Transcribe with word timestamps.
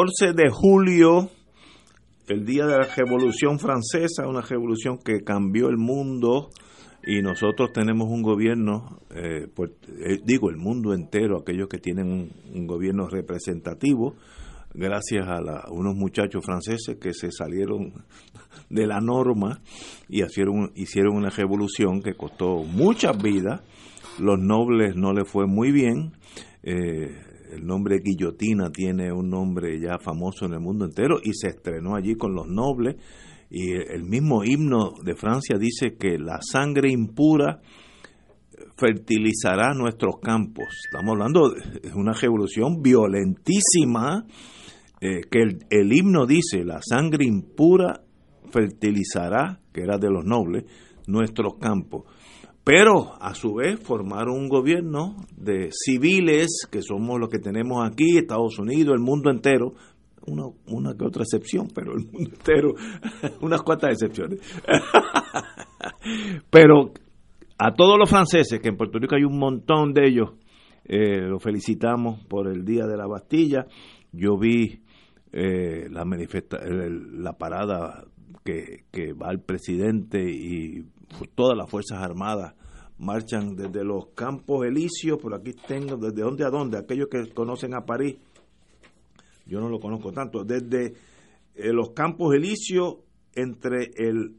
14 0.00 0.32
de 0.32 0.48
julio, 0.50 1.28
el 2.26 2.46
día 2.46 2.64
de 2.64 2.78
la 2.78 2.86
Revolución 2.96 3.58
Francesa, 3.58 4.26
una 4.26 4.40
revolución 4.40 4.96
que 4.96 5.20
cambió 5.20 5.68
el 5.68 5.76
mundo 5.76 6.48
y 7.06 7.20
nosotros 7.20 7.70
tenemos 7.74 8.08
un 8.08 8.22
gobierno, 8.22 9.00
eh, 9.10 9.46
pues, 9.54 9.72
eh, 9.88 10.18
digo 10.24 10.48
el 10.48 10.56
mundo 10.56 10.94
entero, 10.94 11.38
aquellos 11.38 11.68
que 11.68 11.76
tienen 11.76 12.30
un, 12.54 12.66
gobierno 12.66 13.08
representativo, 13.08 14.14
gracias 14.72 15.28
a 15.28 15.42
la- 15.42 15.66
unos 15.70 15.94
muchachos 15.96 16.46
franceses 16.46 16.96
que 16.98 17.12
se 17.12 17.30
salieron 17.30 17.92
de 18.70 18.86
la 18.86 19.00
norma 19.00 19.60
y 20.08 20.22
hicieron, 20.22 20.70
una 21.14 21.28
revolución 21.28 22.00
que 22.00 22.14
costó 22.14 22.64
muchas 22.64 23.22
vidas, 23.22 23.60
los 24.18 24.38
nobles 24.38 24.96
no 24.96 25.12
le 25.12 25.26
fue 25.26 25.46
muy 25.46 25.72
bien, 25.72 26.12
eh, 26.62 27.29
el 27.52 27.66
nombre 27.66 28.00
guillotina 28.02 28.70
tiene 28.70 29.12
un 29.12 29.28
nombre 29.28 29.80
ya 29.80 29.98
famoso 29.98 30.46
en 30.46 30.52
el 30.52 30.60
mundo 30.60 30.84
entero 30.84 31.18
y 31.22 31.34
se 31.34 31.48
estrenó 31.48 31.96
allí 31.96 32.14
con 32.14 32.34
los 32.34 32.46
nobles 32.46 32.96
y 33.50 33.72
el 33.72 34.04
mismo 34.04 34.44
himno 34.44 34.92
de 35.04 35.16
Francia 35.16 35.58
dice 35.58 35.96
que 35.96 36.18
la 36.18 36.38
sangre 36.40 36.90
impura 36.90 37.60
fertilizará 38.76 39.74
nuestros 39.74 40.20
campos. 40.22 40.66
Estamos 40.86 41.12
hablando 41.12 41.50
de 41.50 41.92
una 41.94 42.12
revolución 42.12 42.80
violentísima 42.80 44.24
eh, 45.00 45.22
que 45.30 45.40
el, 45.40 45.58
el 45.68 45.92
himno 45.92 46.26
dice 46.26 46.64
la 46.64 46.80
sangre 46.80 47.24
impura 47.26 48.02
fertilizará, 48.50 49.60
que 49.72 49.82
era 49.82 49.98
de 49.98 50.10
los 50.10 50.24
nobles, 50.24 50.64
nuestros 51.06 51.54
campos. 51.58 52.04
Pero 52.70 53.20
a 53.20 53.34
su 53.34 53.54
vez 53.54 53.80
formaron 53.80 54.38
un 54.38 54.48
gobierno 54.48 55.16
de 55.36 55.70
civiles, 55.72 56.68
que 56.70 56.82
somos 56.82 57.18
los 57.18 57.28
que 57.28 57.40
tenemos 57.40 57.84
aquí, 57.84 58.16
Estados 58.16 58.60
Unidos, 58.60 58.94
el 58.94 59.02
mundo 59.02 59.28
entero, 59.28 59.72
una, 60.28 60.44
una 60.68 60.94
que 60.94 61.04
otra 61.04 61.24
excepción, 61.24 61.66
pero 61.74 61.94
el 61.94 62.04
mundo 62.04 62.30
entero, 62.30 62.74
unas 63.40 63.62
cuantas 63.62 63.94
excepciones. 63.94 64.38
pero 66.50 66.92
a 67.58 67.74
todos 67.74 67.98
los 67.98 68.08
franceses, 68.08 68.60
que 68.60 68.68
en 68.68 68.76
Puerto 68.76 69.00
Rico 69.00 69.16
hay 69.16 69.24
un 69.24 69.36
montón 69.36 69.92
de 69.92 70.06
ellos, 70.06 70.34
eh, 70.84 71.22
los 71.22 71.42
felicitamos 71.42 72.24
por 72.26 72.46
el 72.46 72.64
Día 72.64 72.86
de 72.86 72.96
la 72.96 73.08
Bastilla. 73.08 73.66
Yo 74.12 74.38
vi 74.38 74.80
eh, 75.32 75.88
la, 75.90 76.04
manifesta 76.04 76.58
la 76.64 77.32
parada 77.32 78.04
que, 78.44 78.84
que 78.92 79.12
va 79.12 79.32
el 79.32 79.40
presidente 79.40 80.22
y 80.22 80.84
todas 81.34 81.58
las 81.58 81.68
Fuerzas 81.68 81.98
Armadas 82.00 82.54
marchan 83.00 83.56
desde 83.56 83.82
los 83.82 84.08
Campos 84.14 84.66
Elíseos, 84.66 85.18
por 85.18 85.34
aquí 85.34 85.54
tengo, 85.66 85.96
desde 85.96 86.22
dónde 86.22 86.44
a 86.44 86.50
dónde, 86.50 86.78
aquellos 86.78 87.08
que 87.08 87.30
conocen 87.32 87.74
a 87.74 87.84
París, 87.84 88.16
yo 89.46 89.58
no 89.58 89.68
lo 89.68 89.80
conozco 89.80 90.12
tanto, 90.12 90.44
desde 90.44 90.92
eh, 91.54 91.72
los 91.72 91.90
Campos 91.90 92.34
Elíseos 92.34 92.98
entre 93.34 93.90
el 93.96 94.36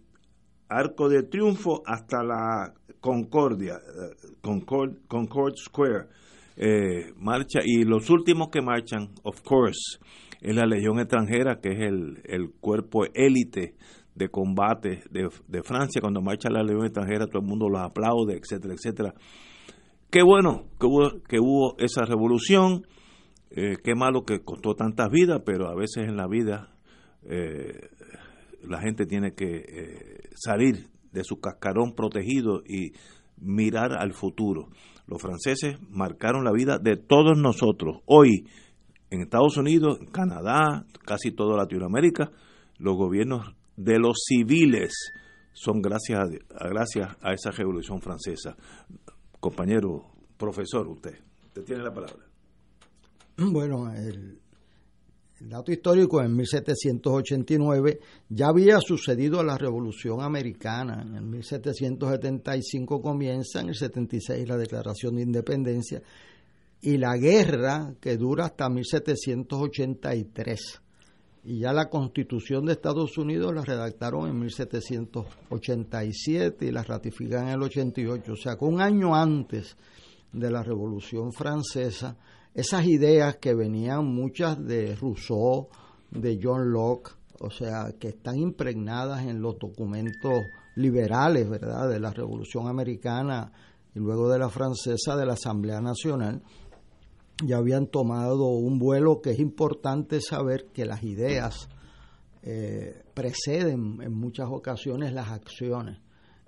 Arco 0.69 1.09
de 1.09 1.23
Triunfo 1.23 1.81
hasta 1.85 2.23
la 2.23 2.73
Concordia, 2.99 3.75
eh, 3.75 4.27
Concord, 4.41 5.07
Concord 5.07 5.55
Square, 5.55 6.07
eh, 6.55 7.13
marcha, 7.17 7.61
y 7.65 7.83
los 7.83 8.09
últimos 8.11 8.49
que 8.49 8.61
marchan, 8.61 9.09
of 9.23 9.41
course, 9.41 9.97
es 10.39 10.55
la 10.55 10.67
Legión 10.67 10.99
extranjera, 10.99 11.59
que 11.59 11.69
es 11.69 11.79
el, 11.81 12.21
el 12.25 12.51
cuerpo 12.59 13.05
élite 13.13 13.75
de 14.15 14.29
combate 14.29 15.03
de, 15.09 15.29
de 15.47 15.63
Francia. 15.63 16.01
Cuando 16.01 16.21
marcha 16.21 16.49
la 16.49 16.63
Legión 16.63 16.85
extranjera, 16.85 17.27
todo 17.27 17.41
el 17.41 17.47
mundo 17.47 17.69
los 17.69 17.81
aplaude, 17.81 18.37
etcétera, 18.37 18.73
etcétera. 18.73 19.13
Qué 20.09 20.23
bueno 20.23 20.65
que 20.79 20.87
hubo, 20.87 21.23
que 21.27 21.39
hubo 21.39 21.77
esa 21.77 22.03
revolución, 22.03 22.85
eh, 23.49 23.77
qué 23.83 23.95
malo 23.95 24.23
que 24.23 24.43
costó 24.43 24.75
tantas 24.75 25.09
vidas, 25.09 25.41
pero 25.45 25.69
a 25.69 25.75
veces 25.75 26.07
en 26.07 26.17
la 26.17 26.27
vida 26.27 26.73
eh, 27.23 27.89
la 28.63 28.81
gente 28.81 29.05
tiene 29.05 29.33
que 29.33 29.55
eh, 29.55 30.29
salir 30.35 30.89
de 31.13 31.23
su 31.23 31.39
cascarón 31.39 31.93
protegido 31.93 32.61
y 32.67 32.91
mirar 33.37 33.93
al 33.93 34.13
futuro. 34.13 34.67
Los 35.07 35.21
franceses 35.21 35.77
marcaron 35.89 36.43
la 36.43 36.51
vida 36.51 36.77
de 36.77 36.95
todos 36.97 37.37
nosotros. 37.37 38.01
Hoy, 38.05 38.47
en 39.09 39.21
Estados 39.21 39.57
Unidos, 39.57 39.99
Canadá, 40.11 40.85
casi 41.05 41.31
toda 41.31 41.57
Latinoamérica, 41.57 42.31
los 42.77 42.95
gobiernos 42.95 43.55
de 43.83 43.99
los 43.99 44.23
civiles 44.25 45.13
son 45.53 45.81
gracias 45.81 46.19
a, 46.19 46.27
gracias 46.67 47.15
a 47.21 47.33
esa 47.33 47.51
revolución 47.51 48.01
francesa. 48.01 48.57
Compañero, 49.39 50.11
profesor, 50.37 50.87
usted, 50.87 51.17
usted 51.45 51.63
tiene 51.63 51.83
la 51.83 51.93
palabra. 51.93 52.25
Bueno, 53.37 53.93
el, 53.93 54.39
dato 55.39 55.71
histórico 55.71 56.21
en 56.21 56.35
1789 56.35 57.99
ya 58.29 58.49
había 58.49 58.79
sucedido 58.79 59.43
la 59.43 59.57
Revolución 59.57 60.21
Americana. 60.21 61.01
En 61.01 61.15
el 61.15 61.23
1775 61.23 63.01
comienza, 63.01 63.61
en 63.61 63.69
el 63.69 63.75
76 63.75 64.47
la 64.47 64.57
Declaración 64.57 65.15
de 65.15 65.23
Independencia 65.23 66.03
y 66.81 66.97
la 66.97 67.17
guerra 67.17 67.95
que 67.99 68.17
dura 68.17 68.45
hasta 68.45 68.69
1783. 68.69 70.81
Y 71.43 71.59
ya 71.59 71.73
la 71.73 71.89
Constitución 71.89 72.65
de 72.65 72.73
Estados 72.73 73.17
Unidos 73.17 73.51
la 73.53 73.63
redactaron 73.63 74.29
en 74.29 74.39
1787 74.39 76.65
y 76.65 76.71
la 76.71 76.83
ratifican 76.83 77.47
en 77.47 77.55
el 77.55 77.63
88. 77.63 78.33
O 78.33 78.35
sea, 78.35 78.57
que 78.57 78.65
un 78.65 78.79
año 78.79 79.15
antes 79.15 79.75
de 80.31 80.51
la 80.51 80.61
Revolución 80.61 81.33
Francesa, 81.33 82.15
esas 82.53 82.85
ideas 82.85 83.37
que 83.37 83.55
venían 83.55 84.05
muchas 84.05 84.63
de 84.63 84.95
Rousseau, 84.95 85.67
de 86.11 86.39
John 86.41 86.71
Locke, 86.71 87.11
o 87.39 87.49
sea, 87.49 87.91
que 87.99 88.09
están 88.09 88.37
impregnadas 88.37 89.25
en 89.25 89.41
los 89.41 89.57
documentos 89.57 90.43
liberales, 90.75 91.49
¿verdad?, 91.49 91.89
de 91.89 91.99
la 91.99 92.11
Revolución 92.11 92.67
Americana 92.67 93.51
y 93.95 93.99
luego 93.99 94.29
de 94.29 94.37
la 94.39 94.49
francesa 94.49 95.15
de 95.15 95.25
la 95.25 95.33
Asamblea 95.33 95.81
Nacional, 95.81 96.41
ya 97.45 97.57
habían 97.57 97.87
tomado 97.87 98.47
un 98.47 98.79
vuelo 98.79 99.21
que 99.21 99.31
es 99.31 99.39
importante 99.39 100.21
saber 100.21 100.67
que 100.73 100.85
las 100.85 101.03
ideas 101.03 101.67
eh, 102.43 103.03
preceden 103.13 104.01
en 104.01 104.13
muchas 104.13 104.47
ocasiones 104.49 105.13
las 105.13 105.29
acciones. 105.29 105.99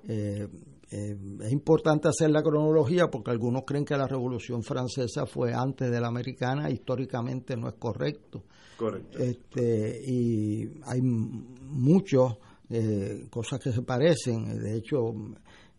Eh, 0.08 0.48
eh, 0.92 1.18
es 1.42 1.52
importante 1.52 2.08
hacer 2.08 2.30
la 2.30 2.42
cronología 2.42 3.08
porque 3.08 3.32
algunos 3.32 3.64
creen 3.66 3.86
que 3.86 3.96
la 3.96 4.08
Revolución 4.08 4.64
Francesa 4.64 5.26
fue 5.26 5.54
antes 5.54 5.92
de 5.92 6.00
la 6.00 6.08
americana, 6.08 6.70
históricamente 6.70 7.56
no 7.56 7.68
es 7.68 7.76
correcto. 7.76 8.44
Correcto. 8.78 9.20
Este, 9.20 10.02
y 10.06 10.82
hay 10.86 11.02
muchas 11.02 12.34
cosas 13.30 13.60
que 13.60 13.72
se 13.72 13.84
parecen. 13.84 14.60
De 14.60 14.76
hecho, 14.76 15.14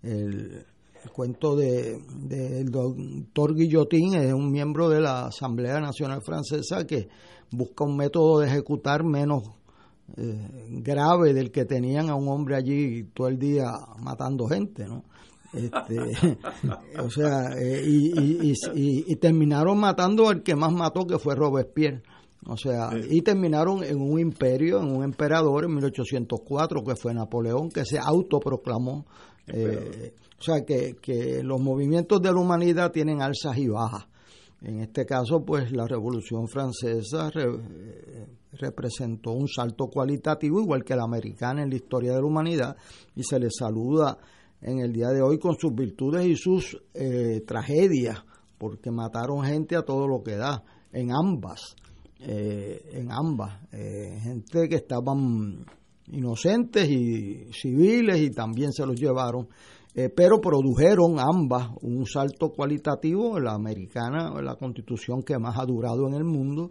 el, 0.02 0.64
el 1.04 1.10
cuento 1.10 1.54
del 1.54 2.00
de, 2.28 2.64
doctor 2.64 3.54
Guillotín 3.54 4.14
es 4.14 4.32
un 4.32 4.50
miembro 4.50 4.88
de 4.88 5.00
la 5.00 5.26
Asamblea 5.26 5.78
Nacional 5.80 6.22
Francesa 6.24 6.86
que 6.86 7.08
busca 7.50 7.84
un 7.84 7.96
método 7.96 8.40
de 8.40 8.48
ejecutar 8.48 9.04
menos 9.04 9.42
eh, 10.16 10.48
grave 10.82 11.34
del 11.34 11.50
que 11.50 11.64
tenían 11.64 12.08
a 12.08 12.14
un 12.14 12.28
hombre 12.28 12.56
allí 12.56 13.04
todo 13.14 13.28
el 13.28 13.38
día 13.38 13.64
matando 13.98 14.46
gente, 14.46 14.86
¿no? 14.86 15.04
Este, 15.52 15.98
o 16.98 17.10
sea, 17.10 17.52
eh, 17.56 17.82
y, 17.86 18.50
y, 18.50 18.54
y, 19.06 19.16
terminaron 19.16 19.78
matando 19.78 20.28
al 20.28 20.42
que 20.42 20.56
más 20.56 20.72
mató, 20.72 21.06
que 21.06 21.18
fue 21.18 21.36
Robespierre. 21.36 22.02
O 22.46 22.56
sea, 22.56 22.90
y 23.08 23.22
terminaron 23.22 23.84
en 23.84 24.00
un 24.00 24.18
imperio, 24.18 24.80
en 24.80 24.90
un 24.90 25.04
emperador 25.04 25.64
en 25.64 25.74
1804, 25.76 26.84
que 26.84 26.96
fue 26.96 27.14
Napoleón, 27.14 27.70
que 27.70 27.84
se 27.84 27.98
autoproclamó 27.98 29.06
eh, 29.46 30.12
o 30.44 30.52
sea 30.52 30.62
que, 30.62 30.96
que 31.00 31.42
los 31.42 31.58
movimientos 31.58 32.20
de 32.20 32.30
la 32.30 32.38
humanidad 32.38 32.92
tienen 32.92 33.22
alzas 33.22 33.56
y 33.56 33.66
bajas. 33.66 34.06
En 34.60 34.80
este 34.80 35.06
caso, 35.06 35.42
pues 35.42 35.72
la 35.72 35.86
Revolución 35.86 36.48
Francesa 36.48 37.30
eh, 37.34 38.26
representó 38.52 39.32
un 39.32 39.48
salto 39.48 39.86
cualitativo, 39.86 40.60
igual 40.60 40.84
que 40.84 40.96
la 40.96 41.04
americana 41.04 41.62
en 41.62 41.70
la 41.70 41.76
historia 41.76 42.12
de 42.12 42.20
la 42.20 42.26
humanidad, 42.26 42.76
y 43.16 43.22
se 43.22 43.38
le 43.40 43.48
saluda 43.50 44.18
en 44.60 44.80
el 44.80 44.92
día 44.92 45.08
de 45.08 45.22
hoy 45.22 45.38
con 45.38 45.56
sus 45.58 45.74
virtudes 45.74 46.26
y 46.26 46.36
sus 46.36 46.78
eh, 46.92 47.40
tragedias, 47.46 48.22
porque 48.58 48.90
mataron 48.90 49.44
gente 49.44 49.76
a 49.76 49.82
todo 49.82 50.06
lo 50.06 50.22
que 50.22 50.36
da, 50.36 50.62
en 50.92 51.10
ambas, 51.10 51.74
en 52.18 53.10
ambas, 53.10 53.60
gente 53.70 54.68
que 54.68 54.76
estaban 54.76 55.66
inocentes 56.12 56.88
y 56.88 57.52
civiles 57.52 58.20
y 58.20 58.30
también 58.30 58.72
se 58.72 58.86
los 58.86 58.98
llevaron, 58.98 59.48
eh, 59.94 60.08
pero 60.08 60.40
produjeron 60.40 61.18
ambas 61.18 61.70
un 61.82 62.06
salto 62.06 62.50
cualitativo, 62.50 63.38
la 63.38 63.52
americana, 63.52 64.32
la 64.42 64.56
constitución 64.56 65.22
que 65.22 65.38
más 65.38 65.56
ha 65.58 65.64
durado 65.64 66.06
en 66.08 66.14
el 66.14 66.24
mundo, 66.24 66.70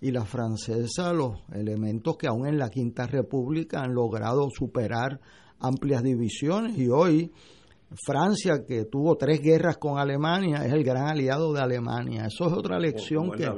y 0.00 0.12
la 0.12 0.24
francesa, 0.24 1.12
los 1.12 1.32
elementos 1.52 2.16
que 2.16 2.28
aún 2.28 2.46
en 2.46 2.58
la 2.58 2.68
Quinta 2.68 3.06
República 3.06 3.82
han 3.82 3.94
logrado 3.94 4.48
superar 4.50 5.20
amplias 5.58 6.02
divisiones 6.02 6.78
y 6.78 6.88
hoy 6.88 7.32
Francia, 8.04 8.64
que 8.66 8.84
tuvo 8.84 9.16
tres 9.16 9.40
guerras 9.40 9.78
con 9.78 9.98
Alemania, 9.98 10.64
es 10.66 10.72
el 10.72 10.84
gran 10.84 11.08
aliado 11.08 11.54
de 11.54 11.60
Alemania. 11.60 12.26
Eso 12.26 12.46
es 12.46 12.52
otra 12.52 12.78
lección 12.78 13.30
que, 13.30 13.48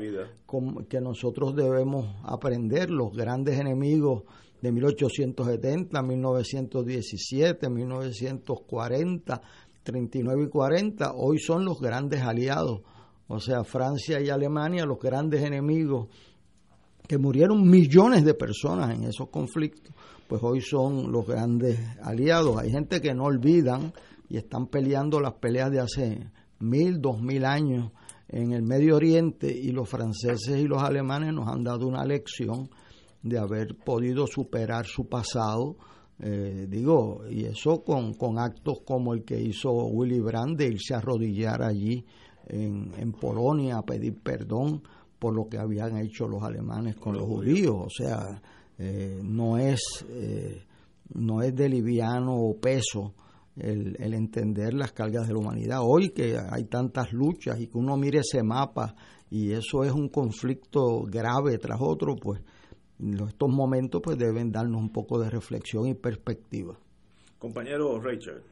que 0.88 1.00
nosotros 1.00 1.56
debemos 1.56 2.06
aprender. 2.22 2.90
Los 2.90 3.12
grandes 3.12 3.58
enemigos 3.58 4.22
de 4.60 4.72
1870, 4.72 6.02
1917, 6.02 7.70
1940, 7.70 9.42
39 9.82 10.44
y 10.44 10.48
40, 10.48 11.12
hoy 11.14 11.38
son 11.38 11.64
los 11.64 11.80
grandes 11.80 12.22
aliados. 12.22 12.82
O 13.28 13.38
sea, 13.40 13.64
Francia 13.64 14.20
y 14.20 14.28
Alemania, 14.28 14.84
los 14.84 14.98
grandes 14.98 15.42
enemigos, 15.42 16.08
que 17.06 17.18
murieron 17.18 17.68
millones 17.68 18.24
de 18.24 18.34
personas 18.34 18.94
en 18.94 19.04
esos 19.04 19.30
conflictos, 19.30 19.94
pues 20.28 20.42
hoy 20.44 20.60
son 20.60 21.10
los 21.10 21.26
grandes 21.26 21.78
aliados. 22.02 22.58
Hay 22.58 22.70
gente 22.70 23.00
que 23.00 23.14
no 23.14 23.24
olvidan 23.24 23.92
y 24.28 24.36
están 24.36 24.66
peleando 24.68 25.20
las 25.20 25.34
peleas 25.34 25.70
de 25.72 25.80
hace 25.80 26.30
mil, 26.60 27.00
dos 27.00 27.20
mil 27.20 27.44
años 27.44 27.90
en 28.28 28.52
el 28.52 28.62
Medio 28.62 28.94
Oriente 28.94 29.52
y 29.52 29.72
los 29.72 29.88
franceses 29.88 30.60
y 30.60 30.68
los 30.68 30.82
alemanes 30.82 31.34
nos 31.34 31.48
han 31.48 31.64
dado 31.64 31.88
una 31.88 32.04
lección 32.04 32.70
de 33.22 33.38
haber 33.38 33.76
podido 33.76 34.26
superar 34.26 34.86
su 34.86 35.08
pasado, 35.08 35.76
eh, 36.18 36.66
digo, 36.68 37.22
y 37.30 37.44
eso 37.44 37.82
con, 37.82 38.14
con, 38.14 38.38
actos 38.38 38.80
como 38.84 39.14
el 39.14 39.24
que 39.24 39.40
hizo 39.40 39.72
Willy 39.72 40.20
Brandt 40.20 40.58
de 40.58 40.66
irse 40.66 40.94
a 40.94 40.98
arrodillar 40.98 41.62
allí 41.62 42.04
en, 42.46 42.92
en 42.98 43.12
Polonia 43.12 43.78
a 43.78 43.82
pedir 43.82 44.20
perdón 44.22 44.82
por 45.18 45.34
lo 45.34 45.48
que 45.48 45.58
habían 45.58 45.96
hecho 45.98 46.26
los 46.26 46.42
alemanes 46.42 46.96
con 46.96 47.14
los 47.14 47.26
judíos, 47.26 47.76
o 47.76 47.90
sea, 47.90 48.40
eh, 48.78 49.20
no 49.22 49.58
es 49.58 49.80
eh, 50.08 50.62
no 51.14 51.42
es 51.42 51.54
de 51.54 51.68
liviano 51.68 52.36
o 52.36 52.58
peso 52.58 53.14
el, 53.56 53.96
el, 53.98 54.14
entender 54.14 54.72
las 54.72 54.92
cargas 54.92 55.26
de 55.26 55.34
la 55.34 55.40
humanidad. 55.40 55.80
Hoy 55.82 56.10
que 56.10 56.38
hay 56.38 56.64
tantas 56.64 57.12
luchas 57.12 57.60
y 57.60 57.66
que 57.66 57.76
uno 57.76 57.96
mire 57.96 58.20
ese 58.20 58.42
mapa 58.42 58.94
y 59.28 59.52
eso 59.52 59.84
es 59.84 59.92
un 59.92 60.08
conflicto 60.08 61.02
grave 61.02 61.58
tras 61.58 61.78
otro, 61.80 62.16
pues 62.16 62.40
estos 63.26 63.48
momentos 63.48 64.00
pues 64.02 64.18
deben 64.18 64.52
darnos 64.52 64.80
un 64.80 64.90
poco 64.90 65.18
de 65.18 65.30
reflexión 65.30 65.86
y 65.86 65.94
perspectiva. 65.94 66.74
Compañero 67.38 67.98
Richard. 68.00 68.42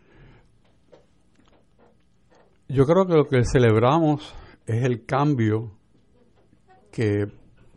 Yo 2.68 2.84
creo 2.84 3.06
que 3.06 3.14
lo 3.14 3.26
que 3.26 3.42
celebramos 3.44 4.34
es 4.66 4.84
el 4.84 5.04
cambio 5.04 5.72
que 6.90 7.26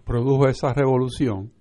produjo 0.05 0.47
esa 0.47 0.73
revolución 0.73 1.51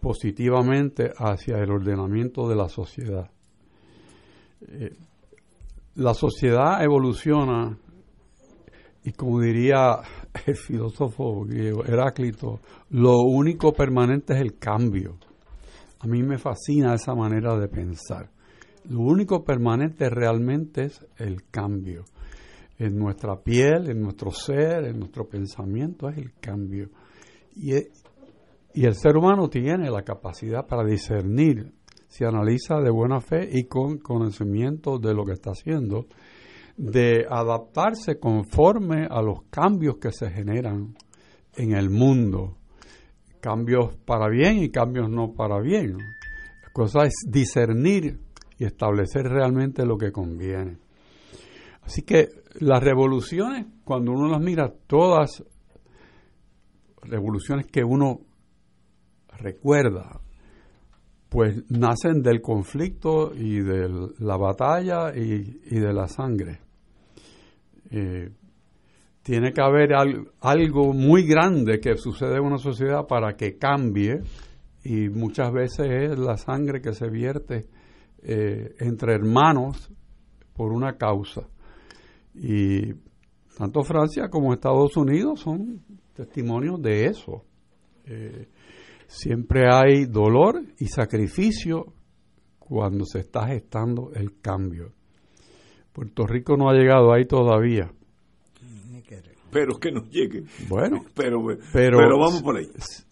positivamente 0.00 1.12
hacia 1.16 1.58
el 1.58 1.70
ordenamiento 1.70 2.48
de 2.48 2.56
la 2.56 2.68
sociedad. 2.68 3.30
Eh, 4.66 4.96
la 5.94 6.14
sociedad 6.14 6.82
evoluciona 6.82 7.78
y 9.04 9.12
como 9.12 9.40
diría 9.40 10.00
el 10.46 10.56
filósofo 10.56 11.44
griego 11.44 11.84
Heráclito, 11.84 12.60
lo 12.90 13.18
único 13.18 13.72
permanente 13.72 14.34
es 14.34 14.40
el 14.40 14.58
cambio. 14.58 15.16
A 16.00 16.06
mí 16.06 16.22
me 16.22 16.38
fascina 16.38 16.94
esa 16.94 17.14
manera 17.14 17.58
de 17.58 17.68
pensar. 17.68 18.30
Lo 18.88 19.00
único 19.00 19.44
permanente 19.44 20.08
realmente 20.08 20.84
es 20.84 21.04
el 21.16 21.44
cambio. 21.50 22.04
En 22.78 22.96
nuestra 22.96 23.36
piel, 23.42 23.90
en 23.90 24.00
nuestro 24.00 24.30
ser, 24.30 24.84
en 24.84 25.00
nuestro 25.00 25.28
pensamiento 25.28 26.08
es 26.08 26.18
el 26.18 26.32
cambio. 26.40 26.88
Y, 27.56 27.74
y 28.74 28.84
el 28.84 28.94
ser 28.94 29.16
humano 29.16 29.48
tiene 29.48 29.90
la 29.90 30.02
capacidad 30.02 30.66
para 30.66 30.84
discernir, 30.84 31.72
si 32.06 32.24
analiza 32.24 32.80
de 32.80 32.90
buena 32.90 33.20
fe 33.20 33.48
y 33.52 33.64
con 33.64 33.98
conocimiento 33.98 34.98
de 34.98 35.12
lo 35.12 35.24
que 35.24 35.32
está 35.32 35.50
haciendo, 35.50 36.06
de 36.78 37.26
adaptarse 37.28 38.18
conforme 38.18 39.06
a 39.10 39.20
los 39.20 39.42
cambios 39.50 39.98
que 39.98 40.12
se 40.12 40.30
generan 40.30 40.96
en 41.56 41.72
el 41.72 41.90
mundo. 41.90 42.56
Cambios 43.40 43.96
para 44.04 44.28
bien 44.28 44.58
y 44.58 44.70
cambios 44.70 45.10
no 45.10 45.34
para 45.34 45.60
bien. 45.60 45.98
La 45.98 46.72
cosa 46.72 47.00
es 47.02 47.14
discernir 47.26 48.20
y 48.58 48.64
establecer 48.64 49.24
realmente 49.24 49.84
lo 49.84 49.98
que 49.98 50.12
conviene. 50.12 50.78
Así 51.82 52.02
que 52.02 52.28
las 52.60 52.82
revoluciones, 52.82 53.66
cuando 53.84 54.12
uno 54.12 54.28
las 54.28 54.40
mira, 54.40 54.72
todas 54.86 55.44
revoluciones 57.02 57.66
que 57.66 57.82
uno 57.82 58.20
recuerda, 59.36 60.20
pues 61.28 61.64
nacen 61.70 62.22
del 62.22 62.40
conflicto 62.40 63.32
y 63.34 63.60
de 63.60 63.88
la 64.18 64.36
batalla 64.36 65.14
y, 65.14 65.78
de 65.78 65.92
la 65.92 66.08
sangre. 66.08 66.60
Eh, 67.90 68.30
tiene 69.22 69.52
que 69.52 69.60
haber 69.60 69.90
algo 70.40 70.92
muy 70.92 71.26
grande 71.26 71.80
que 71.80 71.96
sucede 71.96 72.36
en 72.36 72.44
una 72.44 72.58
sociedad 72.58 73.06
para 73.06 73.36
que 73.36 73.58
cambie 73.58 74.22
y 74.84 75.08
muchas 75.10 75.52
veces 75.52 75.86
es 75.86 76.18
la 76.18 76.36
sangre 76.36 76.80
que 76.80 76.94
se 76.94 77.10
vierte 77.10 77.66
eh, 78.22 78.74
entre 78.78 79.14
hermanos 79.14 79.92
por 80.54 80.72
una 80.72 80.96
causa. 80.96 81.42
Y 82.34 82.94
tanto 83.56 83.82
Francia 83.82 84.28
como 84.28 84.54
Estados 84.54 84.96
Unidos 84.96 85.40
son 85.40 85.82
testimonios 86.14 86.80
de 86.80 87.06
eso. 87.06 87.44
Eh, 88.06 88.48
siempre 89.06 89.66
hay 89.70 90.06
dolor 90.06 90.62
y 90.78 90.86
sacrificio 90.86 91.92
cuando 92.58 93.04
se 93.04 93.20
está 93.20 93.46
gestando 93.48 94.10
el 94.14 94.40
cambio. 94.40 94.92
Puerto 95.92 96.26
Rico 96.26 96.56
no 96.56 96.68
ha 96.68 96.74
llegado 96.74 97.12
ahí 97.12 97.24
todavía. 97.26 97.90
pero 99.50 99.78
que 99.78 99.90
nos 99.90 100.08
llegue. 100.10 100.44
Bueno, 100.68 101.04
pero, 101.14 101.42
pero, 101.72 102.18
vamos 102.18 102.42
por 102.42 102.56
ahí. 102.56 102.68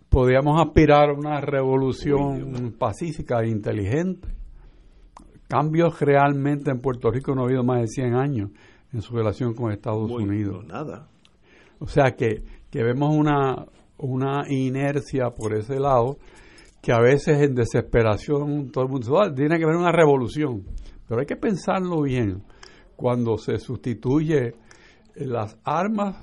Podríamos 0.09 0.61
aspirar 0.61 1.11
a 1.11 1.13
una 1.15 1.41
revolución 1.41 2.75
pacífica 2.79 3.41
e 3.43 3.49
inteligente. 3.49 4.29
Cambios 5.49 6.01
realmente 6.01 6.71
en 6.71 6.81
Puerto 6.81 7.11
Rico 7.11 7.35
no 7.35 7.43
ha 7.43 7.45
habido 7.47 7.63
más 7.63 7.81
de 7.81 7.87
100 7.89 8.15
años 8.15 8.51
en 8.93 9.03
su 9.03 9.15
relación 9.15 9.55
con 9.55 9.73
Estados 9.73 10.11
Unidos. 10.11 10.65
nada. 10.67 11.09
O 11.79 11.87
sea 11.87 12.13
que, 12.17 12.43
que 12.71 12.83
vemos 12.83 13.15
una, 13.15 13.67
una 13.99 14.45
inercia 14.49 15.31
por 15.31 15.55
ese 15.55 15.79
lado 15.79 16.19
que 16.83 16.93
a 16.93 17.01
veces 17.01 17.41
en 17.41 17.55
desesperación 17.55 18.71
todo 18.71 18.85
el 18.85 18.91
mundo 18.91 19.07
dice, 19.07 19.19
ah, 19.21 19.35
tiene 19.35 19.59
que 19.59 19.65
haber 19.65 19.77
una 19.77 19.93
revolución. 19.93 20.65
Pero 21.09 21.21
hay 21.21 21.27
que 21.27 21.37
pensarlo 21.37 22.03
bien. 22.03 22.43
Cuando 22.97 23.39
se 23.39 23.59
sustituye 23.59 24.55
las 25.15 25.59
armas 25.65 26.17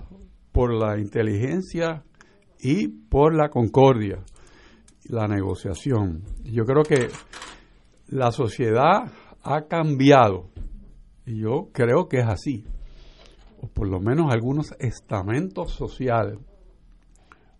por 0.51 0.73
la 0.73 0.99
inteligencia 0.99 2.03
y 2.59 2.87
por 2.87 3.35
la 3.35 3.49
concordia, 3.49 4.23
la 5.05 5.27
negociación. 5.27 6.23
Yo 6.43 6.65
creo 6.65 6.83
que 6.83 7.09
la 8.07 8.31
sociedad 8.31 9.11
ha 9.43 9.67
cambiado 9.67 10.49
y 11.25 11.39
yo 11.39 11.69
creo 11.73 12.07
que 12.07 12.19
es 12.19 12.27
así, 12.27 12.65
o 13.61 13.67
por 13.67 13.87
lo 13.87 13.99
menos 13.99 14.31
algunos 14.31 14.73
estamentos 14.79 15.73
sociales, 15.73 16.37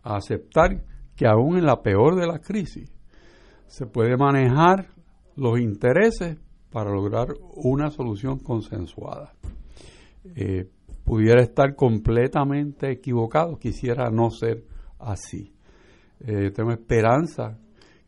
a 0.03 0.17
aceptar 0.17 0.84
que 1.15 1.27
aún 1.27 1.58
en 1.58 1.65
la 1.65 1.82
peor 1.82 2.15
de 2.15 2.27
la 2.27 2.39
crisis 2.39 2.91
se 3.67 3.86
puede 3.86 4.17
manejar 4.17 4.89
los 5.36 5.60
intereses 5.60 6.38
para 6.74 6.92
lograr 6.92 7.27
una 7.56 7.92
solución 7.92 8.39
consensuada. 8.39 9.32
Eh, 10.36 10.68
pudiera 11.06 11.44
estar 11.44 11.75
completamente 11.75 12.92
equivocado, 12.92 13.60
quisiera 13.60 14.10
no 14.10 14.32
ser 14.32 14.63
así. 14.98 15.53
Eh, 16.20 16.50
tengo 16.50 16.72
esperanza 16.72 17.60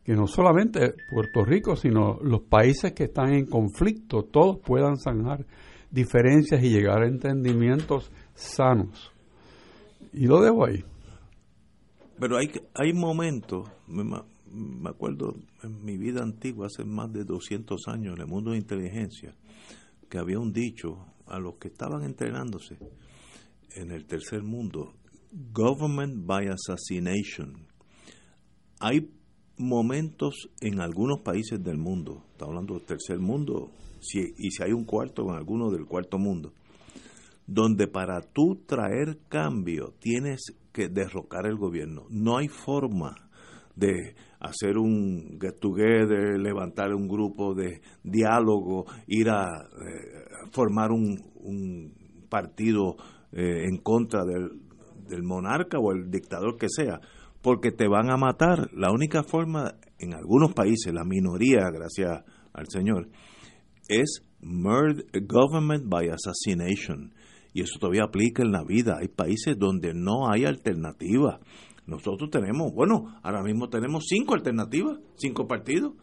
que 0.02 0.14
no 0.14 0.26
solamente 0.26 0.94
Puerto 1.08 1.44
Rico, 1.44 1.76
sino 1.76 2.18
los 2.20 2.42
países 2.42 2.92
que 2.92 3.04
están 3.04 3.34
en 3.34 3.46
conflicto, 3.46 4.24
todos 4.24 4.58
puedan 4.58 4.96
zanjar 4.96 5.46
diferencias 5.90 6.62
y 6.62 6.70
llegar 6.70 7.02
a 7.02 7.06
entendimientos 7.06 8.10
sanos. 8.34 9.12
Y 10.12 10.26
lo 10.26 10.40
dejo 10.42 10.66
ahí. 10.66 10.84
Pero 12.18 12.38
hay, 12.38 12.50
hay 12.74 12.92
momentos, 12.92 13.68
me, 14.56 14.90
acuerdo 14.90 15.36
en 15.62 15.84
mi 15.84 15.96
vida 15.96 16.22
antigua, 16.22 16.66
hace 16.66 16.84
más 16.84 17.12
de 17.12 17.24
200 17.24 17.88
años, 17.88 18.14
en 18.16 18.22
el 18.22 18.26
mundo 18.26 18.52
de 18.52 18.58
inteligencia, 18.58 19.34
que 20.08 20.18
había 20.18 20.38
un 20.38 20.52
dicho 20.52 21.06
a 21.26 21.38
los 21.38 21.56
que 21.56 21.68
estaban 21.68 22.04
entrenándose 22.04 22.78
en 23.74 23.90
el 23.90 24.06
tercer 24.06 24.42
mundo, 24.42 24.94
government 25.52 26.26
by 26.26 26.48
assassination. 26.48 27.66
Hay 28.80 29.10
momentos 29.58 30.48
en 30.60 30.80
algunos 30.80 31.20
países 31.20 31.62
del 31.62 31.78
mundo, 31.78 32.24
está 32.32 32.46
hablando 32.46 32.74
del 32.74 32.84
tercer 32.84 33.18
mundo, 33.18 33.72
si, 34.00 34.20
y 34.38 34.50
si 34.50 34.62
hay 34.62 34.72
un 34.72 34.84
cuarto 34.84 35.22
en 35.28 35.36
alguno 35.36 35.70
del 35.70 35.86
cuarto 35.86 36.18
mundo, 36.18 36.52
donde 37.46 37.86
para 37.86 38.20
tú 38.20 38.62
traer 38.66 39.18
cambio 39.28 39.94
tienes 40.00 40.56
que 40.72 40.88
derrocar 40.88 41.46
el 41.46 41.56
gobierno. 41.56 42.06
No 42.10 42.36
hay 42.36 42.48
forma 42.48 43.14
de 43.76 44.16
hacer 44.48 44.78
un 44.78 45.38
get 45.40 45.58
together, 45.60 46.38
levantar 46.38 46.94
un 46.94 47.06
grupo 47.06 47.54
de 47.54 47.80
diálogo, 48.02 48.84
ir 49.06 49.30
a 49.30 49.44
eh, 49.44 50.50
formar 50.52 50.90
un, 50.90 51.18
un 51.36 51.92
partido 52.28 52.96
eh, 53.32 53.64
en 53.68 53.78
contra 53.78 54.24
del, 54.24 54.50
del 55.08 55.22
monarca 55.22 55.78
o 55.78 55.92
el 55.92 56.10
dictador 56.10 56.56
que 56.58 56.68
sea, 56.68 57.00
porque 57.42 57.70
te 57.70 57.88
van 57.88 58.10
a 58.10 58.16
matar. 58.16 58.70
La 58.72 58.90
única 58.90 59.22
forma 59.22 59.74
en 59.98 60.14
algunos 60.14 60.52
países, 60.52 60.92
la 60.92 61.04
minoría, 61.04 61.70
gracias 61.70 62.24
al 62.52 62.68
Señor, 62.68 63.08
es 63.88 64.22
government 64.40 65.84
by 65.88 66.08
assassination. 66.08 67.14
Y 67.52 67.62
eso 67.62 67.78
todavía 67.78 68.04
aplica 68.04 68.42
en 68.42 68.52
la 68.52 68.62
vida. 68.64 68.98
Hay 69.00 69.08
países 69.08 69.58
donde 69.58 69.94
no 69.94 70.30
hay 70.30 70.44
alternativa. 70.44 71.40
Nosotros 71.86 72.30
tenemos, 72.30 72.72
bueno, 72.74 73.14
ahora 73.22 73.42
mismo 73.42 73.68
tenemos 73.68 74.06
cinco 74.08 74.34
alternativas, 74.34 74.98
cinco 75.16 75.46
partidos, 75.46 75.94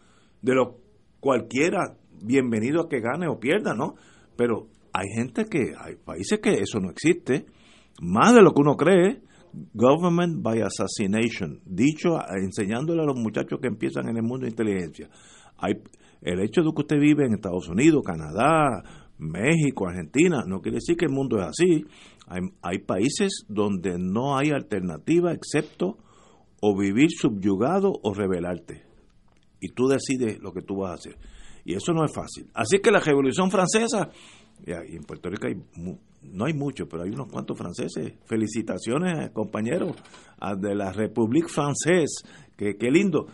de 0.41 0.55
los 0.55 0.75
cualquiera 1.19 1.97
bienvenido 2.21 2.81
a 2.81 2.89
que 2.89 3.01
gane 3.01 3.27
o 3.27 3.39
pierda, 3.39 3.73
¿no? 3.73 3.95
Pero 4.35 4.67
hay 4.93 5.07
gente 5.15 5.45
que, 5.45 5.73
hay 5.77 5.95
países 5.95 6.39
que 6.39 6.53
eso 6.53 6.79
no 6.79 6.89
existe, 6.89 7.45
más 8.01 8.33
de 8.33 8.41
lo 8.41 8.51
que 8.53 8.61
uno 8.61 8.75
cree, 8.75 9.21
government 9.73 10.41
by 10.41 10.61
assassination, 10.61 11.61
dicho 11.65 12.17
enseñándole 12.35 13.01
a 13.01 13.05
los 13.05 13.17
muchachos 13.17 13.59
que 13.61 13.67
empiezan 13.67 14.09
en 14.09 14.17
el 14.17 14.23
mundo 14.23 14.45
de 14.45 14.51
inteligencia. 14.51 15.09
Hay, 15.57 15.73
el 16.21 16.39
hecho 16.39 16.61
de 16.61 16.71
que 16.73 16.81
usted 16.81 16.99
vive 16.99 17.25
en 17.25 17.33
Estados 17.33 17.67
Unidos, 17.69 18.01
Canadá, 18.05 18.83
México, 19.17 19.87
Argentina, 19.87 20.43
no 20.45 20.61
quiere 20.61 20.77
decir 20.77 20.97
que 20.97 21.05
el 21.05 21.11
mundo 21.11 21.37
es 21.39 21.47
así. 21.47 21.85
Hay, 22.27 22.41
hay 22.61 22.79
países 22.79 23.45
donde 23.47 23.97
no 23.97 24.37
hay 24.37 24.51
alternativa 24.51 25.33
excepto 25.33 25.97
o 26.61 26.77
vivir 26.77 27.09
subyugado 27.11 27.91
o 28.01 28.13
rebelarte. 28.13 28.83
Y 29.59 29.69
tú 29.69 29.87
decides 29.87 30.41
lo 30.41 30.53
que 30.53 30.61
tú 30.61 30.77
vas 30.77 30.91
a 30.91 30.93
hacer. 30.95 31.17
Y 31.65 31.75
eso 31.75 31.93
no 31.93 32.03
es 32.05 32.13
fácil. 32.13 32.49
Así 32.53 32.79
que 32.79 32.91
la 32.91 32.99
Revolución 32.99 33.49
Francesa, 33.49 34.09
y 34.65 34.95
en 34.95 35.03
Puerto 35.03 35.29
Rico 35.29 35.47
hay, 35.47 35.55
no 36.21 36.45
hay 36.45 36.53
mucho, 36.53 36.87
pero 36.87 37.03
hay 37.03 37.09
unos 37.09 37.31
cuantos 37.31 37.57
franceses. 37.57 38.13
Felicitaciones, 38.25 39.31
compañeros, 39.31 39.95
de 40.57 40.75
la 40.75 40.91
République 40.91 41.47
Française. 41.47 42.23
Que, 42.55 42.77
qué 42.77 42.89
lindo. 42.89 43.27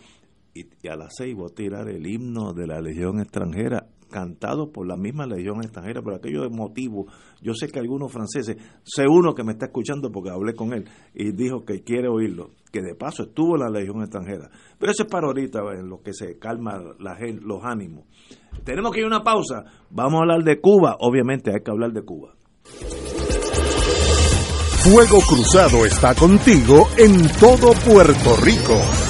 Y, 0.54 0.66
y, 0.82 0.88
a 0.88 0.96
las 0.96 1.14
seis 1.16 1.34
voy 1.34 1.48
a 1.50 1.54
tirar 1.54 1.88
el 1.88 2.06
himno 2.06 2.52
de 2.52 2.66
la 2.66 2.80
Legión 2.80 3.20
extranjera 3.20 3.86
cantado 4.10 4.70
por 4.70 4.86
la 4.86 4.96
misma 4.96 5.26
Legión 5.26 5.62
extranjera, 5.62 6.02
por 6.02 6.14
aquello 6.14 6.42
de 6.42 6.50
motivo. 6.50 7.06
Yo 7.40 7.54
sé 7.54 7.68
que 7.68 7.78
algunos 7.78 8.12
franceses, 8.12 8.56
sé 8.82 9.04
uno 9.08 9.34
que 9.34 9.44
me 9.44 9.52
está 9.52 9.66
escuchando 9.66 10.12
porque 10.12 10.30
hablé 10.30 10.54
con 10.54 10.74
él 10.74 10.88
y 11.14 11.32
dijo 11.32 11.64
que 11.64 11.82
quiere 11.82 12.08
oírlo, 12.08 12.50
que 12.70 12.82
de 12.82 12.94
paso 12.94 13.22
estuvo 13.22 13.54
en 13.54 13.62
la 13.62 13.70
Legión 13.70 14.02
extranjera. 14.02 14.50
Pero 14.78 14.92
eso 14.92 15.04
es 15.04 15.08
para 15.08 15.28
ahorita, 15.28 15.60
en 15.78 15.88
lo 15.88 16.02
que 16.02 16.12
se 16.12 16.38
calma 16.38 16.78
la, 16.98 17.18
los 17.40 17.64
ánimos. 17.64 18.04
Tenemos 18.64 18.92
que 18.92 18.98
ir 18.98 19.04
a 19.04 19.08
una 19.08 19.22
pausa. 19.22 19.64
Vamos 19.90 20.18
a 20.18 20.22
hablar 20.22 20.42
de 20.44 20.60
Cuba. 20.60 20.96
Obviamente 21.00 21.50
hay 21.52 21.62
que 21.62 21.70
hablar 21.70 21.92
de 21.92 22.02
Cuba. 22.02 22.34
Fuego 24.82 25.20
Cruzado 25.20 25.84
está 25.84 26.14
contigo 26.14 26.88
en 26.96 27.28
todo 27.38 27.72
Puerto 27.84 28.36
Rico. 28.42 29.09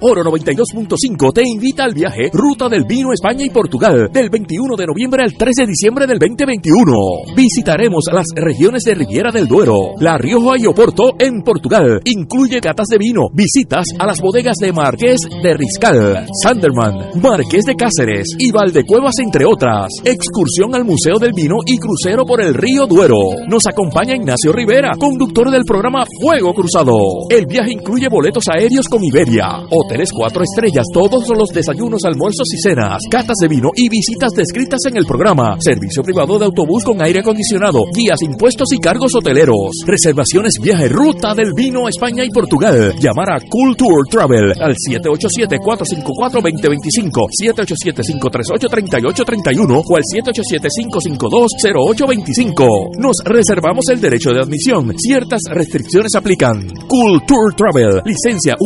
Oro 0.00 0.22
92.5 0.24 1.32
te 1.32 1.42
invita 1.42 1.84
al 1.84 1.94
viaje 1.94 2.28
Ruta 2.30 2.68
del 2.68 2.84
Vino 2.84 3.14
España 3.14 3.46
y 3.46 3.48
Portugal 3.48 4.10
del 4.12 4.28
21 4.28 4.76
de 4.76 4.86
noviembre 4.86 5.22
al 5.24 5.32
3 5.32 5.56
de 5.56 5.66
diciembre 5.66 6.06
del 6.06 6.18
2021. 6.18 7.34
Visitaremos 7.34 8.04
las 8.12 8.26
regiones 8.34 8.82
de 8.82 8.94
Riviera 8.94 9.32
del 9.32 9.48
Duero, 9.48 9.94
La 9.98 10.18
Rioja 10.18 10.58
y 10.58 10.66
Oporto 10.66 11.14
en 11.18 11.40
Portugal. 11.40 12.02
Incluye 12.04 12.60
catas 12.60 12.88
de 12.88 12.98
vino, 12.98 13.22
visitas 13.32 13.86
a 13.98 14.06
las 14.06 14.20
bodegas 14.20 14.56
de 14.60 14.70
Marqués 14.70 15.20
de 15.42 15.54
Riscal, 15.54 16.26
Sanderman, 16.42 17.18
Marqués 17.22 17.64
de 17.64 17.74
Cáceres 17.74 18.36
y 18.38 18.52
Valdecuevas 18.52 19.14
entre 19.24 19.46
otras. 19.46 19.88
Excursión 20.04 20.74
al 20.74 20.84
Museo 20.84 21.18
del 21.18 21.32
Vino 21.32 21.56
y 21.64 21.78
crucero 21.78 22.26
por 22.26 22.42
el 22.42 22.52
río 22.52 22.86
Duero. 22.86 23.16
Nos 23.48 23.66
acompaña 23.66 24.14
Ignacio 24.14 24.52
Rivera, 24.52 24.90
conductor 24.98 25.50
del 25.50 25.64
programa 25.64 26.04
Fuego 26.20 26.52
Cruzado. 26.52 26.92
El 27.30 27.46
viaje 27.46 27.72
incluye 27.72 28.08
boletos 28.10 28.44
aéreos 28.48 28.86
con 28.88 29.02
Iberia, 29.02 29.60
Hoteles 29.86 30.10
cuatro 30.10 30.42
estrellas, 30.42 30.82
todos 30.92 31.28
los 31.28 31.48
desayunos, 31.50 32.04
almuerzos 32.04 32.48
y 32.52 32.58
cenas, 32.58 33.00
catas 33.08 33.36
de 33.40 33.46
vino 33.46 33.68
y 33.76 33.88
visitas 33.88 34.32
descritas 34.32 34.80
en 34.86 34.96
el 34.96 35.06
programa. 35.06 35.54
Servicio 35.60 36.02
privado 36.02 36.40
de 36.40 36.46
autobús 36.46 36.82
con 36.82 37.00
aire 37.00 37.20
acondicionado, 37.20 37.84
guías, 37.94 38.20
impuestos 38.22 38.72
y 38.72 38.78
cargos 38.78 39.14
hoteleros. 39.14 39.84
Reservaciones 39.86 40.54
viaje, 40.60 40.88
ruta 40.88 41.36
del 41.36 41.52
vino 41.54 41.86
a 41.86 41.90
España 41.90 42.24
y 42.24 42.30
Portugal. 42.30 42.96
Llamar 42.98 43.30
a 43.30 43.38
Culture 43.48 44.02
Travel 44.10 44.54
al 44.60 44.74
787-454-2025, 44.74 47.28
787-538-3831 47.46 49.84
o 49.86 49.96
al 49.96 50.02
787-552-0825. 50.02 52.98
Nos 52.98 53.18
reservamos 53.24 53.84
el 53.92 54.00
derecho 54.00 54.30
de 54.30 54.40
admisión. 54.40 54.92
Ciertas 54.98 55.42
restricciones 55.48 56.16
aplican. 56.16 56.66
Culture 56.88 57.54
Travel, 57.56 58.02
licencia 58.04 58.56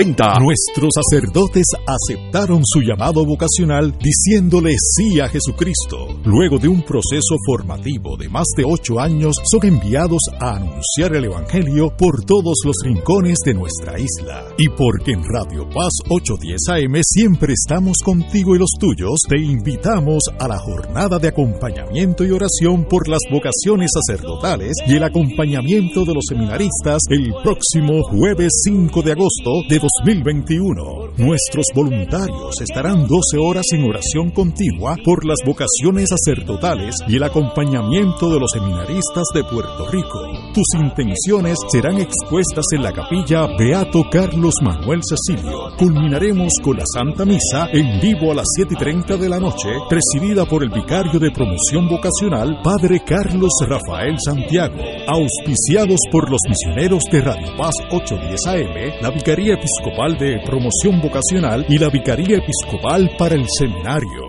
152AV90. 0.00 0.40
Nuestros 0.40 0.90
sacerdotes 0.94 1.66
aceptaron 1.86 2.62
su 2.64 2.80
llamado 2.80 3.24
vocacional 3.24 3.94
diciéndole 3.98 4.74
sí 4.78 5.20
a 5.20 5.28
Jesucristo. 5.28 6.20
Luego 6.24 6.58
de 6.58 6.68
un 6.68 6.82
proceso 6.82 7.36
formativo 7.46 8.16
de 8.16 8.28
más 8.28 8.46
de 8.56 8.64
ocho 8.64 8.98
años, 8.98 9.36
son 9.50 9.66
enviados 9.66 10.22
a 10.40 10.56
anunciar 10.56 11.14
el 11.14 11.24
Evangelio 11.24 11.94
por 11.96 12.24
todos 12.24 12.58
los 12.64 12.76
rincones 12.84 13.38
de 13.44 13.54
nuestra 13.54 13.98
isla. 13.98 14.44
Y 14.58 14.68
porque 14.70 15.12
en 15.12 15.22
Radio 15.22 15.68
Paz 15.68 15.92
810 16.08 16.60
AM 16.68 17.02
siempre 17.02 17.52
estamos 17.52 17.98
contigo 18.04 18.54
y 18.54 18.58
los 18.58 18.70
tuyos, 18.78 19.20
te 19.28 19.38
invitamos 19.38 20.24
a 20.38 20.48
la 20.48 20.58
jornada 20.58 21.18
de 21.18 21.28
acompañamiento 21.28 22.24
y 22.24 22.30
oración 22.30 22.86
por 22.88 23.08
las 23.08 23.20
vocaciones 23.30 23.90
sacerdotales 23.92 24.72
y 24.86 24.96
el 24.96 25.04
acompañamiento 25.04 26.04
de 26.04 26.14
los 26.14 26.24
seminaristas 26.28 27.02
el 27.10 27.32
próximo 27.42 28.02
jueves 28.04 28.62
5 28.64 29.02
de 29.02 29.12
agosto 29.12 29.50
de 29.68 29.80
2021. 29.98 31.14
Nuestros 31.18 31.66
voluntarios 31.74 32.60
estarán 32.60 33.06
12 33.06 33.38
horas 33.38 33.66
en 33.72 33.84
oración 33.84 34.30
continua 34.30 34.96
por 35.04 35.26
las 35.26 35.38
vocaciones 35.44 36.08
sacerdotales 36.08 36.96
y 37.08 37.16
el 37.16 37.22
acompañamiento 37.24 38.32
de 38.32 38.40
los 38.40 38.50
seminaristas 38.52 39.24
de 39.34 39.42
Puerto 39.44 39.90
Rico. 39.90 40.20
Tus 40.54 40.66
intenciones 40.80 41.58
serán 41.68 41.98
expuestas 41.98 42.66
en 42.72 42.82
la 42.82 42.92
capilla 42.92 43.46
Beato 43.58 44.04
Carlos 44.10 44.54
Manuel 44.62 45.00
Cecilio. 45.02 45.70
Culminaremos 45.78 46.52
con 46.62 46.76
la 46.76 46.84
Santa 46.86 47.24
Misa 47.24 47.68
en 47.72 48.00
vivo 48.00 48.32
a 48.32 48.36
las 48.36 48.46
7 48.56 48.74
y 48.74 48.78
30 48.78 49.16
de 49.16 49.28
la 49.28 49.40
noche, 49.40 49.68
presidida 49.88 50.44
por 50.46 50.62
el 50.62 50.70
vicario 50.70 51.18
de 51.18 51.30
promoción 51.30 51.88
vocacional, 51.88 52.60
Padre 52.62 53.02
Carlos 53.04 53.52
Rafael 53.66 54.16
Santiago. 54.24 54.76
Auspiciados 55.06 55.98
por 56.12 56.30
los 56.30 56.40
misioneros 56.48 57.02
de 57.10 57.20
Radio 57.20 57.56
Paz 57.56 57.74
810 57.90 58.46
AM, 58.46 59.02
la 59.02 59.10
Vicaría 59.10 59.54
Episcopal 59.54 59.79
de 60.18 60.40
Promoción 60.44 61.00
Vocacional 61.00 61.64
y 61.68 61.78
la 61.78 61.88
Vicaría 61.88 62.36
Episcopal 62.36 63.10
para 63.18 63.34
el 63.34 63.46
Seminario. 63.48 64.28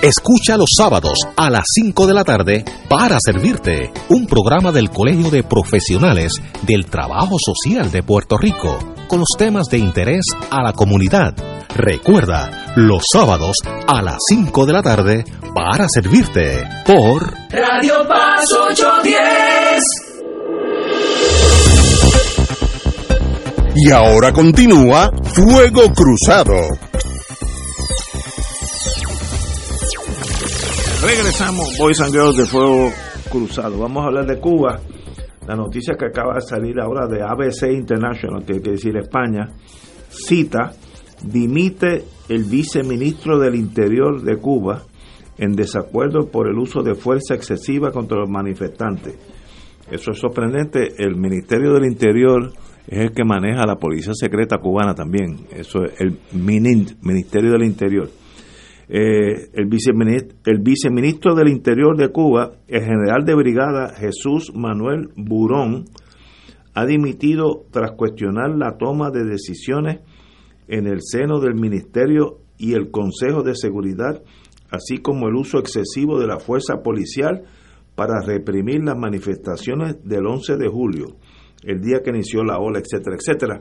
Escucha 0.00 0.56
los 0.56 0.70
sábados 0.76 1.18
a 1.36 1.50
las 1.50 1.64
5 1.74 2.06
de 2.06 2.14
la 2.14 2.22
tarde 2.22 2.64
para 2.88 3.18
servirte 3.20 3.90
un 4.10 4.26
programa 4.26 4.70
del 4.70 4.90
Colegio 4.90 5.30
de 5.30 5.42
Profesionales 5.42 6.34
del 6.62 6.86
Trabajo 6.86 7.36
Social 7.38 7.90
de 7.90 8.04
Puerto 8.04 8.38
Rico 8.38 8.78
con 9.08 9.18
los 9.18 9.30
temas 9.36 9.66
de 9.66 9.78
interés 9.78 10.24
a 10.50 10.62
la 10.62 10.72
comunidad. 10.72 11.34
Recuerda, 11.74 12.72
los 12.76 13.02
sábados 13.12 13.56
a 13.88 14.02
las 14.02 14.18
5 14.28 14.66
de 14.66 14.72
la 14.72 14.82
tarde 14.82 15.24
para 15.52 15.88
servirte 15.88 16.62
por 16.86 17.34
Radio 17.50 18.06
Paz 18.06 18.44
810. 18.70 20.05
Y 23.78 23.90
ahora 23.90 24.32
continúa 24.32 25.10
Fuego 25.34 25.82
Cruzado. 25.94 26.54
Regresamos, 31.02 31.76
Boys 31.78 32.00
and 32.00 32.14
de 32.14 32.46
Fuego 32.46 32.90
Cruzado. 33.30 33.78
Vamos 33.78 34.02
a 34.02 34.06
hablar 34.06 34.24
de 34.24 34.40
Cuba. 34.40 34.80
La 35.46 35.54
noticia 35.54 35.94
que 35.94 36.06
acaba 36.06 36.36
de 36.36 36.40
salir 36.40 36.80
ahora 36.80 37.06
de 37.06 37.22
ABC 37.22 37.70
International, 37.70 38.46
que 38.46 38.54
quiere 38.54 38.72
decir 38.72 38.96
España, 38.96 39.50
cita, 40.08 40.72
dimite 41.22 42.02
el 42.30 42.44
viceministro 42.44 43.38
del 43.38 43.56
Interior 43.56 44.22
de 44.22 44.38
Cuba 44.38 44.84
en 45.36 45.52
desacuerdo 45.54 46.30
por 46.30 46.48
el 46.48 46.56
uso 46.56 46.82
de 46.82 46.94
fuerza 46.94 47.34
excesiva 47.34 47.92
contra 47.92 48.20
los 48.20 48.30
manifestantes. 48.30 49.16
Eso 49.90 50.12
es 50.12 50.18
sorprendente. 50.18 50.94
El 50.96 51.16
Ministerio 51.16 51.74
del 51.74 51.84
Interior 51.84 52.52
es 52.86 52.98
el 52.98 53.12
que 53.12 53.24
maneja 53.24 53.66
la 53.66 53.76
Policía 53.76 54.12
Secreta 54.14 54.58
cubana 54.58 54.94
también. 54.94 55.46
Eso 55.50 55.84
es 55.84 56.00
el 56.00 56.18
Ministerio 56.32 57.52
del 57.52 57.64
Interior. 57.64 58.08
Eh, 58.88 59.50
el, 59.52 59.66
viceministro, 59.66 60.38
el 60.44 60.60
viceministro 60.60 61.34
del 61.34 61.48
Interior 61.48 61.96
de 61.96 62.10
Cuba, 62.10 62.52
el 62.68 62.82
general 62.82 63.24
de 63.24 63.34
brigada 63.34 63.92
Jesús 63.96 64.52
Manuel 64.54 65.10
Burón, 65.16 65.86
ha 66.74 66.86
dimitido 66.86 67.64
tras 67.72 67.92
cuestionar 67.92 68.50
la 68.50 68.76
toma 68.76 69.10
de 69.10 69.24
decisiones 69.24 70.00
en 70.68 70.86
el 70.86 71.00
seno 71.02 71.40
del 71.40 71.54
Ministerio 71.54 72.38
y 72.58 72.74
el 72.74 72.90
Consejo 72.90 73.42
de 73.42 73.56
Seguridad, 73.56 74.22
así 74.70 74.98
como 74.98 75.26
el 75.26 75.34
uso 75.34 75.58
excesivo 75.58 76.20
de 76.20 76.28
la 76.28 76.38
fuerza 76.38 76.82
policial 76.82 77.42
para 77.96 78.20
reprimir 78.20 78.84
las 78.84 78.96
manifestaciones 78.96 79.96
del 80.04 80.26
11 80.26 80.56
de 80.56 80.68
julio, 80.68 81.16
el 81.62 81.80
día 81.80 82.00
que 82.02 82.10
inició 82.10 82.44
la 82.44 82.58
ola, 82.58 82.78
etcétera, 82.78 83.16
etcétera. 83.16 83.60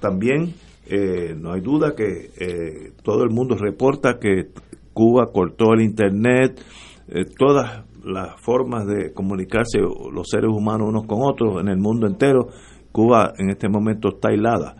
También 0.00 0.54
eh, 0.86 1.34
no 1.36 1.52
hay 1.52 1.60
duda 1.60 1.94
que 1.94 2.30
eh, 2.36 2.92
todo 3.02 3.22
el 3.22 3.30
mundo 3.30 3.56
reporta 3.56 4.18
que 4.18 4.48
Cuba 4.92 5.26
cortó 5.32 5.72
el 5.74 5.82
Internet, 5.82 6.60
eh, 7.08 7.24
todas 7.38 7.84
las 8.04 8.40
formas 8.40 8.86
de 8.86 9.12
comunicarse 9.12 9.78
los 9.78 10.28
seres 10.28 10.50
humanos 10.50 10.88
unos 10.88 11.06
con 11.06 11.20
otros 11.22 11.60
en 11.60 11.68
el 11.68 11.78
mundo 11.78 12.06
entero. 12.06 12.48
Cuba 12.90 13.32
en 13.38 13.50
este 13.50 13.68
momento 13.68 14.08
está 14.08 14.30
aislada. 14.30 14.76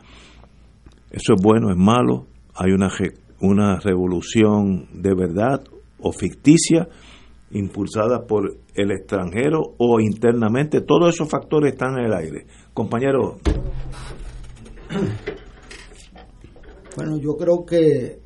Eso 1.11 1.35
es 1.35 1.43
bueno, 1.43 1.71
es 1.71 1.77
malo. 1.77 2.27
Hay 2.55 2.73
una, 2.73 2.89
una 3.41 3.79
revolución 3.79 4.89
de 4.93 5.15
verdad 5.15 5.63
o 6.01 6.13
ficticia 6.13 6.89
impulsada 7.53 8.27
por 8.27 8.57
el 8.75 8.91
extranjero 8.91 9.61
o 9.79 10.01
internamente. 10.01 10.81
Todos 10.81 11.15
esos 11.15 11.29
factores 11.29 11.73
están 11.73 11.99
en 11.99 12.07
el 12.07 12.13
aire. 12.15 12.47
Compañero. 12.73 13.39
Bueno, 16.97 17.17
yo 17.19 17.37
creo 17.37 17.65
que 17.65 18.21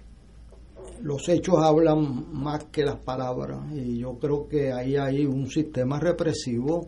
los 1.03 1.29
hechos 1.29 1.57
hablan 1.63 2.33
más 2.33 2.65
que 2.65 2.85
las 2.85 2.97
palabras 2.97 3.61
y 3.73 3.99
yo 3.99 4.19
creo 4.19 4.49
que 4.49 4.73
ahí 4.73 4.97
hay 4.97 5.25
un 5.25 5.49
sistema 5.49 6.01
represivo 6.01 6.87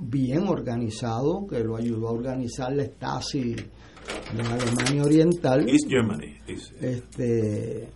bien 0.00 0.48
organizado 0.48 1.46
que 1.46 1.60
lo 1.60 1.76
ayudó 1.76 2.08
a 2.08 2.12
organizar 2.12 2.72
la 2.72 2.84
Stasi 2.84 3.54
de 3.54 4.42
Alemania 4.42 5.02
Oriental. 5.02 5.66
Este, 6.80 7.88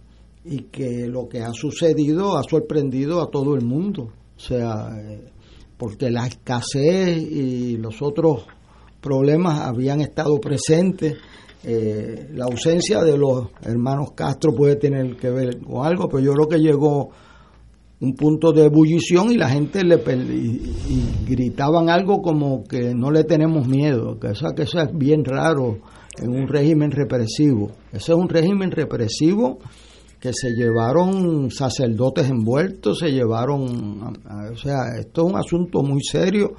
y 0.45 0.59
que 0.65 1.07
lo 1.07 1.29
que 1.29 1.41
ha 1.41 1.53
sucedido 1.53 2.37
ha 2.37 2.43
sorprendido 2.43 3.23
a 3.23 3.31
todo 3.31 3.55
el 3.55 3.65
mundo. 3.65 4.13
O 4.37 4.41
sea, 4.41 4.89
eh, 4.99 5.31
porque 5.77 6.11
la 6.11 6.27
escasez 6.27 7.19
y 7.19 7.77
los 7.77 8.03
otros 8.03 8.47
problemas 9.01 9.61
habían 9.61 10.01
estado 10.01 10.41
presentes 10.41 11.17
eh, 11.67 12.29
la 12.35 12.45
ausencia 12.45 13.03
de 13.03 13.17
los 13.17 13.49
hermanos 13.63 14.11
Castro 14.15 14.55
puede 14.55 14.77
tener 14.77 15.17
que 15.17 15.31
ver 15.31 15.61
con 15.61 15.87
algo, 15.87 16.09
pero 16.09 16.23
yo 16.23 16.33
creo 16.35 16.49
que 16.49 16.59
llegó 16.59 17.09
un 18.01 18.15
punto 18.15 18.53
de 18.53 18.67
ebullición 18.67 19.33
y 19.33 19.39
la 19.39 19.49
gente 19.49 19.83
le 19.83 19.95
y, 19.97 20.61
gritaban 21.27 21.89
algo 21.89 22.21
como 22.21 22.65
que 22.65 22.95
no 22.95 23.11
le 23.11 23.25
tenemos 23.25 23.67
miedo, 23.67 24.19
que 24.21 24.33
eso, 24.33 24.49
que 24.55 24.65
eso 24.65 24.79
es 24.79 24.91
bien 24.93 25.25
raro 25.25 25.79
en 26.19 26.31
un 26.31 26.49
régimen 26.49 26.91
represivo. 26.91 27.71
Ese 27.93 28.13
es 28.13 28.19
un 28.19 28.29
régimen 28.29 28.71
represivo 28.71 29.59
que 30.25 30.33
se 30.33 30.55
llevaron 30.55 31.51
sacerdotes 31.51 32.31
envueltos, 32.31 33.01
se 33.01 33.11
llevaron, 33.11 34.17
o 34.53 34.57
sea, 34.57 34.97
esto 34.99 35.27
es 35.27 35.33
un 35.33 35.39
asunto 35.39 35.83
muy 35.83 36.03
serio 36.03 36.55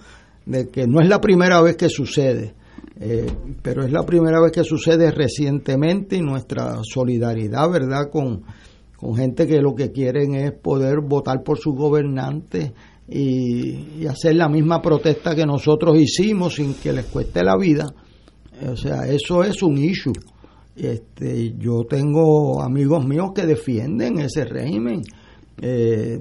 de 0.46 0.70
que 0.70 0.86
no 0.86 1.02
es 1.02 1.10
la 1.10 1.20
primera 1.20 1.60
vez 1.62 1.76
que 1.76 1.90
sucede 1.90 2.54
eh, 3.00 3.26
pero 3.62 3.84
es 3.84 3.92
la 3.92 4.04
primera 4.04 4.40
vez 4.40 4.52
que 4.52 4.64
sucede 4.64 5.12
recientemente 5.12 6.16
y 6.16 6.22
nuestra 6.22 6.80
solidaridad, 6.84 7.70
¿verdad?, 7.70 8.10
con, 8.10 8.44
con 8.96 9.16
gente 9.16 9.46
que 9.48 9.60
lo 9.60 9.76
que 9.76 9.92
quieren 9.92 10.36
es 10.36 10.54
poder 10.54 11.02
votar 11.02 11.44
por 11.44 11.58
sus 11.58 11.76
gobernantes 11.76 12.72
y, 13.10 14.06
hacer 14.08 14.36
la 14.36 14.48
misma 14.48 14.82
protesta 14.82 15.36
que 15.36 15.46
nosotros 15.46 15.98
hicimos 15.98 16.56
sin 16.56 16.76
que 16.76 16.94
les 16.94 17.06
cueste 17.06 17.44
la 17.44 17.58
vida. 17.58 17.86
O 18.72 18.78
sea, 18.78 19.08
eso 19.08 19.44
es 19.44 19.62
un 19.62 19.78
issue. 19.78 20.14
Este, 20.76 21.56
yo 21.58 21.86
tengo 21.86 22.62
amigos 22.62 23.06
míos 23.06 23.32
que 23.34 23.46
defienden 23.46 24.20
ese 24.20 24.46
régimen 24.46 25.02
eh, 25.62 26.20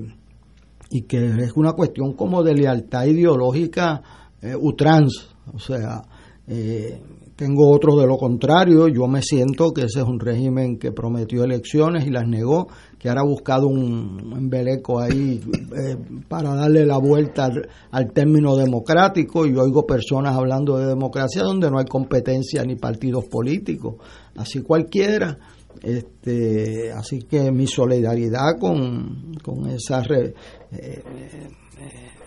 y 0.90 1.03
que 1.03 1.27
es 1.27 1.53
una 1.57 1.73
cuestión 1.73 2.12
como 2.12 2.43
de 2.43 2.55
lealtad 2.55 3.05
ideológica 3.07 4.03
eh, 4.40 4.55
utrans, 4.55 5.29
o 5.53 5.59
sea, 5.59 6.03
Eh, 6.47 7.01
tengo 7.37 7.71
otros 7.71 8.01
de 8.01 8.07
lo 8.07 8.17
contrario, 8.17 8.87
yo 8.88 9.07
me 9.09 9.23
siento 9.23 9.73
que 9.73 9.83
ese 9.83 10.01
es 10.01 10.05
un 10.05 10.21
régimen 10.21 10.79
que 10.79 10.93
prometió 10.93 11.43
elecciones 11.43 12.07
y 12.07 12.11
las 12.11 12.29
negó, 12.29 12.69
que 13.05 13.11
ahora 13.11 13.21
ha 13.21 13.27
buscado 13.27 13.69
un 13.69 14.33
embeleco 14.35 14.99
ahí 14.99 15.38
eh, 15.77 15.95
para 16.27 16.55
darle 16.55 16.87
la 16.87 16.97
vuelta 16.97 17.51
al, 17.90 18.12
término 18.14 18.57
democrático 18.57 19.45
y 19.45 19.55
oigo 19.55 19.85
personas 19.85 20.35
hablando 20.35 20.79
de 20.79 20.87
democracia 20.87 21.43
donde 21.43 21.71
no 21.71 21.79
hay 21.79 21.85
competencia 21.85 22.64
ni 22.64 22.77
partidos 22.77 23.27
políticos, 23.27 23.97
así 24.37 24.62
cualquiera. 24.62 25.38
Este, 25.83 26.93
así 26.93 27.19
que 27.25 27.53
mi 27.53 27.67
solidaridad 27.67 28.59
con, 28.59 29.35
con 29.43 29.69
esa... 29.69 30.01
Re, 30.01 30.33
eh, 30.73 31.03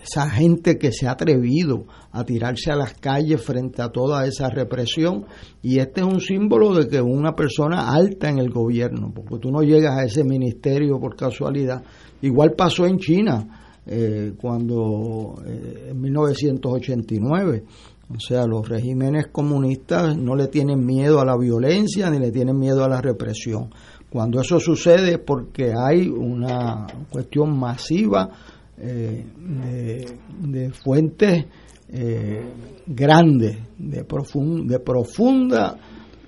esa 0.08 0.30
gente 0.30 0.78
que 0.78 0.90
se 0.90 1.06
ha 1.06 1.12
atrevido 1.12 1.84
a 2.12 2.24
tirarse 2.24 2.70
a 2.70 2.76
las 2.76 2.94
calles 2.94 3.42
frente 3.42 3.82
a 3.82 3.90
toda 3.90 4.26
esa 4.26 4.48
represión 4.48 5.26
y 5.62 5.78
este 5.78 6.00
es 6.00 6.06
un 6.06 6.20
símbolo 6.20 6.74
de 6.74 6.88
que 6.88 7.00
una 7.00 7.34
persona 7.34 7.92
alta 7.92 8.30
en 8.30 8.38
el 8.38 8.50
gobierno, 8.50 9.12
porque 9.14 9.38
tú 9.38 9.50
no 9.50 9.62
llegas 9.62 9.98
a 9.98 10.04
ese 10.04 10.24
ministerio 10.24 10.98
por 10.98 11.14
casualidad. 11.14 11.82
Igual 12.22 12.54
pasó 12.56 12.86
en 12.86 12.98
China 12.98 13.82
eh, 13.86 14.32
cuando 14.40 15.42
eh, 15.46 15.88
en 15.90 16.00
1989, 16.00 17.64
o 18.10 18.20
sea, 18.20 18.46
los 18.46 18.66
regímenes 18.66 19.26
comunistas 19.26 20.16
no 20.16 20.34
le 20.34 20.48
tienen 20.48 20.84
miedo 20.84 21.20
a 21.20 21.26
la 21.26 21.36
violencia 21.36 22.10
ni 22.10 22.18
le 22.18 22.30
tienen 22.30 22.58
miedo 22.58 22.82
a 22.82 22.88
la 22.88 23.02
represión. 23.02 23.68
Cuando 24.10 24.40
eso 24.40 24.58
sucede 24.58 25.12
es 25.12 25.18
porque 25.18 25.74
hay 25.78 26.08
una 26.08 26.86
cuestión 27.10 27.58
masiva 27.58 28.30
eh, 28.80 29.24
de, 30.40 30.70
fuentes 30.70 31.46
eh, 31.90 32.42
grandes, 32.86 33.58
de, 33.78 34.04
de 34.04 34.80
profunda 34.80 35.76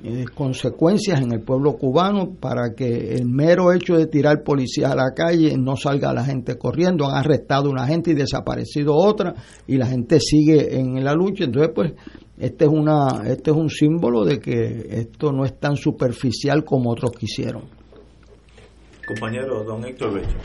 eh, 0.02 0.24
consecuencias 0.34 1.20
en 1.20 1.30
el 1.32 1.42
pueblo 1.42 1.74
cubano 1.76 2.34
para 2.40 2.74
que 2.74 3.16
el 3.16 3.26
mero 3.26 3.70
hecho 3.70 3.98
de 3.98 4.06
tirar 4.06 4.42
policías 4.42 4.90
a 4.90 4.96
la 4.96 5.12
calle 5.14 5.54
no 5.58 5.76
salga 5.76 6.14
la 6.14 6.24
gente 6.24 6.56
corriendo. 6.56 7.06
Han 7.06 7.16
arrestado 7.16 7.68
una 7.68 7.86
gente 7.86 8.12
y 8.12 8.14
desaparecido 8.14 8.94
otra 8.94 9.34
y 9.66 9.76
la 9.76 9.86
gente 9.86 10.18
sigue 10.18 10.74
en 10.78 11.04
la 11.04 11.12
lucha. 11.12 11.44
Entonces, 11.44 11.72
pues, 11.74 11.92
este 12.38 12.64
es, 12.64 12.70
una, 12.70 13.24
este 13.26 13.50
es 13.50 13.56
un 13.58 13.68
símbolo 13.68 14.24
de 14.24 14.38
que 14.38 14.86
esto 14.88 15.32
no 15.32 15.44
es 15.44 15.60
tan 15.60 15.76
superficial 15.76 16.64
como 16.64 16.92
otros 16.92 17.10
quisieron. 17.10 17.64
Compañero, 19.06 19.64
don 19.64 19.84
Héctor 19.84 20.14
Becho. 20.14 20.36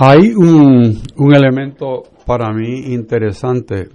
Hay 0.00 0.32
un, 0.32 1.02
un 1.16 1.34
elemento 1.34 2.04
para 2.24 2.52
mí 2.52 2.92
interesante 2.94 3.88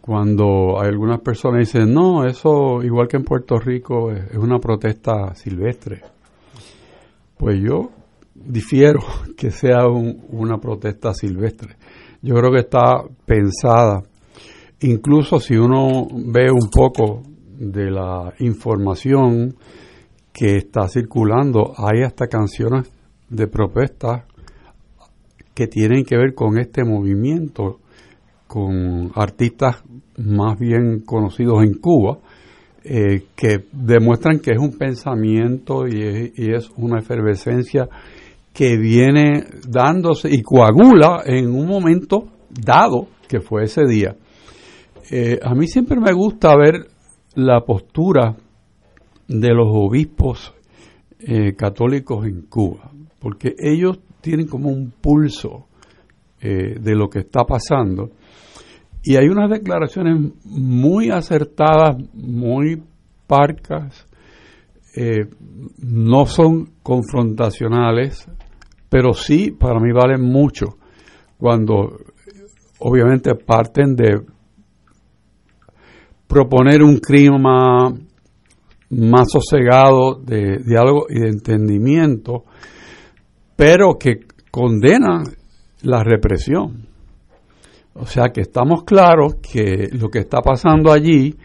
cuando 0.00 0.80
algunas 0.80 1.20
personas 1.20 1.70
dicen, 1.70 1.92
no, 1.92 2.24
eso 2.24 2.82
igual 2.82 3.08
que 3.08 3.18
en 3.18 3.24
Puerto 3.24 3.58
Rico 3.58 4.10
es 4.10 4.34
una 4.38 4.58
protesta 4.58 5.34
silvestre. 5.34 6.00
Pues 7.36 7.60
yo 7.60 7.90
difiero 8.34 9.00
que 9.36 9.50
sea 9.50 9.86
una 9.86 10.56
protesta 10.56 11.12
silvestre. 11.12 11.76
Yo 12.22 12.34
creo 12.36 12.50
que 12.50 12.60
está 12.60 13.02
pensada, 13.26 14.02
incluso 14.80 15.38
si 15.40 15.56
uno 15.56 16.06
ve 16.10 16.50
un 16.50 16.70
poco 16.70 17.20
de 17.58 17.90
la 17.90 18.32
información 18.38 19.56
que 20.32 20.56
está 20.56 20.88
circulando, 20.88 21.74
hay 21.76 22.02
hasta 22.02 22.28
canciones 22.28 22.90
de 23.28 23.46
protesta 23.46 24.24
que 25.54 25.66
tienen 25.66 26.04
que 26.04 26.16
ver 26.16 26.34
con 26.34 26.58
este 26.58 26.84
movimiento, 26.84 27.78
con 28.46 29.12
artistas 29.14 29.82
más 30.16 30.58
bien 30.58 31.00
conocidos 31.00 31.62
en 31.62 31.74
Cuba, 31.74 32.18
eh, 32.84 33.26
que 33.36 33.66
demuestran 33.72 34.40
que 34.40 34.52
es 34.52 34.58
un 34.58 34.76
pensamiento 34.76 35.86
y 35.86 36.02
es, 36.02 36.68
una 36.76 36.98
efervescencia 36.98 37.88
que 38.52 38.76
viene 38.76 39.44
dándose 39.68 40.28
y 40.30 40.42
coagula 40.42 41.22
en 41.24 41.54
un 41.54 41.66
momento 41.66 42.26
dado 42.50 43.06
que 43.28 43.40
fue 43.40 43.64
ese 43.64 43.82
día. 43.86 44.16
Eh, 45.10 45.38
a 45.42 45.54
mí 45.54 45.68
siempre 45.68 46.00
me 46.00 46.12
gusta 46.12 46.56
ver 46.56 46.88
la 47.34 47.60
postura 47.60 48.36
de 49.28 49.54
los 49.54 49.68
obispos 49.70 50.52
eh, 51.20 51.54
católicos 51.54 52.26
en 52.26 52.42
Cuba, 52.42 52.90
porque 53.20 53.54
ellos 53.58 54.00
tienen 54.22 54.46
como 54.46 54.70
un 54.70 54.92
pulso 54.92 55.66
eh, 56.40 56.78
de 56.80 56.94
lo 56.94 57.08
que 57.08 57.20
está 57.20 57.44
pasando. 57.44 58.10
Y 59.02 59.16
hay 59.16 59.28
unas 59.28 59.50
declaraciones 59.50 60.32
muy 60.44 61.10
acertadas, 61.10 61.96
muy 62.14 62.82
parcas, 63.26 64.06
eh, 64.96 65.26
no 65.78 66.26
son 66.26 66.70
confrontacionales, 66.82 68.26
pero 68.88 69.12
sí 69.12 69.50
para 69.50 69.80
mí 69.80 69.90
valen 69.92 70.22
mucho 70.22 70.76
cuando 71.38 71.98
obviamente 72.78 73.34
parten 73.34 73.96
de 73.96 74.20
proponer 76.28 76.82
un 76.82 76.98
clima 76.98 77.92
más 78.90 79.30
sosegado 79.30 80.14
de 80.14 80.58
diálogo 80.64 81.06
y 81.08 81.20
de 81.20 81.28
entendimiento 81.28 82.44
pero 83.62 83.96
que 83.96 84.26
condena 84.50 85.22
la 85.82 86.02
represión. 86.02 86.88
O 87.94 88.06
sea 88.06 88.30
que 88.30 88.40
estamos 88.40 88.82
claros 88.82 89.36
que 89.36 89.88
lo 89.92 90.08
que 90.08 90.18
está 90.18 90.40
pasando 90.40 90.90
allí 90.90 91.36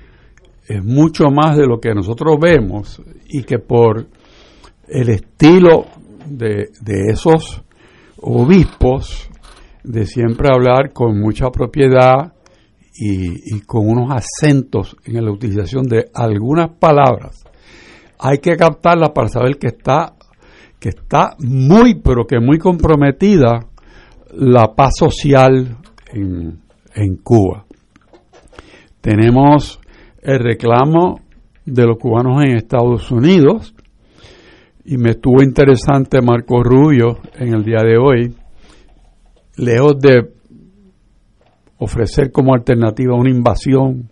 es 0.67 0.83
mucho 0.83 1.25
más 1.25 1.55
de 1.55 1.67
lo 1.67 1.79
que 1.79 1.93
nosotros 1.93 2.37
vemos 2.41 2.99
y 3.27 3.43
que 3.43 3.59
por 3.59 4.07
el 4.87 5.09
estilo 5.09 5.85
de, 6.25 6.71
esos 7.11 7.61
obispos 8.19 9.29
de 9.83 10.07
siempre 10.07 10.47
hablar 10.51 10.93
con 10.93 11.19
mucha 11.19 11.51
propiedad 11.51 12.33
y, 12.95 13.57
y, 13.57 13.61
con 13.61 13.87
unos 13.87 14.09
acentos 14.11 14.97
en 15.05 15.23
la 15.23 15.31
utilización 15.31 15.83
de 15.83 16.09
algunas 16.15 16.71
palabras, 16.79 17.43
hay 18.17 18.39
que 18.39 18.57
captarlas 18.57 19.11
para 19.11 19.27
saber 19.27 19.59
que 19.59 19.67
está 19.67 20.16
que 20.79 20.89
está 20.89 21.35
muy, 21.39 21.95
pero 21.95 22.25
que 22.25 22.39
muy 22.39 22.57
comprometida 22.57 23.65
la 24.33 24.73
paz 24.75 24.95
social 24.97 25.77
en, 26.13 26.59
en 26.95 27.17
Cuba. 27.17 27.65
Tenemos 29.01 29.79
el 30.21 30.39
reclamo 30.39 31.21
de 31.65 31.85
los 31.85 31.97
cubanos 31.97 32.43
en 32.43 32.57
Estados 32.57 33.11
Unidos 33.11 33.73
y 34.85 34.97
me 34.97 35.11
estuvo 35.11 35.43
interesante 35.43 36.21
Marco 36.21 36.63
Rubio 36.63 37.19
en 37.35 37.53
el 37.53 37.63
día 37.63 37.83
de 37.83 37.97
hoy, 37.97 38.33
lejos 39.57 39.99
de 39.99 40.31
ofrecer 41.79 42.31
como 42.31 42.53
alternativa 42.53 43.15
una 43.15 43.29
invasión, 43.29 44.09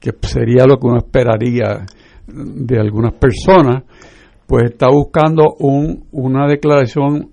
que 0.00 0.12
sería 0.22 0.66
lo 0.66 0.78
que 0.78 0.86
uno 0.86 0.98
esperaría 0.98 1.86
de 2.26 2.80
algunas 2.80 3.12
personas, 3.14 3.84
pues 4.50 4.72
está 4.72 4.88
buscando 4.90 5.54
un, 5.60 6.06
una 6.10 6.48
declaración 6.48 7.30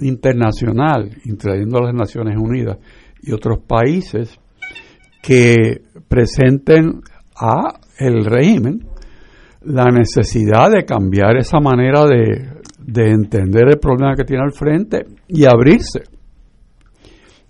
internacional, 0.00 1.08
trayendo 1.38 1.78
a 1.78 1.84
las 1.84 1.94
Naciones 1.94 2.36
Unidas 2.36 2.76
y 3.22 3.32
otros 3.32 3.60
países 3.60 4.38
que 5.22 5.80
presenten 6.08 7.00
a 7.34 7.72
el 7.98 8.22
régimen 8.22 8.86
la 9.62 9.86
necesidad 9.86 10.70
de 10.70 10.84
cambiar 10.84 11.38
esa 11.38 11.58
manera 11.58 12.04
de, 12.04 12.60
de 12.80 13.12
entender 13.12 13.68
el 13.70 13.78
problema 13.78 14.14
que 14.14 14.24
tiene 14.24 14.42
al 14.42 14.52
frente 14.52 15.06
y 15.26 15.46
abrirse. 15.46 16.02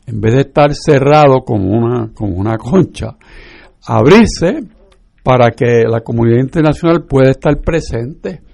En 0.07 0.21
vez 0.21 0.35
de 0.35 0.41
estar 0.43 0.73
cerrado 0.77 1.41
como 1.41 1.73
una, 1.73 2.11
como 2.15 2.37
una 2.37 2.57
concha, 2.57 3.17
abrirse 3.85 4.61
para 5.25 5.51
que 5.51 5.83
la 5.89 6.03
comunidad 6.03 6.39
internacional 6.39 7.03
pueda 7.03 7.33
estar 7.33 7.61
presente 7.61 8.47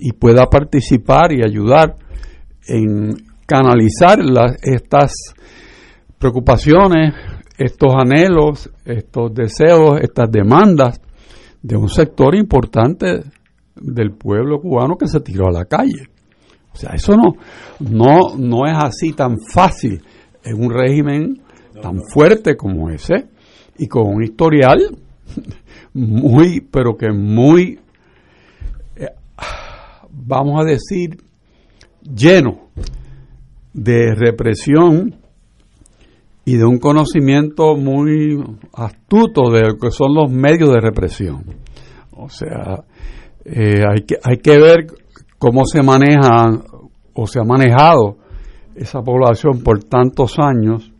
y 0.00 0.12
pueda 0.12 0.46
participar 0.46 1.32
y 1.32 1.44
ayudar 1.44 1.96
en 2.66 3.14
canalizar 3.46 4.18
estas 4.62 5.12
preocupaciones, 6.18 7.14
estos 7.58 7.92
anhelos, 7.94 8.70
estos 8.84 9.34
deseos, 9.34 10.00
estas 10.00 10.30
demandas 10.30 11.00
de 11.62 11.76
un 11.76 11.88
sector 11.88 12.34
importante 12.34 13.22
del 13.74 14.12
pueblo 14.12 14.60
cubano 14.60 14.96
que 14.96 15.06
se 15.06 15.20
tiró 15.20 15.48
a 15.48 15.52
la 15.52 15.64
calle. 15.66 16.08
O 16.72 16.76
sea, 16.76 16.92
eso 16.94 17.14
no, 17.16 17.34
no, 17.80 18.36
no 18.38 18.66
es 18.66 18.76
así 18.76 19.12
tan 19.12 19.36
fácil 19.52 20.00
en 20.44 20.62
un 20.62 20.72
régimen 20.72 21.42
tan 21.82 22.02
fuerte 22.12 22.56
como 22.56 22.90
ese 22.90 23.28
y 23.78 23.88
con 23.88 24.06
un 24.06 24.22
historial 24.22 24.96
muy, 25.94 26.60
pero 26.60 26.96
que 26.96 27.10
muy 27.10 27.78
vamos 30.22 30.60
a 30.60 30.64
decir, 30.64 31.18
lleno 32.02 32.70
de 33.72 34.14
represión 34.14 35.16
y 36.44 36.56
de 36.56 36.64
un 36.64 36.78
conocimiento 36.78 37.76
muy 37.76 38.42
astuto 38.72 39.50
de 39.50 39.68
lo 39.68 39.78
que 39.78 39.90
son 39.90 40.14
los 40.14 40.30
medios 40.30 40.72
de 40.72 40.80
represión. 40.80 41.44
O 42.12 42.28
sea, 42.28 42.84
eh, 43.44 43.82
hay, 43.88 44.02
que, 44.02 44.16
hay 44.22 44.38
que 44.38 44.58
ver 44.58 44.86
cómo 45.38 45.64
se 45.64 45.82
maneja 45.82 46.50
o 47.14 47.26
se 47.26 47.40
ha 47.40 47.44
manejado 47.44 48.18
esa 48.74 49.00
población 49.00 49.62
por 49.62 49.84
tantos 49.84 50.36
años 50.38 50.92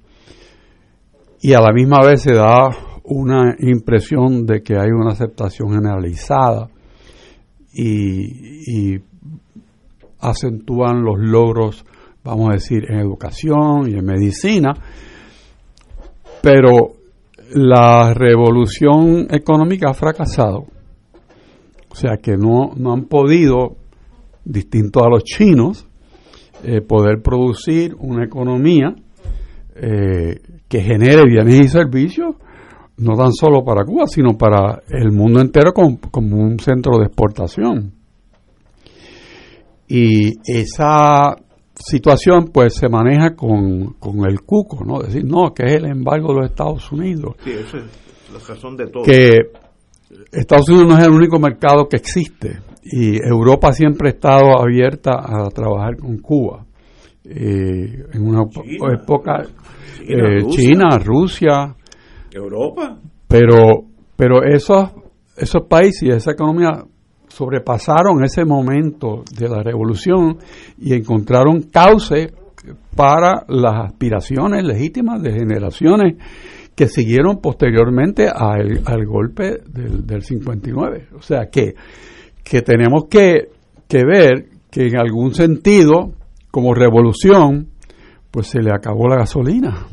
y 1.41 1.55
a 1.55 1.61
la 1.61 1.73
misma 1.73 1.99
vez 2.07 2.23
se 2.23 2.35
da 2.35 2.69
una 3.05 3.57
impresión 3.59 4.47
de 4.47 4.63
que 4.63 4.75
hay 4.75 4.91
una 4.91 5.13
aceptación 5.13 5.73
generalizada 5.73 6.69
y, 7.73 8.95
y 8.95 8.99
acentúan 10.21 11.03
los 11.03 11.19
logros, 11.19 11.85
vamos 12.25 12.51
a 12.51 12.55
decir, 12.55 12.85
en 12.89 12.99
educación 12.99 13.89
y 13.89 13.95
en 13.95 14.05
medicina, 14.05 14.75
pero 16.43 16.93
la 17.55 18.15
revolución 18.15 19.27
económica 19.31 19.91
ha 19.91 19.95
fracasado. 19.95 20.67
O 21.91 21.95
sea 21.95 22.19
que 22.23 22.37
no, 22.37 22.73
no 22.77 22.93
han 22.93 23.05
podido, 23.07 23.77
distinto 24.45 25.05
a 25.05 25.11
los 25.11 25.25
chinos, 25.25 25.87
eh, 26.63 26.81
poder 26.83 27.23
producir 27.23 27.95
una 27.99 28.25
economía 28.25 28.95
eh, 29.75 30.41
que 30.69 30.81
genere 30.83 31.25
bienes 31.25 31.61
y 31.61 31.69
servicios, 31.69 32.37
no 32.99 33.17
tan 33.17 33.33
solo 33.33 33.65
para 33.65 33.85
Cuba, 33.85 34.07
sino 34.07 34.37
para 34.37 34.83
el 34.89 35.11
mundo 35.11 35.41
entero 35.41 35.73
como, 35.73 35.99
como 35.99 36.37
un 36.37 36.59
centro 36.59 36.99
de 36.99 37.07
exportación. 37.07 38.00
Y 39.91 40.39
esa 40.45 41.37
situación 41.75 42.51
pues 42.53 42.75
se 42.75 42.89
maneja 42.89 43.35
con, 43.35 43.95
con 43.95 44.25
el 44.25 44.41
cuco, 44.43 44.85
¿no? 44.85 45.01
Decir, 45.01 45.25
no, 45.25 45.53
que 45.53 45.65
es 45.65 45.75
el 45.75 45.87
embargo 45.87 46.29
de 46.29 46.41
los 46.41 46.51
Estados 46.51 46.93
Unidos. 46.93 47.35
Sí, 47.43 47.51
eso 47.51 47.79
es 47.79 47.85
la 48.33 48.39
razón 48.39 48.77
de 48.77 48.87
todo. 48.87 49.03
Que 49.03 49.39
Estados 50.31 50.69
Unidos 50.69 50.89
no 50.89 50.99
es 50.99 51.05
el 51.05 51.13
único 51.13 51.41
mercado 51.41 51.89
que 51.89 51.97
existe 51.97 52.61
y 52.85 53.17
Europa 53.27 53.73
siempre 53.73 54.09
ha 54.09 54.13
estado 54.13 54.61
abierta 54.61 55.13
a 55.13 55.49
trabajar 55.51 55.97
con 55.97 56.19
Cuba. 56.19 56.65
Eh, 57.25 58.05
en 58.13 58.27
una 58.27 58.49
China, 58.49 58.95
época 58.95 59.43
China, 59.99 60.09
eh, 60.09 60.41
Rusia. 60.41 60.59
China, 60.59 60.99
Rusia, 60.99 61.77
Europa. 62.33 62.99
pero 63.29 63.85
pero 64.17 64.43
esos 64.43 64.91
esos 65.37 65.67
países 65.69 66.03
y 66.03 66.09
esa 66.09 66.33
economía 66.33 66.83
sobrepasaron 67.31 68.23
ese 68.25 68.45
momento 68.45 69.25
de 69.37 69.49
la 69.49 69.63
revolución 69.63 70.39
y 70.79 70.95
encontraron 70.95 71.63
cauce 71.63 72.33
para 72.95 73.45
las 73.49 73.87
aspiraciones 73.87 74.65
legítimas 74.65 75.23
de 75.23 75.33
generaciones 75.33 76.17
que 76.75 76.87
siguieron 76.87 77.41
posteriormente 77.41 78.29
al, 78.29 78.83
al 78.85 79.07
golpe 79.07 79.59
del, 79.67 80.07
del 80.07 80.23
59. 80.23 81.09
O 81.17 81.23
sea 81.23 81.49
que, 81.51 81.75
que 82.43 82.63
tenemos 82.63 83.05
que, 83.09 83.49
que 83.89 84.05
ver 84.05 84.47
que 84.71 84.87
en 84.87 84.99
algún 84.99 85.35
sentido, 85.35 86.13
como 86.51 86.75
revolución, 86.75 87.69
pues 88.31 88.49
se 88.49 88.61
le 88.61 88.71
acabó 88.73 89.09
la 89.09 89.17
gasolina. 89.17 89.87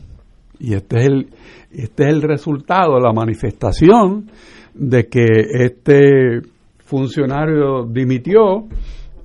Y 0.59 0.73
este 0.73 0.99
es 0.99 1.05
el, 1.05 1.29
este 1.71 2.03
es 2.03 2.09
el 2.09 2.21
resultado, 2.21 2.99
la 2.99 3.13
manifestación 3.13 4.31
de 4.73 5.07
que 5.07 5.25
este 5.25 6.41
funcionario 6.87 7.85
dimitió 7.85 8.67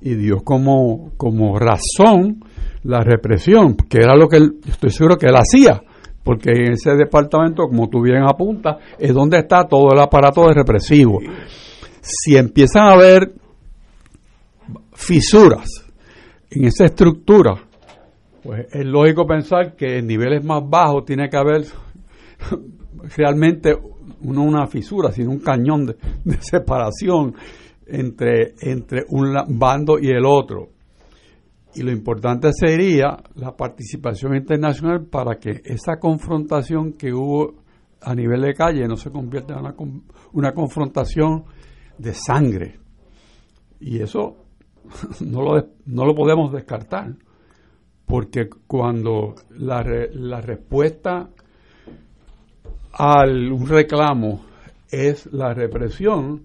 y 0.01 0.15
dio 0.15 0.43
como, 0.43 1.11
como 1.15 1.57
razón 1.57 2.43
la 2.83 3.01
represión, 3.01 3.75
que 3.89 3.99
era 3.99 4.15
lo 4.15 4.27
que 4.27 4.37
él, 4.37 4.59
estoy 4.67 4.91
seguro 4.91 5.17
que 5.17 5.27
él 5.27 5.35
hacía, 5.35 5.81
porque 6.23 6.51
en 6.51 6.73
ese 6.73 6.93
departamento, 6.95 7.67
como 7.67 7.87
tú 7.89 8.01
bien 8.01 8.23
apuntas, 8.23 8.77
es 8.99 9.13
donde 9.13 9.39
está 9.39 9.65
todo 9.65 9.93
el 9.93 9.99
aparato 9.99 10.45
de 10.47 10.53
represivo. 10.53 11.19
Si 12.01 12.35
empiezan 12.35 12.83
a 12.83 12.91
haber 12.91 13.33
fisuras 14.91 15.65
en 16.51 16.65
esa 16.65 16.85
estructura, 16.85 17.55
pues 18.43 18.67
es 18.73 18.85
lógico 18.85 19.25
pensar 19.25 19.75
que 19.77 19.99
en 19.99 20.07
niveles 20.07 20.43
más 20.43 20.61
bajos 20.69 21.05
tiene 21.05 21.29
que 21.29 21.37
haber 21.37 21.63
realmente 23.17 23.73
no 24.23 24.43
una 24.43 24.67
fisura, 24.67 25.11
sino 25.11 25.31
un 25.31 25.39
cañón 25.39 25.85
de, 25.85 25.95
separación 26.39 27.35
entre, 27.85 28.55
entre 28.61 29.03
un 29.09 29.33
bando 29.57 29.99
y 29.99 30.09
el 30.09 30.25
otro. 30.25 30.69
Y 31.75 31.81
lo 31.81 31.91
importante 31.91 32.51
sería 32.53 33.17
la 33.35 33.55
participación 33.55 34.35
internacional 34.35 35.05
para 35.05 35.39
que 35.39 35.61
esa 35.65 35.97
confrontación 35.99 36.93
que 36.93 37.11
hubo 37.11 37.63
a 38.01 38.13
nivel 38.13 38.41
de 38.41 38.53
calle 38.53 38.87
no 38.87 38.95
se 38.95 39.11
convierta 39.11 39.53
en 39.53 39.59
una, 39.59 39.75
una 40.33 40.53
confrontación 40.53 41.45
de 41.97 42.13
sangre. 42.13 42.79
Y 43.79 44.01
eso 44.01 44.37
no 45.21 45.41
lo, 45.41 45.67
no 45.85 46.05
lo 46.05 46.15
podemos 46.15 46.51
descartar, 46.51 47.15
porque 48.05 48.49
cuando 48.67 49.35
la, 49.51 49.83
la 50.11 50.41
respuesta 50.41 51.29
a 52.93 53.23
un 53.25 53.67
reclamo 53.67 54.41
es 54.91 55.25
la 55.33 55.53
represión, 55.53 56.43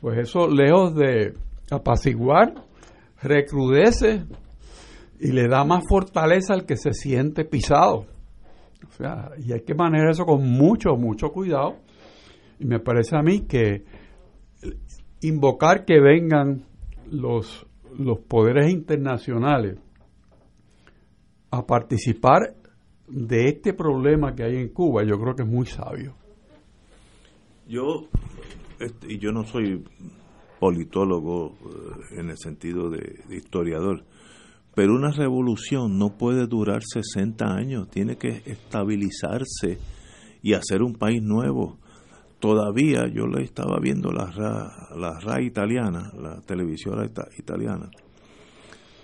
pues 0.00 0.18
eso 0.18 0.48
lejos 0.48 0.94
de 0.94 1.34
apaciguar, 1.70 2.54
recrudece 3.22 4.24
y 5.20 5.32
le 5.32 5.48
da 5.48 5.64
más 5.64 5.84
fortaleza 5.86 6.54
al 6.54 6.64
que 6.64 6.76
se 6.76 6.94
siente 6.94 7.44
pisado. 7.44 8.06
O 8.88 8.92
sea, 8.96 9.32
y 9.38 9.52
hay 9.52 9.60
que 9.60 9.74
manejar 9.74 10.10
eso 10.10 10.24
con 10.24 10.42
mucho, 10.42 10.96
mucho 10.96 11.28
cuidado. 11.28 11.76
Y 12.58 12.64
me 12.64 12.80
parece 12.80 13.16
a 13.16 13.22
mí 13.22 13.42
que 13.42 13.84
invocar 15.20 15.84
que 15.84 16.00
vengan 16.00 16.64
los, 17.10 17.66
los 17.98 18.20
poderes 18.20 18.70
internacionales 18.70 19.78
a 21.50 21.66
participar 21.66 22.54
de 23.10 23.48
este 23.48 23.74
problema 23.74 24.34
que 24.34 24.44
hay 24.44 24.56
en 24.56 24.68
Cuba, 24.68 25.02
yo 25.04 25.18
creo 25.20 25.34
que 25.34 25.42
es 25.42 25.48
muy 25.48 25.66
sabio. 25.66 26.14
Yo, 27.68 28.08
este, 28.78 29.18
yo 29.18 29.32
no 29.32 29.44
soy 29.44 29.84
politólogo 30.58 31.54
eh, 31.54 32.20
en 32.20 32.30
el 32.30 32.38
sentido 32.38 32.90
de, 32.90 33.20
historiador, 33.30 34.04
pero 34.74 34.94
una 34.94 35.10
revolución 35.10 35.98
no 35.98 36.16
puede 36.16 36.46
durar 36.46 36.82
60 36.84 37.44
años, 37.44 37.88
tiene 37.90 38.16
que 38.16 38.42
estabilizarse 38.46 39.78
y 40.42 40.54
hacer 40.54 40.82
un 40.82 40.94
país 40.94 41.22
nuevo. 41.22 41.78
Todavía 42.38 43.06
yo 43.08 43.26
le 43.26 43.42
estaba 43.42 43.78
viendo 43.80 44.12
la 44.12 44.30
RA, 44.30 44.96
la 44.96 45.18
RAI 45.20 45.46
italiana, 45.46 46.12
la 46.18 46.40
televisora 46.40 47.04
ita- 47.04 47.28
italiana, 47.38 47.90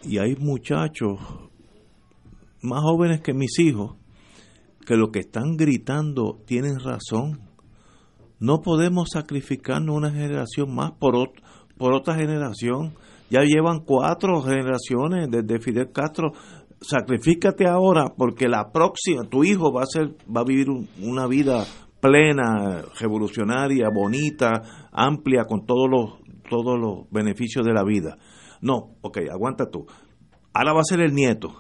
y 0.05 0.19
hay 0.19 0.37
muchachos 0.37 1.19
más 2.67 2.83
jóvenes 2.83 3.21
que 3.23 3.33
mis 3.33 3.59
hijos 3.59 3.97
que 4.87 4.97
lo 4.97 5.11
que 5.11 5.19
están 5.21 5.57
gritando 5.57 6.39
tienen 6.47 6.79
razón. 6.79 7.41
No 8.39 8.61
podemos 8.61 9.09
sacrificarnos 9.13 9.97
una 9.97 10.11
generación 10.13 10.75
más 10.75 10.93
por, 10.93 11.15
ot- 11.15 11.43
por 11.77 11.93
otra 11.95 12.15
generación. 12.15 12.95
Ya 13.31 13.41
llevan 13.43 13.81
cuatro 13.81 14.43
generaciones 14.43 15.29
desde 15.31 15.59
Fidel 15.59 15.91
Castro. 15.93 16.33
Sacrifícate 16.81 17.67
ahora 17.67 18.13
porque 18.17 18.47
la 18.49 18.71
próxima, 18.71 19.25
tu 19.25 19.43
hijo 19.43 19.73
va 19.73 19.83
a 19.83 19.87
ser, 19.87 20.15
va 20.35 20.43
a 20.43 20.45
vivir 20.45 20.71
un- 20.71 20.89
una 21.03 21.27
vida 21.27 21.65
plena, 22.01 22.83
revolucionaria, 23.01 23.89
bonita, 23.93 24.89
amplia, 24.93 25.45
con 25.49 25.67
todos 25.67 25.89
los, 25.91 26.11
todos 26.49 26.79
los 26.79 27.11
beneficios 27.11 27.65
de 27.65 27.73
la 27.73 27.83
vida. 27.83 28.19
No, 28.61 28.95
ok, 29.01 29.19
aguanta 29.33 29.69
tú. 29.71 29.87
Ahora 30.53 30.75
va 30.75 30.81
a 30.81 30.85
ser 30.85 31.01
el 31.01 31.13
nieto. 31.13 31.55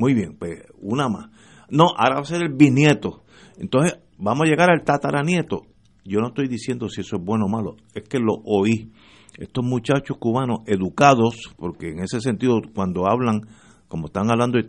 Muy 0.00 0.14
bien, 0.14 0.34
pues 0.38 0.62
una 0.80 1.10
más. 1.10 1.28
No, 1.68 1.88
ahora 1.94 2.14
va 2.14 2.20
a 2.22 2.24
ser 2.24 2.40
el 2.40 2.54
bisnieto. 2.54 3.22
Entonces, 3.58 3.98
vamos 4.16 4.46
a 4.46 4.50
llegar 4.50 4.70
al 4.70 4.82
tataranieto. 4.82 5.66
Yo 6.06 6.20
no 6.20 6.28
estoy 6.28 6.48
diciendo 6.48 6.88
si 6.88 7.02
eso 7.02 7.16
es 7.16 7.22
bueno 7.22 7.44
o 7.44 7.48
malo, 7.50 7.76
es 7.94 8.08
que 8.08 8.18
lo 8.18 8.36
oí. 8.46 8.90
Estos 9.36 9.62
muchachos 9.62 10.16
cubanos 10.18 10.60
educados, 10.64 11.52
porque 11.58 11.90
en 11.90 11.98
ese 11.98 12.22
sentido, 12.22 12.62
cuando 12.74 13.10
hablan, 13.10 13.42
como 13.88 14.06
están 14.06 14.30
hablando 14.30 14.58
eh, 14.58 14.64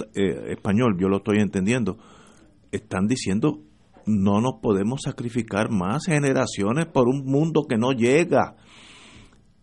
español, 0.50 0.98
yo 1.00 1.08
lo 1.08 1.20
estoy 1.20 1.38
entendiendo, 1.40 1.98
están 2.74 3.08
diciendo, 3.08 3.62
no 4.06 4.42
nos 4.42 4.56
podemos 4.62 5.00
sacrificar 5.04 5.72
más 5.72 6.08
generaciones 6.08 6.88
por 6.88 7.08
un 7.08 7.24
mundo 7.24 7.64
que 7.70 7.78
no 7.78 7.94
llega. 7.94 8.58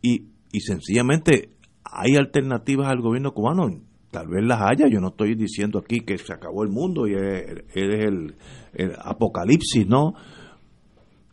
Y, 0.00 0.28
y 0.50 0.60
sencillamente 0.60 1.50
hay 1.84 2.16
alternativas 2.16 2.88
al 2.88 3.02
gobierno 3.02 3.32
cubano, 3.32 3.68
tal 4.10 4.28
vez 4.28 4.44
las 4.44 4.60
haya, 4.62 4.86
yo 4.88 5.00
no 5.00 5.08
estoy 5.08 5.34
diciendo 5.34 5.78
aquí 5.78 6.00
que 6.00 6.16
se 6.18 6.32
acabó 6.32 6.62
el 6.62 6.70
mundo 6.70 7.06
y 7.06 7.14
es, 7.14 7.64
el 7.74 8.92
apocalipsis, 9.02 9.86
¿no? 9.86 10.14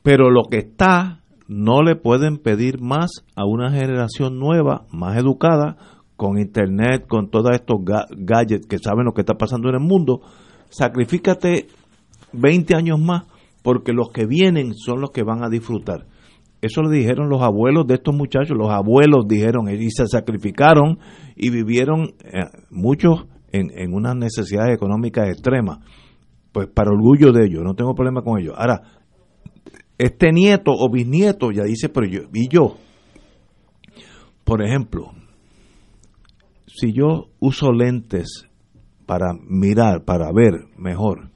Pero 0.03 0.29
lo 0.29 0.43
que 0.49 0.57
está, 0.59 1.21
no 1.47 1.81
le 1.83 1.95
pueden 1.95 2.38
pedir 2.38 2.81
más 2.81 3.23
a 3.35 3.45
una 3.45 3.71
generación 3.71 4.39
nueva, 4.39 4.85
más 4.91 5.17
educada, 5.17 5.77
con 6.15 6.38
internet, 6.38 7.05
con 7.07 7.29
todos 7.29 7.51
estos 7.55 7.77
ga- 7.79 8.05
gadgets 8.15 8.67
que 8.67 8.77
saben 8.79 9.05
lo 9.05 9.13
que 9.13 9.21
está 9.21 9.33
pasando 9.33 9.69
en 9.69 9.75
el 9.75 9.81
mundo. 9.81 10.21
Sacrifícate 10.69 11.67
20 12.33 12.75
años 12.75 12.99
más 12.99 13.23
porque 13.63 13.93
los 13.93 14.09
que 14.11 14.25
vienen 14.25 14.73
son 14.75 15.01
los 15.01 15.11
que 15.11 15.23
van 15.23 15.43
a 15.43 15.49
disfrutar. 15.49 16.05
Eso 16.65 16.82
lo 16.82 16.89
dijeron 16.89 17.30
los 17.30 17.43
abuelos 17.43 17.86
de 17.86 17.93
estos 17.93 18.15
muchachos, 18.15 18.58
los 18.58 18.71
abuelos 18.71 19.28
dijeron 19.28 19.69
y 19.69 19.91
se 19.91 20.08
sacrificaron 20.08 20.97
y 21.36 21.51
vivieron 21.51 22.15
eh, 22.23 22.41
muchos 22.71 23.28
en, 23.51 23.69
en 23.78 23.93
unas 23.93 24.15
necesidades 24.15 24.75
económicas 24.75 25.30
extremas. 25.30 25.78
Pues 26.51 26.65
para 26.65 26.89
orgullo 26.89 27.32
de 27.32 27.45
ellos, 27.45 27.62
no 27.63 27.75
tengo 27.75 27.93
problema 27.93 28.23
con 28.23 28.39
ellos. 28.39 28.56
Ahora, 28.58 28.82
este 29.99 30.32
nieto 30.32 30.71
o 30.71 30.89
bisnieto 30.89 31.51
ya 31.51 31.65
dice, 31.65 31.88
pero 31.89 32.08
yo, 32.08 32.21
y 32.34 32.47
yo, 32.49 32.78
por 34.43 34.63
ejemplo, 34.63 35.12
si 36.65 36.93
yo 36.93 37.28
uso 37.39 37.73
lentes 37.73 38.47
para 39.06 39.34
mirar, 39.47 40.04
para 40.04 40.32
ver 40.34 40.65
mejor, 40.80 41.30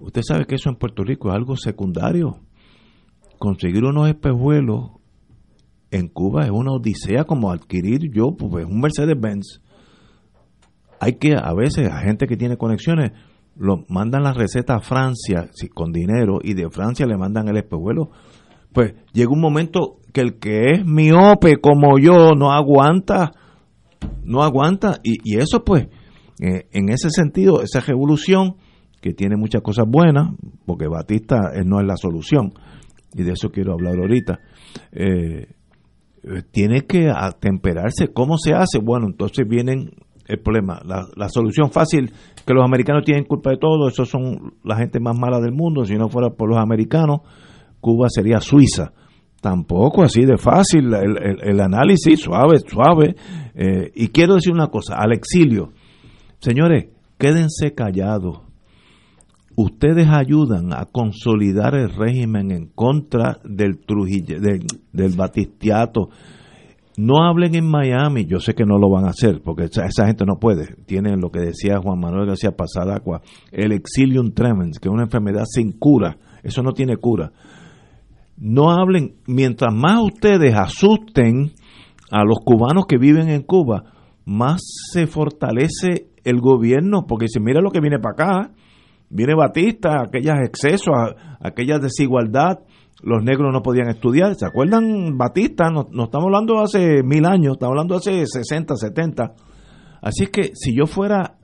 usted 0.00 0.22
sabe 0.22 0.46
que 0.46 0.54
eso 0.54 0.70
en 0.70 0.76
Puerto 0.76 1.02
Rico 1.02 1.30
es 1.30 1.34
algo 1.34 1.56
secundario. 1.56 2.45
Conseguir 3.38 3.84
unos 3.84 4.08
espejuelos 4.08 4.92
en 5.90 6.08
Cuba 6.08 6.44
es 6.44 6.50
una 6.50 6.72
odisea 6.72 7.24
como 7.24 7.50
adquirir 7.50 8.10
yo 8.12 8.34
pues 8.36 8.66
un 8.66 8.80
Mercedes 8.80 9.18
Benz. 9.18 9.60
Hay 11.00 11.14
que 11.14 11.34
a 11.36 11.52
veces 11.54 11.88
a 11.90 12.00
gente 12.00 12.26
que 12.26 12.36
tiene 12.36 12.56
conexiones 12.56 13.12
lo 13.56 13.84
mandan 13.88 14.22
la 14.22 14.32
receta 14.32 14.76
a 14.76 14.80
Francia 14.80 15.48
con 15.74 15.92
dinero 15.92 16.38
y 16.42 16.54
de 16.54 16.68
Francia 16.70 17.06
le 17.06 17.16
mandan 17.16 17.48
el 17.48 17.56
espejuelo. 17.56 18.10
Pues 18.72 18.94
llega 19.12 19.32
un 19.32 19.40
momento 19.40 19.98
que 20.12 20.20
el 20.20 20.38
que 20.38 20.72
es 20.72 20.84
miope 20.84 21.56
como 21.56 21.98
yo 21.98 22.34
no 22.34 22.52
aguanta, 22.52 23.32
no 24.24 24.42
aguanta 24.42 24.98
y, 25.02 25.16
y 25.24 25.38
eso 25.38 25.64
pues 25.64 25.88
eh, 26.40 26.68
en 26.72 26.90
ese 26.90 27.10
sentido 27.10 27.62
esa 27.62 27.80
revolución 27.80 28.56
que 29.00 29.12
tiene 29.12 29.36
muchas 29.36 29.62
cosas 29.62 29.86
buenas 29.88 30.30
porque 30.66 30.88
Batista 30.88 31.52
eh, 31.54 31.62
no 31.64 31.80
es 31.80 31.86
la 31.86 31.96
solución 31.96 32.52
y 33.16 33.22
de 33.24 33.32
eso 33.32 33.50
quiero 33.50 33.72
hablar 33.72 33.96
ahorita 33.96 34.40
eh, 34.92 35.48
tiene 36.50 36.82
que 36.82 37.08
atemperarse 37.08 38.08
cómo 38.12 38.36
se 38.38 38.52
hace 38.52 38.78
bueno 38.78 39.06
entonces 39.06 39.46
vienen 39.48 39.90
el 40.28 40.40
problema. 40.40 40.80
La, 40.84 41.28
solución 41.28 41.70
fácil, 41.70 42.12
que 42.44 42.54
los 42.54 42.64
americanos 42.64 43.04
tienen 43.04 43.24
culpa 43.24 43.50
de 43.50 43.58
todo, 43.58 43.88
esos 43.88 44.08
son 44.08 44.54
la 44.64 44.76
gente 44.76 45.00
más 45.00 45.16
mala 45.18 45.40
del 45.40 45.52
mundo, 45.52 45.84
si 45.84 45.94
no 45.94 46.08
fuera 46.08 46.30
por 46.30 46.48
los 46.48 46.58
americanos, 46.58 47.20
Cuba 47.80 48.08
sería 48.08 48.40
Suiza. 48.40 48.92
Tampoco 49.40 50.02
así 50.02 50.24
de 50.24 50.38
fácil, 50.38 50.92
el 50.92 51.60
análisis 51.60 52.20
suave, 52.20 52.58
suave. 52.66 53.14
Eh, 53.54 53.92
y 53.94 54.08
quiero 54.08 54.34
decir 54.34 54.52
una 54.52 54.68
cosa, 54.68 54.96
al 54.96 55.12
exilio, 55.12 55.72
señores, 56.40 56.88
quédense 57.18 57.74
callados. 57.74 58.40
Ustedes 59.56 60.06
ayudan 60.06 60.74
a 60.74 60.84
consolidar 60.84 61.74
el 61.74 61.88
régimen 61.88 62.50
en 62.50 62.66
contra 62.66 63.38
del 63.42 63.78
Trujillo, 63.78 64.38
del, 64.38 65.16
Batistiato, 65.16 66.10
no 66.98 67.24
hablen 67.24 67.54
en 67.54 67.66
Miami, 67.66 68.26
yo 68.26 68.38
sé 68.38 68.54
que 68.54 68.66
no 68.66 68.78
lo 68.78 68.90
van 68.90 69.06
a 69.06 69.10
hacer, 69.10 69.40
porque 69.42 69.64
esa, 69.64 70.06
gente 70.06 70.26
no 70.26 70.38
puede. 70.38 70.76
Tienen 70.86 71.20
lo 71.20 71.30
que 71.30 71.40
decía 71.40 71.78
Juan 71.82 71.98
Manuel 71.98 72.26
García 72.26 72.52
Pasadacua, 72.52 73.22
el 73.50 73.72
exilium 73.72 74.32
tremens, 74.32 74.78
que 74.78 74.88
es 74.88 74.92
una 74.92 75.04
enfermedad 75.04 75.44
sin 75.46 75.72
cura. 75.72 76.18
Eso 76.42 76.62
no 76.62 76.72
tiene 76.72 76.98
cura. 76.98 77.32
No 78.36 78.70
hablen, 78.70 79.16
mientras 79.26 79.74
más 79.74 80.02
ustedes 80.02 80.54
asusten 80.54 81.52
a 82.10 82.24
los 82.24 82.38
cubanos 82.44 82.84
que 82.86 82.98
viven 82.98 83.30
en 83.30 83.42
Cuba, 83.42 83.84
más 84.26 84.60
se 84.92 85.06
fortalece 85.06 86.08
el 86.24 86.40
gobierno, 86.40 87.06
porque 87.06 87.28
si 87.28 87.40
mira 87.40 87.62
lo 87.62 87.70
que 87.70 87.80
viene 87.80 87.98
para 87.98 88.12
acá, 88.12 88.50
viene 89.08 89.34
Batista, 89.34 90.02
aquellos 90.02 90.36
excesos, 90.44 90.94
aquella 91.40 91.78
desigualdad, 91.78 92.60
los 93.02 93.22
negros 93.22 93.52
no 93.52 93.62
podían 93.62 93.88
estudiar. 93.88 94.34
¿Se 94.34 94.46
acuerdan 94.46 95.16
Batista? 95.16 95.70
No, 95.70 95.88
no 95.90 96.04
estamos 96.04 96.26
hablando 96.26 96.60
hace 96.60 97.02
mil 97.02 97.24
años, 97.26 97.54
estamos 97.54 97.72
hablando 97.72 97.96
hace 97.96 98.26
60, 98.26 98.76
70. 98.76 99.34
Así 100.02 100.24
es 100.24 100.30
que 100.30 100.50
si 100.54 100.74
yo 100.74 100.86
fuera 100.86 101.36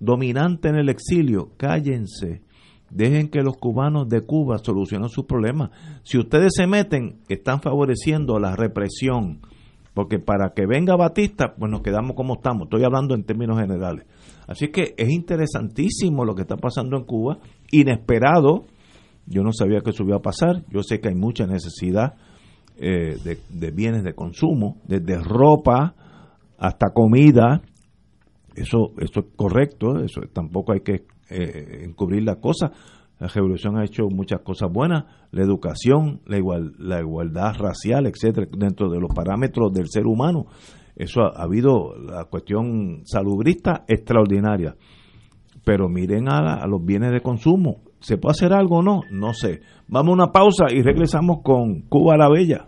dominante 0.00 0.68
en 0.68 0.76
el 0.76 0.88
exilio, 0.88 1.50
cállense. 1.56 2.42
Dejen 2.90 3.28
que 3.28 3.42
los 3.42 3.56
cubanos 3.56 4.08
de 4.08 4.20
Cuba 4.20 4.58
solucionen 4.58 5.08
sus 5.08 5.24
problemas. 5.24 5.70
Si 6.04 6.16
ustedes 6.18 6.52
se 6.54 6.66
meten, 6.66 7.20
están 7.28 7.60
favoreciendo 7.60 8.38
la 8.38 8.54
represión. 8.54 9.40
Porque 9.94 10.18
para 10.18 10.52
que 10.54 10.66
venga 10.66 10.96
Batista, 10.96 11.54
pues 11.58 11.70
nos 11.70 11.82
quedamos 11.82 12.14
como 12.14 12.34
estamos. 12.34 12.64
Estoy 12.64 12.84
hablando 12.84 13.14
en 13.14 13.24
términos 13.24 13.58
generales. 13.58 14.06
Así 14.46 14.68
que 14.68 14.94
es 14.96 15.10
interesantísimo 15.10 16.24
lo 16.24 16.34
que 16.34 16.42
está 16.42 16.56
pasando 16.56 16.96
en 16.96 17.04
Cuba. 17.04 17.38
Inesperado, 17.70 18.66
yo 19.26 19.42
no 19.42 19.52
sabía 19.52 19.80
que 19.80 19.90
eso 19.90 20.04
iba 20.04 20.16
a 20.16 20.22
pasar. 20.22 20.64
Yo 20.68 20.82
sé 20.82 21.00
que 21.00 21.08
hay 21.08 21.14
mucha 21.14 21.46
necesidad 21.46 22.14
eh, 22.76 23.16
de, 23.48 23.70
bienes 23.70 24.02
de 24.02 24.14
consumo, 24.14 24.78
desde 24.86 25.18
ropa 25.18 25.94
hasta 26.58 26.90
comida. 26.90 27.62
Eso, 28.54 28.92
eso 28.98 29.20
es 29.20 29.26
correcto, 29.36 30.00
eso 30.00 30.20
tampoco 30.32 30.72
hay 30.72 30.80
que 30.80 31.06
eh, 31.30 31.84
encubrir 31.84 32.22
la 32.22 32.36
cosa. 32.36 32.70
La 33.20 33.28
revolución 33.28 33.78
ha 33.78 33.84
hecho 33.84 34.08
muchas 34.10 34.40
cosas 34.40 34.70
buenas, 34.72 35.04
la 35.30 35.42
educación, 35.42 36.20
la, 36.26 36.36
igual, 36.36 36.74
la 36.78 37.00
igualdad 37.00 37.54
racial, 37.58 38.06
etcétera, 38.06 38.46
dentro 38.56 38.90
de 38.90 39.00
los 39.00 39.14
parámetros 39.14 39.72
del 39.72 39.88
ser 39.88 40.06
humano. 40.06 40.46
Eso 40.96 41.22
ha, 41.22 41.40
ha 41.40 41.42
habido 41.44 41.96
la 41.96 42.24
cuestión 42.24 43.02
salubrista 43.04 43.84
extraordinaria. 43.88 44.76
Pero 45.64 45.88
miren 45.88 46.28
a, 46.28 46.54
a 46.54 46.66
los 46.66 46.84
bienes 46.84 47.12
de 47.12 47.20
consumo, 47.20 47.80
¿Se 48.04 48.18
puede 48.18 48.32
hacer 48.32 48.52
algo 48.52 48.80
o 48.80 48.82
no? 48.82 49.00
No 49.10 49.32
sé. 49.32 49.62
Vamos 49.88 50.10
a 50.10 50.12
una 50.12 50.30
pausa 50.30 50.66
y 50.70 50.82
regresamos 50.82 51.38
con 51.42 51.80
Cuba 51.88 52.18
la 52.18 52.28
Bella. 52.28 52.66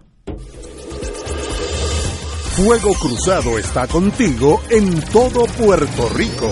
Fuego 2.57 2.95
Cruzado 2.99 3.59
está 3.59 3.87
contigo 3.87 4.61
en 4.71 4.99
todo 5.13 5.45
Puerto 5.59 6.09
Rico. 6.17 6.49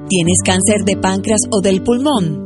¿Tienes 0.08 0.38
cáncer 0.44 0.84
de 0.84 0.96
páncreas 0.96 1.42
o 1.50 1.60
del 1.60 1.82
pulmón? 1.82 2.45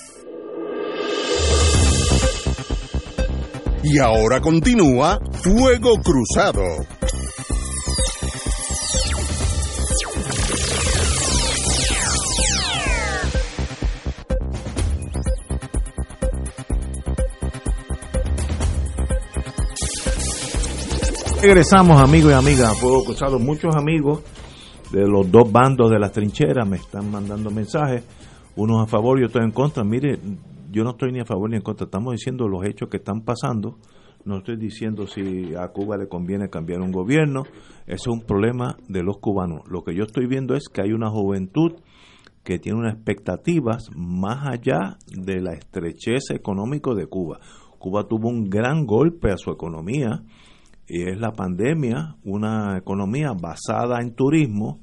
Y 3.83 3.97
ahora 3.97 4.39
continúa 4.39 5.19
Fuego 5.43 5.95
Cruzado. 6.03 6.61
Regresamos 21.41 21.99
amigos 21.99 22.31
y 22.31 22.35
amigas 22.35 22.69
a 22.69 22.75
Fuego 22.75 23.03
Cruzado. 23.03 23.39
Muchos 23.39 23.75
amigos 23.75 24.21
de 24.91 25.07
los 25.07 25.31
dos 25.31 25.51
bandos 25.51 25.89
de 25.89 25.97
las 25.97 26.11
trincheras 26.11 26.67
me 26.67 26.77
están 26.77 27.09
mandando 27.09 27.49
mensajes, 27.49 28.03
unos 28.55 28.83
a 28.83 28.85
favor 28.85 29.19
y 29.19 29.23
otros 29.23 29.43
en 29.43 29.51
contra. 29.51 29.83
Mire, 29.83 30.19
yo 30.71 30.83
no 30.83 30.91
estoy 30.91 31.11
ni 31.11 31.19
a 31.19 31.25
favor 31.25 31.49
ni 31.49 31.57
en 31.57 31.61
contra, 31.61 31.85
estamos 31.85 32.13
diciendo 32.13 32.47
los 32.47 32.65
hechos 32.65 32.89
que 32.89 32.97
están 32.97 33.21
pasando. 33.21 33.77
No 34.23 34.37
estoy 34.37 34.55
diciendo 34.55 35.07
si 35.07 35.55
a 35.55 35.67
Cuba 35.69 35.97
le 35.97 36.07
conviene 36.07 36.49
cambiar 36.49 36.81
un 36.81 36.91
gobierno, 36.91 37.43
ese 37.85 37.95
es 37.95 38.07
un 38.07 38.21
problema 38.21 38.77
de 38.87 39.03
los 39.03 39.17
cubanos. 39.17 39.61
Lo 39.67 39.83
que 39.83 39.95
yo 39.95 40.03
estoy 40.03 40.27
viendo 40.27 40.53
es 40.55 40.69
que 40.69 40.81
hay 40.81 40.93
una 40.93 41.09
juventud 41.09 41.73
que 42.43 42.59
tiene 42.59 42.79
unas 42.79 42.95
expectativas 42.95 43.89
más 43.95 44.47
allá 44.47 44.97
de 45.07 45.41
la 45.41 45.53
estrechez 45.53 46.29
económica 46.31 46.93
de 46.93 47.07
Cuba. 47.07 47.39
Cuba 47.77 48.07
tuvo 48.07 48.29
un 48.29 48.49
gran 48.49 48.85
golpe 48.85 49.31
a 49.31 49.37
su 49.37 49.51
economía 49.51 50.23
y 50.87 51.03
es 51.03 51.19
la 51.19 51.31
pandemia, 51.31 52.15
una 52.23 52.77
economía 52.77 53.31
basada 53.33 53.99
en 54.01 54.13
turismo, 54.13 54.81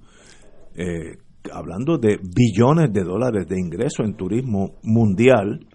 eh, 0.75 1.19
hablando 1.53 1.99
de 1.99 2.19
billones 2.19 2.93
de 2.93 3.05
dólares 3.05 3.47
de 3.47 3.59
ingreso 3.59 4.03
en 4.05 4.15
turismo 4.15 4.75
mundial, 4.83 5.67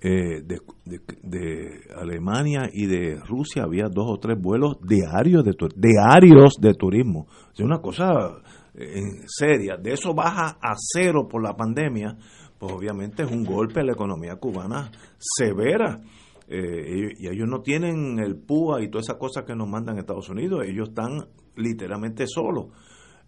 eh, 0.00 0.42
de, 0.42 0.60
de- 0.84 1.80
Alemania 1.96 2.68
y 2.72 2.86
de 2.86 3.16
Rusia 3.16 3.64
había 3.64 3.88
dos 3.88 4.06
o 4.08 4.18
tres 4.18 4.40
vuelos 4.40 4.78
diarios 4.86 5.44
de, 5.44 5.54
diarios 5.76 6.54
de 6.60 6.74
turismo. 6.74 7.26
Es 7.52 7.60
una 7.60 7.80
cosa 7.80 8.40
eh, 8.74 9.02
seria. 9.26 9.76
De 9.76 9.92
eso 9.92 10.14
baja 10.14 10.58
a 10.62 10.74
cero 10.76 11.26
por 11.28 11.42
la 11.42 11.56
pandemia, 11.56 12.16
pues 12.58 12.72
obviamente 12.72 13.24
es 13.24 13.30
un 13.30 13.44
golpe 13.44 13.80
a 13.80 13.84
la 13.84 13.92
economía 13.92 14.36
cubana 14.36 14.90
severa. 15.18 16.00
Eh, 16.46 17.12
y, 17.18 17.26
ellos 17.26 17.48
no 17.48 17.60
tienen 17.60 18.18
el 18.20 18.36
PUA 18.36 18.82
y 18.82 18.90
todas 18.90 19.06
esas 19.06 19.18
cosas 19.18 19.44
que 19.44 19.54
nos 19.54 19.68
mandan 19.68 19.98
Estados 19.98 20.30
Unidos, 20.30 20.64
ellos 20.64 20.90
están 20.90 21.26
literalmente 21.56 22.26
solos. 22.26 22.68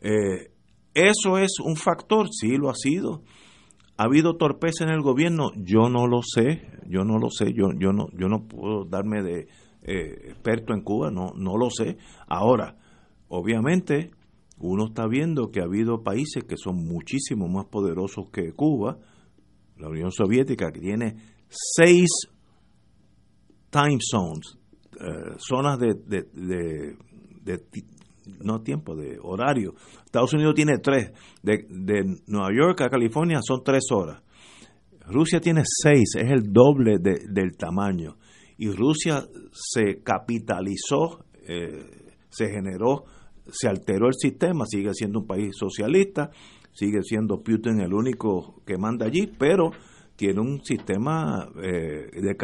Eh, 0.01 0.53
¿Eso 0.95 1.39
es 1.39 1.61
un 1.63 1.77
factor? 1.77 2.29
Sí, 2.31 2.57
lo 2.57 2.71
ha 2.71 2.75
sido. 2.75 3.23
¿Ha 4.01 4.05
habido 4.05 4.39
torpeza 4.39 4.85
en 4.85 4.91
el 4.93 5.03
gobierno? 5.03 5.51
Yo 5.57 5.91
no 5.91 6.07
lo 6.07 6.23
sé, 6.23 6.71
yo 6.89 7.05
no 7.05 7.19
lo 7.19 7.29
sé, 7.29 7.53
yo, 7.53 7.67
yo, 7.79 7.93
no, 7.93 8.09
yo 8.17 8.29
no 8.29 8.49
puedo 8.49 8.87
darme 8.87 9.23
de 9.23 9.41
eh, 9.83 10.31
experto 10.31 10.73
en 10.73 10.81
Cuba, 10.81 11.11
no, 11.11 11.35
no 11.37 11.59
lo 11.59 11.69
sé. 11.69 11.99
Ahora, 12.27 12.79
obviamente, 13.29 14.13
uno 14.59 14.87
está 14.87 15.07
viendo 15.07 15.51
que 15.51 15.61
ha 15.61 15.65
habido 15.65 16.03
países 16.03 16.45
que 16.45 16.57
son 16.57 16.77
muchísimo 16.77 17.47
más 17.47 17.67
poderosos 17.67 18.31
que 18.33 18.55
Cuba, 18.55 18.97
la 19.77 19.91
Unión 19.91 20.13
Soviética, 20.13 20.73
que 20.73 20.81
tiene 20.81 21.17
seis 21.51 22.09
time 23.69 23.99
zones, 24.01 24.57
eh, 24.99 25.35
zonas 25.37 25.79
de, 25.79 26.97
no 28.43 28.63
tiempo, 28.63 28.95
de 28.97 29.19
horario. 29.23 29.75
Estados 30.05 30.33
Unidos 30.35 30.55
tiene 30.55 30.79
tres. 30.79 31.13
De, 31.43 31.67
de 31.69 32.17
Nueva 32.27 32.51
York 32.55 32.81
a 32.83 32.89
California 32.91 33.41
son 33.43 33.63
tres 33.65 33.85
horas. 33.93 34.23
Rusia 35.07 35.41
tiene 35.41 35.63
seis, 35.65 36.15
es 36.17 36.31
el 36.31 36.53
doble 36.53 36.99
de- 37.01 37.27
del 37.29 37.57
tamaño. 37.57 38.17
Y 38.59 38.71
Rusia 38.71 39.25
se 39.53 40.03
capitalizó, 40.03 41.25
eh, 41.49 41.85
se 42.29 42.49
generó, 42.51 43.05
se 43.51 43.69
alteró 43.69 44.07
el 44.07 44.15
sistema, 44.15 44.65
sigue 44.67 44.91
siendo 44.93 45.21
un 45.21 45.27
país 45.27 45.51
socialista, 45.59 46.31
sigue 46.73 47.03
siendo 47.03 47.43
Putin 47.43 47.81
el 47.81 47.93
único 47.93 48.63
que 48.65 48.77
manda 48.79 49.07
allí, 49.07 49.27
pero 49.39 49.71
tiene 50.21 50.39
un 50.39 50.63
sistema 50.63 51.49
eh, 51.63 52.11
de 52.13 52.37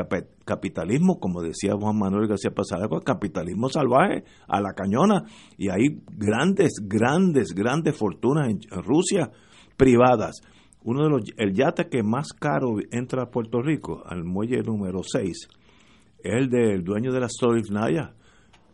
capitalismo, 0.46 1.20
como 1.20 1.42
decía 1.42 1.74
Juan 1.78 1.98
Manuel 1.98 2.26
García 2.26 2.50
Pasaraco, 2.50 3.02
capitalismo 3.02 3.68
salvaje 3.68 4.24
a 4.48 4.62
la 4.62 4.72
cañona. 4.72 5.24
Y 5.58 5.68
hay 5.68 6.00
grandes, 6.10 6.76
grandes, 6.82 7.52
grandes 7.54 7.94
fortunas 7.94 8.48
en 8.48 8.60
Rusia 8.82 9.30
privadas. 9.76 10.40
Uno 10.84 11.02
de 11.02 11.10
los, 11.10 11.20
el 11.36 11.52
yate 11.52 11.90
que 11.90 12.02
más 12.02 12.32
caro 12.32 12.76
entra 12.92 13.24
a 13.24 13.30
Puerto 13.30 13.60
Rico, 13.60 14.02
al 14.06 14.24
muelle 14.24 14.62
número 14.62 15.02
6, 15.02 15.28
es 15.28 16.34
el 16.34 16.48
del 16.48 16.82
dueño 16.82 17.12
de 17.12 17.20
la 17.20 17.28
Naya, 17.72 18.14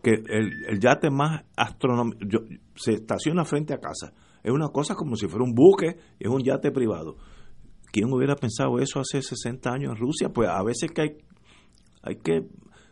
que 0.01 0.11
el, 0.13 0.53
el 0.69 0.79
yate 0.79 1.11
más 1.11 1.43
astronómico 1.57 2.21
se 2.77 2.93
estaciona 2.93 3.45
frente 3.45 3.75
a 3.75 3.79
casa. 3.79 4.13
Es 4.45 4.53
una 4.53 4.69
cosa 4.69 4.95
como 4.95 5.17
si 5.17 5.27
fuera 5.27 5.45
un 5.45 5.55
buque, 5.55 5.97
es 6.21 6.29
un 6.29 6.45
yate 6.45 6.71
privado. 6.71 7.17
¿Quién 7.93 8.11
hubiera 8.11 8.35
pensado 8.37 8.79
eso 8.79 9.01
hace 9.01 9.21
60 9.21 9.71
años 9.71 9.93
en 9.93 9.99
Rusia? 9.99 10.31
Pues 10.31 10.49
a 10.49 10.63
veces 10.63 10.91
que 10.91 11.03
hay, 11.03 11.11
hay 12.03 12.17
que, 12.17 12.49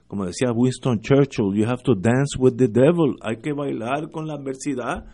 como 0.06 0.26
decía 0.26 0.52
Winston 0.52 1.00
Churchill, 1.00 1.54
you 1.54 1.66
have 1.66 1.82
to 1.82 1.94
dance 1.94 2.38
with 2.38 2.56
the 2.56 2.68
devil, 2.68 3.16
hay 3.22 3.38
que 3.38 3.54
bailar 3.54 4.10
con 4.10 4.26
la 4.26 4.34
adversidad, 4.34 5.06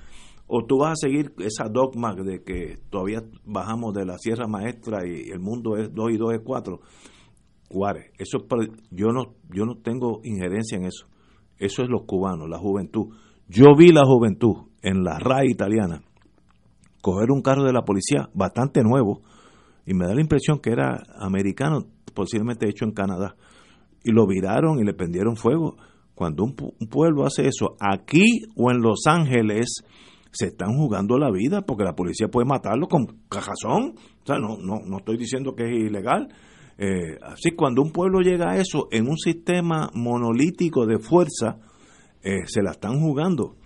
o 0.48 0.64
tú 0.66 0.78
vas 0.78 0.92
a 0.92 1.06
seguir 1.06 1.32
esa 1.38 1.68
dogma 1.68 2.14
de 2.14 2.42
que 2.42 2.78
todavía 2.90 3.22
bajamos 3.44 3.94
de 3.94 4.04
la 4.04 4.18
Sierra 4.18 4.48
Maestra 4.48 5.06
y 5.06 5.30
el 5.30 5.38
mundo 5.38 5.76
es 5.76 5.94
2 5.94 6.10
y 6.12 6.16
2 6.16 6.34
es 6.34 6.40
4. 6.44 6.80
Juárez, 7.68 8.12
eso 8.18 8.38
yo 8.90 9.08
no 9.08 9.34
yo 9.50 9.64
no 9.64 9.76
tengo 9.78 10.20
injerencia 10.22 10.78
en 10.78 10.84
eso. 10.84 11.06
Eso 11.58 11.82
es 11.82 11.88
los 11.88 12.02
cubanos, 12.06 12.48
la 12.48 12.58
juventud. 12.58 13.14
Yo 13.48 13.74
vi 13.76 13.92
la 13.92 14.04
juventud 14.04 14.68
en 14.82 15.02
la 15.02 15.18
RAI 15.18 15.50
italiana 15.50 16.02
coger 17.00 17.30
un 17.30 17.42
carro 17.42 17.64
de 17.64 17.72
la 17.72 17.82
policía 17.82 18.28
bastante 18.34 18.82
nuevo 18.82 19.22
y 19.86 19.94
me 19.94 20.06
da 20.06 20.14
la 20.14 20.20
impresión 20.20 20.58
que 20.58 20.70
era 20.70 21.02
americano, 21.18 21.86
posiblemente 22.12 22.68
hecho 22.68 22.84
en 22.84 22.92
Canadá. 22.92 23.36
Y 24.04 24.10
lo 24.12 24.26
viraron 24.26 24.78
y 24.78 24.84
le 24.84 24.94
prendieron 24.94 25.36
fuego. 25.36 25.76
Cuando 26.14 26.44
un, 26.44 26.54
un 26.80 26.88
pueblo 26.88 27.24
hace 27.24 27.46
eso, 27.46 27.76
aquí 27.78 28.42
o 28.56 28.70
en 28.70 28.80
Los 28.80 29.06
Ángeles, 29.06 29.82
se 30.32 30.46
están 30.46 30.76
jugando 30.76 31.18
la 31.18 31.30
vida 31.30 31.62
porque 31.62 31.84
la 31.84 31.94
policía 31.94 32.28
puede 32.28 32.46
matarlo 32.46 32.88
con 32.88 33.06
cajazón. 33.28 33.94
O 34.22 34.26
sea, 34.26 34.38
no, 34.38 34.56
no, 34.58 34.80
no 34.84 34.98
estoy 34.98 35.16
diciendo 35.16 35.54
que 35.54 35.64
es 35.64 35.70
ilegal. 35.72 36.28
Eh, 36.78 37.16
así, 37.22 37.52
cuando 37.52 37.80
un 37.82 37.90
pueblo 37.90 38.20
llega 38.20 38.50
a 38.50 38.56
eso 38.56 38.88
en 38.90 39.08
un 39.08 39.16
sistema 39.16 39.90
monolítico 39.94 40.84
de 40.86 40.98
fuerza, 40.98 41.58
eh, 42.22 42.46
se 42.46 42.62
la 42.62 42.72
están 42.72 43.00
jugando. 43.00 43.56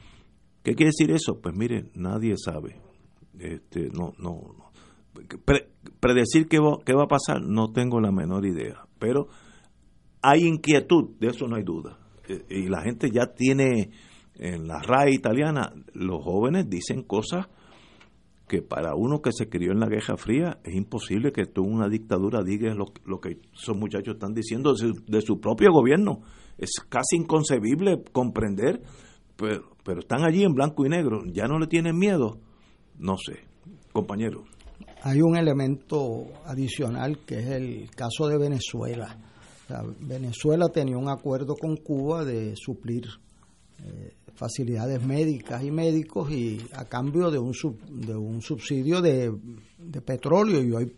¿Qué 0.63 0.75
quiere 0.75 0.93
decir 0.97 1.11
eso? 1.11 1.41
Pues 1.41 1.57
mire, 1.57 1.91
nadie 1.95 2.35
sabe. 2.37 2.77
Este, 3.39 3.89
no, 3.89 4.13
no, 4.19 4.41
no. 4.57 4.71
Pre- 5.45 5.71
predecir 6.01 6.49
qué 6.49 6.59
va, 6.59 6.79
va 6.79 7.05
a 7.05 7.09
pasar, 7.09 7.43
no 7.43 7.73
tengo 7.73 8.01
la 8.01 8.11
menor 8.11 8.47
idea. 8.47 8.85
Pero 8.99 9.29
hay 10.23 10.47
inquietud, 10.47 11.11
de 11.19 11.29
eso 11.29 11.47
no 11.47 11.57
hay 11.57 11.63
duda. 11.63 11.99
Eh, 12.29 12.45
Y 12.49 12.69
la 12.69 12.83
gente 12.83 13.11
ya 13.11 13.27
tiene, 13.35 13.91
en 14.35 14.67
la 14.67 14.81
RAI 14.81 15.15
italiana, 15.15 15.73
los 15.93 16.23
jóvenes 16.25 16.69
dicen 16.69 17.03
cosas 17.03 17.47
que 18.49 18.63
para 18.63 18.97
uno 18.97 19.23
que 19.23 19.31
se 19.33 19.49
crió 19.49 19.71
en 19.71 19.79
la 19.79 19.87
Guerra 19.87 20.17
Fría 20.17 20.59
es 20.65 20.75
imposible 20.75 21.31
que 21.31 21.47
tú 21.47 21.65
en 21.65 21.73
una 21.73 21.89
dictadura 21.89 22.43
digas 22.43 22.77
lo, 22.77 22.87
lo 23.05 23.21
que 23.21 23.39
esos 23.55 23.77
muchachos 23.77 24.15
están 24.15 24.35
diciendo 24.35 24.73
de 24.73 24.79
su, 24.79 25.05
de 25.07 25.21
su 25.21 25.39
propio 25.41 25.71
gobierno. 25.71 26.23
Es 26.59 26.73
casi 26.89 27.17
inconcebible 27.17 28.03
comprender, 28.11 28.83
pero, 29.37 29.71
pero 29.85 30.01
están 30.01 30.25
allí 30.25 30.43
en 30.43 30.53
blanco 30.53 30.85
y 30.85 30.89
negro. 30.89 31.23
¿Ya 31.27 31.47
no 31.47 31.61
le 31.61 31.69
tienen 31.69 31.97
miedo? 31.97 32.41
No 32.99 33.17
sé, 33.17 33.45
compañero. 33.93 34.45
Hay 35.03 35.21
un 35.23 35.37
elemento 35.37 36.27
adicional 36.45 37.21
que 37.27 37.39
es 37.39 37.47
el 37.47 37.91
caso 37.95 38.29
de 38.29 38.37
Venezuela. 38.39 39.17
Venezuela 40.01 40.69
tenía 40.69 40.99
un 40.99 41.09
acuerdo 41.09 41.55
con 41.57 41.77
Cuba 41.77 42.25
de 42.25 42.55
suplir 42.57 43.05
eh, 43.83 44.13
facilidades 44.35 45.03
médicas 45.03 45.63
y 45.63 45.71
médicos 45.71 46.31
y 46.31 46.61
a 46.73 46.85
cambio 46.85 47.31
de 47.31 47.39
un, 47.39 47.55
sub- 47.55 47.81
de 47.89 48.17
un 48.17 48.43
subsidio 48.43 49.01
de, 49.01 49.33
de 49.79 50.01
petróleo 50.03 50.63
y 50.63 50.73
hoy 50.73 50.93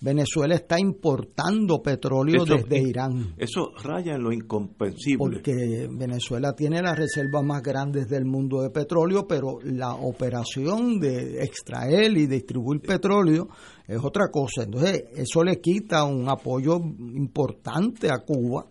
Venezuela 0.00 0.54
está 0.54 0.78
importando 0.78 1.80
petróleo 1.82 2.44
desde 2.44 2.78
Irán. 2.78 3.34
Eso 3.38 3.72
raya 3.82 4.14
en 4.14 4.22
lo 4.22 4.32
incomprensible. 4.32 5.18
Porque 5.18 5.88
Venezuela 5.90 6.54
tiene 6.54 6.82
las 6.82 6.98
reservas 6.98 7.42
más 7.42 7.62
grandes 7.62 8.06
del 8.06 8.26
mundo 8.26 8.60
de 8.60 8.70
petróleo, 8.70 9.26
pero 9.26 9.58
la 9.62 9.94
operación 9.94 11.00
de 11.00 11.42
extraer 11.42 12.16
y 12.16 12.26
distribuir 12.26 12.82
petróleo 12.82 13.48
es 13.86 13.98
otra 14.04 14.28
cosa. 14.30 14.64
Entonces, 14.64 15.04
eso 15.14 15.42
le 15.42 15.60
quita 15.60 16.04
un 16.04 16.28
apoyo 16.28 16.76
importante 16.76 18.10
a 18.10 18.18
Cuba. 18.18 18.66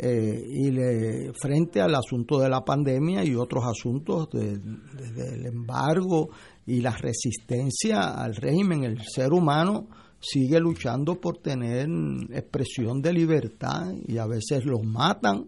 Eh, 0.00 0.44
y 0.46 0.70
le, 0.70 1.32
frente 1.32 1.80
al 1.80 1.92
asunto 1.92 2.38
de 2.38 2.48
la 2.48 2.60
pandemia 2.60 3.24
y 3.24 3.34
otros 3.34 3.64
asuntos 3.66 4.28
desde 4.30 5.34
el 5.34 5.46
embargo 5.46 6.28
y 6.66 6.80
la 6.80 6.92
resistencia 6.92 8.14
al 8.14 8.36
régimen, 8.36 8.84
el 8.84 9.00
ser 9.02 9.32
humano 9.32 9.88
sigue 10.20 10.58
luchando 10.60 11.20
por 11.20 11.38
tener 11.38 11.88
expresión 12.30 13.00
de 13.00 13.12
libertad 13.12 13.92
y 14.06 14.18
a 14.18 14.26
veces 14.26 14.64
los 14.64 14.82
matan, 14.82 15.46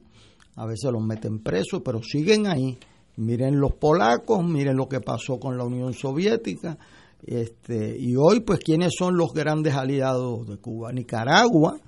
a 0.57 0.67
veces 0.67 0.91
los 0.93 1.03
meten 1.03 1.41
presos, 1.41 1.83
pero 1.85 2.03
siguen 2.03 2.47
ahí. 2.47 2.79
Miren 3.17 3.61
los 3.61 3.73
polacos, 3.73 4.45
miren 4.45 4.77
lo 4.77 4.89
que 4.89 5.01
pasó 5.01 5.39
con 5.39 5.59
la 5.59 5.65
Unión 5.65 5.93
Soviética. 5.93 6.79
Este, 7.23 7.97
y 7.99 8.17
hoy, 8.17 8.41
pues, 8.41 8.61
¿quiénes 8.61 8.93
son 8.97 9.17
los 9.17 9.33
grandes 9.33 9.75
aliados 9.75 10.47
de 10.47 10.57
Cuba? 10.57 10.93
Nicaragua, 10.93 11.79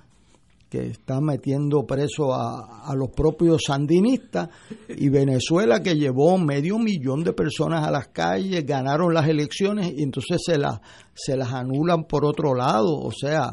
que 0.69 0.87
está 0.87 1.21
metiendo 1.21 1.85
preso 1.85 2.33
a, 2.33 2.93
los 2.95 3.09
propios 3.11 3.61
sandinistas, 3.67 4.49
y 4.89 5.09
Venezuela, 5.09 5.81
que 5.81 5.95
llevó 5.95 6.37
medio 6.37 6.79
millón 6.79 7.23
de 7.23 7.33
personas 7.33 7.85
a 7.85 7.91
las 7.91 8.07
calles, 8.07 8.65
ganaron 8.65 9.13
las 9.13 9.27
elecciones 9.27 9.93
y 9.95 10.01
entonces 10.01 10.41
se, 10.43 10.57
las 10.57 10.79
se 11.13 11.37
las 11.37 11.53
anulan 11.53 12.05
por 12.05 12.25
otro 12.25 12.53
lado. 12.53 12.97
O 12.99 13.11
sea, 13.11 13.51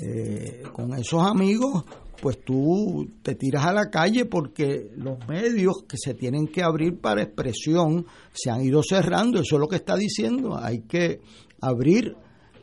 eh, 0.00 0.62
con 0.72 0.94
esos 0.94 1.22
amigos, 1.22 1.84
pues 2.20 2.38
tú 2.44 3.08
te 3.22 3.34
tiras 3.34 3.66
a 3.66 3.72
la 3.72 3.90
calle 3.90 4.24
porque 4.26 4.90
los 4.96 5.18
medios 5.28 5.84
que 5.88 5.96
se 5.96 6.14
tienen 6.14 6.46
que 6.46 6.62
abrir 6.62 7.00
para 7.00 7.22
expresión 7.22 8.06
se 8.32 8.50
han 8.50 8.62
ido 8.62 8.82
cerrando. 8.82 9.40
Eso 9.40 9.56
es 9.56 9.60
lo 9.60 9.68
que 9.68 9.76
está 9.76 9.96
diciendo. 9.96 10.56
Hay 10.56 10.82
que 10.82 11.20
abrir 11.60 12.16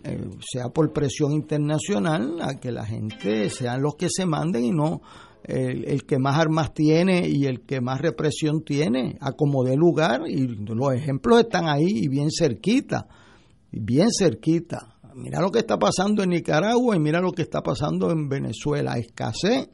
eh, 0.03 0.29
sea 0.39 0.69
por 0.69 0.93
presión 0.93 1.33
internacional, 1.33 2.37
a 2.41 2.57
que 2.59 2.71
la 2.71 2.85
gente 2.85 3.49
sean 3.49 3.81
los 3.81 3.95
que 3.95 4.07
se 4.09 4.25
manden 4.25 4.63
y 4.63 4.71
no 4.71 5.01
el, 5.43 6.03
que 6.05 6.19
más 6.19 6.37
armas 6.37 6.73
tiene 6.73 7.27
y 7.27 7.45
el 7.45 7.61
que 7.61 7.81
más 7.81 8.01
represión 8.01 8.63
tiene, 8.63 9.17
a 9.19 9.31
como 9.31 9.63
dé 9.63 9.75
lugar, 9.75 10.21
y 10.27 10.47
los 10.47 10.93
ejemplos 10.93 11.39
están 11.39 11.67
ahí 11.67 11.87
y 11.87 12.07
bien 12.07 12.29
cerquita, 12.29 13.07
bien 13.71 14.09
cerquita. 14.11 14.99
Mira 15.15 15.41
lo 15.41 15.51
que 15.51 15.59
está 15.59 15.77
pasando 15.77 16.23
en 16.23 16.29
Nicaragua 16.29 16.95
y 16.95 16.99
mira 16.99 17.19
lo 17.19 17.31
que 17.31 17.41
está 17.41 17.61
pasando 17.61 18.11
en 18.11 18.29
Venezuela, 18.29 18.97
escasez 18.97 19.69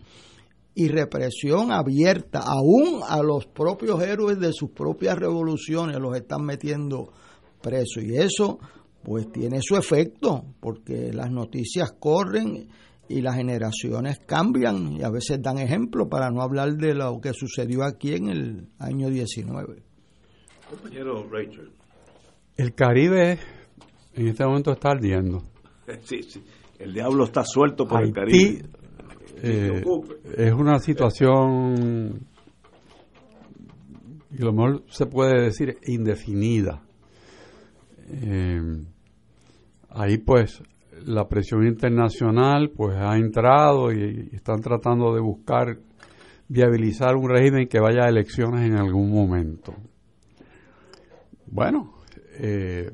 y 0.74 0.90
represión 0.90 1.72
abierta, 1.72 2.40
aún 2.40 3.02
a 3.08 3.24
los 3.24 3.46
propios 3.48 4.02
héroes 4.04 4.40
de 4.40 4.52
sus 4.52 4.72
propias 4.72 5.18
revoluciones 5.18 5.98
los 5.98 6.16
están 6.18 6.44
metiendo 6.44 7.14
presos 7.62 8.04
y 8.04 8.18
eso 8.18 8.60
pues 9.02 9.32
tiene 9.32 9.60
su 9.62 9.78
efecto, 9.78 10.44
porque 10.60 11.14
las 11.14 11.32
noticias 11.32 11.94
corren 11.98 12.68
y 13.08 13.22
las 13.22 13.36
generaciones 13.36 14.20
cambian 14.26 14.94
y 14.94 15.04
a 15.04 15.10
veces 15.10 15.42
dan 15.42 15.60
ejemplo 15.60 16.10
para 16.10 16.32
no 16.32 16.42
hablar 16.42 16.74
de 16.74 16.96
lo 16.96 17.22
que 17.22 17.34
sucedió 17.34 17.84
aquí 17.84 18.16
en 18.16 18.30
el 18.30 18.68
año 18.80 19.10
19. 19.10 19.84
Compañero 20.70 21.30
Rachel. 21.30 21.72
El 22.58 22.74
Caribe 22.74 23.38
en 24.16 24.28
este 24.28 24.46
momento 24.46 24.72
está 24.72 24.92
ardiendo. 24.92 25.44
Sí, 26.02 26.24
sí. 26.24 26.44
El 26.80 26.94
diablo 26.94 27.26
está 27.26 27.44
suelto 27.44 27.88
por 27.88 28.02
el 28.02 28.12
Caribe. 28.12 28.66
Eh, 29.42 29.84
es 30.36 30.52
una 30.52 30.80
situación, 30.80 32.26
y 34.32 34.38
lo 34.42 34.52
mejor 34.52 34.84
se 34.88 35.06
puede 35.06 35.44
decir, 35.44 35.78
indefinida. 35.86 36.82
Eh, 38.10 38.84
ahí 39.90 40.18
pues 40.18 40.62
la 41.06 41.28
presión 41.28 41.66
internacional 41.66 42.72
pues 42.76 42.98
ha 42.98 43.16
entrado 43.18 43.92
y, 43.92 44.30
están 44.34 44.62
tratando 44.62 45.14
de 45.14 45.22
buscar 45.22 45.78
viabilizar 46.48 47.16
un 47.16 47.30
régimen 47.30 47.68
que 47.68 47.80
vaya 47.80 48.06
a 48.06 48.10
elecciones 48.10 48.66
en 48.68 48.78
algún 48.78 49.12
momento. 49.12 49.74
Bueno, 51.48 51.94
eh, 52.40 52.92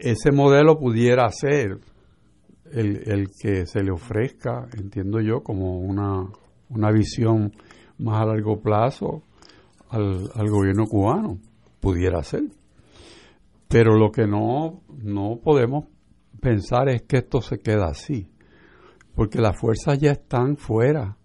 ese 0.00 0.32
modelo 0.32 0.78
pudiera 0.78 1.28
ser 1.30 1.78
el, 2.72 3.02
el, 3.06 3.30
que 3.30 3.66
se 3.66 3.82
le 3.82 3.90
ofrezca, 3.90 4.68
entiendo 4.76 5.20
yo, 5.20 5.42
como 5.42 5.78
una, 5.78 6.26
una 6.68 6.90
visión 6.90 7.52
más 7.98 8.22
a 8.22 8.26
largo 8.26 8.60
plazo 8.60 9.22
al, 9.88 10.30
al 10.34 10.48
gobierno 10.48 10.86
cubano. 10.86 11.38
Pudiera 11.80 12.22
ser. 12.22 12.44
Pero 13.68 13.96
lo 13.96 14.10
que 14.10 14.26
no, 14.26 14.82
no 15.02 15.38
podemos 15.42 15.86
pensar 16.40 16.88
es 16.88 17.02
que 17.02 17.18
esto 17.18 17.40
se 17.40 17.58
queda 17.58 17.86
así, 17.86 18.28
porque 19.14 19.40
las 19.40 19.58
fuerzas 19.58 19.98
ya 19.98 20.12
están 20.12 20.56
fuera. 20.56 21.16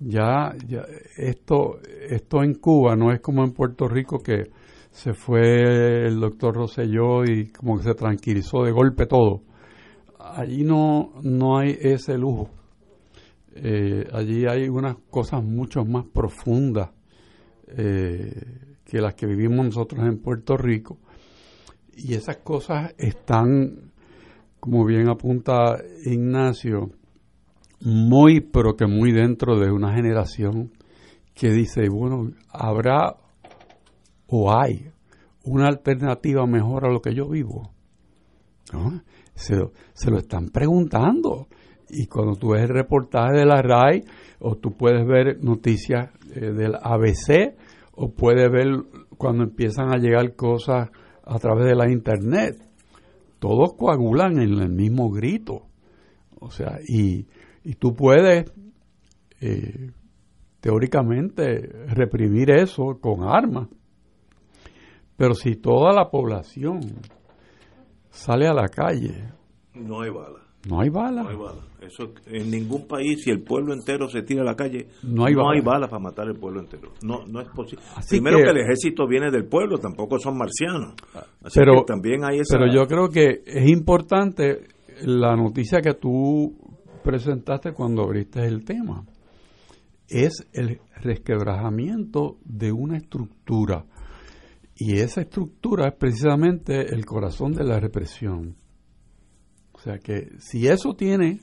Ya, 0.00 0.54
ya 0.66 0.84
esto, 1.16 1.78
esto 2.10 2.42
en 2.42 2.54
Cuba 2.54 2.96
no 2.96 3.12
es 3.12 3.20
como 3.20 3.44
en 3.44 3.52
Puerto 3.52 3.86
Rico 3.88 4.18
que 4.18 4.50
se 4.94 5.12
fue 5.12 6.06
el 6.06 6.20
doctor 6.20 6.54
Rosselló 6.54 7.24
y 7.24 7.48
como 7.48 7.78
que 7.78 7.82
se 7.82 7.94
tranquilizó 7.94 8.62
de 8.62 8.70
golpe 8.70 9.06
todo. 9.06 9.42
Allí 10.20 10.62
no, 10.62 11.14
no 11.20 11.58
hay 11.58 11.76
ese 11.80 12.16
lujo. 12.16 12.50
Eh, 13.56 14.06
allí 14.12 14.46
hay 14.46 14.68
unas 14.68 14.96
cosas 15.10 15.42
mucho 15.42 15.84
más 15.84 16.04
profundas 16.06 16.90
eh, 17.76 18.76
que 18.84 19.00
las 19.00 19.14
que 19.14 19.26
vivimos 19.26 19.66
nosotros 19.66 20.00
en 20.06 20.22
Puerto 20.22 20.56
Rico 20.56 20.98
y 21.96 22.14
esas 22.14 22.36
cosas 22.36 22.94
están, 22.96 23.90
como 24.60 24.84
bien 24.84 25.08
apunta 25.08 25.76
Ignacio, 26.04 26.90
muy, 27.80 28.40
pero 28.40 28.76
que 28.76 28.86
muy 28.86 29.10
dentro 29.10 29.58
de 29.58 29.72
una 29.72 29.92
generación 29.92 30.70
que 31.34 31.50
dice, 31.50 31.88
bueno, 31.88 32.30
habrá 32.48 33.16
o 34.26 34.52
hay 34.52 34.90
una 35.44 35.68
alternativa 35.68 36.46
mejor 36.46 36.86
a 36.86 36.92
lo 36.92 37.00
que 37.00 37.14
yo 37.14 37.28
vivo. 37.28 37.70
Se, 39.34 39.56
se, 39.92 40.10
lo 40.10 40.18
están 40.18 40.48
preguntando. 40.48 41.48
Y 41.90 42.06
cuando 42.06 42.34
tú 42.36 42.50
ves 42.50 42.62
el 42.62 42.70
reportaje 42.70 43.38
de 43.38 43.46
la 43.46 43.60
RAI, 43.62 44.04
o 44.40 44.56
tú 44.56 44.72
puedes 44.72 45.06
ver 45.06 45.42
noticias 45.42 46.10
eh, 46.34 46.50
del 46.52 46.74
ABC, 46.74 47.54
o 47.92 48.10
puedes 48.10 48.50
ver 48.50 48.66
cuando 49.16 49.44
empiezan 49.44 49.92
a 49.92 49.98
llegar 49.98 50.34
cosas 50.34 50.90
a 51.24 51.38
través 51.38 51.66
de 51.66 51.74
la 51.74 51.90
internet, 51.90 52.56
todos 53.38 53.74
coagulan 53.74 54.38
en 54.40 54.60
el 54.60 54.70
mismo 54.70 55.10
grito. 55.10 55.66
O 56.40 56.50
sea, 56.50 56.78
y, 56.86 57.26
y 57.62 57.74
tú 57.74 57.94
puedes 57.94 58.50
eh, 59.40 59.90
teóricamente 60.60 61.60
reprimir 61.88 62.50
eso 62.50 62.98
con 63.00 63.22
armas. 63.22 63.68
Pero 65.16 65.34
si 65.34 65.56
toda 65.56 65.92
la 65.92 66.10
población 66.10 66.80
sale 68.10 68.46
a 68.46 68.54
la 68.54 68.68
calle, 68.68 69.32
no 69.74 70.02
hay 70.02 70.10
bala. 70.10 70.40
No 70.68 70.80
hay 70.80 70.88
bala. 70.88 71.22
No 71.22 71.28
hay 71.28 71.36
bala. 71.36 71.62
Eso, 71.80 72.14
en 72.26 72.50
ningún 72.50 72.86
país, 72.86 73.22
si 73.22 73.30
el 73.30 73.42
pueblo 73.42 73.74
entero 73.74 74.08
se 74.08 74.22
tira 74.22 74.40
a 74.40 74.44
la 74.44 74.54
calle, 74.54 74.88
no 75.02 75.26
hay, 75.26 75.34
bala. 75.34 75.86
para 75.88 76.02
matar 76.02 76.28
el 76.28 76.38
pueblo 76.38 76.60
entero. 76.60 76.92
No, 77.02 77.26
no 77.26 77.40
es 77.40 77.48
posible. 77.48 77.84
Primero 78.08 78.38
que, 78.38 78.50
el 78.50 78.56
ejército 78.58 79.06
viene 79.06 79.30
del 79.30 79.44
pueblo, 79.46 79.76
tampoco 79.78 80.18
son 80.18 80.38
marcianos. 80.38 80.94
pero, 81.54 81.84
también 81.84 82.24
hay 82.24 82.40
Pero 82.48 82.72
yo 82.72 82.86
creo 82.86 83.08
que 83.08 83.42
es 83.44 83.68
importante 83.68 84.68
la 85.02 85.36
noticia 85.36 85.82
que 85.82 85.94
tú 85.94 86.56
presentaste 87.02 87.72
cuando 87.72 88.02
abriste 88.02 88.46
el 88.46 88.64
tema. 88.64 89.04
Es 90.08 90.46
el 90.54 90.80
resquebrajamiento 91.02 92.38
de 92.44 92.72
una 92.72 92.96
estructura. 92.96 93.84
Y 94.76 94.98
esa 94.98 95.20
estructura 95.20 95.88
es 95.88 95.94
precisamente 95.94 96.94
el 96.94 97.04
corazón 97.04 97.52
de 97.52 97.64
la 97.64 97.78
represión. 97.78 98.56
O 99.72 99.78
sea 99.78 99.98
que 99.98 100.30
si 100.38 100.66
eso 100.66 100.94
tiene 100.94 101.40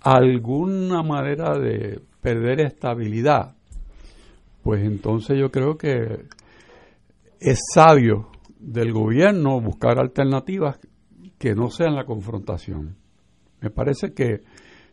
alguna 0.00 1.02
manera 1.02 1.58
de 1.58 2.00
perder 2.20 2.60
estabilidad, 2.60 3.56
pues 4.62 4.84
entonces 4.84 5.38
yo 5.38 5.50
creo 5.50 5.76
que 5.76 6.26
es 7.40 7.58
sabio 7.74 8.30
del 8.58 8.92
gobierno 8.92 9.60
buscar 9.60 9.98
alternativas 9.98 10.78
que 11.38 11.54
no 11.54 11.68
sean 11.70 11.94
la 11.94 12.04
confrontación. 12.04 12.96
Me 13.60 13.70
parece 13.70 14.12
que 14.14 14.42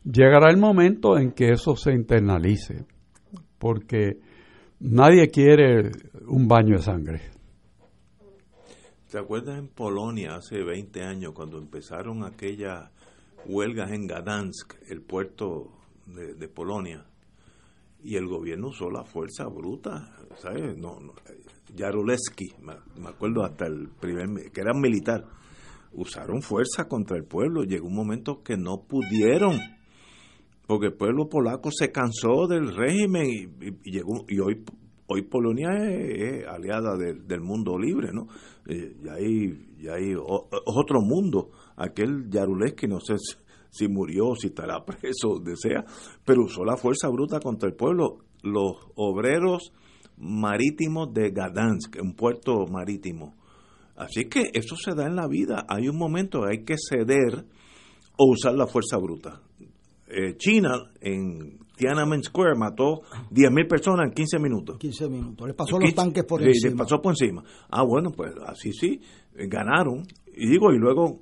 llegará 0.03 0.49
el 0.49 0.57
momento 0.57 1.17
en 1.17 1.31
que 1.31 1.51
eso 1.51 1.75
se 1.75 1.93
internalice, 1.93 2.85
porque 3.57 4.19
nadie 4.81 5.29
quiere 5.29 5.91
un 6.27 6.47
baño 6.47 6.77
de 6.77 6.83
sangre. 6.83 7.21
¿Te 9.09 9.19
acuerdas 9.19 9.59
en 9.59 9.67
Polonia 9.67 10.35
hace 10.35 10.63
20 10.63 11.03
años 11.03 11.33
cuando 11.33 11.57
empezaron 11.57 12.23
aquellas 12.23 12.89
huelgas 13.45 13.91
en 13.91 14.07
Gdansk, 14.07 14.75
el 14.89 15.01
puerto 15.01 15.71
de, 16.05 16.47
Polonia, 16.47 17.05
y 18.03 18.15
el 18.15 18.27
gobierno 18.27 18.69
usó 18.69 18.89
la 18.89 19.03
fuerza 19.03 19.47
bruta, 19.47 20.15
¿sabes? 20.37 20.77
No, 20.77 20.99
no 20.99 21.13
Jaruleski, 21.77 22.53
me 22.61 23.09
acuerdo 23.09 23.43
hasta 23.43 23.65
el 23.65 23.87
primer, 23.87 24.51
que 24.51 24.61
era 24.61 24.73
militar, 24.73 25.25
usaron 25.93 26.41
fuerza 26.41 26.87
contra 26.87 27.17
el 27.17 27.23
pueblo. 27.23 27.63
Llegó 27.63 27.87
un 27.87 27.95
momento 27.95 28.43
que 28.43 28.57
no 28.57 28.83
pudieron, 28.83 29.59
porque 30.71 30.85
el 30.85 30.93
pueblo 30.93 31.27
polaco 31.27 31.69
se 31.69 31.91
cansó 31.91 32.47
del 32.47 32.73
régimen 32.73 33.25
y, 33.25 33.91
llegó 33.91 34.23
y 34.29 34.39
hoy 34.39 34.63
hoy 35.07 35.23
Polonia 35.23 35.67
es, 35.81 36.47
aliada 36.47 36.95
del 36.95 37.41
mundo 37.41 37.77
libre, 37.77 38.13
¿no? 38.13 38.27
Eh, 38.65 38.95
y 39.03 39.09
hay, 39.09 39.67
y 39.77 39.89
hay 39.89 40.15
otro 40.15 41.01
mundo. 41.01 41.49
Aquel 41.75 42.29
Jaruleski, 42.31 42.87
no 42.87 43.01
sé 43.01 43.15
si, 43.69 43.89
murió, 43.89 44.33
si 44.39 44.47
estará 44.47 44.85
preso, 44.85 45.41
desea, 45.43 45.83
pero 46.23 46.45
usó 46.45 46.63
la 46.63 46.77
fuerza 46.77 47.09
bruta 47.09 47.41
contra 47.41 47.67
el 47.67 47.75
pueblo. 47.75 48.19
Los 48.41 48.77
obreros 48.95 49.73
marítimos 50.15 51.13
de 51.13 51.31
Gdansk, 51.31 51.97
un 52.01 52.15
puerto 52.15 52.65
marítimo. 52.67 53.35
Así 53.97 54.29
que 54.29 54.51
eso 54.53 54.77
se 54.77 54.95
da 54.95 55.05
en 55.05 55.17
la 55.17 55.27
vida. 55.27 55.65
Hay 55.67 55.89
un 55.89 55.97
momento 55.97 56.45
hay 56.45 56.63
que 56.63 56.75
ceder 56.77 57.43
o 58.17 58.31
usar 58.31 58.53
la 58.53 58.67
fuerza 58.67 58.95
bruta. 58.95 59.41
Eh, 60.13 60.35
China 60.37 60.91
en 60.99 61.59
Tiananmen 61.75 62.21
Square 62.21 62.55
mató 62.55 63.01
10.000 63.31 63.67
personas 63.67 64.07
en 64.07 64.13
15 64.13 64.39
minutos. 64.39 64.77
15 64.77 65.09
minutos. 65.09 65.47
Le 65.47 65.53
pasó 65.53 65.79
los 65.79 65.93
tanques 65.95 66.25
por 66.25 66.43
encima. 66.43 66.71
Le 66.71 66.77
pasó 66.77 67.01
por 67.01 67.13
encima. 67.13 67.43
Ah, 67.69 67.83
bueno, 67.83 68.11
pues 68.11 68.33
así 68.45 68.73
sí, 68.73 69.01
ganaron. 69.33 70.03
Y 70.35 70.47
digo, 70.47 70.71
y 70.73 70.77
luego 70.77 71.21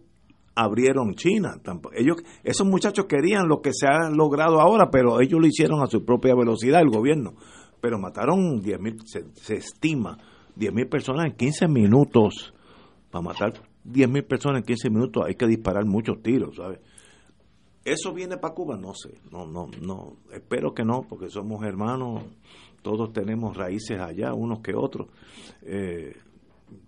abrieron 0.56 1.14
China. 1.16 1.56
Ellos, 1.96 2.18
esos 2.44 2.68
muchachos 2.68 3.06
querían 3.06 3.48
lo 3.48 3.62
que 3.62 3.72
se 3.74 3.88
ha 3.88 4.10
logrado 4.10 4.60
ahora, 4.60 4.90
pero 4.90 5.22
ellos 5.22 5.40
lo 5.40 5.48
hicieron 5.48 5.82
a 5.82 5.88
su 5.88 6.04
propia 6.04 6.36
velocidad, 6.36 6.82
el 6.82 6.90
gobierno. 6.90 7.36
Pero 7.80 8.00
mataron 8.00 8.62
10.000, 8.62 9.04
se, 9.06 9.26
se 9.36 9.56
estima, 9.56 10.18
10.000 10.58 10.90
personas 10.90 11.28
en 11.28 11.38
15 11.38 11.68
minutos. 11.68 12.54
Para 13.12 13.24
matar 13.24 13.54
10.000 13.86 14.28
personas 14.28 14.60
en 14.60 14.66
15 14.66 14.90
minutos 14.90 15.24
hay 15.26 15.36
que 15.36 15.48
disparar 15.48 15.86
muchos 15.86 16.22
tiros, 16.22 16.56
¿sabes? 16.56 16.80
¿Eso 17.86 18.14
viene 18.14 18.38
para 18.38 18.54
Cuba? 18.54 18.78
No 18.78 18.94
sé, 18.94 19.20
no, 19.32 19.46
no, 19.46 19.68
no, 19.82 20.18
espero 20.32 20.74
que 20.74 20.84
no, 20.84 21.04
porque 21.08 21.30
somos 21.30 21.64
hermanos, 21.64 22.24
todos 22.82 23.14
tenemos 23.14 23.56
raíces 23.56 24.00
allá, 24.00 24.34
unos 24.34 24.60
que 24.60 24.76
otros, 24.76 25.08
eh, 25.62 26.16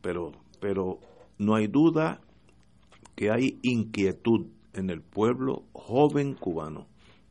pero, 0.02 0.32
pero 0.60 1.00
no 1.38 1.56
hay 1.56 1.68
duda 1.68 2.22
que 3.16 3.32
hay 3.32 3.60
inquietud 3.62 4.48
en 4.74 4.89
el 4.89 5.02
pueblo 5.02 5.64
joven 5.74 6.34
cubano, 6.34 6.88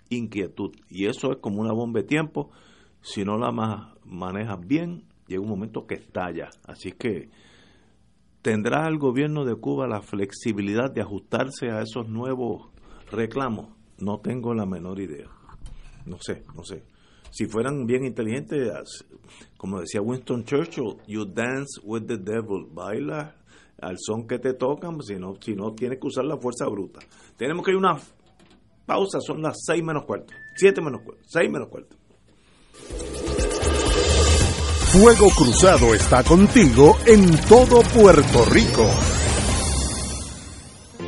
inquietud, 0.09 0.73
y 0.89 1.07
eso 1.07 1.31
es 1.33 1.39
como 1.39 1.61
una 1.61 1.73
bomba 1.73 2.01
de 2.01 2.07
tiempo, 2.07 2.51
si 3.03 3.25
no 3.25 3.37
la 3.37 3.53
manejas 4.05 4.59
bien, 4.67 5.05
llega 5.27 5.43
un 5.43 5.49
momento 5.49 5.87
que 5.87 5.95
estalla, 5.95 6.49
así 6.67 6.93
que 6.93 7.29
¿tendrá 8.43 8.89
el 8.89 8.99
gobierno 8.99 9.45
de 9.45 9.55
Cuba 9.55 9.87
la 9.87 10.01
flexibilidad 10.01 10.91
de 10.91 11.03
ajustarse 11.03 11.71
a 11.71 11.83
esos 11.83 12.09
nuevos 12.09 12.70
reclamo, 13.11 13.77
no 13.99 14.21
tengo 14.21 14.55
la 14.55 14.67
menor 14.67 15.01
idea. 15.01 15.29
No 16.07 16.19
sé, 16.21 16.45
no 16.55 16.65
sé. 16.65 16.85
Si 17.31 17.47
fueran 17.47 17.87
bien 17.87 18.05
inteligentes, 18.05 19.05
como 19.57 19.81
decía 19.81 20.01
Winston 20.01 20.45
Churchill, 20.45 20.97
you 21.07 21.25
dance 21.25 21.81
with 21.85 22.07
the 22.07 22.17
devil, 22.17 22.67
baila 22.73 23.37
al 23.81 23.97
son 23.99 24.27
que 24.27 24.39
te 24.39 24.55
tocan, 24.55 25.01
si 25.03 25.17
no, 25.17 25.35
tienes 25.75 25.99
que 25.99 26.07
usar 26.07 26.25
la 26.25 26.37
fuerza 26.37 26.67
bruta. 26.67 27.01
Tenemos 27.37 27.65
que 27.65 27.71
ir 27.71 27.77
una 27.77 27.99
pausa, 28.85 29.21
son 29.21 29.43
las 29.43 29.57
seis 29.65 29.83
menos 29.83 30.05
cuarto, 30.05 30.33
siete 30.57 30.81
menos 30.81 31.03
cuarto, 31.03 31.23
seis 31.27 31.51
menos 31.51 31.69
cuarto. 31.69 31.97
Fuego 34.93 35.31
Cruzado 35.31 35.95
está 35.95 36.25
contigo 36.25 36.97
en 37.07 37.31
todo 37.49 37.81
Puerto 37.95 38.45
Rico. 38.47 39.10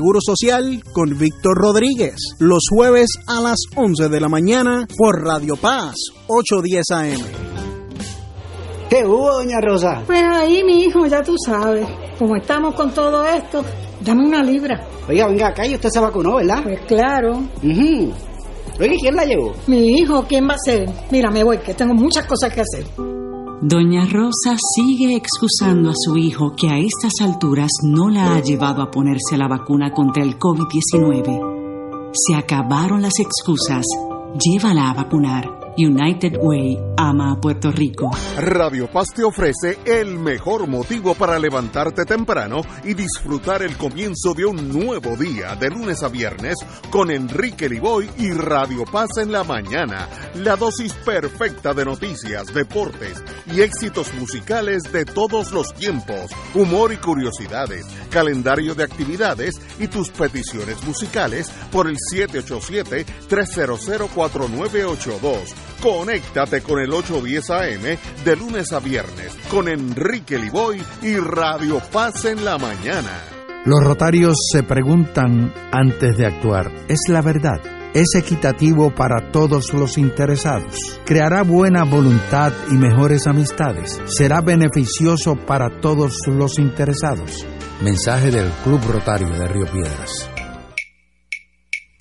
Seguro 0.00 0.20
Social 0.22 0.82
con 0.94 1.18
Víctor 1.18 1.58
Rodríguez, 1.58 2.14
los 2.38 2.62
jueves 2.70 3.10
a 3.26 3.38
las 3.42 3.58
11 3.76 4.08
de 4.08 4.18
la 4.18 4.30
mañana 4.30 4.86
por 4.96 5.22
Radio 5.22 5.56
Paz, 5.56 5.94
810 6.26 6.90
AM. 6.90 7.20
¿Qué 8.88 9.04
hubo, 9.04 9.30
doña 9.30 9.60
Rosa? 9.60 10.02
Pues 10.06 10.22
ahí, 10.22 10.64
mi 10.64 10.84
hijo, 10.84 11.04
ya 11.04 11.20
tú 11.22 11.34
sabes, 11.44 11.86
como 12.18 12.34
estamos 12.36 12.74
con 12.74 12.94
todo 12.94 13.22
esto, 13.26 13.62
dame 14.00 14.24
una 14.26 14.42
libra. 14.42 14.88
Oiga, 15.06 15.26
venga 15.26 15.48
acá 15.48 15.66
y 15.66 15.74
usted 15.74 15.90
se 15.90 16.00
vacunó, 16.00 16.36
¿verdad? 16.36 16.62
Pues 16.62 16.80
claro. 16.86 17.42
Oiga, 17.62 18.94
¿quién 18.98 19.14
la 19.14 19.26
llevó? 19.26 19.52
Mi 19.66 19.98
hijo, 19.98 20.24
¿quién 20.26 20.48
va 20.48 20.54
a 20.54 20.64
ser? 20.64 20.88
Mira, 21.10 21.30
me 21.30 21.44
voy, 21.44 21.58
que 21.58 21.74
tengo 21.74 21.92
muchas 21.92 22.24
cosas 22.24 22.50
que 22.54 22.62
hacer. 22.62 22.86
Doña 23.62 24.06
Rosa 24.06 24.56
sigue 24.74 25.14
excusando 25.14 25.90
a 25.90 25.94
su 25.94 26.16
hijo 26.16 26.54
que 26.56 26.70
a 26.70 26.78
estas 26.78 27.12
alturas 27.20 27.70
no 27.82 28.08
la 28.08 28.34
ha 28.34 28.40
llevado 28.40 28.80
a 28.80 28.90
ponerse 28.90 29.36
la 29.36 29.48
vacuna 29.48 29.92
contra 29.92 30.22
el 30.22 30.38
COVID-19. 30.38 32.10
Se 32.14 32.34
acabaron 32.34 33.02
las 33.02 33.20
excusas. 33.20 33.84
Llévala 34.34 34.88
a 34.88 34.94
vacunar. 34.94 35.59
United 35.76 36.36
Way 36.38 36.78
ama 36.96 37.32
a 37.32 37.40
Puerto 37.40 37.70
Rico. 37.70 38.10
Radio 38.36 38.90
Paz 38.90 39.08
te 39.14 39.22
ofrece 39.22 39.78
el 39.84 40.18
mejor 40.18 40.66
motivo 40.66 41.14
para 41.14 41.38
levantarte 41.38 42.04
temprano 42.04 42.60
y 42.84 42.94
disfrutar 42.94 43.62
el 43.62 43.76
comienzo 43.76 44.34
de 44.34 44.44
un 44.44 44.68
nuevo 44.68 45.16
día 45.16 45.54
de 45.56 45.70
lunes 45.70 46.02
a 46.02 46.08
viernes 46.08 46.56
con 46.90 47.10
Enrique 47.10 47.68
Liboy 47.68 48.10
y 48.18 48.32
Radio 48.32 48.84
Paz 48.84 49.10
en 49.18 49.32
la 49.32 49.44
mañana. 49.44 50.08
La 50.34 50.56
dosis 50.56 50.92
perfecta 50.92 51.72
de 51.72 51.84
noticias, 51.84 52.52
deportes 52.52 53.22
y 53.46 53.60
éxitos 53.60 54.12
musicales 54.14 54.82
de 54.92 55.04
todos 55.04 55.52
los 55.52 55.72
tiempos, 55.74 56.30
humor 56.54 56.92
y 56.92 56.96
curiosidades, 56.96 57.86
calendario 58.10 58.74
de 58.74 58.84
actividades 58.84 59.60
y 59.78 59.88
tus 59.88 60.10
peticiones 60.10 60.82
musicales 60.84 61.50
por 61.70 61.88
el 61.88 61.96
787 61.98 63.06
300 63.28 63.80
4982 64.14 65.69
Conéctate 65.80 66.60
con 66.60 66.78
el 66.78 66.92
810 66.92 67.50
AM 67.50 67.98
de 68.24 68.36
lunes 68.36 68.70
a 68.72 68.80
viernes 68.80 69.34
con 69.50 69.66
Enrique 69.66 70.38
Liboy 70.38 70.82
y 71.00 71.16
Radio 71.16 71.80
Paz 71.90 72.26
en 72.26 72.44
la 72.44 72.58
mañana. 72.58 73.10
Los 73.64 73.82
rotarios 73.82 74.36
se 74.52 74.62
preguntan 74.62 75.52
antes 75.72 76.18
de 76.18 76.26
actuar, 76.26 76.70
¿es 76.88 77.00
la 77.08 77.22
verdad? 77.22 77.60
¿Es 77.94 78.14
equitativo 78.14 78.94
para 78.94 79.32
todos 79.32 79.72
los 79.72 79.96
interesados? 79.96 81.00
¿Creará 81.04 81.42
buena 81.42 81.84
voluntad 81.84 82.52
y 82.70 82.74
mejores 82.74 83.26
amistades? 83.26 84.00
¿Será 84.06 84.42
beneficioso 84.42 85.34
para 85.34 85.80
todos 85.80 86.12
los 86.26 86.58
interesados? 86.58 87.46
Mensaje 87.82 88.30
del 88.30 88.48
Club 88.64 88.80
Rotario 88.86 89.30
de 89.30 89.48
Río 89.48 89.66
Piedras. 89.66 90.30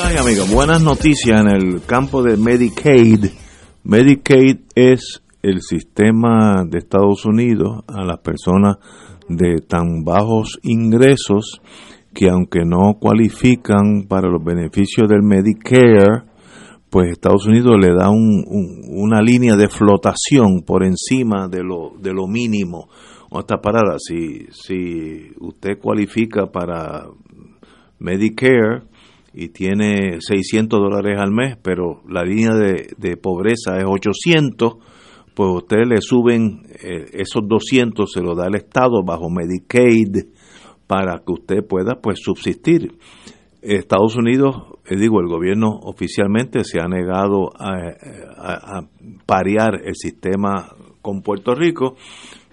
Amigos, 0.00 0.50
buenas 0.50 0.82
noticias 0.82 1.40
en 1.40 1.48
el 1.48 1.82
campo 1.84 2.22
de 2.22 2.36
Medicaid. 2.36 3.26
Medicaid 3.84 4.60
es 4.74 5.22
el 5.42 5.60
sistema 5.60 6.64
de 6.66 6.78
Estados 6.78 7.26
Unidos 7.26 7.84
a 7.88 8.02
las 8.02 8.18
personas 8.20 8.76
de 9.28 9.60
tan 9.60 10.02
bajos 10.02 10.58
ingresos 10.62 11.60
que 12.14 12.30
aunque 12.30 12.60
no 12.64 12.94
cualifican 12.98 14.06
para 14.08 14.28
los 14.28 14.42
beneficios 14.42 15.08
del 15.08 15.22
Medicare, 15.22 16.22
pues 16.88 17.10
Estados 17.10 17.46
Unidos 17.46 17.76
le 17.78 17.94
da 17.94 18.10
una 18.10 19.20
línea 19.20 19.56
de 19.56 19.68
flotación 19.68 20.62
por 20.66 20.84
encima 20.84 21.48
de 21.48 21.62
lo, 21.62 21.92
de 22.00 22.12
lo 22.14 22.26
mínimo. 22.26 22.88
O 23.30 23.40
esta 23.40 23.60
parada, 23.60 23.96
si, 23.98 24.46
si 24.52 25.32
usted 25.38 25.78
cualifica 25.78 26.46
para 26.46 27.06
Medicare 27.98 28.91
y 29.34 29.48
tiene 29.48 30.20
600 30.20 30.78
dólares 30.78 31.18
al 31.18 31.32
mes, 31.32 31.56
pero 31.62 32.02
la 32.08 32.22
línea 32.22 32.54
de, 32.54 33.16
pobreza 33.16 33.78
es 33.78 33.84
800, 33.86 34.74
pues 35.34 35.50
usted 35.54 35.84
le 35.86 36.00
suben 36.00 36.62
eh, 36.82 37.06
esos 37.12 37.42
200, 37.46 38.10
se 38.10 38.20
lo 38.20 38.34
da 38.34 38.46
el 38.46 38.56
Estado 38.56 39.02
bajo 39.04 39.30
Medicaid 39.30 40.26
para 40.86 41.18
que 41.18 41.32
usted 41.32 41.66
pueda 41.66 42.00
pues 42.02 42.20
subsistir. 42.22 42.92
Estados 43.62 44.16
Unidos, 44.16 44.56
eh, 44.86 44.96
digo, 44.96 45.20
el 45.20 45.28
gobierno 45.28 45.70
oficialmente 45.82 46.64
se 46.64 46.80
ha 46.80 46.88
negado 46.88 47.50
a, 47.58 47.72
a, 48.36 48.78
a 48.78 48.88
parear 49.24 49.80
el 49.84 49.94
sistema 49.94 50.74
con 51.00 51.22
Puerto 51.22 51.54
Rico 51.54 51.96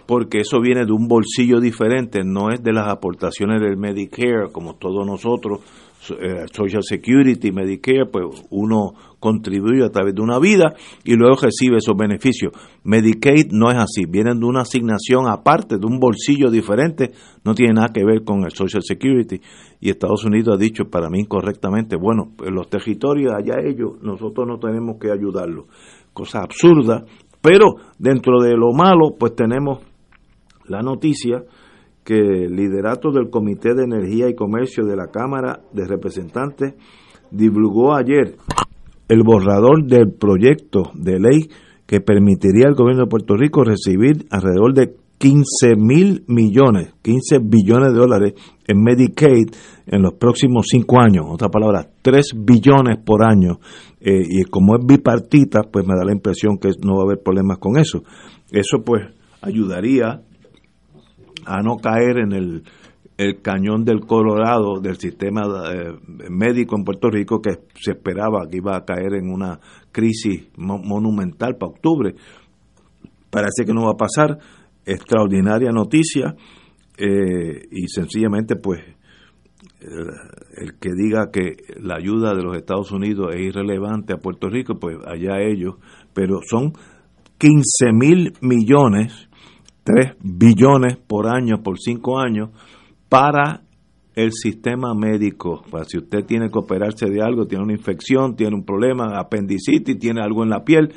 porque 0.06 0.40
eso 0.40 0.60
viene 0.60 0.86
de 0.86 0.92
un 0.92 1.08
bolsillo 1.08 1.60
diferente, 1.60 2.22
no 2.24 2.50
es 2.50 2.64
de 2.64 2.74
las 2.74 2.88
aportaciones 2.88 3.62
del 3.62 3.78
Medicare 3.78 4.52
como 4.52 4.74
todos 4.74 5.06
nosotros 5.06 5.60
Social 6.00 6.82
Security, 6.82 7.52
Medicare, 7.52 8.06
pues 8.06 8.26
uno 8.50 8.94
contribuye 9.20 9.84
a 9.84 9.90
través 9.90 10.16
de 10.16 10.22
una 10.22 10.40
vida 10.40 10.74
y 11.04 11.16
luego 11.16 11.36
recibe 11.42 11.78
esos 11.78 11.96
beneficios. 11.96 12.54
Medicaid 12.84 13.52
no 13.52 13.70
es 13.70 13.78
así, 13.78 14.06
vienen 14.08 14.40
de 14.40 14.46
una 14.46 14.62
asignación 14.62 15.28
aparte, 15.30 15.78
de 15.78 15.86
un 15.86 16.00
bolsillo 16.00 16.50
diferente, 16.50 17.12
no 17.44 17.54
tiene 17.54 17.74
nada 17.74 17.90
que 17.94 18.06
ver 18.06 18.24
con 18.24 18.44
el 18.46 18.52
Social 18.52 18.82
Security. 18.82 19.42
Y 19.82 19.90
Estados 19.90 20.24
Unidos 20.24 20.56
ha 20.56 20.58
dicho 20.58 20.86
para 20.86 21.10
mí 21.10 21.20
incorrectamente, 21.20 21.98
bueno, 21.98 22.32
pues 22.36 22.50
los 22.50 22.70
territorios 22.70 23.34
allá 23.34 23.56
ellos, 23.64 24.02
nosotros 24.02 24.48
no 24.48 24.58
tenemos 24.58 24.98
que 25.00 25.12
ayudarlos. 25.12 25.66
Cosa 26.14 26.40
absurda, 26.40 27.04
pero 27.42 27.76
dentro 27.98 28.42
de 28.42 28.56
lo 28.56 28.72
malo, 28.74 29.16
pues 29.20 29.36
tenemos 29.36 29.80
la 30.66 30.82
noticia 30.82 31.44
que 32.04 32.46
el 32.46 32.56
liderato 32.56 33.12
del 33.12 33.30
Comité 33.30 33.74
de 33.76 33.84
Energía 33.84 34.30
y 34.30 34.36
Comercio 34.36 34.86
de 34.86 34.96
la 34.96 35.08
Cámara 35.08 35.62
de 35.74 35.86
Representantes 35.86 36.74
divulgó 37.32 37.96
ayer 37.96 38.36
el 39.08 39.24
borrador 39.24 39.86
del 39.86 40.14
proyecto 40.14 40.92
de 40.94 41.20
ley 41.20 41.50
que 41.86 42.02
permitiría 42.02 42.68
al 42.68 42.76
gobierno 42.76 43.04
de 43.04 43.10
Puerto 43.10 43.36
Rico 43.36 43.64
recibir 43.64 44.26
alrededor 44.30 44.74
de 44.74 44.96
15 45.18 45.76
mil 45.76 46.24
millones, 46.28 46.94
15 47.02 47.40
billones 47.44 47.92
de 47.92 48.00
dólares 48.00 48.34
en 48.68 48.82
Medicaid 48.82 49.48
en 49.86 50.02
los 50.02 50.14
próximos 50.14 50.68
cinco 50.70 51.02
años. 51.02 51.26
Otra 51.28 51.50
palabra, 51.50 51.90
3 52.02 52.34
billones 52.38 53.00
por 53.04 53.24
año. 53.24 53.60
Eh, 54.00 54.22
y 54.24 54.44
como 54.44 54.78
es 54.78 54.86
bipartita, 54.86 55.64
pues 55.64 55.86
me 55.86 55.96
da 55.96 56.06
la 56.06 56.14
impresión 56.14 56.58
que 56.58 56.70
no 56.86 56.96
va 56.96 57.02
a 57.02 57.06
haber 57.06 57.24
problemas 57.24 57.58
con 57.58 57.78
eso. 57.78 58.04
Eso 58.52 58.84
pues 58.86 59.04
ayudaría 59.42 60.22
a 61.50 61.62
no 61.64 61.78
caer 61.78 62.20
en 62.20 62.32
el, 62.32 62.64
cañón 63.42 63.84
del 63.84 64.00
Colorado 64.02 64.80
del 64.80 64.96
sistema 64.96 65.42
eh, 65.74 65.94
médico 66.30 66.78
en 66.78 66.86
Puerto 66.86 67.10
Rico 67.10 67.42
que 67.42 67.52
se 67.76 67.92
esperaba 67.92 68.48
que 68.50 68.58
iba 68.58 68.78
a 68.78 68.86
caer 68.86 69.16
en 69.16 69.30
una 69.30 69.60
crisis 69.92 70.48
monumental 70.56 71.58
para 71.58 71.72
octubre. 71.72 72.16
Parece 73.30 73.66
que 73.66 73.74
no 73.74 73.88
va 73.88 73.92
a 73.92 73.98
pasar. 73.98 74.38
Extraordinaria 74.86 75.70
noticia 75.72 76.34
eh, 76.98 77.68
y 77.70 77.88
sencillamente 77.90 78.56
pues 78.56 78.80
el, 79.82 80.78
que 80.80 80.90
diga 80.96 81.30
que 81.32 81.58
la 81.82 81.96
ayuda 81.96 82.34
de 82.34 82.44
los 82.44 82.56
Estados 82.56 82.92
Unidos 82.92 83.36
es 83.36 83.42
irrelevante 83.42 84.14
a 84.14 84.18
Puerto 84.18 84.50
Rico, 84.50 84.80
pues 84.80 84.98
allá 85.06 85.42
ellos, 85.42 85.76
pero 86.14 86.40
son 86.50 86.72
15 87.38 87.94
mil 87.94 88.34
millones 88.42 89.29
3 89.84 90.18
billones 90.22 90.98
por 90.98 91.28
año 91.28 91.62
por 91.64 91.80
5 91.80 92.20
años 92.20 92.50
para 93.10 93.64
el 94.16 94.32
sistema 94.34 94.94
médico. 94.94 95.64
Para 95.70 95.86
si 95.86 95.98
usted 95.98 96.26
tiene 96.26 96.50
que 96.50 96.60
operarse 96.60 97.10
de 97.10 97.22
algo, 97.22 97.46
tiene 97.48 97.64
una 97.64 97.74
infección, 97.74 98.36
tiene 98.36 98.56
un 98.56 98.66
problema, 98.66 99.18
apendicitis, 99.18 99.98
tiene 99.98 100.22
algo 100.22 100.44
en 100.44 100.50
la 100.50 100.64
piel, 100.64 100.94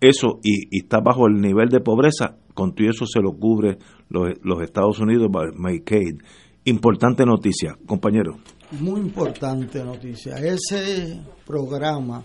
eso 0.00 0.38
y, 0.42 0.78
está 0.78 1.00
bajo 1.00 1.26
el 1.26 1.40
nivel 1.40 1.68
de 1.68 1.80
pobreza, 1.80 2.36
con 2.54 2.74
todo 2.74 2.88
eso 2.88 3.06
se 3.06 3.20
lo 3.20 3.32
cubre 3.32 3.78
los, 4.08 4.28
los 4.42 4.62
Estados 4.62 5.00
Unidos, 5.00 5.30
Medicaid. 5.56 6.20
Importante 6.64 7.24
noticia, 7.24 7.76
compañero. 7.86 8.38
Muy 8.80 9.00
importante 9.00 9.84
noticia. 9.84 10.34
Ese 10.34 11.20
programa 11.46 12.24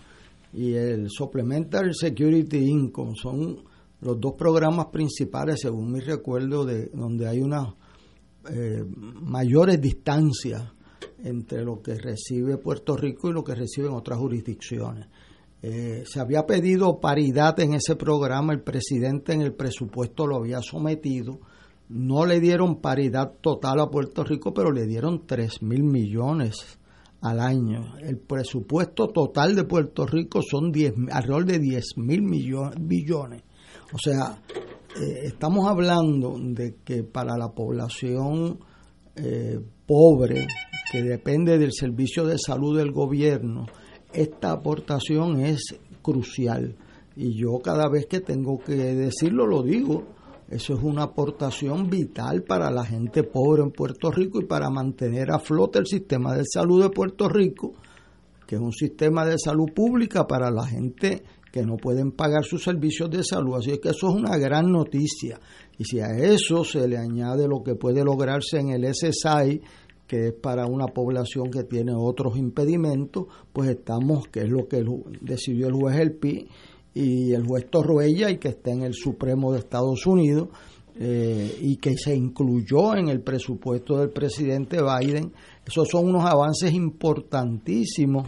y 0.53 0.73
el 0.73 1.09
Supplementary 1.09 1.93
Security 1.93 2.57
Income 2.57 3.13
son 3.15 3.70
los 4.01 4.19
dos 4.19 4.33
programas 4.33 4.87
principales, 4.87 5.61
según 5.61 5.91
mi 5.91 5.99
recuerdo, 5.99 6.65
de 6.65 6.87
donde 6.87 7.27
hay 7.27 7.39
unas 7.39 7.69
eh, 8.49 8.83
mayores 8.87 9.79
distancias 9.79 10.63
entre 11.23 11.63
lo 11.63 11.81
que 11.81 11.95
recibe 11.95 12.57
Puerto 12.57 12.97
Rico 12.97 13.29
y 13.29 13.33
lo 13.33 13.43
que 13.43 13.55
reciben 13.55 13.93
otras 13.93 14.17
jurisdicciones. 14.17 15.07
Eh, 15.61 16.03
se 16.05 16.19
había 16.19 16.47
pedido 16.47 16.99
paridad 16.99 17.59
en 17.59 17.75
ese 17.75 17.95
programa, 17.95 18.53
el 18.53 18.63
presidente 18.63 19.33
en 19.33 19.41
el 19.41 19.53
presupuesto 19.53 20.25
lo 20.25 20.37
había 20.37 20.59
sometido, 20.61 21.39
no 21.89 22.25
le 22.25 22.39
dieron 22.39 22.81
paridad 22.81 23.33
total 23.41 23.81
a 23.81 23.91
Puerto 23.91 24.23
Rico, 24.23 24.53
pero 24.53 24.71
le 24.71 24.87
dieron 24.87 25.27
3 25.27 25.61
mil 25.61 25.83
millones 25.83 26.79
al 27.21 27.39
año. 27.39 27.93
El 27.99 28.17
presupuesto 28.17 29.09
total 29.09 29.55
de 29.55 29.65
Puerto 29.65 30.07
Rico 30.07 30.41
son 30.41 30.71
10, 30.71 30.93
alrededor 31.11 31.45
de 31.45 31.59
10 31.59 31.97
mil 31.97 32.23
millones. 32.23 33.43
O 33.93 33.97
sea, 33.97 34.41
eh, 34.99 35.21
estamos 35.23 35.67
hablando 35.67 36.37
de 36.39 36.75
que 36.83 37.03
para 37.03 37.37
la 37.37 37.49
población 37.49 38.59
eh, 39.15 39.59
pobre, 39.85 40.47
que 40.91 41.03
depende 41.03 41.57
del 41.57 41.73
servicio 41.73 42.25
de 42.25 42.37
salud 42.37 42.77
del 42.77 42.91
gobierno, 42.91 43.65
esta 44.13 44.51
aportación 44.51 45.41
es 45.41 45.61
crucial. 46.01 46.75
Y 47.15 47.37
yo 47.37 47.59
cada 47.63 47.89
vez 47.89 48.05
que 48.07 48.21
tengo 48.21 48.59
que 48.59 48.75
decirlo, 48.75 49.45
lo 49.45 49.63
digo. 49.63 50.03
Eso 50.47 50.73
es 50.73 50.83
una 50.83 51.03
aportación 51.03 51.89
vital 51.89 52.43
para 52.43 52.69
la 52.69 52.83
gente 52.83 53.23
pobre 53.23 53.63
en 53.63 53.71
Puerto 53.71 54.11
Rico 54.11 54.41
y 54.41 54.45
para 54.45 54.69
mantener 54.69 55.31
a 55.31 55.39
flote 55.39 55.79
el 55.79 55.85
sistema 55.85 56.35
de 56.35 56.43
salud 56.43 56.83
de 56.83 56.89
Puerto 56.89 57.29
Rico, 57.29 57.71
que 58.45 58.55
es 58.55 58.61
un 58.61 58.73
sistema 58.73 59.25
de 59.25 59.37
salud 59.37 59.71
pública 59.73 60.27
para 60.27 60.51
la 60.51 60.65
gente 60.65 61.23
que 61.51 61.63
no 61.63 61.77
pueden 61.77 62.11
pagar 62.11 62.43
sus 62.43 62.63
servicios 62.63 63.09
de 63.09 63.23
salud. 63.23 63.57
Así 63.57 63.71
es 63.71 63.79
que 63.79 63.89
eso 63.89 64.09
es 64.09 64.15
una 64.15 64.37
gran 64.37 64.71
noticia. 64.71 65.39
Y 65.77 65.83
si 65.83 65.99
a 65.99 66.07
eso 66.17 66.63
se 66.63 66.87
le 66.87 66.97
añade 66.97 67.47
lo 67.47 67.61
que 67.61 67.75
puede 67.75 68.03
lograrse 68.03 68.59
en 68.59 68.69
el 68.69 68.85
SSI, 68.85 69.61
que 70.07 70.27
es 70.27 70.33
para 70.33 70.65
una 70.65 70.87
población 70.87 71.49
que 71.51 71.63
tiene 71.63 71.93
otros 71.95 72.37
impedimentos, 72.37 73.25
pues 73.51 73.69
estamos, 73.69 74.27
que 74.27 74.41
es 74.41 74.49
lo 74.49 74.67
que 74.67 74.83
decidió 75.21 75.67
el 75.67 75.73
juez 75.73 75.99
El 75.99 76.13
Pi 76.13 76.47
y 76.93 77.33
el 77.33 77.45
juez 77.45 77.69
Torruella 77.69 78.29
y 78.29 78.37
que 78.37 78.49
está 78.49 78.71
en 78.71 78.83
el 78.83 78.93
Supremo 78.93 79.53
de 79.53 79.59
Estados 79.59 80.05
Unidos 80.05 80.49
eh, 80.99 81.57
y 81.61 81.77
que 81.77 81.95
se 81.97 82.13
incluyó 82.13 82.95
en 82.95 83.07
el 83.07 83.21
presupuesto 83.21 83.97
del 83.97 84.09
presidente 84.09 84.77
Biden. 84.81 85.31
Esos 85.65 85.87
son 85.87 86.09
unos 86.09 86.25
avances 86.25 86.73
importantísimos 86.73 88.27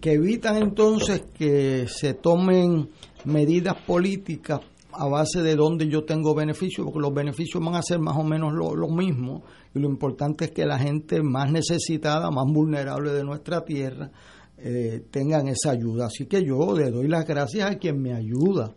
que 0.00 0.12
evitan 0.12 0.56
entonces 0.56 1.24
que 1.34 1.86
se 1.88 2.14
tomen 2.14 2.88
medidas 3.24 3.76
políticas 3.86 4.60
a 4.92 5.08
base 5.08 5.42
de 5.42 5.56
donde 5.56 5.88
yo 5.88 6.04
tengo 6.04 6.34
beneficios, 6.34 6.84
porque 6.84 7.00
los 7.00 7.12
beneficios 7.12 7.62
van 7.64 7.74
a 7.74 7.82
ser 7.82 7.98
más 7.98 8.16
o 8.16 8.22
menos 8.22 8.52
lo, 8.52 8.88
mismo, 8.88 9.42
y 9.74 9.80
lo 9.80 9.88
importante 9.88 10.46
es 10.46 10.50
que 10.52 10.64
la 10.64 10.78
gente 10.78 11.20
más 11.22 11.50
necesitada, 11.50 12.30
más 12.30 12.44
vulnerable 12.46 13.12
de 13.12 13.24
nuestra 13.24 13.64
tierra, 13.64 14.10
eh, 14.56 15.02
tengan 15.10 15.48
esa 15.48 15.72
ayuda. 15.72 16.06
Así 16.06 16.26
que 16.26 16.44
yo 16.44 16.76
le 16.76 16.90
doy 16.90 17.08
las 17.08 17.26
gracias 17.26 17.70
a 17.70 17.76
quien 17.76 18.00
me 18.00 18.14
ayuda, 18.14 18.74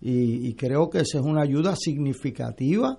y, 0.00 0.48
y 0.48 0.54
creo 0.54 0.88
que 0.88 0.98
esa 0.98 1.18
es 1.18 1.24
una 1.24 1.42
ayuda 1.42 1.74
significativa 1.74 2.96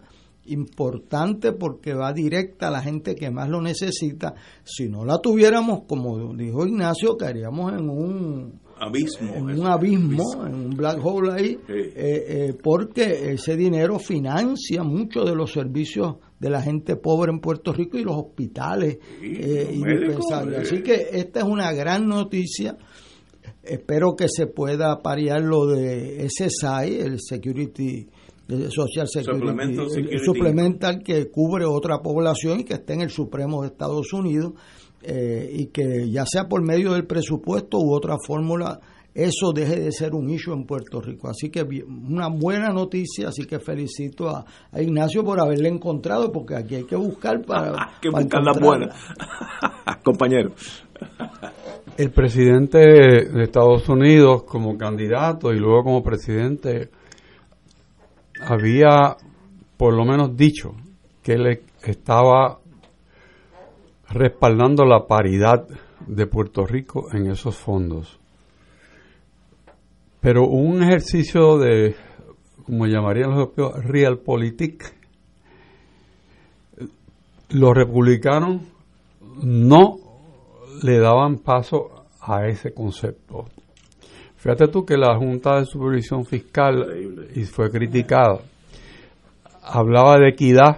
importante 0.47 1.51
porque 1.53 1.93
va 1.93 2.13
directa 2.13 2.67
a 2.67 2.71
la 2.71 2.81
gente 2.81 3.15
que 3.15 3.31
más 3.31 3.49
lo 3.49 3.61
necesita. 3.61 4.35
Si 4.63 4.87
no 4.87 5.05
la 5.05 5.19
tuviéramos, 5.19 5.81
como 5.87 6.33
dijo 6.35 6.65
Ignacio, 6.65 7.17
caeríamos 7.17 7.73
en 7.73 7.89
un 7.89 8.59
abismo, 8.79 9.33
en 9.33 9.59
un 9.59 9.65
abismo, 9.65 10.45
en 10.45 10.53
un 10.53 10.69
black 10.71 10.99
hole 11.03 11.31
ahí, 11.33 11.57
eh, 11.67 11.93
eh, 11.95 12.53
porque 12.61 13.31
ese 13.31 13.55
dinero 13.55 13.99
financia 13.99 14.83
muchos 14.83 15.25
de 15.25 15.35
los 15.35 15.51
servicios 15.51 16.15
de 16.39 16.49
la 16.49 16.61
gente 16.61 16.95
pobre 16.95 17.31
en 17.31 17.39
Puerto 17.39 17.73
Rico 17.73 17.97
y 17.97 18.03
los 18.03 18.15
hospitales 18.15 18.97
eh, 19.21 19.71
indispensables. 19.73 20.61
Así 20.61 20.83
que 20.83 21.09
esta 21.13 21.39
es 21.39 21.45
una 21.45 21.71
gran 21.73 22.07
noticia. 22.07 22.77
Espero 23.63 24.15
que 24.15 24.27
se 24.29 24.47
pueda 24.47 25.01
parear 25.01 25.41
lo 25.41 25.65
de 25.65 26.27
SSI, 26.29 26.99
el 26.99 27.19
Security 27.19 28.07
Social 28.69 29.07
Security, 29.07 30.19
suplemental 30.23 31.03
que 31.03 31.29
cubre 31.29 31.65
otra 31.65 31.99
población 31.99 32.61
y 32.61 32.63
que 32.63 32.75
está 32.75 32.93
en 32.93 33.01
el 33.01 33.09
Supremo 33.09 33.61
de 33.61 33.67
Estados 33.67 34.13
Unidos 34.13 34.53
eh, 35.01 35.49
y 35.53 35.65
que 35.67 36.09
ya 36.09 36.25
sea 36.25 36.47
por 36.47 36.61
medio 36.61 36.93
del 36.93 37.05
presupuesto 37.05 37.77
u 37.77 37.93
otra 37.93 38.15
fórmula 38.25 38.79
eso 39.17 39.51
deje 39.51 39.79
de 39.79 39.91
ser 39.91 40.13
un 40.13 40.29
issue 40.29 40.53
en 40.53 40.63
Puerto 40.65 41.01
Rico. 41.01 41.27
Así 41.27 41.49
que 41.49 41.63
una 41.63 42.27
buena 42.27 42.69
noticia, 42.69 43.29
así 43.29 43.45
que 43.45 43.57
felicito 43.59 44.29
a, 44.29 44.45
Ignacio 44.79 45.23
por 45.23 45.39
haberle 45.39 45.69
encontrado, 45.69 46.31
porque 46.31 46.55
aquí 46.55 46.75
hay 46.75 46.83
que 46.83 46.95
buscar 46.95 47.41
para... 47.41 47.71
hay 47.71 47.99
que 47.99 48.09
buscar 48.09 48.43
la 48.43 48.51
buena. 48.61 48.95
Compañero. 50.03 50.51
El 51.97 52.11
presidente 52.11 52.77
de 52.77 53.43
Estados 53.43 53.89
Unidos 53.89 54.43
como 54.43 54.77
candidato 54.77 55.51
y 55.51 55.57
luego 55.57 55.83
como 55.83 56.03
presidente 56.03 56.91
había 58.41 59.17
por 59.77 59.93
lo 59.93 60.05
menos 60.05 60.35
dicho 60.35 60.73
que 61.21 61.33
él 61.33 61.61
estaba 61.83 62.59
respaldando 64.09 64.85
la 64.85 65.05
paridad 65.05 65.67
de 66.05 66.27
Puerto 66.27 66.65
Rico 66.65 67.07
en 67.13 67.27
esos 67.27 67.57
fondos. 67.57 68.19
Pero 70.21 70.47
un 70.47 70.81
ejercicio 70.83 71.57
de, 71.57 71.95
como 72.65 72.85
llamarían 72.87 73.29
los 73.29 73.39
europeos, 73.39 73.83
realpolitik, 73.83 74.83
los 77.49 77.75
republicanos 77.75 78.61
no 79.41 79.97
le 80.83 80.99
daban 80.99 81.37
paso 81.39 82.05
a 82.21 82.47
ese 82.47 82.73
concepto. 82.73 83.45
Fíjate 84.37 84.67
tú 84.67 84.85
que 84.85 84.97
la 84.97 85.17
Junta 85.17 85.57
de 85.57 85.65
Supervisión 85.65 86.23
Fiscal, 86.23 86.85
y 87.33 87.43
fue 87.43 87.71
criticada, 87.71 88.39
hablaba 89.63 90.17
de 90.17 90.29
equidad 90.29 90.77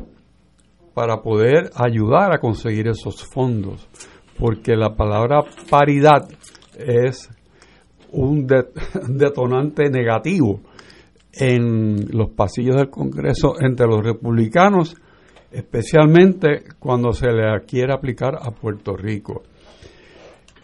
para 0.94 1.22
poder 1.22 1.70
ayudar 1.76 2.34
a 2.34 2.40
conseguir 2.40 2.88
esos 2.88 3.24
fondos, 3.24 3.88
porque 4.38 4.76
la 4.76 4.96
palabra 4.96 5.44
paridad 5.70 6.28
es 6.78 7.30
un 8.12 8.48
detonante 9.10 9.90
negativo 9.90 10.62
en 11.34 12.18
los 12.18 12.32
pasillos 12.32 12.78
del 12.78 12.90
Congreso 12.90 13.56
entre 13.60 13.88
los 13.88 14.04
republicanos, 14.04 14.96
especialmente 15.52 16.64
cuando 16.80 17.12
se 17.12 17.28
le 17.28 17.62
quiere 17.68 17.94
aplicar 17.94 18.36
a 18.42 18.52
Puerto 18.52 18.96
Rico. 18.96 19.44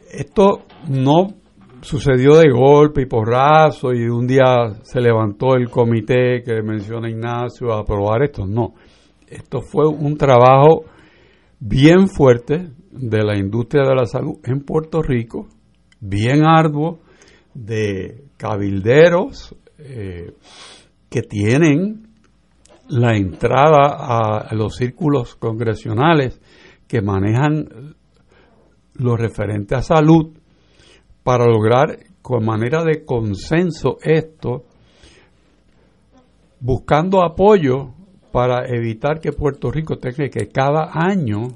Esto 0.09 0.63
no 0.87 1.44
sucedió 1.85 2.37
de 2.37 2.49
golpe 2.49 3.03
y 3.03 3.05
porrazo 3.05 3.93
y 3.93 4.07
un 4.07 4.25
día 4.25 4.73
se 4.81 4.99
levantó 4.99 5.55
el 5.55 5.69
comité 5.69 6.41
que 6.43 6.63
menciona 6.63 7.09
Ignacio 7.09 7.71
a 7.71 7.81
aprobar 7.81 8.23
esto. 8.23 8.47
No, 8.47 8.73
esto 9.27 9.61
fue 9.61 9.87
un 9.87 10.17
trabajo 10.17 10.85
bien 11.59 12.07
fuerte 12.07 12.71
de 12.91 13.23
la 13.23 13.37
industria 13.37 13.83
de 13.87 13.93
la 13.93 14.05
salud 14.07 14.37
en 14.45 14.61
Puerto 14.61 15.03
Rico, 15.03 15.47
bien 15.99 16.43
arduo, 16.43 17.01
de 17.53 18.23
cabilderos 18.35 19.55
eh, 19.77 20.33
que 21.07 21.21
tienen 21.21 22.07
la 22.89 23.15
entrada 23.15 24.39
a 24.39 24.55
los 24.55 24.75
círculos 24.75 25.35
congresionales 25.35 26.41
que 26.87 27.01
manejan 27.01 27.95
lo 28.95 29.15
referente 29.15 29.75
a 29.75 29.81
salud 29.81 30.33
para 31.25 31.47
lograr 31.47 31.97
con 32.21 32.45
manera 32.45 32.83
de 32.83 33.03
consenso 33.03 33.97
esto, 34.03 34.65
buscando 36.59 37.25
apoyo 37.25 37.95
para 38.31 38.67
evitar 38.67 39.19
que 39.19 39.31
Puerto 39.31 39.71
Rico 39.71 39.97
tenga 39.97 40.29
que 40.29 40.49
cada 40.49 40.91
año 40.93 41.47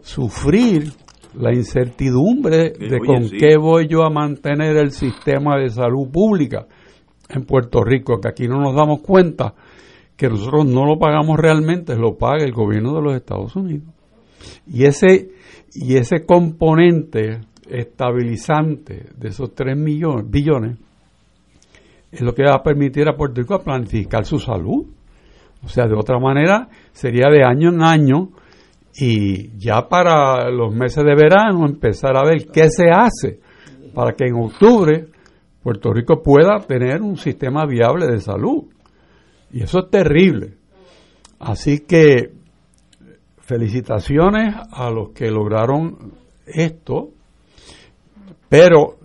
sufrir 0.00 0.92
la 1.34 1.52
incertidumbre 1.52 2.70
de 2.70 3.00
con 3.04 3.28
qué 3.30 3.56
voy 3.56 3.88
yo 3.88 4.04
a 4.04 4.10
mantener 4.10 4.76
el 4.76 4.92
sistema 4.92 5.58
de 5.58 5.70
salud 5.70 6.08
pública 6.12 6.68
en 7.28 7.44
Puerto 7.46 7.82
Rico, 7.82 8.20
que 8.20 8.28
aquí 8.28 8.46
no 8.46 8.60
nos 8.60 8.76
damos 8.76 9.00
cuenta 9.00 9.54
que 10.16 10.28
nosotros 10.28 10.66
no 10.66 10.84
lo 10.84 11.00
pagamos 11.00 11.36
realmente, 11.40 11.96
lo 11.96 12.16
paga 12.16 12.44
el 12.44 12.52
gobierno 12.52 12.94
de 12.94 13.02
los 13.02 13.16
Estados 13.16 13.56
Unidos. 13.56 13.88
Y 14.68 14.84
ese, 14.84 15.30
y 15.74 15.96
ese 15.96 16.24
componente 16.24 17.40
estabilizante 17.68 19.10
de 19.16 19.28
esos 19.28 19.54
3 19.54 19.76
millones, 19.76 20.30
billones 20.30 20.78
es 22.14 22.20
lo 22.20 22.32
que 22.32 22.44
va 22.44 22.54
a 22.54 22.62
permitir 22.62 23.08
a 23.08 23.16
Puerto 23.16 23.40
Rico 23.40 23.58
planificar 23.58 24.24
su 24.24 24.38
salud. 24.38 24.86
O 25.64 25.68
sea, 25.68 25.86
de 25.86 25.94
otra 25.94 26.18
manera, 26.20 26.68
sería 26.92 27.28
de 27.28 27.42
año 27.42 27.70
en 27.70 27.82
año 27.82 28.28
y 28.96 29.58
ya 29.58 29.88
para 29.88 30.48
los 30.50 30.72
meses 30.72 31.04
de 31.04 31.14
verano 31.16 31.66
empezar 31.66 32.16
a 32.16 32.24
ver 32.24 32.46
qué 32.52 32.68
se 32.70 32.88
hace 32.88 33.40
para 33.92 34.12
que 34.12 34.26
en 34.26 34.34
octubre 34.36 35.08
Puerto 35.60 35.92
Rico 35.92 36.22
pueda 36.22 36.60
tener 36.60 37.02
un 37.02 37.16
sistema 37.16 37.66
viable 37.66 38.06
de 38.06 38.20
salud. 38.20 38.64
Y 39.50 39.62
eso 39.62 39.80
es 39.80 39.90
terrible. 39.90 40.54
Así 41.40 41.80
que 41.80 42.32
felicitaciones 43.38 44.54
a 44.70 44.90
los 44.90 45.10
que 45.10 45.30
lograron 45.30 46.12
esto, 46.46 47.13
pero 48.56 48.98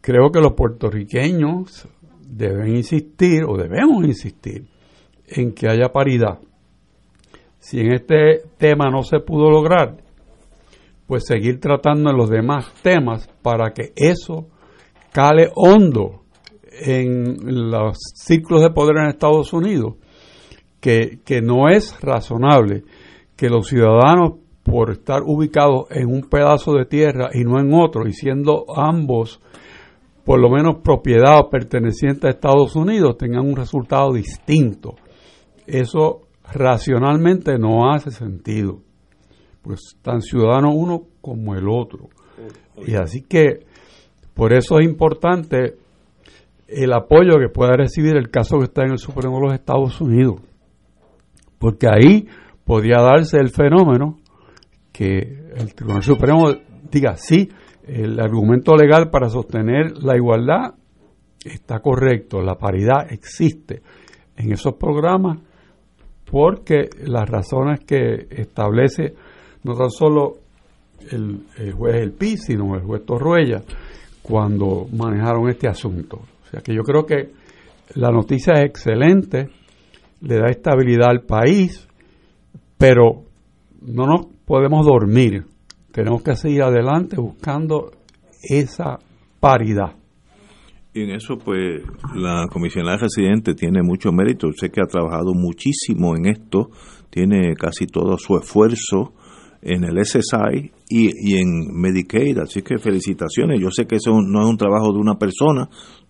creo 0.00 0.32
que 0.32 0.40
los 0.40 0.54
puertorriqueños 0.54 1.86
deben 2.20 2.74
insistir 2.74 3.44
o 3.44 3.56
debemos 3.56 4.04
insistir 4.04 4.66
en 5.28 5.52
que 5.52 5.68
haya 5.68 5.92
paridad. 5.92 6.40
Si 7.60 7.78
en 7.78 7.92
este 7.92 8.42
tema 8.58 8.90
no 8.90 9.04
se 9.04 9.20
pudo 9.20 9.52
lograr, 9.52 9.98
pues 11.06 11.26
seguir 11.28 11.60
tratando 11.60 12.10
en 12.10 12.16
los 12.16 12.28
demás 12.28 12.74
temas 12.82 13.28
para 13.40 13.72
que 13.72 13.92
eso 13.94 14.48
cale 15.12 15.48
hondo 15.54 16.24
en 16.72 17.70
los 17.70 17.98
círculos 18.16 18.64
de 18.64 18.70
poder 18.70 18.96
en 18.96 19.10
Estados 19.10 19.52
Unidos, 19.52 19.94
que, 20.80 21.20
que 21.24 21.40
no 21.40 21.68
es 21.68 22.00
razonable 22.00 22.82
que 23.36 23.48
los 23.48 23.68
ciudadanos, 23.68 24.40
por 24.66 24.90
estar 24.90 25.22
ubicados 25.24 25.86
en 25.90 26.08
un 26.08 26.22
pedazo 26.22 26.72
de 26.72 26.86
tierra 26.86 27.30
y 27.32 27.44
no 27.44 27.60
en 27.60 27.72
otro, 27.72 28.06
y 28.06 28.12
siendo 28.12 28.64
ambos 28.76 29.40
por 30.24 30.40
lo 30.40 30.50
menos 30.50 30.78
propiedad 30.82 31.38
o 31.38 31.48
pertenecientes 31.48 32.24
a 32.24 32.30
Estados 32.30 32.74
Unidos, 32.74 33.16
tengan 33.16 33.46
un 33.46 33.54
resultado 33.54 34.12
distinto. 34.12 34.96
Eso 35.68 36.22
racionalmente 36.52 37.58
no 37.60 37.92
hace 37.92 38.10
sentido. 38.10 38.80
Pues 39.62 39.96
tan 40.02 40.22
ciudadano 40.22 40.74
uno 40.74 41.02
como 41.20 41.54
el 41.54 41.68
otro. 41.68 42.08
Y 42.84 42.96
así 42.96 43.22
que 43.22 43.66
por 44.34 44.52
eso 44.52 44.80
es 44.80 44.84
importante 44.84 45.76
el 46.66 46.92
apoyo 46.92 47.38
que 47.38 47.48
pueda 47.48 47.76
recibir 47.76 48.16
el 48.16 48.28
caso 48.28 48.58
que 48.58 48.64
está 48.64 48.82
en 48.82 48.90
el 48.92 48.98
Supremo 48.98 49.36
de 49.36 49.42
los 49.46 49.54
Estados 49.54 50.00
Unidos. 50.00 50.40
Porque 51.60 51.86
ahí 51.86 52.26
podría 52.64 53.00
darse 53.00 53.38
el 53.38 53.50
fenómeno 53.50 54.16
que 54.96 55.18
el 55.54 55.74
Tribunal 55.74 56.02
Supremo 56.02 56.50
diga, 56.90 57.16
sí, 57.16 57.50
el 57.86 58.18
argumento 58.18 58.74
legal 58.74 59.10
para 59.10 59.28
sostener 59.28 59.92
la 60.02 60.16
igualdad 60.16 60.72
está 61.44 61.80
correcto, 61.80 62.40
la 62.40 62.54
paridad 62.54 63.12
existe 63.12 63.82
en 64.38 64.52
esos 64.52 64.74
programas 64.76 65.38
porque 66.30 66.88
las 67.04 67.28
razones 67.28 67.80
que 67.80 68.26
establece 68.30 69.12
no 69.64 69.74
tan 69.74 69.90
solo 69.90 70.38
el, 71.10 71.44
juez 71.74 71.96
El 71.96 72.12
Pi, 72.12 72.38
sino 72.38 72.74
el 72.74 72.82
juez 72.82 73.04
Torruella, 73.04 73.62
cuando 74.22 74.86
manejaron 74.92 75.50
este 75.50 75.68
asunto. 75.68 76.16
O 76.16 76.50
sea 76.50 76.60
que 76.62 76.74
yo 76.74 76.82
creo 76.82 77.04
que 77.04 77.32
la 77.96 78.10
noticia 78.10 78.54
es 78.54 78.64
excelente, 78.64 79.50
le 80.22 80.38
da 80.38 80.46
estabilidad 80.48 81.10
al 81.10 81.20
país, 81.20 81.86
pero 82.78 83.24
no 83.82 84.06
nos 84.06 84.35
podemos 84.46 84.86
dormir. 84.86 85.44
Tenemos 85.92 86.22
que 86.22 86.36
seguir 86.36 86.62
adelante 86.62 87.16
buscando 87.16 87.90
esa 88.42 88.98
paridad. 89.40 89.94
Y 90.94 91.02
en 91.02 91.10
eso, 91.10 91.36
pues, 91.36 91.82
la 92.14 92.46
comisionada 92.50 92.96
residente 92.96 93.54
tiene 93.54 93.82
mucho 93.82 94.12
mérito. 94.12 94.48
Sé 94.58 94.70
que 94.70 94.80
ha 94.80 94.86
trabajado 94.86 95.34
muchísimo 95.34 96.16
en 96.16 96.26
esto, 96.26 96.70
tiene 97.10 97.54
casi 97.54 97.86
todo 97.86 98.16
su 98.16 98.36
esfuerzo 98.38 99.12
en 99.60 99.84
el 99.84 100.02
SSI 100.02 100.70
y, 100.88 101.10
y 101.32 101.38
en 101.38 101.68
Medicaid, 101.74 102.38
así 102.38 102.62
que 102.62 102.78
felicitaciones. 102.78 103.60
Yo 103.60 103.70
sé 103.70 103.86
que 103.86 103.96
eso 103.96 104.12
no 104.22 104.42
es 104.42 104.48
un 104.48 104.56
trabajo 104.56 104.92
de 104.92 104.98
una 104.98 105.18
persona, 105.18 105.68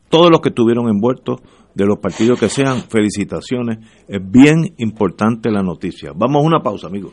todos 0.08 0.30
los 0.30 0.40
que 0.40 0.50
estuvieron 0.50 0.88
envueltos 0.88 1.40
de 1.74 1.84
los 1.84 1.98
partidos 1.98 2.38
que 2.38 2.48
sean, 2.48 2.82
felicitaciones. 2.82 3.78
Es 4.06 4.20
bien 4.22 4.74
importante 4.78 5.50
la 5.50 5.62
noticia. 5.62 6.12
Vamos 6.14 6.42
a 6.42 6.46
una 6.46 6.60
pausa, 6.60 6.86
amigos. 6.86 7.12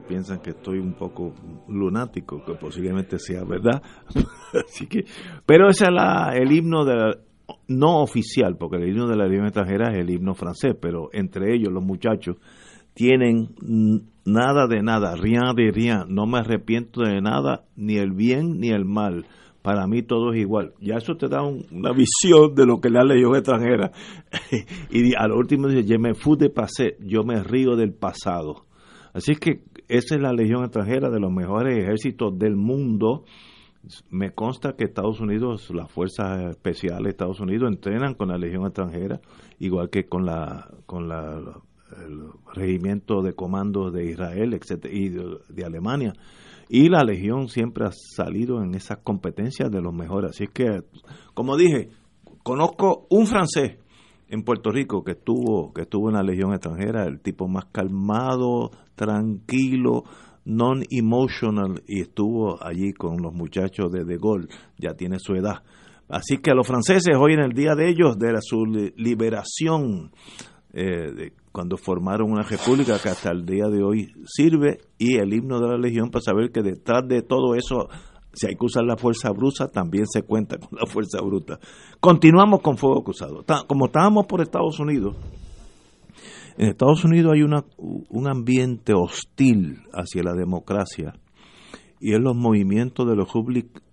Piensan 0.00 0.40
que 0.40 0.50
estoy 0.50 0.78
un 0.78 0.94
poco 0.94 1.32
lunático, 1.68 2.44
que 2.44 2.54
posiblemente 2.54 3.18
sea 3.18 3.44
verdad. 3.44 3.82
Así 4.66 4.86
que, 4.86 5.04
pero 5.46 5.68
ese 5.68 5.84
es 5.84 5.90
la, 5.92 6.32
el 6.34 6.50
himno 6.52 6.84
de 6.84 6.94
la- 6.96 7.16
no 7.68 8.00
oficial, 8.02 8.56
porque 8.56 8.76
el 8.76 8.88
himno 8.88 9.06
de 9.08 9.16
la 9.16 9.26
Legión 9.26 9.46
extranjera 9.46 9.92
es 9.92 9.98
el 9.98 10.10
himno 10.10 10.34
francés, 10.34 10.74
pero 10.80 11.08
entre 11.12 11.54
ellos 11.54 11.72
los 11.72 11.82
muchachos 11.84 12.36
tienen 12.94 13.48
nada 14.24 14.66
de 14.66 14.82
nada, 14.82 15.14
rien 15.16 15.42
de 15.56 15.70
rien, 15.72 16.04
no 16.08 16.26
me 16.26 16.38
arrepiento 16.38 17.02
de 17.02 17.20
nada, 17.20 17.64
ni 17.76 17.96
el 17.96 18.12
bien 18.12 18.58
ni 18.60 18.68
el 18.70 18.84
mal. 18.84 19.26
Para 19.62 19.86
mí 19.86 20.02
todo 20.02 20.32
es 20.32 20.40
igual. 20.40 20.72
Ya 20.80 20.94
eso 20.96 21.16
te 21.16 21.28
da 21.28 21.42
un- 21.42 21.66
una 21.70 21.92
visión 21.92 22.54
de 22.54 22.64
lo 22.66 22.80
que 22.80 22.88
es 22.88 22.94
la 22.94 23.04
Legión 23.04 23.34
extranjera. 23.36 23.92
y 24.90 25.14
a 25.14 25.26
lo 25.28 25.36
último 25.36 25.68
dice, 25.68 25.86
je 25.86 25.98
me 25.98 26.14
fous 26.14 26.38
de 26.38 26.50
passé, 26.50 26.96
yo 27.00 27.24
me 27.24 27.42
río 27.42 27.76
del 27.76 27.92
pasado. 27.92 28.64
Así 29.12 29.34
que 29.34 29.62
esa 29.90 30.14
es 30.14 30.20
la 30.20 30.32
Legión 30.32 30.62
extranjera 30.62 31.10
de 31.10 31.18
los 31.18 31.32
mejores 31.32 31.76
ejércitos 31.76 32.38
del 32.38 32.54
mundo. 32.54 33.24
Me 34.08 34.30
consta 34.30 34.74
que 34.76 34.84
Estados 34.84 35.20
Unidos, 35.20 35.70
las 35.70 35.90
fuerzas 35.90 36.50
especiales 36.50 37.02
de 37.04 37.10
Estados 37.10 37.40
Unidos 37.40 37.70
entrenan 37.70 38.14
con 38.14 38.28
la 38.28 38.38
Legión 38.38 38.66
extranjera, 38.66 39.20
igual 39.58 39.90
que 39.90 40.04
con 40.04 40.26
la 40.26 40.70
con 40.86 41.10
el 41.10 42.28
regimiento 42.54 43.20
de 43.20 43.32
comandos 43.32 43.92
de 43.92 44.10
Israel, 44.10 44.54
etcétera, 44.54 44.94
y 44.94 45.08
de, 45.08 45.38
de 45.48 45.64
Alemania. 45.64 46.12
Y 46.68 46.88
la 46.88 47.02
Legión 47.02 47.48
siempre 47.48 47.84
ha 47.84 47.90
salido 47.90 48.62
en 48.62 48.76
esas 48.76 48.98
competencias 48.98 49.72
de 49.72 49.80
los 49.80 49.92
mejores. 49.92 50.30
Así 50.30 50.46
que, 50.46 50.84
como 51.34 51.56
dije, 51.56 51.88
conozco 52.44 53.08
un 53.10 53.26
francés 53.26 53.78
en 54.28 54.44
Puerto 54.44 54.70
Rico 54.70 55.02
que 55.02 55.12
estuvo 55.12 55.72
que 55.72 55.82
estuvo 55.82 56.08
en 56.08 56.14
la 56.14 56.22
Legión 56.22 56.52
extranjera, 56.52 57.04
el 57.06 57.20
tipo 57.20 57.48
más 57.48 57.64
calmado, 57.66 58.70
tranquilo, 59.00 60.04
non 60.44 60.82
emotional 60.90 61.82
y 61.88 62.00
estuvo 62.02 62.62
allí 62.62 62.92
con 62.92 63.22
los 63.22 63.32
muchachos 63.32 63.90
de 63.92 64.04
De 64.04 64.16
Gaulle, 64.18 64.48
ya 64.78 64.94
tiene 64.94 65.18
su 65.18 65.34
edad. 65.34 65.62
Así 66.08 66.38
que 66.38 66.50
a 66.50 66.54
los 66.54 66.66
franceses 66.66 67.16
hoy 67.16 67.34
en 67.34 67.40
el 67.40 67.52
día 67.52 67.74
de 67.74 67.88
ellos 67.88 68.18
de 68.18 68.32
la, 68.32 68.40
su 68.42 68.66
li- 68.66 68.92
liberación 68.96 70.10
eh, 70.72 71.32
cuando 71.52 71.76
formaron 71.76 72.30
una 72.30 72.42
república 72.42 72.98
que 73.00 73.08
hasta 73.08 73.30
el 73.30 73.44
día 73.46 73.68
de 73.68 73.82
hoy 73.82 74.12
sirve 74.26 74.78
y 74.98 75.16
el 75.16 75.32
himno 75.32 75.60
de 75.60 75.68
la 75.68 75.78
legión 75.78 76.10
para 76.10 76.22
saber 76.22 76.50
que 76.50 76.62
detrás 76.62 77.06
de 77.08 77.22
todo 77.22 77.54
eso 77.54 77.88
si 78.32 78.46
hay 78.46 78.54
que 78.54 78.64
usar 78.64 78.84
la 78.84 78.96
fuerza 78.96 79.30
bruta, 79.32 79.66
también 79.68 80.06
se 80.06 80.22
cuenta 80.22 80.56
con 80.56 80.78
la 80.78 80.86
fuerza 80.86 81.20
bruta. 81.20 81.58
Continuamos 81.98 82.60
con 82.60 82.76
fuego 82.76 83.02
cruzado. 83.02 83.44
Como 83.66 83.86
estábamos 83.86 84.26
por 84.26 84.40
Estados 84.40 84.78
Unidos, 84.78 85.16
en 86.60 86.68
Estados 86.68 87.06
Unidos 87.06 87.32
hay 87.32 87.42
una, 87.42 87.64
un 87.78 88.28
ambiente 88.28 88.92
hostil 88.92 89.78
hacia 89.94 90.22
la 90.22 90.34
democracia 90.34 91.14
y 91.98 92.12
en 92.12 92.22
los 92.22 92.36
movimientos 92.36 93.08
de 93.08 93.16
los 93.16 93.28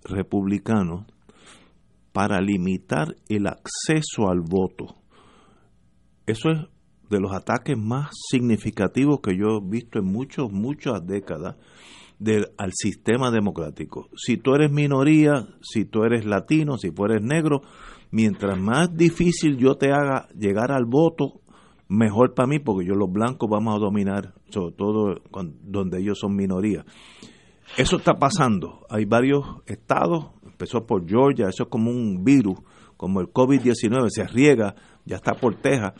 republicanos 0.03 1.05
para 2.11 2.41
limitar 2.41 3.15
el 3.29 3.47
acceso 3.47 4.27
al 4.29 4.41
voto. 4.41 4.95
Eso 6.25 6.49
es 6.49 6.57
de 7.09 7.21
los 7.21 7.31
ataques 7.31 7.77
más 7.77 8.09
significativos 8.29 9.21
que 9.21 9.37
yo 9.37 9.59
he 9.59 9.69
visto 9.69 9.99
en 9.99 10.11
muchos, 10.11 10.51
muchas 10.51 11.07
décadas 11.07 11.55
del, 12.19 12.47
al 12.57 12.73
sistema 12.73 13.31
democrático. 13.31 14.09
Si 14.17 14.35
tú 14.35 14.55
eres 14.55 14.73
minoría, 14.73 15.47
si 15.61 15.85
tú 15.85 16.03
eres 16.03 16.25
latino, 16.25 16.77
si 16.77 16.91
tú 16.91 17.05
eres 17.05 17.21
negro, 17.21 17.61
mientras 18.11 18.59
más 18.59 18.93
difícil 18.93 19.55
yo 19.55 19.75
te 19.75 19.93
haga 19.93 20.27
llegar 20.37 20.73
al 20.73 20.83
voto, 20.83 21.39
mejor 21.87 22.33
para 22.33 22.47
mí, 22.47 22.59
porque 22.59 22.85
yo 22.85 22.95
los 22.95 23.11
blancos 23.11 23.49
vamos 23.49 23.75
a 23.75 23.79
dominar, 23.79 24.33
sobre 24.49 24.75
todo 24.75 25.15
donde 25.63 25.99
ellos 25.99 26.19
son 26.19 26.35
minoría. 26.35 26.85
Eso 27.75 27.97
está 27.97 28.13
pasando. 28.15 28.85
Hay 28.89 29.05
varios 29.05 29.45
estados, 29.65 30.31
empezó 30.43 30.85
por 30.85 31.07
Georgia, 31.07 31.47
eso 31.49 31.63
es 31.63 31.69
como 31.69 31.91
un 31.91 32.23
virus, 32.23 32.59
como 32.95 33.21
el 33.21 33.27
COVID-19, 33.27 34.09
se 34.09 34.25
riega, 34.25 34.75
ya 35.05 35.17
está 35.17 35.33
por 35.33 35.55
Texas, 35.55 35.93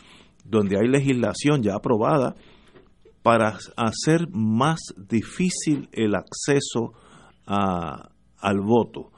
donde 0.44 0.78
hay 0.78 0.88
legislación 0.88 1.62
ya 1.62 1.74
aprobada 1.74 2.34
para 3.22 3.58
hacer 3.76 4.28
más 4.30 4.80
difícil 4.96 5.88
el 5.92 6.14
acceso 6.14 6.94
a, 7.46 8.10
al 8.40 8.60
voto. 8.60 9.10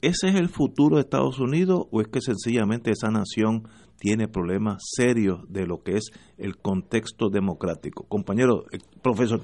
¿Ese 0.00 0.28
es 0.28 0.34
el 0.34 0.48
futuro 0.48 0.96
de 0.96 1.02
Estados 1.02 1.38
Unidos 1.38 1.86
o 1.90 2.00
es 2.00 2.08
que 2.08 2.20
sencillamente 2.20 2.90
esa 2.90 3.10
nación 3.10 3.68
tiene 4.04 4.28
problemas 4.28 4.82
serios 4.94 5.40
de 5.48 5.66
lo 5.66 5.82
que 5.82 5.92
es 5.96 6.10
el 6.36 6.58
contexto 6.58 7.30
democrático? 7.30 8.04
Compañero, 8.06 8.66
eh, 8.70 8.76
profesor. 9.02 9.40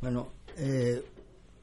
Bueno, 0.00 0.28
eh, 0.56 1.02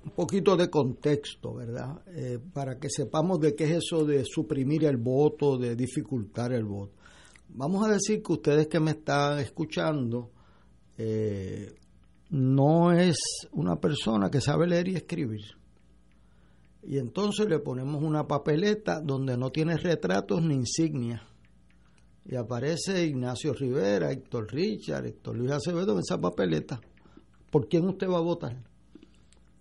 un 0.03 0.11
poquito 0.11 0.57
de 0.57 0.69
contexto, 0.69 1.53
¿verdad? 1.53 2.01
Eh, 2.13 2.37
para 2.53 2.77
que 2.77 2.89
sepamos 2.89 3.39
de 3.39 3.55
qué 3.55 3.63
es 3.63 3.85
eso 3.85 4.03
de 4.03 4.25
suprimir 4.25 4.83
el 4.83 4.97
voto, 4.97 5.57
de 5.57 5.77
dificultar 5.77 6.51
el 6.51 6.65
voto. 6.65 6.91
Vamos 7.47 7.87
a 7.87 7.93
decir 7.93 8.21
que 8.21 8.33
ustedes 8.33 8.67
que 8.67 8.81
me 8.81 8.91
están 8.91 9.39
escuchando, 9.39 10.29
eh, 10.97 11.73
no 12.31 12.91
es 12.91 13.17
una 13.53 13.77
persona 13.77 14.29
que 14.29 14.41
sabe 14.41 14.67
leer 14.67 14.89
y 14.89 14.95
escribir. 14.97 15.39
Y 16.83 16.97
entonces 16.97 17.47
le 17.47 17.59
ponemos 17.59 18.03
una 18.03 18.27
papeleta 18.27 18.99
donde 18.99 19.37
no 19.37 19.51
tiene 19.51 19.77
retratos 19.77 20.41
ni 20.41 20.55
insignias. 20.55 21.21
Y 22.27 22.35
aparece 22.35 23.05
Ignacio 23.05 23.53
Rivera, 23.53 24.11
Héctor 24.11 24.51
Richard, 24.51 25.05
Héctor 25.05 25.35
Luis 25.37 25.51
Acevedo 25.51 25.93
en 25.93 25.99
esa 25.99 26.19
papeleta. 26.19 26.81
¿Por 27.51 27.67
quién 27.67 27.87
usted 27.87 28.09
va 28.09 28.17
a 28.17 28.21
votar? 28.21 28.57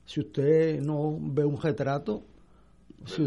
Si 0.06 0.20
usted 0.20 0.80
no 0.80 1.16
ve 1.20 1.44
un 1.44 1.60
retrato, 1.60 2.22
si, 3.06 3.24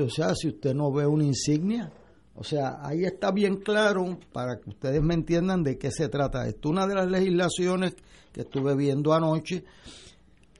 o 0.00 0.10
sea, 0.10 0.34
si 0.34 0.48
usted 0.48 0.74
no 0.74 0.90
ve 0.92 1.06
una 1.06 1.24
insignia, 1.24 1.92
o 2.34 2.44
sea, 2.44 2.78
ahí 2.80 3.04
está 3.04 3.32
bien 3.32 3.56
claro 3.56 4.18
para 4.32 4.58
que 4.58 4.70
ustedes 4.70 5.02
me 5.02 5.14
entiendan 5.14 5.62
de 5.62 5.76
qué 5.76 5.90
se 5.90 6.08
trata 6.08 6.48
esto. 6.48 6.70
Una 6.70 6.86
de 6.86 6.94
las 6.94 7.10
legislaciones 7.10 7.94
que 8.32 8.42
estuve 8.42 8.74
viendo 8.76 9.12
anoche 9.12 9.64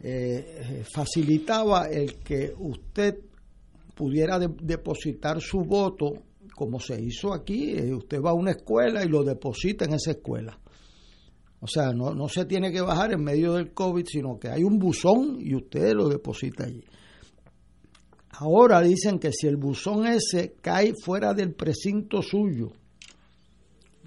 eh, 0.02 0.84
facilitaba 0.92 1.86
el 1.88 2.18
que 2.18 2.54
usted 2.58 3.18
pudiera 3.94 4.38
depositar 4.38 5.40
su 5.40 5.60
voto 5.64 6.12
como 6.60 6.78
se 6.78 7.00
hizo 7.00 7.32
aquí. 7.32 7.70
Eh, 7.70 7.94
usted 7.94 8.20
va 8.20 8.32
a 8.32 8.34
una 8.34 8.50
escuela 8.50 9.02
y 9.02 9.08
lo 9.08 9.24
deposita 9.24 9.86
en 9.86 9.94
esa 9.94 10.10
escuela. 10.10 10.60
O 11.58 11.66
sea, 11.66 11.94
no, 11.94 12.14
no 12.14 12.28
se 12.28 12.44
tiene 12.44 12.70
que 12.70 12.82
bajar 12.82 13.14
en 13.14 13.24
medio 13.24 13.54
del 13.54 13.72
COVID, 13.72 14.04
sino 14.06 14.38
que 14.38 14.50
hay 14.50 14.62
un 14.62 14.78
buzón 14.78 15.38
y 15.40 15.54
usted 15.54 15.94
lo 15.94 16.06
deposita 16.06 16.64
allí. 16.64 16.84
Ahora 18.32 18.82
dicen 18.82 19.18
que 19.18 19.32
si 19.32 19.46
el 19.46 19.56
buzón 19.56 20.06
ese 20.06 20.56
cae 20.60 20.92
fuera 21.02 21.32
del 21.32 21.54
precinto 21.54 22.20
suyo, 22.20 22.72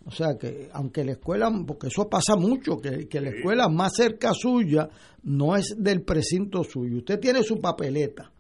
o 0.06 0.12
sea 0.12 0.38
que 0.40 0.70
aunque 0.74 1.04
la 1.04 1.14
escuela, 1.14 1.52
porque 1.66 1.88
eso 1.88 2.08
pasa 2.08 2.36
mucho, 2.36 2.78
que, 2.78 3.20
la 3.20 3.30
escuela 3.30 3.68
más 3.68 3.94
cerca 3.96 4.32
suya 4.32 4.88
no 5.24 5.56
es 5.56 5.76
del 5.76 6.04
precinto 6.04 6.64
suyo. 6.64 6.98
Usted 6.98 7.20
tiene 7.20 7.42
su 7.42 7.60
papeleta. 7.60 8.32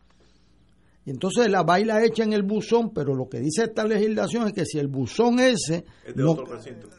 Y 1.05 1.11
entonces 1.11 1.49
la 1.49 1.63
baila 1.63 2.03
hecha 2.03 2.23
en 2.23 2.33
el 2.33 2.43
buzón, 2.43 2.93
pero 2.93 3.13
lo 3.13 3.27
que 3.27 3.39
dice 3.39 3.63
esta 3.63 3.85
legislación 3.85 4.47
es 4.47 4.53
que 4.53 4.65
si 4.65 4.79
el 4.79 4.87
buzón 4.87 5.39
ese 5.39 5.85
es, 6.05 6.15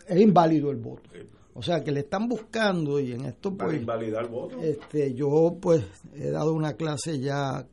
es 0.06 0.20
inválido 0.20 0.70
el 0.70 0.76
voto. 0.76 1.08
O 1.54 1.62
sea 1.62 1.82
que 1.82 1.92
le 1.92 2.00
están 2.00 2.28
buscando 2.28 3.00
y 3.00 3.12
en 3.12 3.24
esto 3.26 3.56
pues... 3.56 3.68
Para 3.68 3.76
invalidar 3.76 4.24
el 4.24 4.30
voto. 4.30 4.58
Este, 4.58 5.14
yo 5.14 5.56
pues 5.60 5.84
he 6.14 6.30
dado 6.30 6.52
una 6.52 6.74
clase 6.74 7.18
ya 7.18 7.66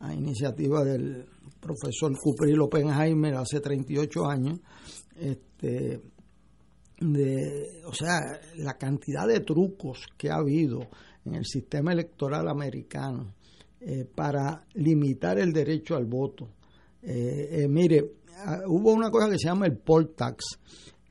a 0.00 0.14
iniciativa 0.14 0.84
del 0.84 1.24
profesor 1.60 2.12
Cupril 2.18 2.60
Oppenheimer 2.60 3.34
hace 3.36 3.60
38 3.60 4.26
años, 4.26 4.60
este, 5.16 6.00
de, 6.98 7.82
o 7.86 7.94
sea, 7.94 8.20
la 8.56 8.76
cantidad 8.76 9.26
de 9.28 9.40
trucos 9.40 10.06
que 10.16 10.30
ha 10.30 10.36
habido 10.36 10.80
en 11.24 11.36
el 11.36 11.44
sistema 11.44 11.92
electoral 11.92 12.48
americano 12.48 13.34
eh, 13.84 14.04
para 14.04 14.64
limitar 14.74 15.40
el 15.40 15.52
derecho 15.52 15.96
al 15.96 16.06
voto. 16.06 16.48
Eh, 17.02 17.62
eh, 17.62 17.68
mire, 17.68 18.12
ah, 18.36 18.60
hubo 18.68 18.92
una 18.92 19.10
cosa 19.10 19.28
que 19.28 19.38
se 19.38 19.48
llama 19.48 19.66
el 19.66 19.76
poll 19.76 20.14
tax, 20.14 20.56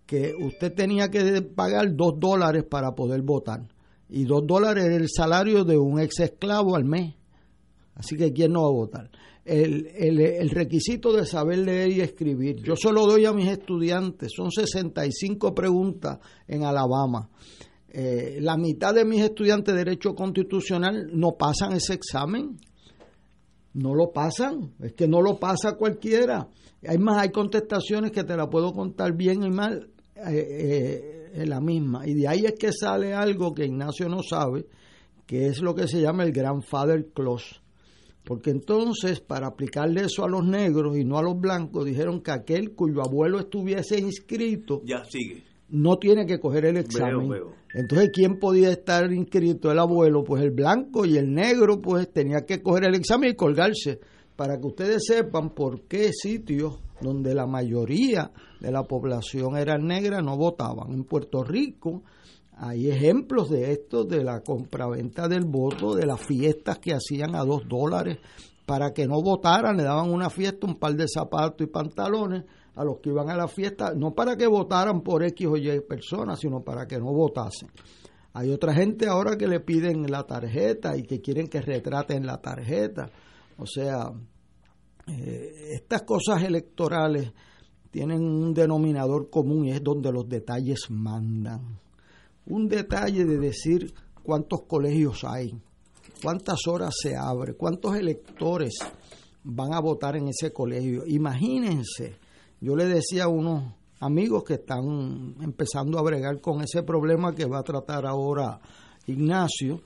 que 0.06 0.32
usted 0.42 0.74
tenía 0.74 1.10
que 1.10 1.42
pagar 1.42 1.94
dos 1.94 2.14
dólares 2.18 2.64
para 2.64 2.96
poder 2.96 3.24
votar. 3.24 3.68
Y 4.08 4.24
dos 4.24 4.48
dólares 4.48 4.86
era 4.86 4.96
el 4.96 5.10
salario 5.10 5.66
de 5.66 5.78
un 5.78 6.00
ex 6.00 6.22
esclavo 6.22 6.78
al 6.78 6.86
mes. 6.86 7.14
Así 7.96 8.16
que 8.16 8.32
¿quién 8.32 8.54
no 8.54 8.62
va 8.62 8.70
a 8.70 8.72
votar? 8.72 9.12
El, 9.44 9.88
el, 9.88 10.50
requisito 10.50 11.12
de 11.12 11.26
saber 11.26 11.58
leer 11.58 11.90
y 11.92 12.00
escribir. 12.00 12.64
Yo 12.64 12.78
solo 12.78 13.06
doy 13.06 13.26
a 13.26 13.34
mis 13.34 13.50
estudiantes, 13.50 14.32
son 14.34 14.50
65 14.50 15.54
preguntas 15.54 16.20
en 16.48 16.64
Alabama. 16.64 17.30
Eh, 17.94 18.38
la 18.42 18.56
mitad 18.58 18.94
de 18.94 19.04
mis 19.06 19.22
estudiantes 19.22 19.74
de 19.74 19.84
Derecho 19.84 20.16
Constitucional 20.16 21.10
no 21.14 21.34
pasan 21.38 21.74
ese 21.74 21.94
examen. 21.94 22.58
No 23.74 23.94
lo 23.96 24.12
pasan, 24.12 24.74
es 24.80 24.94
que 24.94 25.08
no 25.08 25.22
lo 25.22 25.40
pasa 25.40 25.78
cualquiera. 25.78 26.50
Hay 26.88 26.98
más, 26.98 27.22
hay 27.22 27.32
contestaciones 27.32 28.12
que 28.12 28.24
te 28.24 28.36
la 28.36 28.50
puedo 28.50 28.74
contar 28.74 29.16
bien 29.16 29.44
y 29.44 29.50
mal 29.50 29.90
eh, 30.16 31.32
eh, 31.34 31.46
la 31.46 31.62
misma. 31.62 32.08
Y 32.08 32.14
de 32.16 32.28
ahí 32.28 32.46
es 32.46 32.56
que 32.60 32.72
sale 32.74 33.14
algo 33.14 33.54
que 33.54 33.66
Ignacio 33.66 34.10
no 34.10 34.24
sabe, 34.24 34.66
que 35.26 35.48
es 35.48 35.62
lo 35.62 35.74
que 35.74 35.88
se 35.88 36.02
llama 36.02 36.24
el 36.24 36.32
Grandfather 36.32 37.08
Clause 37.14 37.62
porque 38.24 38.52
entonces, 38.52 39.20
para 39.20 39.48
aplicarle 39.48 40.02
eso 40.02 40.24
a 40.24 40.30
los 40.30 40.46
negros 40.46 40.98
y 40.98 41.04
no 41.04 41.18
a 41.18 41.24
los 41.24 41.40
blancos, 41.40 41.86
dijeron 41.86 42.22
que 42.22 42.32
aquel 42.32 42.74
cuyo 42.76 43.02
abuelo 43.02 43.40
estuviese 43.40 44.00
inscrito 44.00 44.82
ya 44.86 45.04
sigue. 45.06 45.44
No 45.72 45.98
tiene 45.98 46.26
que 46.26 46.40
coger 46.40 46.66
el 46.66 46.78
examen. 46.78 47.32
Entonces, 47.74 48.12
¿quién 48.14 48.40
podía 48.40 48.70
estar 48.70 49.12
inscrito? 49.12 49.72
El 49.72 49.80
abuelo, 49.80 50.24
pues 50.24 50.44
el 50.44 50.52
blanco 50.52 51.06
y 51.06 51.18
el 51.18 51.34
negro, 51.34 51.82
pues 51.82 52.12
tenía 52.12 52.46
que 52.46 52.62
coger 52.62 52.86
el 52.86 52.96
examen 52.96 53.32
y 53.32 53.36
colgarse. 53.36 54.00
Para 54.36 54.60
que 54.60 54.68
ustedes 54.68 55.06
sepan 55.06 55.52
por 55.52 55.84
qué 55.84 56.12
sitios 56.14 56.80
donde 57.00 57.34
la 57.34 57.48
mayoría 57.48 58.32
de 58.60 58.72
la 58.72 58.84
población 58.84 59.58
era 59.58 59.78
negra 59.78 60.22
no 60.22 60.38
votaban. 60.38 60.92
En 60.92 61.04
Puerto 61.06 61.44
Rico, 61.44 62.04
hay 62.54 62.90
ejemplos 62.90 63.50
de 63.50 63.72
esto, 63.72 64.04
de 64.04 64.24
la 64.24 64.42
compraventa 64.42 65.28
del 65.28 65.46
voto, 65.46 65.96
de 65.96 66.06
las 66.06 66.20
fiestas 66.20 66.80
que 66.80 66.94
hacían 66.94 67.36
a 67.36 67.44
dos 67.44 67.68
dólares 67.68 68.20
para 68.66 68.94
que 68.94 69.08
no 69.08 69.22
votaran, 69.22 69.78
le 69.78 69.84
daban 69.84 70.12
una 70.12 70.30
fiesta, 70.30 70.68
un 70.68 70.76
par 70.76 70.96
de 70.96 71.06
zapatos 71.08 71.68
y 71.68 71.70
pantalones 71.70 72.44
a 72.76 72.84
los 72.84 73.00
que 73.00 73.10
iban 73.10 73.30
a 73.30 73.36
la 73.36 73.48
fiesta, 73.48 73.94
no 73.96 74.14
para 74.14 74.36
que 74.36 74.48
votaran 74.48 75.02
por 75.02 75.24
X 75.24 75.48
o 75.48 75.58
Y 75.58 75.82
personas, 75.82 76.40
sino 76.40 76.62
para 76.62 76.88
que 76.88 76.98
no 76.98 77.12
votasen. 77.14 77.70
Hay 78.34 78.50
otra 78.50 78.74
gente 78.74 79.08
ahora 79.08 79.38
que 79.38 79.48
le 79.48 79.60
piden 79.60 80.10
la 80.10 80.24
tarjeta 80.24 80.96
y 80.96 81.04
que 81.04 81.20
quieren 81.20 81.48
que 81.48 81.62
retraten 81.62 82.26
la 82.26 82.40
tarjeta. 82.40 83.10
O 83.58 83.66
sea, 83.66 84.12
eh, 85.08 85.74
estas 85.74 86.04
cosas 86.04 86.42
electorales 86.44 87.34
tienen 87.90 88.22
un 88.22 88.54
denominador 88.54 89.30
común 89.30 89.66
y 89.66 89.72
es 89.72 89.84
donde 89.84 90.12
los 90.14 90.30
detalles 90.30 90.90
mandan 90.90 91.82
un 92.46 92.68
detalle 92.68 93.26
de 93.26 93.38
decir 93.38 93.94
cuántos 94.24 94.64
colegios 94.64 95.24
hay, 95.24 95.54
cuántas 96.22 96.68
horas 96.68 96.94
se 97.02 97.16
abre, 97.16 97.54
cuántos 97.54 97.96
electores 97.96 98.74
van 99.44 99.74
a 99.74 99.80
votar 99.80 100.16
en 100.18 100.28
ese 100.28 100.52
colegio. 100.52 101.04
Imagínense, 101.06 102.16
yo 102.62 102.76
le 102.76 102.86
decía 102.86 103.26
a 103.26 103.28
unos 103.28 103.74
amigos 104.00 104.44
que 104.44 104.54
están 104.56 105.36
empezando 105.42 106.00
a 106.00 106.02
bregar 106.04 106.40
con 106.40 106.62
ese 106.62 106.84
problema 106.84 107.36
que 107.36 107.46
va 107.46 107.60
a 107.60 107.64
tratar 107.64 108.06
ahora 108.06 108.60
Ignacio. 109.08 109.82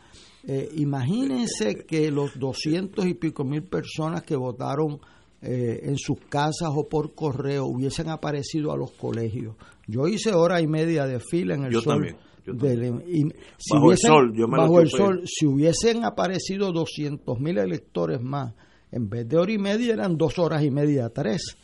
Eh, 0.47 0.69
imagínense 0.75 1.85
que 1.87 2.11
los 2.11 2.37
doscientos 2.37 3.05
y 3.05 3.13
pico 3.15 3.43
mil 3.43 3.63
personas 3.63 4.21
que 4.23 4.35
votaron 4.35 4.99
eh, 5.41 5.79
en 5.83 5.97
sus 5.97 6.19
casas 6.29 6.69
o 6.75 6.87
por 6.87 7.13
correo 7.15 7.65
hubiesen 7.65 8.09
aparecido 8.09 8.71
a 8.71 8.77
los 8.77 8.91
colegios. 8.91 9.55
Yo 9.87 10.07
hice 10.07 10.33
hora 10.33 10.61
y 10.61 10.67
media 10.67 11.05
de 11.05 11.19
fila 11.19 11.55
en 11.55 11.65
el 11.65 11.71
Yo 11.71 11.81
sol. 11.81 11.93
también, 11.95 12.17
yo 12.45 12.53
del- 12.53 13.03
y 13.07 13.21
si 13.57 13.73
Bajo 13.73 13.91
el 13.91 13.97
hubiesen- 13.97 14.07
sol, 14.07 14.33
yo 14.35 14.47
me 14.47 14.57
bajo 14.57 14.81
el 14.81 14.89
sol, 14.89 15.21
si 15.25 15.45
hubiesen 15.45 16.03
aparecido 16.03 16.71
200 16.71 17.39
mil 17.39 17.57
electores 17.57 18.21
más, 18.21 18.53
en 18.91 19.09
vez 19.09 19.27
de 19.27 19.37
hora 19.37 19.51
y 19.51 19.57
media 19.57 19.93
eran 19.93 20.15
dos 20.17 20.37
horas 20.39 20.63
y 20.63 20.71
media, 20.71 21.09
tres. 21.09 21.57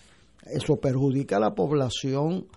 Eso 0.46 0.78
perjudica 0.78 1.38
a 1.38 1.40
la 1.40 1.54
población 1.54 2.48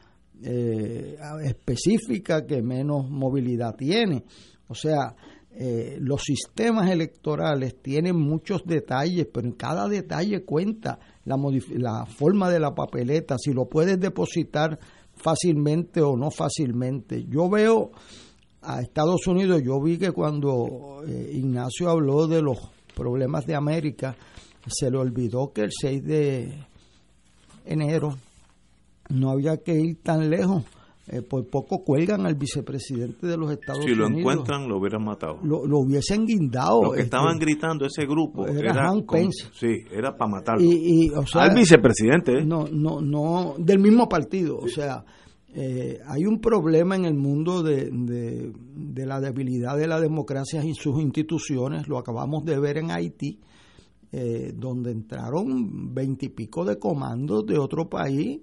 eh, 0.43 1.17
específica 1.45 2.47
que 2.47 2.63
menos 2.63 3.09
movilidad 3.09 3.75
tiene. 3.77 4.25
O 4.69 4.75
sea, 4.75 5.15
eh, 5.57 5.99
los 6.01 6.23
sistemas 6.23 6.91
electorales 6.91 7.81
tienen 7.81 8.17
muchos 8.17 8.65
detalles, 8.65 9.29
pero 9.33 9.47
en 9.47 9.55
cada 9.55 9.89
detalle 9.89 10.45
cuenta 10.45 10.99
la, 11.25 11.37
la 11.77 12.07
forma 12.07 12.51
de 12.51 12.59
la 12.59 12.75
papeleta, 12.75 13.37
si 13.39 13.53
lo 13.53 13.67
puedes 13.67 14.01
depositar 14.01 14.79
fácilmente 15.13 16.01
o 16.01 16.17
no 16.17 16.31
fácilmente. 16.31 17.25
Yo 17.29 17.49
veo 17.49 17.93
a 18.63 18.81
Estados 18.81 19.27
Unidos, 19.27 19.63
yo 19.65 19.81
vi 19.81 19.99
que 19.99 20.11
cuando 20.11 21.05
eh, 21.07 21.31
Ignacio 21.35 21.89
habló 21.89 22.27
de 22.27 22.43
los 22.43 22.59
problemas 22.95 23.47
de 23.47 23.55
América, 23.55 24.17
se 24.67 24.91
le 24.91 24.99
olvidó 24.99 25.53
que 25.53 25.63
el 25.63 25.71
6 25.71 26.05
de 26.05 26.67
enero 27.65 28.17
no 29.11 29.31
había 29.31 29.57
que 29.59 29.75
ir 29.75 30.03
tan 30.03 30.31
lejos. 30.31 30.65
Eh, 31.07 31.21
por 31.21 31.47
poco 31.47 31.85
cuelgan 31.85 32.25
al 32.25 32.35
vicepresidente 32.35 33.27
de 33.27 33.37
los 33.37 33.51
Estados 33.53 33.85
Si 33.85 33.95
lo 33.95 34.07
Unidos. 34.07 34.21
encuentran, 34.21 34.67
lo 34.67 34.79
hubieran 34.79 35.05
matado. 35.05 35.39
Lo, 35.43 35.67
lo 35.67 35.81
hubiesen 35.81 36.25
guindado. 36.25 36.83
Lo 36.83 36.91
que 36.93 37.01
este, 37.01 37.05
estaban 37.05 37.39
gritando 37.39 37.85
ese 37.85 38.07
grupo 38.07 38.47
era 38.47 38.71
era, 38.71 38.89
Hank 38.89 39.05
con- 39.05 39.19
Pence. 39.21 39.49
sí, 39.53 39.85
era 39.93 40.17
para 40.17 40.31
matarlo. 40.31 40.63
Y, 40.65 41.05
y, 41.05 41.11
o 41.11 41.27
sea, 41.27 41.43
Al 41.43 41.55
vicepresidente. 41.55 42.39
¿eh? 42.39 42.47
No, 42.47 42.65
no, 42.73 43.03
no, 43.03 43.55
del 43.59 43.81
mismo 43.81 44.09
partido. 44.09 44.57
O 44.57 44.67
sea, 44.67 45.05
eh, 45.55 45.99
hay 46.07 46.25
un 46.25 46.41
problema 46.41 46.97
en 46.97 47.05
el 47.05 47.15
mundo 47.15 47.63
de, 47.63 47.91
de, 47.93 48.51
de 48.75 49.07
la 49.07 49.21
debilidad 49.21 49.77
de 49.77 49.87
la 49.87 50.01
democracia 50.01 50.65
y 50.65 50.73
sus 50.73 50.99
instituciones. 51.03 51.87
Lo 51.87 51.99
acabamos 51.99 52.47
de 52.47 52.59
ver 52.59 52.79
en 52.79 52.91
Haití, 52.91 53.41
eh, 54.17 54.53
donde 54.55 54.93
entraron 54.93 55.93
veintipico 55.93 56.65
de 56.65 56.79
comandos 56.79 57.45
de 57.47 57.59
otro 57.59 57.89
país 57.89 58.39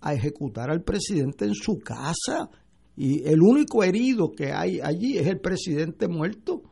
a 0.00 0.14
ejecutar 0.14 0.70
al 0.70 0.84
presidente 0.84 1.44
en 1.44 1.54
su 1.54 1.80
casa. 1.80 2.48
Y 2.96 3.26
el 3.26 3.42
único 3.42 3.82
herido 3.82 4.30
que 4.30 4.52
hay 4.52 4.78
allí 4.80 5.18
es 5.18 5.26
el 5.26 5.40
presidente 5.40 6.06
muerto. 6.06 6.62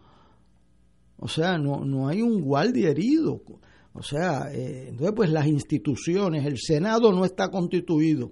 O 1.18 1.26
sea, 1.26 1.58
no, 1.58 1.84
no 1.84 2.06
hay 2.06 2.22
un 2.22 2.42
guardia 2.42 2.90
herido. 2.90 3.42
O 3.92 4.02
sea, 4.02 4.52
eh, 4.52 4.86
entonces 4.90 5.14
pues 5.16 5.30
las 5.30 5.48
instituciones, 5.48 6.46
el 6.46 6.58
Senado 6.58 7.10
no 7.10 7.24
está 7.24 7.48
constituido, 7.48 8.30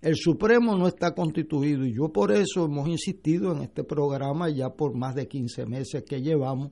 el 0.00 0.14
Supremo 0.14 0.76
no 0.76 0.86
está 0.86 1.12
constituido 1.12 1.84
y 1.84 1.92
yo 1.92 2.12
por 2.12 2.30
eso 2.30 2.66
hemos 2.66 2.88
insistido 2.88 3.50
en 3.50 3.62
este 3.62 3.82
programa 3.82 4.48
ya 4.48 4.70
por 4.70 4.96
más 4.96 5.16
de 5.16 5.26
15 5.26 5.66
meses 5.66 6.04
que 6.08 6.20
llevamos 6.20 6.70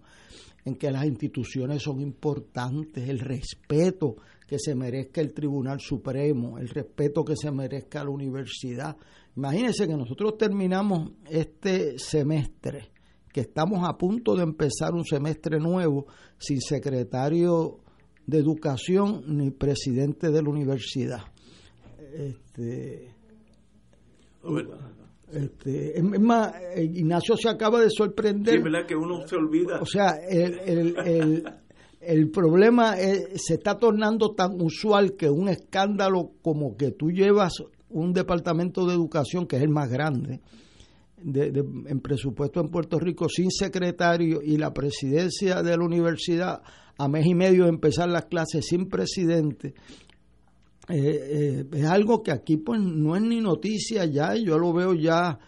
en 0.64 0.76
que 0.76 0.90
las 0.90 1.04
instituciones 1.04 1.82
son 1.82 2.00
importantes, 2.00 3.08
el 3.08 3.18
respeto 3.18 4.16
que 4.46 4.58
se 4.58 4.74
merezca 4.74 5.20
el 5.20 5.32
Tribunal 5.32 5.80
Supremo, 5.80 6.58
el 6.58 6.68
respeto 6.68 7.24
que 7.24 7.36
se 7.36 7.50
merezca 7.50 8.04
la 8.04 8.10
universidad. 8.10 8.96
Imagínense 9.36 9.86
que 9.86 9.96
nosotros 9.96 10.38
terminamos 10.38 11.12
este 11.28 11.98
semestre, 11.98 12.90
que 13.32 13.40
estamos 13.40 13.86
a 13.86 13.96
punto 13.96 14.34
de 14.34 14.42
empezar 14.42 14.94
un 14.94 15.04
semestre 15.04 15.58
nuevo 15.58 16.06
sin 16.38 16.60
secretario 16.60 17.80
de 18.26 18.38
educación 18.38 19.24
ni 19.26 19.50
presidente 19.50 20.30
de 20.30 20.42
la 20.42 20.48
universidad. 20.48 21.22
Este, 22.14 23.12
este, 25.34 25.98
es 25.98 26.20
más, 26.20 26.54
eh, 26.76 26.84
Ignacio 26.84 27.36
se 27.36 27.48
acaba 27.48 27.80
de 27.80 27.90
sorprender. 27.90 28.56
Sí, 28.56 28.62
¿verdad? 28.62 28.86
Que 28.86 28.94
uno 28.96 29.26
se 29.26 29.36
olvida. 29.36 29.80
O 29.80 29.86
sea, 29.86 30.10
el, 30.28 30.58
el, 30.64 30.96
el, 31.06 31.44
el 32.00 32.30
problema 32.30 32.98
es- 32.98 33.42
se 33.42 33.54
está 33.54 33.78
tornando 33.78 34.34
tan 34.34 34.60
usual 34.60 35.14
que 35.16 35.28
un 35.28 35.48
escándalo 35.48 36.32
como 36.42 36.76
que 36.76 36.92
tú 36.92 37.10
llevas 37.10 37.52
un 37.90 38.12
departamento 38.12 38.86
de 38.86 38.94
educación, 38.94 39.46
que 39.46 39.56
es 39.56 39.62
el 39.62 39.70
más 39.70 39.88
grande, 39.90 40.40
de, 41.22 41.50
de- 41.50 41.60
en 41.86 42.00
presupuesto 42.00 42.60
en 42.60 42.68
Puerto 42.68 42.98
Rico, 42.98 43.28
sin 43.28 43.50
secretario 43.50 44.40
y 44.42 44.56
la 44.58 44.72
presidencia 44.74 45.62
de 45.62 45.76
la 45.76 45.84
universidad 45.84 46.60
a 46.98 47.08
mes 47.08 47.26
y 47.26 47.34
medio 47.34 47.64
de 47.64 47.70
empezar 47.70 48.08
las 48.08 48.26
clases 48.26 48.66
sin 48.66 48.88
presidente. 48.88 49.74
Eh, 50.88 50.96
eh, 50.96 51.66
es 51.72 51.86
algo 51.86 52.22
que 52.22 52.30
aquí 52.30 52.58
pues 52.58 52.80
no 52.80 53.16
es 53.16 53.22
ni 53.22 53.40
noticia 53.40 54.04
ya, 54.04 54.34
yo 54.34 54.58
lo 54.58 54.72
veo 54.72 54.94
ya 54.94 55.38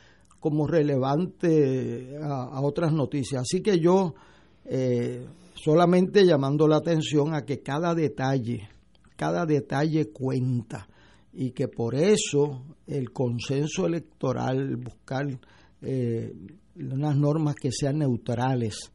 como 0.40 0.66
relevante 0.66 2.16
a, 2.22 2.60
otras 2.62 2.92
noticias. 2.92 3.42
Así 3.42 3.60
que 3.60 3.78
yo 3.78 4.14
eh, 4.64 5.26
solamente 5.54 6.24
llamando 6.24 6.66
la 6.66 6.76
atención 6.76 7.34
a 7.34 7.44
que 7.44 7.60
cada 7.60 7.94
detalle, 7.94 8.68
cada 9.16 9.44
detalle 9.44 10.10
cuenta 10.10 10.88
y 11.34 11.50
que 11.50 11.68
por 11.68 11.94
eso 11.94 12.62
el 12.86 13.10
consenso 13.12 13.86
electoral, 13.86 14.76
buscar 14.76 15.26
eh, 15.82 16.32
unas 16.76 17.16
normas 17.16 17.56
que 17.56 17.72
sean 17.72 17.98
neutrales, 17.98 18.92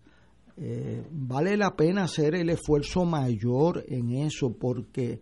vale 1.09 1.57
la 1.57 1.75
pena 1.75 2.03
hacer 2.03 2.35
el 2.35 2.49
esfuerzo 2.51 3.03
mayor 3.03 3.83
en 3.87 4.11
eso 4.11 4.55
porque 4.59 5.19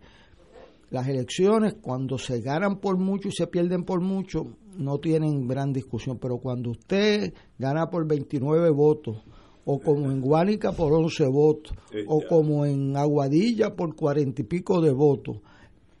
las 0.90 1.06
elecciones 1.08 1.74
cuando 1.80 2.18
se 2.18 2.40
ganan 2.40 2.78
por 2.80 2.96
mucho 2.98 3.28
y 3.28 3.32
se 3.32 3.46
pierden 3.46 3.84
por 3.84 4.00
mucho 4.00 4.46
no 4.76 4.98
tienen 4.98 5.46
gran 5.46 5.72
discusión, 5.72 6.18
pero 6.18 6.38
cuando 6.38 6.70
usted 6.70 7.32
gana 7.58 7.90
por 7.90 8.06
29 8.06 8.70
votos 8.70 9.18
o 9.64 9.78
como 9.80 10.10
en 10.10 10.20
Guánica 10.20 10.72
por 10.72 10.92
11 10.92 11.26
votos 11.26 11.76
o 12.06 12.22
como 12.28 12.66
en 12.66 12.96
Aguadilla 12.96 13.76
por 13.76 13.94
40 13.94 14.42
y 14.42 14.44
pico 14.44 14.80
de 14.80 14.90
votos, 14.92 15.38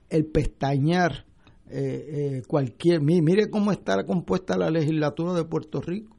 el 0.08 0.24
pestañear 0.26 1.24
eh, 1.68 2.38
eh, 2.38 2.42
cualquier, 2.48 3.00
mi- 3.00 3.22
mire 3.22 3.48
cómo 3.48 3.70
está 3.70 4.04
compuesta 4.04 4.56
la 4.56 4.70
legislatura 4.70 5.34
de 5.34 5.44
Puerto 5.44 5.80
Rico. 5.80 6.16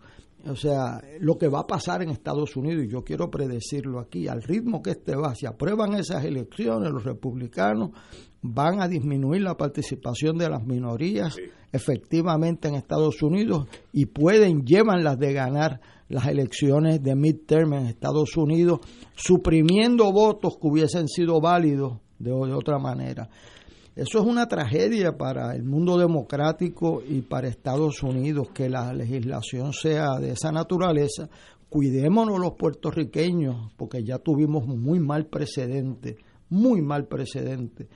O 0.48 0.56
sea, 0.56 1.02
lo 1.20 1.38
que 1.38 1.48
va 1.48 1.62
a 1.62 1.68
pasar 1.68 2.02
en 2.02 2.10
Estados 2.10 2.56
Unidos, 2.56 2.86
y 2.86 2.90
yo 2.90 3.04
quiero 3.04 3.30
predecirlo 3.30 4.00
aquí, 4.00 4.28
al 4.28 4.42
ritmo 4.42 4.82
que 4.82 4.92
este 4.92 5.16
va, 5.16 5.36
si 5.36 5.46
aprueban 5.46 5.94
esas 5.94 6.26
elecciones, 6.26 6.92
los 6.92 7.04
republicanos 7.04 7.92
van 8.42 8.82
a 8.82 8.88
disminuir 8.88 9.42
la 9.44 9.56
participación 9.56 10.38
de 10.38 10.50
las 10.50 10.66
minorías 10.66 11.38
efectivamente 11.72 12.68
en 12.68 12.76
Estados 12.76 13.22
Unidos 13.22 13.68
y 13.94 14.08
pueden, 14.08 14.66
llevan 14.66 15.04
las 15.04 15.20
de 15.20 15.34
ganar 15.34 15.80
las 16.10 16.28
elecciones 16.28 17.02
de 17.02 17.16
midterm 17.16 17.74
en 17.74 17.86
Estados 17.86 18.36
Unidos, 18.36 18.82
suprimiendo 19.16 20.12
votos 20.12 20.58
que 20.60 20.68
hubiesen 20.68 21.08
sido 21.08 21.40
válidos 21.40 22.00
de, 22.20 22.32
de 22.32 22.54
otra 22.54 22.80
manera. 22.80 23.30
Eso 23.94 24.20
es 24.20 24.26
una 24.26 24.48
tragedia 24.48 25.18
para 25.18 25.54
el 25.54 25.64
mundo 25.64 25.98
democrático 25.98 27.04
y 27.06 27.22
para 27.22 27.50
Estados 27.50 28.02
Unidos 28.04 28.50
que 28.54 28.70
la 28.70 28.94
legislación 28.94 29.74
sea 29.74 30.18
de 30.18 30.32
esa 30.32 30.50
naturaleza. 30.52 31.30
Cuidémonos 31.68 32.40
los 32.40 32.54
puertorriqueños 32.54 33.74
porque 33.76 34.02
ya 34.04 34.18
tuvimos 34.18 34.66
muy 34.66 35.00
mal 35.02 35.26
precedente, 35.26 36.16
muy 36.50 36.82
mal 36.82 37.06
precedente. 37.08 37.90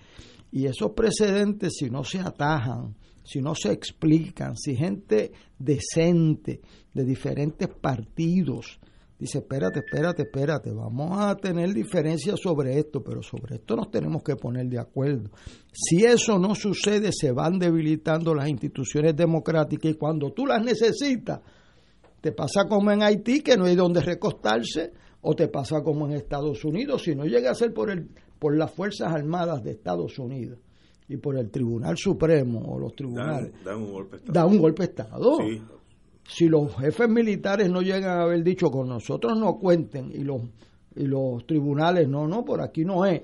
Y 0.51 0.65
esos 0.65 0.91
precedentes 0.91 1.75
si 1.79 1.89
no 1.89 2.03
se 2.03 2.19
atajan, 2.19 2.95
si 3.23 3.41
no 3.41 3.55
se 3.55 3.71
explican, 3.71 4.57
si 4.57 4.75
gente 4.75 5.31
decente 5.57 6.59
de 6.93 7.05
diferentes 7.05 7.69
partidos 7.69 8.79
dice, 9.17 9.39
espérate, 9.39 9.79
espérate, 9.79 10.23
espérate, 10.23 10.71
vamos 10.71 11.17
a 11.19 11.35
tener 11.35 11.73
diferencias 11.73 12.39
sobre 12.39 12.77
esto, 12.77 13.01
pero 13.01 13.21
sobre 13.21 13.55
esto 13.55 13.75
nos 13.75 13.89
tenemos 13.89 14.23
que 14.23 14.35
poner 14.35 14.67
de 14.67 14.79
acuerdo. 14.79 15.29
Si 15.71 16.03
eso 16.03 16.37
no 16.37 16.55
sucede, 16.55 17.11
se 17.11 17.31
van 17.31 17.57
debilitando 17.57 18.33
las 18.33 18.49
instituciones 18.49 19.15
democráticas 19.15 19.91
y 19.91 19.95
cuando 19.95 20.31
tú 20.31 20.45
las 20.45 20.63
necesitas, 20.63 21.41
te 22.21 22.31
pasa 22.31 22.65
como 22.67 22.91
en 22.91 23.03
Haití, 23.03 23.41
que 23.41 23.55
no 23.55 23.65
hay 23.65 23.75
donde 23.75 24.01
recostarse, 24.01 24.91
o 25.21 25.35
te 25.35 25.47
pasa 25.47 25.81
como 25.81 26.05
en 26.05 26.13
Estados 26.13 26.63
Unidos, 26.65 27.03
si 27.03 27.15
no 27.15 27.25
llega 27.25 27.51
a 27.51 27.55
ser 27.55 27.73
por, 27.73 27.89
el, 27.89 28.09
por 28.37 28.55
las 28.55 28.71
Fuerzas 28.71 29.11
Armadas 29.11 29.63
de 29.63 29.71
Estados 29.71 30.19
Unidos 30.19 30.59
y 31.07 31.17
por 31.17 31.37
el 31.37 31.49
Tribunal 31.49 31.97
Supremo 31.97 32.59
o 32.59 32.79
los 32.79 32.95
tribunales, 32.95 33.51
Dan, 33.63 33.63
dan 33.63 33.81
un 33.81 33.91
golpe 33.91 34.17
de 34.17 34.17
Estado. 34.17 34.39
da 34.39 34.45
un 34.45 34.57
golpe 34.59 34.83
de 34.83 34.89
Estado. 34.89 35.37
Sí. 35.37 35.61
Si 36.27 36.47
los 36.47 36.75
jefes 36.77 37.07
militares 37.07 37.69
no 37.69 37.81
llegan 37.81 38.19
a 38.19 38.23
haber 38.23 38.43
dicho 38.43 38.69
con 38.71 38.89
nosotros 38.89 39.37
no 39.37 39.57
cuenten 39.57 40.11
y 40.11 40.23
los, 40.23 40.41
y 40.95 41.05
los 41.05 41.45
tribunales 41.45 42.07
no, 42.07 42.27
no, 42.27 42.43
por 42.43 42.61
aquí 42.61 42.83
no 42.83 43.05
es. 43.05 43.21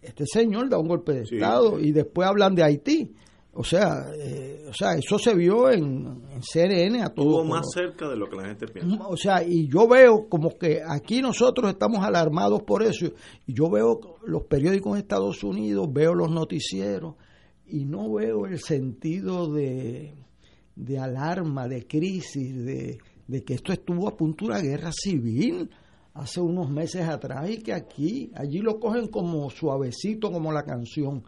Este 0.00 0.24
señor 0.26 0.68
da 0.68 0.78
un 0.78 0.88
golpe 0.88 1.12
de 1.12 1.26
Sí, 1.26 1.36
Estado 1.36 1.78
y 1.78 1.92
después 1.92 2.28
hablan 2.28 2.54
de 2.54 2.64
Haití. 2.64 3.14
O 3.54 3.64
sea, 3.64 4.06
eh, 4.16 4.64
o 4.68 4.72
sea, 4.72 4.94
eso 4.94 5.18
se 5.18 5.34
vio 5.34 5.70
en, 5.70 6.22
CNN 6.40 7.02
a 7.02 7.10
todo. 7.10 7.40
Estuvo 7.40 7.44
más 7.44 7.66
cerca 7.70 8.08
de 8.08 8.16
lo 8.16 8.26
que 8.26 8.36
la 8.36 8.46
gente 8.46 8.66
piensa. 8.66 9.06
O 9.06 9.16
sea, 9.16 9.42
y 9.44 9.68
yo 9.68 9.86
veo 9.86 10.26
como 10.28 10.56
que 10.56 10.80
aquí 10.86 11.20
nosotros 11.20 11.70
estamos 11.70 12.02
alarmados 12.02 12.62
por 12.62 12.82
eso. 12.82 13.06
Y 13.46 13.52
yo 13.52 13.68
veo 13.70 14.18
los 14.24 14.44
periódicos 14.44 14.94
en 14.94 15.02
Estados 15.02 15.44
Unidos, 15.44 15.86
veo 15.92 16.14
los 16.14 16.30
noticieros 16.30 17.16
y 17.66 17.84
no 17.84 18.10
veo 18.12 18.46
el 18.46 18.58
sentido 18.58 19.52
de, 19.52 20.14
de 20.76 20.98
alarma, 20.98 21.68
de 21.68 21.86
crisis, 21.86 22.64
de, 22.64 22.98
de 23.26 23.44
que 23.44 23.54
esto 23.54 23.72
estuvo 23.72 24.08
a 24.08 24.16
punto 24.16 24.46
de 24.46 24.52
una 24.52 24.60
guerra 24.60 24.90
civil 24.92 25.70
hace 26.14 26.40
unos 26.40 26.70
meses 26.70 27.08
atrás 27.08 27.48
y 27.50 27.58
que 27.58 27.72
aquí, 27.72 28.30
allí 28.34 28.58
lo 28.58 28.78
cogen 28.78 29.08
como 29.08 29.48
suavecito, 29.50 30.30
como 30.30 30.52
la 30.52 30.62
canción. 30.62 31.24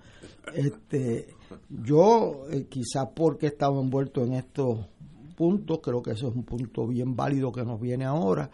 Este, 0.55 1.35
yo, 1.69 2.47
eh, 2.51 2.67
quizás 2.69 3.07
porque 3.15 3.47
he 3.47 3.49
estado 3.51 3.81
envuelto 3.81 4.23
en 4.25 4.35
estos 4.35 4.87
puntos, 5.37 5.81
creo 5.83 6.03
que 6.03 6.13
eso 6.13 6.29
es 6.29 6.35
un 6.35 6.45
punto 6.45 6.87
bien 6.87 7.17
válido 7.17 7.51
que 7.51 7.65
nos 7.65 7.81
viene 7.81 8.05
ahora. 8.05 8.51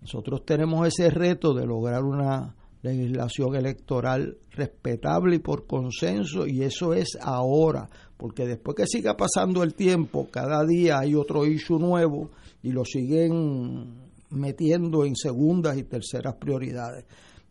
Nosotros 0.00 0.44
tenemos 0.44 0.86
ese 0.86 1.10
reto 1.10 1.54
de 1.54 1.66
lograr 1.66 2.04
una 2.04 2.54
legislación 2.82 3.56
electoral 3.56 4.36
respetable 4.50 5.36
y 5.36 5.38
por 5.38 5.66
consenso, 5.66 6.46
y 6.46 6.62
eso 6.62 6.92
es 6.92 7.16
ahora, 7.20 7.88
porque 8.16 8.46
después 8.46 8.76
que 8.76 8.86
siga 8.86 9.16
pasando 9.16 9.62
el 9.62 9.74
tiempo, 9.74 10.28
cada 10.30 10.64
día 10.64 11.00
hay 11.00 11.14
otro 11.14 11.46
issue 11.46 11.78
nuevo 11.78 12.30
y 12.62 12.70
lo 12.70 12.84
siguen 12.84 14.04
metiendo 14.30 15.04
en 15.04 15.16
segundas 15.16 15.76
y 15.76 15.84
terceras 15.84 16.36
prioridades. 16.36 17.04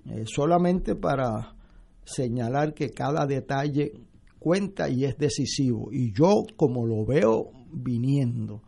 Eh, 0.09 0.23
solamente 0.25 0.95
para 0.95 1.55
señalar 2.03 2.73
que 2.73 2.89
cada 2.89 3.25
detalle 3.25 3.93
cuenta 4.39 4.89
y 4.89 5.05
es 5.05 5.17
decisivo. 5.17 5.89
Y 5.91 6.13
yo, 6.13 6.43
como 6.55 6.85
lo 6.85 7.05
veo 7.05 7.51
viniendo, 7.71 8.61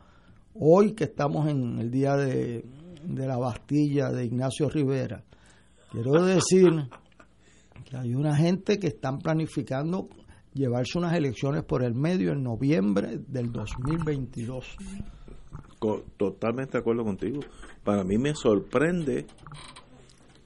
hoy 0.54 0.94
que 0.94 1.06
estamos 1.06 1.50
en 1.50 1.80
el 1.80 1.92
día 1.92 2.16
de, 2.16 2.64
de 3.04 3.28
la 3.28 3.38
Bastilla 3.38 4.10
de 4.10 4.26
Ignacio 4.26 4.70
Rivera, 4.70 5.24
quiero 5.92 6.24
decir 6.24 6.72
que 7.84 7.98
hay 7.98 8.16
una 8.16 8.36
gente 8.36 8.80
que 8.80 8.88
están 8.88 9.20
planificando 9.20 10.08
llevarse 10.56 10.98
unas 10.98 11.14
elecciones 11.14 11.64
por 11.64 11.84
el 11.84 11.94
medio 11.94 12.32
en 12.32 12.42
noviembre 12.42 13.20
del 13.28 13.52
2022. 13.52 14.78
Totalmente 16.18 16.74
de 16.74 16.80
acuerdo 16.80 17.04
contigo. 17.04 17.42
Para 17.84 18.04
mí 18.04 18.18
me 18.18 18.34
sorprende, 18.34 19.28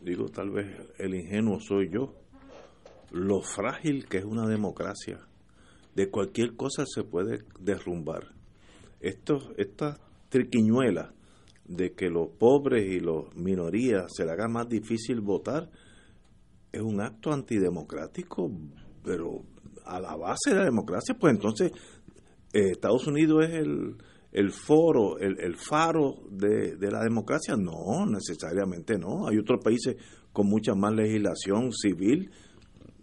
digo, 0.01 0.25
tal 0.25 0.49
vez 0.49 0.67
el 0.97 1.13
ingenuo 1.13 1.59
soy 1.61 1.89
yo, 1.89 2.15
lo 3.11 3.41
frágil 3.41 4.07
que 4.07 4.17
es 4.17 4.25
una 4.25 4.47
democracia. 4.47 5.19
De 5.95 6.09
cualquier 6.09 6.55
cosa 6.55 6.83
se 6.85 7.03
puede 7.03 7.43
derrumbar. 7.59 8.33
Esto, 8.99 9.53
esta 9.57 9.97
triquiñuela 10.29 11.13
de 11.65 11.93
que 11.93 12.09
los 12.09 12.29
pobres 12.29 12.89
y 12.89 12.99
las 12.99 13.35
minorías 13.35 14.05
se 14.15 14.25
le 14.25 14.31
haga 14.31 14.47
más 14.47 14.67
difícil 14.67 15.21
votar 15.21 15.69
es 16.71 16.81
un 16.81 16.99
acto 16.99 17.31
antidemocrático, 17.31 18.51
pero 19.03 19.43
a 19.89 19.99
la 19.99 20.15
base 20.15 20.51
de 20.51 20.55
la 20.55 20.65
democracia, 20.65 21.15
pues 21.19 21.33
entonces 21.33 21.71
eh, 22.53 22.71
Estados 22.71 23.07
Unidos 23.07 23.45
es 23.45 23.55
el, 23.55 23.95
el 24.31 24.51
foro, 24.51 25.17
el, 25.19 25.39
el 25.39 25.55
faro 25.55 26.15
de, 26.29 26.75
de, 26.75 26.91
la 26.91 27.03
democracia? 27.03 27.55
No, 27.55 28.05
necesariamente 28.05 28.97
no. 28.97 29.27
Hay 29.27 29.37
otros 29.37 29.63
países 29.63 29.95
con 30.31 30.47
mucha 30.47 30.73
más 30.75 30.93
legislación 30.93 31.71
civil, 31.73 32.31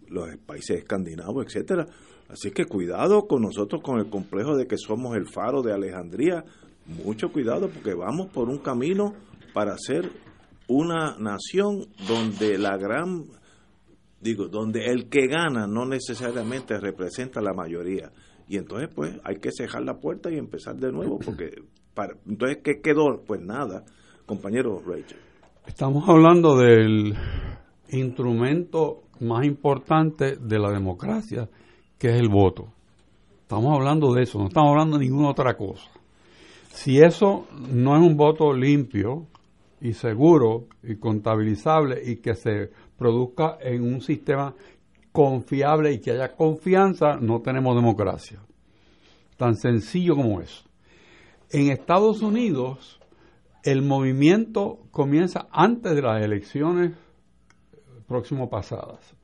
los 0.09 0.27
países 0.45 0.79
escandinavos, 0.79 1.45
etcétera. 1.45 1.85
Así 2.29 2.51
que 2.51 2.65
cuidado 2.65 3.27
con 3.27 3.41
nosotros 3.41 3.81
con 3.81 3.99
el 3.99 4.09
complejo 4.09 4.57
de 4.57 4.67
que 4.67 4.77
somos 4.77 5.15
el 5.15 5.27
faro 5.29 5.61
de 5.61 5.73
Alejandría. 5.73 6.43
Mucho 7.05 7.29
cuidado 7.31 7.69
porque 7.69 7.93
vamos 7.93 8.27
por 8.27 8.49
un 8.49 8.59
camino 8.59 9.13
para 9.53 9.77
ser 9.77 10.09
una 10.67 11.17
nación 11.17 11.87
donde 12.07 12.57
la 12.57 12.77
gran 12.77 13.25
digo, 14.19 14.47
donde 14.47 14.85
el 14.85 15.09
que 15.09 15.27
gana 15.27 15.67
no 15.67 15.85
necesariamente 15.85 16.79
representa 16.79 17.41
la 17.41 17.53
mayoría 17.53 18.11
y 18.47 18.57
entonces 18.57 18.89
pues 18.93 19.19
hay 19.23 19.37
que 19.37 19.51
cejar 19.51 19.83
la 19.83 19.99
puerta 19.99 20.31
y 20.31 20.37
empezar 20.37 20.75
de 20.75 20.91
nuevo 20.91 21.19
porque 21.19 21.61
para, 21.93 22.15
entonces 22.27 22.59
¿qué 22.63 22.81
quedó? 22.81 23.23
Pues 23.25 23.41
nada, 23.41 23.83
compañero 24.25 24.81
Rachel. 24.85 25.19
Estamos 25.65 26.07
hablando 26.07 26.57
del 26.57 27.13
instrumento 27.89 29.03
más 29.19 29.45
importante 29.45 30.37
de 30.37 30.59
la 30.59 30.71
democracia, 30.71 31.49
que 31.97 32.09
es 32.09 32.19
el 32.19 32.29
voto. 32.29 32.67
Estamos 33.41 33.75
hablando 33.75 34.13
de 34.13 34.23
eso, 34.23 34.39
no 34.39 34.47
estamos 34.47 34.71
hablando 34.71 34.97
de 34.97 35.05
ninguna 35.05 35.29
otra 35.29 35.55
cosa. 35.55 35.89
Si 36.69 36.99
eso 36.99 37.47
no 37.71 37.95
es 37.97 38.01
un 38.01 38.15
voto 38.15 38.53
limpio 38.53 39.25
y 39.81 39.93
seguro 39.93 40.65
y 40.83 40.95
contabilizable 40.95 42.01
y 42.05 42.17
que 42.17 42.35
se 42.35 42.69
produzca 42.97 43.57
en 43.61 43.83
un 43.83 44.01
sistema 44.01 44.53
confiable 45.11 45.93
y 45.93 45.99
que 45.99 46.11
haya 46.11 46.35
confianza, 46.35 47.17
no 47.17 47.41
tenemos 47.41 47.75
democracia. 47.75 48.39
Tan 49.37 49.55
sencillo 49.55 50.15
como 50.15 50.41
eso. 50.41 50.63
En 51.49 51.71
Estados 51.71 52.21
Unidos, 52.21 52.99
el 53.63 53.81
movimiento 53.81 54.79
comienza 54.91 55.47
antes 55.51 55.95
de 55.95 56.01
las 56.01 56.21
elecciones 56.23 56.93
próximo 58.07 58.49
pasadas, 58.49 59.15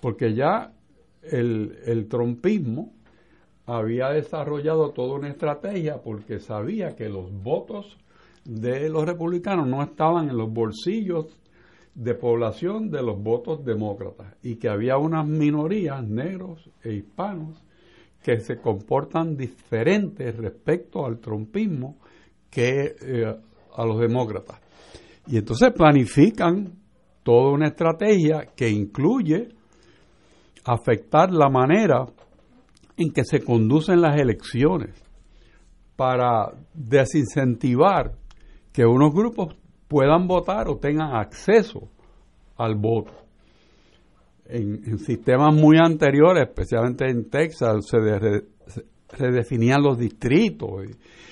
porque 0.00 0.34
ya 0.34 0.72
el, 1.22 1.78
el 1.86 2.08
trompismo 2.08 2.92
había 3.66 4.10
desarrollado 4.10 4.90
toda 4.90 5.16
una 5.16 5.28
estrategia 5.28 6.02
porque 6.02 6.38
sabía 6.38 6.94
que 6.96 7.08
los 7.08 7.32
votos 7.32 7.96
de 8.44 8.90
los 8.90 9.06
republicanos 9.06 9.66
no 9.66 9.82
estaban 9.82 10.28
en 10.28 10.36
los 10.36 10.52
bolsillos 10.52 11.38
de 11.94 12.14
población 12.14 12.90
de 12.90 13.02
los 13.02 13.22
votos 13.22 13.64
demócratas 13.64 14.34
y 14.42 14.56
que 14.56 14.68
había 14.68 14.98
unas 14.98 15.26
minorías, 15.26 16.02
negros 16.02 16.68
e 16.82 16.94
hispanos, 16.94 17.62
que 18.22 18.40
se 18.40 18.56
comportan 18.56 19.36
diferentes 19.36 20.36
respecto 20.36 21.04
al 21.04 21.18
trumpismo 21.18 21.98
que 22.50 22.96
eh, 23.00 23.36
a 23.76 23.84
los 23.84 24.00
demócratas. 24.00 24.60
Y 25.26 25.36
entonces 25.36 25.72
planifican 25.72 26.72
toda 27.22 27.52
una 27.52 27.68
estrategia 27.68 28.48
que 28.56 28.68
incluye 28.68 29.48
afectar 30.64 31.32
la 31.32 31.48
manera 31.48 32.06
en 32.96 33.12
que 33.12 33.24
se 33.24 33.40
conducen 33.40 34.00
las 34.00 34.18
elecciones 34.18 34.90
para 35.96 36.52
desincentivar 36.72 38.12
que 38.72 38.84
unos 38.84 39.12
grupos 39.12 39.56
puedan 39.94 40.26
votar 40.26 40.66
o 40.68 40.76
tengan 40.76 41.14
acceso 41.14 41.88
al 42.56 42.74
voto. 42.74 43.12
En, 44.44 44.98
sistemas 44.98 45.54
muy 45.54 45.76
anteriores, 45.78 46.48
especialmente 46.48 47.08
en 47.08 47.30
Texas, 47.30 47.86
se, 47.86 47.98
redefinían 49.16 49.80
los 49.84 49.96
distritos 49.96 50.84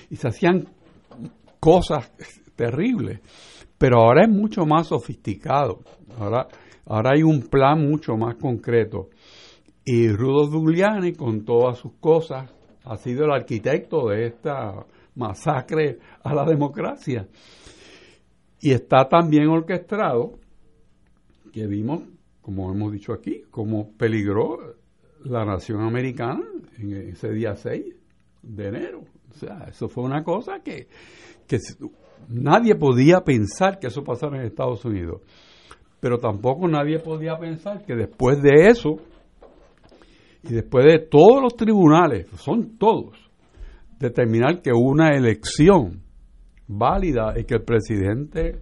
y, 0.09 0.15
se 0.15 0.29
hacían 0.29 0.69
cosas 1.59 2.09
terribles. 2.55 3.19
Pero 3.77 3.97
ahora 3.99 4.23
es 4.23 4.29
mucho 4.29 4.65
más 4.65 4.87
sofisticado. 4.87 5.81
Ahora, 6.17 6.47
ahora 6.85 7.11
hay 7.15 7.23
un 7.23 7.41
plan 7.41 7.85
mucho 7.85 8.15
más 8.15 8.35
concreto. 8.35 9.09
Y 9.83 10.07
Rudolf 10.07 10.53
Giuliani, 10.53 11.11
con 11.11 11.43
todas 11.43 11.79
sus 11.79 11.95
cosas, 11.99 12.49
ha 12.85 12.95
sido 12.95 13.25
el 13.25 13.31
arquitecto 13.33 14.07
de 14.07 14.27
esta 14.27 14.85
masacre 15.15 15.99
a 16.23 16.33
la 16.33 16.45
democracia. 16.45 17.27
Y 18.63 18.71
está 18.71 19.09
también 19.09 19.49
orquestado, 19.49 20.39
que 21.51 21.67
vimos, 21.67 22.03
como 22.41 22.71
hemos 22.71 22.93
dicho 22.93 23.11
aquí, 23.11 23.43
cómo 23.51 23.91
peligró 23.97 24.77
la 25.25 25.43
nación 25.43 25.81
americana 25.81 26.45
en 26.77 27.09
ese 27.09 27.31
día 27.31 27.57
6 27.57 27.83
de 28.41 28.67
enero. 28.69 29.01
O 29.29 29.33
sea, 29.33 29.65
eso 29.67 29.89
fue 29.89 30.05
una 30.05 30.23
cosa 30.23 30.61
que, 30.63 30.87
que 31.45 31.57
nadie 32.29 32.75
podía 32.75 33.19
pensar 33.19 33.79
que 33.79 33.87
eso 33.87 34.01
pasara 34.01 34.37
en 34.37 34.45
Estados 34.45 34.85
Unidos. 34.85 35.23
Pero 35.99 36.17
tampoco 36.19 36.65
nadie 36.69 36.99
podía 36.99 37.37
pensar 37.37 37.83
que 37.83 37.95
después 37.95 38.41
de 38.41 38.67
eso, 38.69 38.95
y 40.41 40.53
después 40.53 40.85
de 40.85 40.99
todos 40.99 41.41
los 41.41 41.57
tribunales, 41.57 42.27
son 42.37 42.77
todos, 42.77 43.17
determinar 43.99 44.61
que 44.61 44.71
una 44.71 45.09
elección 45.09 46.01
válida 46.67 47.33
y 47.37 47.45
que 47.45 47.55
el 47.55 47.63
presidente 47.63 48.61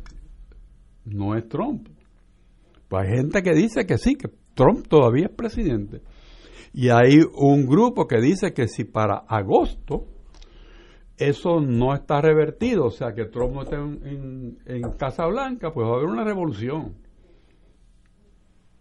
no 1.05 1.35
es 1.35 1.47
Trump. 1.47 1.87
Pues 2.87 3.07
hay 3.07 3.17
gente 3.17 3.41
que 3.41 3.53
dice 3.53 3.85
que 3.85 3.97
sí, 3.97 4.15
que 4.15 4.29
Trump 4.53 4.87
todavía 4.87 5.25
es 5.25 5.31
presidente. 5.31 6.01
Y 6.73 6.89
hay 6.89 7.19
un 7.35 7.65
grupo 7.65 8.07
que 8.07 8.19
dice 8.19 8.53
que 8.53 8.67
si 8.67 8.85
para 8.85 9.19
agosto 9.27 10.07
eso 11.17 11.59
no 11.59 11.93
está 11.93 12.21
revertido, 12.21 12.85
o 12.85 12.91
sea 12.91 13.13
que 13.13 13.25
Trump 13.25 13.53
no 13.53 13.61
está 13.63 13.75
en, 13.75 14.57
en, 14.65 14.81
Casa 14.97 15.25
Blanca, 15.27 15.71
pues 15.71 15.85
va 15.87 15.91
a 15.91 15.95
haber 15.97 16.07
una 16.07 16.23
revolución. 16.23 16.95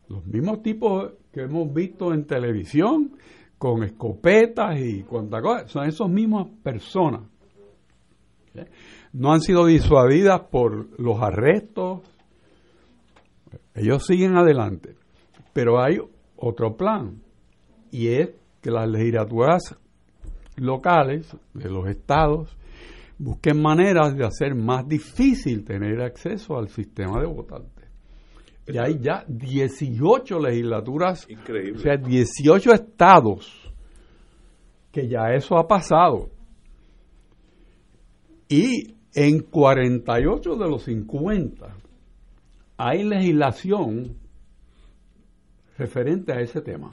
Los 0.09 0.25
mismos 0.27 0.63
tipos 0.63 1.13
que 1.33 1.43
hemos 1.43 1.73
visto 1.73 2.13
en 2.15 2.27
televisión, 2.27 3.13
con 3.59 3.83
escopetas 3.83 4.81
y 4.81 5.03
cuanta 5.03 5.43
cosa. 5.43 5.69
Son 5.69 5.87
esas 5.87 6.09
mismas 6.09 6.47
personas. 6.63 7.23
No 9.13 9.33
han 9.33 9.41
sido 9.41 9.67
disuadidas 9.67 10.43
por 10.51 10.99
los 11.01 11.21
arrestos. 11.21 12.01
Ellos 13.75 14.07
siguen 14.07 14.37
adelante. 14.37 14.95
Pero 15.53 15.83
hay 15.83 15.99
otro 16.37 16.77
plan. 16.77 17.21
Y 17.91 18.09
es 18.09 18.31
que 18.61 18.71
las 18.71 18.89
legislaturas 18.89 19.77
locales 20.57 21.35
de 21.55 21.71
los 21.71 21.89
estados 21.89 22.57
busquen 23.19 23.61
maneras 23.61 24.17
de 24.17 24.25
hacer 24.25 24.55
más 24.55 24.87
difícil 24.87 25.65
tener 25.65 26.01
acceso 26.01 26.57
al 26.57 26.69
sistema 26.69 27.21
de 27.21 27.27
votantes. 27.27 27.89
Y 28.67 28.79
hay 28.79 28.99
ya 29.01 29.25
18 29.27 30.39
legislaturas, 30.39 31.29
Increíble. 31.29 31.79
o 31.79 31.83
sea, 31.83 31.97
18 31.97 32.73
estados 32.73 33.73
que 34.93 35.09
ya 35.09 35.33
eso 35.35 35.59
ha 35.59 35.67
pasado. 35.67 36.31
Y 38.49 38.95
en 39.15 39.41
48 39.41 40.57
de 40.57 40.69
los 40.69 40.83
50 40.85 41.77
hay 42.77 43.05
legislación 43.05 44.17
referente 45.77 46.33
a 46.33 46.41
ese 46.41 46.61
tema. 46.61 46.91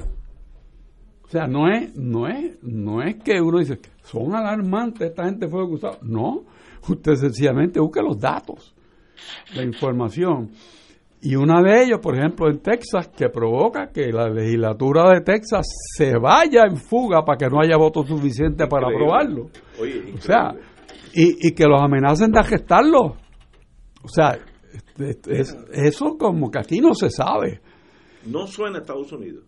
O 1.24 1.30
sea, 1.30 1.46
no 1.48 1.70
es, 1.70 1.96
no 1.96 2.28
es, 2.28 2.62
no 2.64 3.02
es 3.02 3.16
que 3.16 3.42
uno 3.42 3.60
dice, 3.60 3.80
son 4.04 4.34
alarmantes, 4.34 5.10
esta 5.10 5.26
gente 5.26 5.48
fue 5.48 5.64
acusada. 5.64 5.98
No, 6.02 6.44
usted 6.88 7.16
sencillamente 7.16 7.80
busca 7.80 8.02
los 8.02 8.20
datos, 8.20 8.74
la 9.56 9.64
información. 9.64 10.52
Y 11.22 11.36
una 11.36 11.62
de 11.62 11.84
ellos, 11.84 12.00
por 12.00 12.18
ejemplo, 12.18 12.50
en 12.50 12.60
Texas, 12.60 13.10
que 13.10 13.30
provoca 13.30 13.92
que 13.92 14.12
la 14.12 14.30
legislatura 14.30 15.10
de 15.14 15.22
Texas 15.22 15.66
se 15.96 16.18
vaya 16.18 16.64
en 16.66 16.78
fuga 16.78 17.26
para 17.26 17.38
que 17.38 17.50
no 17.50 17.60
haya 17.60 17.76
votos 17.76 18.08
suficientes 18.08 18.68
para 18.68 18.88
aprobarlo. 18.88 19.50
Oye, 19.82 20.14
O 20.16 20.22
sea, 20.22 20.54
y, 21.18 21.48
y 21.48 21.52
que 21.54 21.66
los 21.66 21.82
amenacen 21.82 22.32
de 22.32 22.40
arrestarlo. 22.40 23.16
O 24.04 24.08
sea, 24.08 24.38
es- 25.00 25.28
es- 25.28 25.58
eso 25.74 26.18
como 26.18 26.50
que 26.52 26.60
aquí 26.60 26.80
no 26.80 26.94
se 26.94 27.10
sabe. 27.10 27.62
no 28.26 28.46
suena 28.48 28.78
a 28.78 28.82
Estados 28.82 29.12
Unidos. 29.12 29.44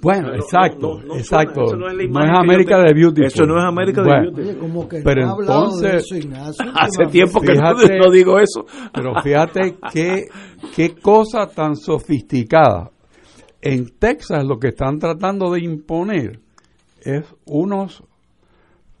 Bueno, 0.00 0.28
No, 0.28 0.34
no, 0.34 0.34
exacto, 0.36 0.78
no, 0.80 0.94
no 0.94 1.00
suena, 1.00 1.18
exacto. 1.20 1.64
eso 1.64 1.76
no 1.76 1.88
es 1.88 2.08
no 2.08 2.38
América 2.38 2.78
de 2.78 2.94
Beautiful. 2.94 3.24
Eso 3.26 3.44
no 3.46 3.58
es 3.58 3.64
América 3.64 4.02
de. 4.02 4.28
Oye, 4.42 4.56
como 4.58 4.86
que 4.88 5.00
Pero 5.02 5.26
no 5.26 5.40
entonces- 5.40 6.04
eso, 6.04 6.14
Ignacio. 6.16 6.64
Hace 6.76 7.06
tiempo 7.06 7.40
que 7.40 7.54
no, 7.54 7.74
Fíjate- 7.76 7.98
no 7.98 8.10
digo 8.12 8.38
eso. 8.38 8.64
Pero 8.94 9.12
fíjate 9.22 9.76
qué, 9.92 10.26
qué 10.76 10.94
cosa 10.94 11.48
tan 11.48 11.74
sofisticada. 11.74 12.90
En 13.60 13.88
Texas 13.98 14.44
lo 14.44 14.58
que 14.60 14.68
están 14.68 15.00
tratando 15.00 15.50
de 15.50 15.64
imponer 15.64 16.38
es 17.02 17.24
unos, 17.46 18.04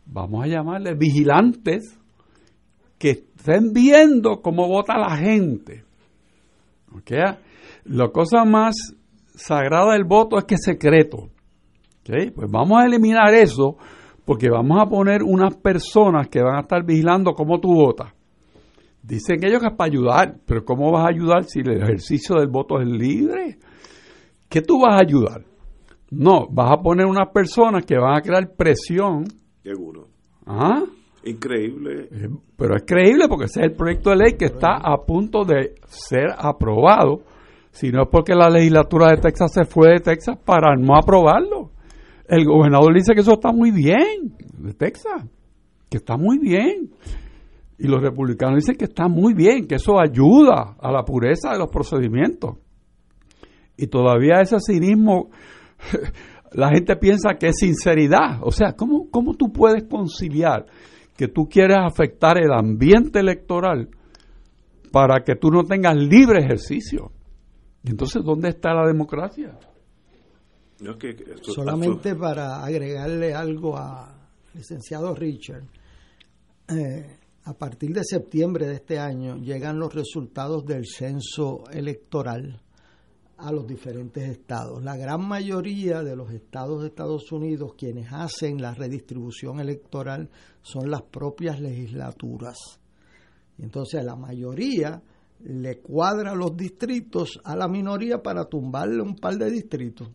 vamos 0.04 0.42
a 0.44 0.48
llamarle, 0.48 0.94
vigilantes 0.94 1.96
que 2.98 3.10
estén 3.10 3.72
viendo 3.72 4.40
cómo 4.42 4.68
vota 4.68 4.98
la 4.98 5.16
gente. 5.16 5.84
¿Ok? 6.92 7.12
La 7.84 8.08
cosa 8.08 8.44
más 8.44 8.74
sagrada 9.34 9.92
del 9.92 10.04
voto 10.04 10.38
es 10.38 10.44
que 10.44 10.56
es 10.56 10.62
secreto. 10.64 11.30
¿Ok? 12.00 12.32
Pues 12.34 12.50
vamos 12.50 12.80
a 12.80 12.86
eliminar 12.86 13.32
eso 13.34 13.76
porque 14.24 14.50
vamos 14.50 14.78
a 14.80 14.86
poner 14.86 15.22
unas 15.22 15.56
personas 15.56 16.28
que 16.28 16.42
van 16.42 16.56
a 16.56 16.60
estar 16.60 16.84
vigilando 16.84 17.32
cómo 17.32 17.60
tú 17.60 17.72
votas. 17.72 18.12
Dicen 19.02 19.42
ellos 19.42 19.60
que 19.60 19.68
es 19.68 19.74
para 19.74 19.90
ayudar, 19.90 20.36
pero 20.44 20.64
¿cómo 20.64 20.92
vas 20.92 21.06
a 21.06 21.08
ayudar 21.08 21.44
si 21.44 21.60
el 21.60 21.82
ejercicio 21.82 22.36
del 22.36 22.48
voto 22.48 22.78
es 22.78 22.86
libre? 22.86 23.58
¿Qué 24.48 24.60
tú 24.60 24.80
vas 24.80 24.96
a 24.96 25.02
ayudar? 25.02 25.44
No, 26.10 26.46
vas 26.50 26.72
a 26.72 26.82
poner 26.82 27.06
unas 27.06 27.28
personas 27.32 27.86
que 27.86 27.96
van 27.96 28.18
a 28.18 28.20
crear 28.20 28.54
presión. 28.54 29.24
Seguro. 29.62 30.08
¿Ah? 30.46 30.82
Increíble. 31.24 32.08
Pero 32.56 32.76
es 32.76 32.82
creíble 32.86 33.26
porque 33.28 33.46
ese 33.46 33.60
es 33.60 33.66
el 33.66 33.76
proyecto 33.76 34.10
de 34.10 34.16
ley 34.16 34.32
que 34.38 34.46
está 34.46 34.76
a 34.76 35.04
punto 35.04 35.44
de 35.44 35.74
ser 35.86 36.28
aprobado. 36.36 37.22
Si 37.70 37.90
no 37.90 38.02
es 38.02 38.08
porque 38.10 38.34
la 38.34 38.48
legislatura 38.48 39.10
de 39.10 39.18
Texas 39.18 39.52
se 39.52 39.64
fue 39.64 39.94
de 39.94 40.00
Texas 40.00 40.38
para 40.44 40.74
no 40.76 40.96
aprobarlo. 40.96 41.70
El 42.26 42.44
gobernador 42.44 42.94
dice 42.94 43.14
que 43.14 43.20
eso 43.20 43.32
está 43.32 43.52
muy 43.52 43.70
bien, 43.70 44.36
de 44.58 44.74
Texas, 44.74 45.24
que 45.88 45.96
está 45.96 46.16
muy 46.16 46.38
bien. 46.38 46.90
Y 47.78 47.86
los 47.86 48.02
republicanos 48.02 48.56
dicen 48.56 48.76
que 48.76 48.84
está 48.84 49.08
muy 49.08 49.34
bien, 49.34 49.66
que 49.66 49.76
eso 49.76 49.98
ayuda 49.98 50.76
a 50.80 50.92
la 50.92 51.04
pureza 51.04 51.52
de 51.52 51.58
los 51.58 51.70
procedimientos. 51.70 52.56
Y 53.76 53.86
todavía 53.86 54.40
ese 54.40 54.58
cinismo, 54.58 55.30
la 56.52 56.70
gente 56.70 56.96
piensa 56.96 57.34
que 57.38 57.48
es 57.48 57.56
sinceridad. 57.58 58.40
O 58.42 58.50
sea, 58.50 58.72
¿cómo, 58.72 59.08
cómo 59.10 59.34
tú 59.34 59.52
puedes 59.52 59.84
conciliar 59.84 60.66
que 61.18 61.26
tú 61.26 61.48
quieres 61.48 61.78
afectar 61.82 62.38
el 62.38 62.52
ambiente 62.52 63.18
electoral 63.18 63.88
para 64.92 65.24
que 65.24 65.34
tú 65.34 65.50
no 65.50 65.64
tengas 65.64 65.96
libre 65.96 66.44
ejercicio? 66.44 67.10
Entonces, 67.82 68.22
¿dónde 68.24 68.50
está 68.50 68.72
la 68.72 68.86
democracia? 68.86 69.58
No, 70.80 70.96
que 70.96 71.16
Solamente 71.42 72.14
para 72.14 72.64
agregarle 72.64 73.34
algo 73.34 73.76
a 73.76 74.14
licenciado 74.54 75.12
Richard, 75.12 75.64
eh, 76.68 77.18
a 77.46 77.52
partir 77.52 77.92
de 77.92 78.04
septiembre 78.04 78.68
de 78.68 78.74
este 78.74 79.00
año 79.00 79.38
llegan 79.38 79.80
los 79.80 79.92
resultados 79.92 80.64
del 80.64 80.86
censo 80.86 81.64
electoral 81.72 82.60
a 83.38 83.52
los 83.52 83.66
diferentes 83.66 84.28
estados. 84.28 84.84
La 84.84 84.96
gran 84.96 85.26
mayoría 85.26 86.02
de 86.02 86.14
los 86.14 86.30
estados 86.30 86.82
de 86.82 86.88
Estados 86.88 87.30
Unidos 87.32 87.72
quienes 87.76 88.12
hacen 88.12 88.60
la 88.60 88.74
redistribución 88.74 89.60
electoral 89.60 90.28
son 90.70 90.90
las 90.90 91.02
propias 91.02 91.60
legislaturas. 91.60 92.56
Y 93.58 93.62
entonces 93.62 94.04
la 94.04 94.16
mayoría 94.16 95.02
le 95.44 95.78
cuadra 95.78 96.34
los 96.34 96.56
distritos 96.56 97.40
a 97.44 97.54
la 97.56 97.68
minoría 97.68 98.22
para 98.22 98.44
tumbarle 98.44 99.00
un 99.02 99.16
par 99.16 99.36
de 99.36 99.50
distritos. 99.50 100.08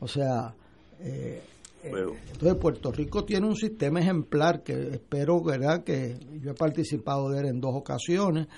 O 0.00 0.06
sea, 0.08 0.54
eh, 1.00 1.42
eh, 1.82 1.90
entonces 2.32 2.58
Puerto 2.60 2.90
Rico 2.92 3.24
tiene 3.24 3.46
un 3.46 3.56
sistema 3.56 4.00
ejemplar 4.00 4.62
que 4.62 4.72
espero 4.94 5.42
¿verdad? 5.42 5.84
que 5.84 6.18
yo 6.40 6.50
he 6.50 6.54
participado 6.54 7.30
de 7.30 7.40
él 7.40 7.46
en 7.46 7.60
dos 7.60 7.74
ocasiones, 7.74 8.48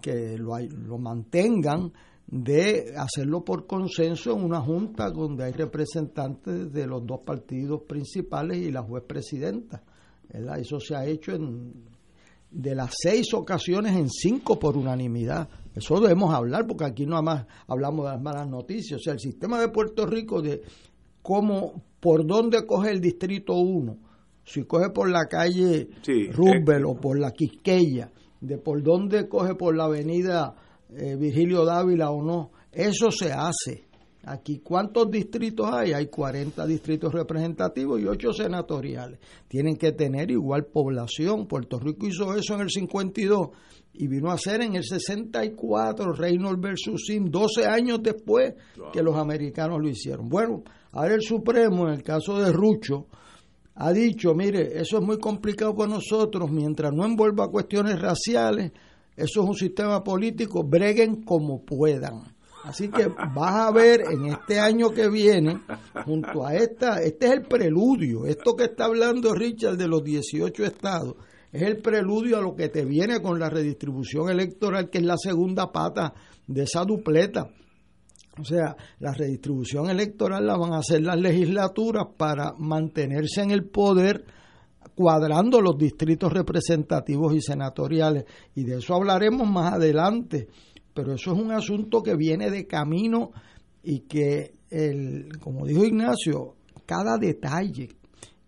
que 0.00 0.36
lo, 0.38 0.54
hay- 0.54 0.68
lo 0.68 0.98
mantengan 0.98 1.92
de 2.26 2.92
hacerlo 2.96 3.42
por 3.44 3.66
consenso 3.66 4.36
en 4.36 4.44
una 4.44 4.60
junta 4.60 5.10
donde 5.10 5.44
hay 5.44 5.52
representantes 5.52 6.72
de 6.72 6.86
los 6.86 7.06
dos 7.06 7.20
partidos 7.24 7.82
principales 7.88 8.58
y 8.58 8.70
la 8.70 8.82
juez 8.82 9.04
presidenta. 9.06 9.82
¿Verdad? 10.32 10.58
Eso 10.58 10.78
se 10.80 10.94
ha 10.94 11.04
hecho 11.04 11.32
en 11.32 11.88
de 12.50 12.74
las 12.74 12.94
seis 13.02 13.34
ocasiones 13.34 13.96
en 13.96 14.08
cinco 14.08 14.58
por 14.58 14.76
unanimidad. 14.76 15.48
Eso 15.74 16.00
debemos 16.00 16.34
hablar 16.34 16.66
porque 16.66 16.84
aquí 16.84 17.06
nada 17.06 17.22
más 17.22 17.46
hablamos 17.66 18.06
de 18.06 18.12
las 18.12 18.22
malas 18.22 18.48
noticias. 18.48 19.00
O 19.00 19.02
sea, 19.02 19.12
el 19.12 19.20
sistema 19.20 19.60
de 19.60 19.68
Puerto 19.68 20.06
Rico 20.06 20.40
de 20.40 20.62
cómo, 21.22 21.82
por 22.00 22.26
dónde 22.26 22.66
coge 22.66 22.90
el 22.90 23.00
distrito 23.00 23.54
1, 23.54 23.96
si 24.44 24.64
coge 24.64 24.90
por 24.90 25.10
la 25.10 25.26
calle 25.26 25.88
Sí, 26.02 26.28
Roosevelt 26.30 26.86
o 26.86 26.94
por 26.94 27.18
la 27.18 27.32
Quisqueya, 27.32 28.10
de 28.40 28.58
por 28.58 28.82
dónde 28.82 29.28
coge 29.28 29.54
por 29.54 29.76
la 29.76 29.84
avenida 29.84 30.54
eh, 30.90 31.16
Virgilio 31.16 31.64
Dávila 31.64 32.10
o 32.10 32.22
no, 32.22 32.50
eso 32.72 33.10
se 33.10 33.32
hace. 33.32 33.87
Aquí, 34.24 34.58
¿cuántos 34.58 35.10
distritos 35.10 35.70
hay? 35.72 35.92
Hay 35.92 36.08
40 36.08 36.66
distritos 36.66 37.12
representativos 37.12 38.00
y 38.00 38.06
8 38.06 38.32
senatoriales. 38.32 39.20
Tienen 39.46 39.76
que 39.76 39.92
tener 39.92 40.30
igual 40.30 40.66
población. 40.66 41.46
Puerto 41.46 41.78
Rico 41.78 42.06
hizo 42.06 42.34
eso 42.34 42.54
en 42.54 42.62
el 42.62 42.70
52 42.70 43.48
y 43.94 44.06
vino 44.06 44.30
a 44.30 44.38
ser 44.38 44.62
en 44.62 44.76
el 44.76 44.84
64 44.84 46.12
Reynolds 46.12 46.60
versus 46.60 47.04
Sim, 47.06 47.30
12 47.30 47.66
años 47.66 48.00
después 48.02 48.54
que 48.92 49.02
los 49.02 49.16
americanos 49.16 49.78
lo 49.80 49.88
hicieron. 49.88 50.28
Bueno, 50.28 50.62
ahora 50.92 51.14
el 51.14 51.22
Supremo, 51.22 51.88
en 51.88 51.94
el 51.94 52.02
caso 52.02 52.38
de 52.38 52.52
Rucho, 52.52 53.06
ha 53.74 53.92
dicho, 53.92 54.34
mire, 54.34 54.80
eso 54.80 54.98
es 54.98 55.04
muy 55.04 55.18
complicado 55.18 55.74
para 55.74 55.90
nosotros, 55.90 56.50
mientras 56.50 56.92
no 56.92 57.04
envuelva 57.04 57.48
cuestiones 57.48 58.00
raciales, 58.00 58.72
eso 59.16 59.42
es 59.42 59.48
un 59.48 59.54
sistema 59.54 60.02
político, 60.02 60.64
breguen 60.64 61.22
como 61.22 61.64
puedan. 61.64 62.37
Así 62.68 62.90
que 62.90 63.06
vas 63.06 63.54
a 63.54 63.70
ver 63.70 64.02
en 64.10 64.26
este 64.26 64.60
año 64.60 64.90
que 64.90 65.08
viene, 65.08 65.62
junto 66.04 66.46
a 66.46 66.54
esta, 66.54 67.00
este 67.00 67.28
es 67.28 67.32
el 67.32 67.42
preludio, 67.42 68.26
esto 68.26 68.54
que 68.54 68.64
está 68.64 68.84
hablando 68.84 69.32
Richard 69.32 69.78
de 69.78 69.88
los 69.88 70.04
18 70.04 70.64
estados, 70.64 71.14
es 71.50 71.62
el 71.62 71.78
preludio 71.78 72.36
a 72.36 72.42
lo 72.42 72.54
que 72.54 72.68
te 72.68 72.84
viene 72.84 73.22
con 73.22 73.40
la 73.40 73.48
redistribución 73.48 74.28
electoral, 74.28 74.90
que 74.90 74.98
es 74.98 75.04
la 75.04 75.16
segunda 75.16 75.72
pata 75.72 76.12
de 76.46 76.64
esa 76.64 76.84
dupleta. 76.84 77.48
O 78.38 78.44
sea, 78.44 78.76
la 78.98 79.14
redistribución 79.14 79.88
electoral 79.88 80.46
la 80.46 80.58
van 80.58 80.74
a 80.74 80.80
hacer 80.80 81.00
las 81.00 81.18
legislaturas 81.18 82.08
para 82.18 82.52
mantenerse 82.58 83.40
en 83.40 83.50
el 83.50 83.64
poder 83.64 84.26
cuadrando 84.94 85.60
los 85.60 85.78
distritos 85.78 86.32
representativos 86.32 87.32
y 87.34 87.40
senatoriales. 87.40 88.24
Y 88.54 88.64
de 88.64 88.78
eso 88.78 88.94
hablaremos 88.94 89.48
más 89.48 89.72
adelante. 89.72 90.48
Pero 90.98 91.14
eso 91.14 91.32
es 91.32 91.38
un 91.38 91.52
asunto 91.52 92.02
que 92.02 92.16
viene 92.16 92.50
de 92.50 92.66
camino 92.66 93.30
y 93.84 94.00
que, 94.00 94.54
el, 94.68 95.28
como 95.38 95.64
dijo 95.64 95.84
Ignacio, 95.84 96.56
cada 96.86 97.16
detalle. 97.16 97.90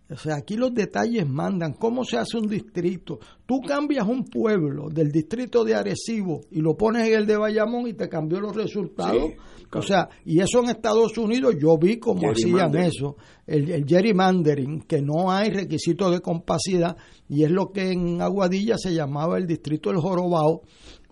O 0.09 0.17
sea, 0.17 0.35
aquí 0.35 0.57
los 0.57 0.73
detalles 0.73 1.25
mandan. 1.25 1.71
¿Cómo 1.71 2.03
se 2.03 2.17
hace 2.17 2.37
un 2.37 2.49
distrito? 2.49 3.19
Tú 3.45 3.61
cambias 3.61 4.05
un 4.05 4.25
pueblo 4.25 4.89
del 4.89 5.13
distrito 5.13 5.63
de 5.63 5.75
Arecibo 5.75 6.41
y 6.51 6.59
lo 6.59 6.75
pones 6.75 7.07
en 7.07 7.19
el 7.19 7.25
de 7.25 7.37
Bayamón 7.37 7.87
y 7.87 7.93
te 7.93 8.09
cambió 8.09 8.41
los 8.41 8.53
resultados. 8.53 9.31
O 9.73 9.81
sea, 9.81 10.09
y 10.25 10.41
eso 10.41 10.59
en 10.59 10.71
Estados 10.71 11.17
Unidos 11.17 11.55
yo 11.57 11.77
vi 11.77 11.99
cómo 11.99 12.31
hacían 12.31 12.75
eso. 12.75 13.15
El, 13.47 13.71
el 13.71 13.85
gerrymandering, 13.87 14.81
que 14.81 15.01
no 15.01 15.31
hay 15.31 15.51
requisito 15.51 16.11
de 16.11 16.19
compacidad, 16.19 16.97
y 17.29 17.45
es 17.45 17.51
lo 17.51 17.71
que 17.71 17.93
en 17.93 18.21
Aguadilla 18.21 18.77
se 18.77 18.93
llamaba 18.93 19.37
el 19.37 19.47
distrito 19.47 19.89
del 19.89 20.01
Jorobao, 20.01 20.63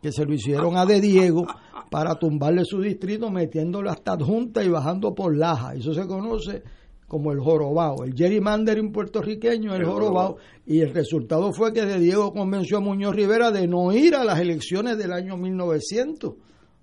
que 0.02 0.12
se 0.12 0.26
lo 0.26 0.34
hicieron 0.34 0.78
a 0.78 0.86
De 0.86 1.02
Diego 1.02 1.46
para 1.90 2.16
tumbarle 2.16 2.64
su 2.66 2.82
distrito, 2.82 3.30
metiéndolo 3.30 3.90
hasta 3.90 4.14
adjunta 4.14 4.64
y 4.64 4.70
bajando 4.70 5.14
por 5.14 5.36
Laja. 5.36 5.74
Eso 5.74 5.94
se 5.94 6.06
conoce 6.06 6.64
como 7.08 7.32
el 7.32 7.40
jorobao. 7.40 8.04
El 8.04 8.14
gerrymandering 8.14 8.92
puertorriqueño 8.92 9.74
es 9.74 9.80
el 9.80 9.86
jorobao. 9.86 10.38
Y 10.66 10.82
el 10.82 10.94
resultado 10.94 11.52
fue 11.52 11.74
que 11.74 11.86
De 11.86 12.00
Diego 12.00 12.32
convenció 12.32 12.78
a 12.78 12.82
Muñoz 12.82 13.16
Rivera 13.16 13.52
de 13.52 13.68
no 13.68 13.92
ir 13.92 14.16
a 14.16 14.24
las 14.24 14.40
elecciones 14.40 14.98
del 14.98 15.12
año 15.12 15.36
1900. 15.36 16.36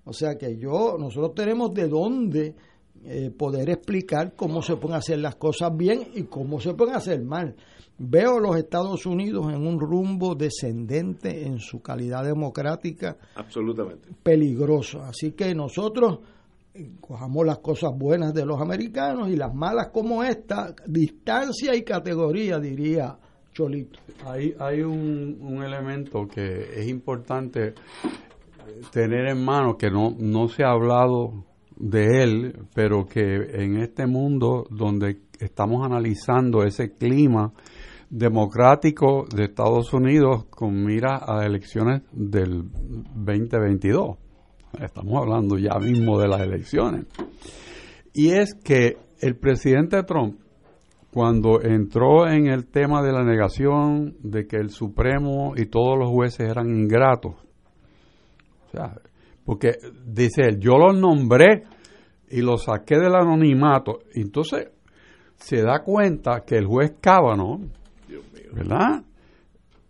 O 0.03 0.13
sea 0.13 0.37
que 0.37 0.57
yo, 0.57 0.97
nosotros 0.99 1.33
tenemos 1.33 1.73
de 1.73 1.87
dónde 1.87 2.55
eh, 3.05 3.31
poder 3.31 3.69
explicar 3.69 4.35
cómo 4.35 4.61
se 4.61 4.75
pueden 4.75 4.97
hacer 4.97 5.19
las 5.19 5.35
cosas 5.35 5.75
bien 5.75 6.09
y 6.13 6.23
cómo 6.23 6.59
se 6.59 6.73
pueden 6.73 6.95
hacer 6.95 7.21
mal. 7.23 7.55
Veo 7.99 8.39
los 8.39 8.55
Estados 8.57 9.05
Unidos 9.05 9.51
en 9.51 9.65
un 9.65 9.79
rumbo 9.79 10.35
descendente 10.35 11.45
en 11.45 11.59
su 11.59 11.81
calidad 11.81 12.23
democrática. 12.23 13.17
Absolutamente. 13.35 14.09
Peligroso. 14.21 15.01
Así 15.01 15.31
que 15.31 15.55
nosotros 15.55 16.19
cojamos 17.01 17.45
las 17.45 17.57
cosas 17.59 17.91
buenas 17.97 18.33
de 18.33 18.45
los 18.45 18.61
americanos 18.61 19.29
y 19.29 19.35
las 19.35 19.53
malas 19.53 19.89
como 19.91 20.23
esta, 20.23 20.75
distancia 20.85 21.75
y 21.75 21.83
categoría, 21.83 22.59
diría 22.59 23.17
Cholito. 23.51 23.99
Hay, 24.25 24.53
hay 24.59 24.81
un, 24.81 25.39
un 25.41 25.63
elemento 25.63 26.27
que 26.27 26.79
es 26.79 26.87
importante 26.87 27.73
tener 28.91 29.27
en 29.27 29.43
mano, 29.43 29.77
que 29.77 29.89
no, 29.89 30.15
no 30.17 30.47
se 30.49 30.63
ha 30.63 30.71
hablado 30.71 31.45
de 31.75 32.23
él, 32.23 32.53
pero 32.73 33.05
que 33.05 33.35
en 33.53 33.77
este 33.77 34.07
mundo 34.07 34.67
donde 34.69 35.21
estamos 35.39 35.85
analizando 35.85 36.63
ese 36.63 36.93
clima 36.93 37.53
democrático 38.09 39.25
de 39.33 39.45
Estados 39.45 39.93
Unidos 39.93 40.45
con 40.49 40.83
mira 40.85 41.21
a 41.25 41.45
elecciones 41.45 42.03
del 42.11 42.63
2022 42.71 44.17
estamos 44.85 45.21
hablando 45.21 45.57
ya 45.57 45.79
mismo 45.79 46.19
de 46.19 46.27
las 46.27 46.41
elecciones, 46.41 47.05
y 48.13 48.31
es 48.31 48.53
que 48.53 48.97
el 49.19 49.35
presidente 49.35 50.03
Trump, 50.03 50.39
cuando 51.11 51.61
entró 51.61 52.27
en 52.27 52.47
el 52.47 52.67
tema 52.67 53.01
de 53.01 53.11
la 53.11 53.23
negación 53.23 54.15
de 54.21 54.45
que 54.45 54.57
el 54.57 54.69
Supremo 54.69 55.53
y 55.55 55.65
todos 55.65 55.97
los 55.97 56.09
jueces 56.09 56.49
eran 56.49 56.69
ingratos, 56.69 57.35
o 58.67 58.71
sea, 58.71 58.99
porque 59.45 59.77
dice 60.05 60.41
él, 60.43 60.59
yo 60.59 60.77
los 60.77 60.99
nombré 60.99 61.63
y 62.29 62.41
los 62.41 62.65
saqué 62.65 62.97
del 62.97 63.15
anonimato, 63.15 63.99
entonces 64.13 64.69
se 65.37 65.61
da 65.61 65.83
cuenta 65.83 66.41
que 66.45 66.57
el 66.57 66.65
juez 66.65 66.95
Cábano, 66.99 67.61
¿verdad? 68.53 69.03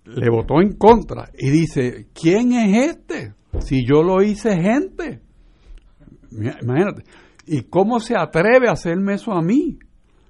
Le 0.06 0.30
votó 0.30 0.62
en 0.62 0.78
contra 0.78 1.30
y 1.38 1.50
dice, 1.50 2.08
¿quién 2.14 2.54
es 2.54 2.96
este? 2.96 3.34
Si 3.60 3.86
yo 3.86 4.04
lo 4.04 4.22
hice 4.22 4.56
gente. 4.56 5.22
Imagínate. 6.32 7.04
¿Y 7.46 7.64
cómo 7.64 8.00
se 8.00 8.16
atreve 8.18 8.68
a 8.70 8.74
hacerme 8.74 9.16
eso 9.16 9.32
a 9.32 9.42
mí? 9.42 9.80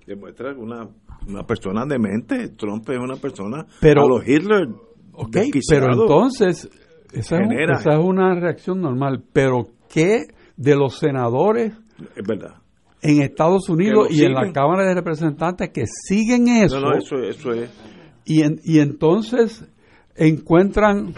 Demuestra 0.06 0.54
una, 0.54 0.88
una 1.28 1.44
persona 1.44 1.86
demente. 1.86 2.50
Trump 2.50 2.90
es 2.90 3.00
una 3.00 3.16
persona. 3.16 3.66
Pero, 3.82 4.04
a 4.04 4.08
los 4.08 4.28
Hitler. 4.28 4.68
Okay, 5.14 5.50
pero 5.68 5.94
entonces, 5.94 6.70
esa 7.12 7.38
es, 7.38 7.80
esa 7.80 7.94
es, 7.94 8.00
una 8.00 8.36
reacción 8.36 8.82
normal. 8.82 9.24
Pero, 9.34 9.68
¿qué 9.90 10.28
de 10.56 10.76
los 10.76 11.00
senadores? 11.00 11.74
Es 12.16 12.28
verdad. 12.28 12.56
En 13.02 13.22
Estados 13.22 13.68
Unidos 13.70 14.10
y 14.12 14.24
en 14.24 14.34
la 14.34 14.52
Cámara 14.52 14.86
de 14.86 14.94
Representantes 14.94 15.70
que 15.72 15.86
siguen 15.88 16.48
eso. 16.48 16.80
No, 16.80 16.92
no, 16.92 16.98
eso, 16.98 17.16
eso 17.18 17.52
es. 17.52 17.72
Y, 18.30 18.44
en, 18.44 18.60
y 18.64 18.80
entonces 18.80 19.66
encuentran 20.16 21.14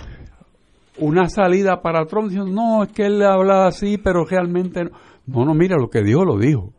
una 1.00 1.28
salida 1.28 1.82
para 1.82 2.06
Trump 2.06 2.30
diciendo, 2.30 2.52
no, 2.52 2.84
es 2.84 2.92
que 2.92 3.08
él 3.08 3.18
le 3.18 3.26
hablaba 3.26 3.68
así, 3.68 3.98
pero 3.98 4.26
realmente 4.26 4.84
no. 4.84 4.92
No, 5.26 5.46
no, 5.46 5.54
mira, 5.54 5.76
lo 5.78 5.90
que 5.90 6.02
dijo, 6.02 6.26
lo 6.26 6.38
dijo. 6.38 6.74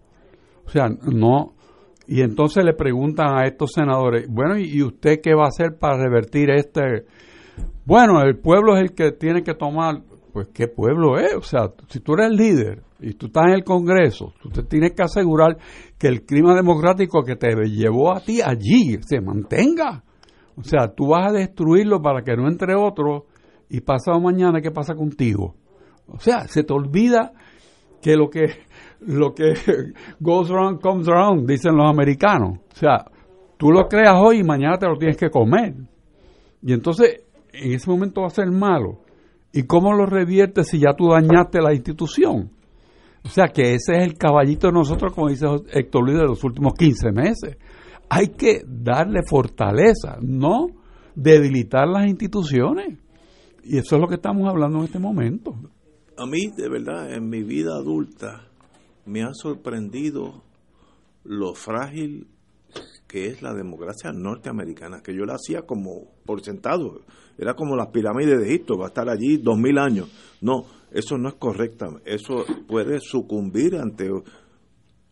O 0.66 0.70
sea, 0.70 0.89
no. 0.89 1.55
Y 2.07 2.23
entonces 2.23 2.65
le 2.65 2.74
preguntan 2.74 3.39
a 3.39 3.47
estos 3.47 3.73
senadores, 3.73 4.27
bueno, 4.28 4.59
¿y 4.59 4.82
usted 4.82 5.20
qué 5.23 5.35
va 5.35 5.44
a 5.44 5.48
hacer 5.48 5.78
para 5.78 6.02
revertir 6.02 6.51
este? 6.51 7.07
Bueno, 7.85 8.20
el 8.23 8.39
pueblo 8.39 8.77
es 8.77 8.82
el 8.82 8.93
que 8.93 9.12
tiene 9.12 9.43
que 9.43 9.55
tomar, 9.55 10.02
pues, 10.32 10.48
¿qué 10.52 10.66
pueblo 10.66 11.19
es? 11.19 11.35
O 11.35 11.43
sea, 11.43 11.73
si 11.89 12.01
tú 12.01 12.15
eres 12.15 12.31
líder 12.31 12.82
y 12.98 13.15
tú 13.15 13.27
estás 13.27 13.44
en 13.47 13.55
el 13.55 13.65
Congreso, 13.65 14.32
tú 14.43 14.48
te 14.48 14.65
tienes 14.65 14.93
que 14.93 15.02
asegurar 15.02 15.57
que 15.98 16.09
el 16.09 16.23
clima 16.23 16.55
democrático 16.55 17.23
que 17.23 17.36
te 17.36 17.55
llevó 17.66 18.12
a 18.12 18.20
ti 18.20 18.40
allí 18.43 18.98
se 19.02 19.20
mantenga. 19.20 20.02
O 20.60 20.64
sea, 20.64 20.94
tú 20.94 21.08
vas 21.08 21.28
a 21.28 21.32
destruirlo 21.32 22.02
para 22.02 22.22
que 22.22 22.36
no 22.36 22.46
entre 22.48 22.74
otro 22.74 23.26
y 23.68 23.80
pasado 23.80 24.20
mañana, 24.20 24.60
¿qué 24.60 24.70
pasa 24.70 24.94
contigo? 24.94 25.54
O 26.06 26.18
sea, 26.18 26.46
se 26.46 26.64
te 26.64 26.72
olvida 26.72 27.32
que 28.02 28.16
lo 28.16 28.28
que 28.28 28.46
lo 29.00 29.34
que 29.34 29.54
goes 30.20 30.50
around 30.50 30.80
comes 30.80 31.08
around, 31.08 31.48
dicen 31.48 31.76
los 31.76 31.88
americanos. 31.88 32.58
O 32.72 32.76
sea, 32.76 33.06
tú 33.56 33.70
lo 33.70 33.88
creas 33.88 34.16
hoy 34.16 34.40
y 34.40 34.44
mañana 34.44 34.78
te 34.78 34.86
lo 34.86 34.96
tienes 34.96 35.16
que 35.16 35.30
comer. 35.30 35.74
Y 36.62 36.72
entonces, 36.72 37.22
en 37.52 37.72
ese 37.72 37.90
momento 37.90 38.20
va 38.22 38.26
a 38.26 38.30
ser 38.30 38.50
malo. 38.50 39.00
¿Y 39.52 39.64
cómo 39.64 39.94
lo 39.94 40.06
reviertes 40.06 40.68
si 40.68 40.78
ya 40.78 40.92
tú 40.92 41.08
dañaste 41.08 41.60
la 41.60 41.72
institución? 41.72 42.50
O 43.24 43.28
sea, 43.28 43.48
que 43.48 43.74
ese 43.74 43.96
es 43.96 44.06
el 44.06 44.14
caballito 44.16 44.68
de 44.68 44.72
nosotros, 44.72 45.12
como 45.14 45.28
dice 45.28 45.46
Héctor 45.72 46.04
Luis, 46.04 46.18
de 46.18 46.26
los 46.26 46.44
últimos 46.44 46.74
15 46.74 47.12
meses. 47.12 47.56
Hay 48.10 48.28
que 48.28 48.62
darle 48.66 49.20
fortaleza, 49.28 50.18
no 50.20 50.66
debilitar 51.14 51.88
las 51.88 52.06
instituciones. 52.08 52.98
Y 53.62 53.78
eso 53.78 53.94
es 53.94 54.00
lo 54.00 54.08
que 54.08 54.16
estamos 54.16 54.48
hablando 54.48 54.78
en 54.78 54.84
este 54.84 54.98
momento. 54.98 55.54
A 56.16 56.26
mí, 56.26 56.50
de 56.56 56.68
verdad, 56.68 57.14
en 57.14 57.28
mi 57.28 57.42
vida 57.42 57.76
adulta, 57.76 58.48
me 59.06 59.22
ha 59.22 59.32
sorprendido 59.32 60.42
lo 61.24 61.54
frágil 61.54 62.26
que 63.06 63.26
es 63.26 63.42
la 63.42 63.52
democracia 63.54 64.12
norteamericana, 64.12 65.02
que 65.02 65.14
yo 65.14 65.24
la 65.24 65.34
hacía 65.34 65.62
como 65.62 66.12
por 66.24 66.42
sentado. 66.42 67.00
Era 67.38 67.54
como 67.54 67.74
las 67.74 67.88
pirámides 67.88 68.38
de 68.38 68.46
Egipto, 68.46 68.78
va 68.78 68.84
a 68.86 68.88
estar 68.88 69.08
allí 69.08 69.36
dos 69.36 69.58
mil 69.58 69.78
años. 69.78 70.08
No, 70.40 70.64
eso 70.92 71.18
no 71.18 71.28
es 71.28 71.34
correcto. 71.34 72.00
Eso 72.04 72.44
puede 72.68 73.00
sucumbir 73.00 73.76
ante 73.76 74.10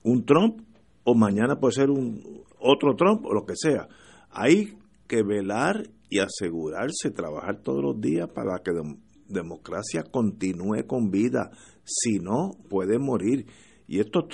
un 0.05 0.25
Trump 0.25 0.61
o 1.03 1.15
mañana 1.17 1.59
puede 1.59 1.73
ser 1.73 1.91
un 1.91 2.45
otro 2.61 2.95
Trump 2.97 3.25
o 3.25 3.35
lo 3.35 3.45
que 3.45 3.55
sea. 3.57 3.89
Hay 4.31 4.77
que 5.07 5.23
velar 5.23 5.89
y 6.11 6.19
asegurarse, 6.19 7.11
trabajar 7.11 7.63
todos 7.63 7.83
los 7.83 8.01
días 8.01 8.29
para 8.29 8.59
que 8.59 8.73
la 8.73 8.83
democracia 9.29 10.05
continúe 10.11 10.87
con 10.87 11.11
vida. 11.11 11.51
Si 11.85 12.19
no, 12.19 12.51
puede 12.69 12.99
morir. 12.99 13.47
Y 13.87 14.01
estos 14.01 14.25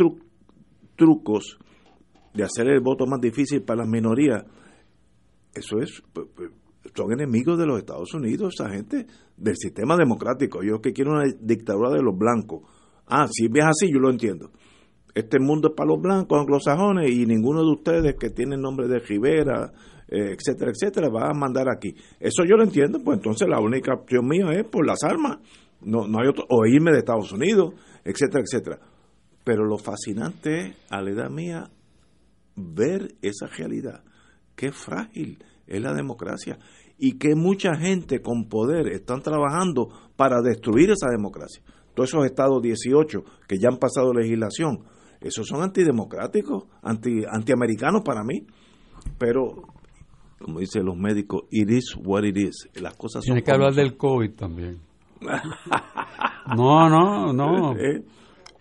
trucos 0.97 1.59
de 2.33 2.45
hacer 2.45 2.69
el 2.69 2.81
voto 2.81 3.07
más 3.07 3.21
difícil 3.21 3.63
para 3.63 3.83
las 3.83 3.89
minorías, 3.89 4.45
eso 5.55 5.79
es, 5.79 6.03
son 6.95 7.13
enemigos 7.13 7.59
de 7.59 7.67
los 7.67 7.79
Estados 7.79 8.13
Unidos, 8.15 8.55
esa 8.59 8.71
gente, 8.71 9.07
del 9.37 9.57
sistema 9.57 9.97
democrático. 9.97 10.63
Yo 10.63 10.81
que 10.81 10.93
quiero 10.93 11.13
una 11.13 11.25
dictadura 11.41 11.91
de 11.91 12.03
los 12.03 12.17
blancos. 12.17 12.63
Ah, 13.07 13.27
si 13.31 13.47
es 13.47 13.65
así, 13.65 13.93
yo 13.93 14.01
lo 14.01 14.11
entiendo. 14.11 14.51
Este 15.15 15.39
mundo 15.39 15.69
es 15.69 15.75
para 15.75 15.91
los 15.91 16.01
blancos, 16.01 16.41
anglosajones, 16.41 17.11
y 17.11 17.25
ninguno 17.25 17.63
de 17.63 17.71
ustedes 17.71 18.17
que 18.19 18.31
tiene 18.31 18.57
el 18.57 18.61
nombre 18.61 18.89
de 18.89 18.99
Rivera, 18.99 19.73
eh, 20.09 20.37
etcétera, 20.37 20.73
etcétera, 20.73 21.09
va 21.09 21.31
a 21.31 21.35
mandar 21.35 21.67
aquí. 21.69 21.95
Eso 22.19 22.45
yo 22.45 22.57
lo 22.57 22.65
entiendo, 22.65 22.99
pues 23.05 23.19
entonces 23.19 23.49
la 23.49 23.61
única 23.61 23.95
opción 23.95 24.27
mía 24.27 24.47
es 24.53 24.65
por 24.65 24.87
las 24.87 25.03
armas, 25.05 25.39
no, 25.83 26.09
no 26.09 26.21
hay 26.21 26.29
otro, 26.29 26.45
o 26.49 26.67
irme 26.67 26.91
de 26.91 26.99
Estados 26.99 27.33
Unidos, 27.33 27.75
etcétera, 28.05 28.43
etcétera. 28.43 28.79
Pero 29.45 29.65
lo 29.65 29.79
fascinante 29.79 30.59
es, 30.59 30.77
a 30.91 31.01
la 31.01 31.11
edad 31.11 31.31
mía, 31.31 31.71
ver 32.57 33.15
esa 33.23 33.47
realidad, 33.47 34.03
qué 34.57 34.73
frágil 34.73 35.39
es 35.67 35.81
la 35.81 35.95
democracia 35.95 36.59
y 36.99 37.19
que 37.19 37.35
mucha 37.35 37.75
gente 37.77 38.21
con 38.21 38.49
poder 38.49 38.89
están 38.89 39.23
trabajando 39.23 39.89
para 40.17 40.41
destruir 40.43 40.91
esa 40.91 41.09
democracia. 41.11 41.63
Todos 41.95 42.11
esos 42.11 42.25
estados 42.27 42.63
18 42.63 43.25
que 43.49 43.59
ya 43.59 43.69
han 43.69 43.79
pasado 43.79 44.13
legislación, 44.13 44.85
esos 45.25 45.49
son 45.49 45.63
antidemocráticos, 45.63 46.65
anti, 46.83 47.23
antiamericanos 47.27 48.03
para 48.05 48.23
mí. 48.23 48.47
Pero 49.19 49.63
como 50.39 50.61
dicen 50.61 50.85
los 50.85 50.97
médicos, 50.97 51.45
it 51.51 51.71
is 51.71 51.97
what 52.05 52.25
it 52.25 52.37
is. 52.37 52.69
Las 52.75 52.95
cosas 52.95 53.25
Tiene 53.25 53.43
que 53.43 53.51
hablar 53.51 53.73
del 53.73 53.97
COVID 53.97 54.33
también. 54.35 54.81
no, 56.57 56.91
no, 56.91 57.33
no. 57.33 57.75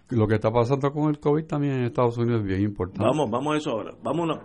lo 0.10 0.28
que 0.28 0.36
está 0.36 0.50
pasando 0.50 0.92
con 0.92 1.10
el 1.10 1.20
COVID 1.20 1.46
también 1.46 1.74
en 1.74 1.84
Estados 1.84 2.18
Unidos 2.18 2.42
es 2.42 2.48
bien 2.48 2.62
importante. 2.62 3.04
Vamos, 3.04 3.30
vamos 3.30 3.56
a 3.56 3.58
eso 3.58 3.72
ahora. 3.72 3.92
Vamos 4.02 4.40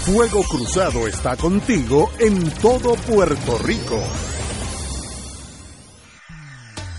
Fuego 0.00 0.40
Cruzado 0.50 1.06
está 1.06 1.36
contigo 1.36 2.08
en 2.18 2.50
todo 2.60 2.94
Puerto 3.06 3.58
Rico. 3.58 4.02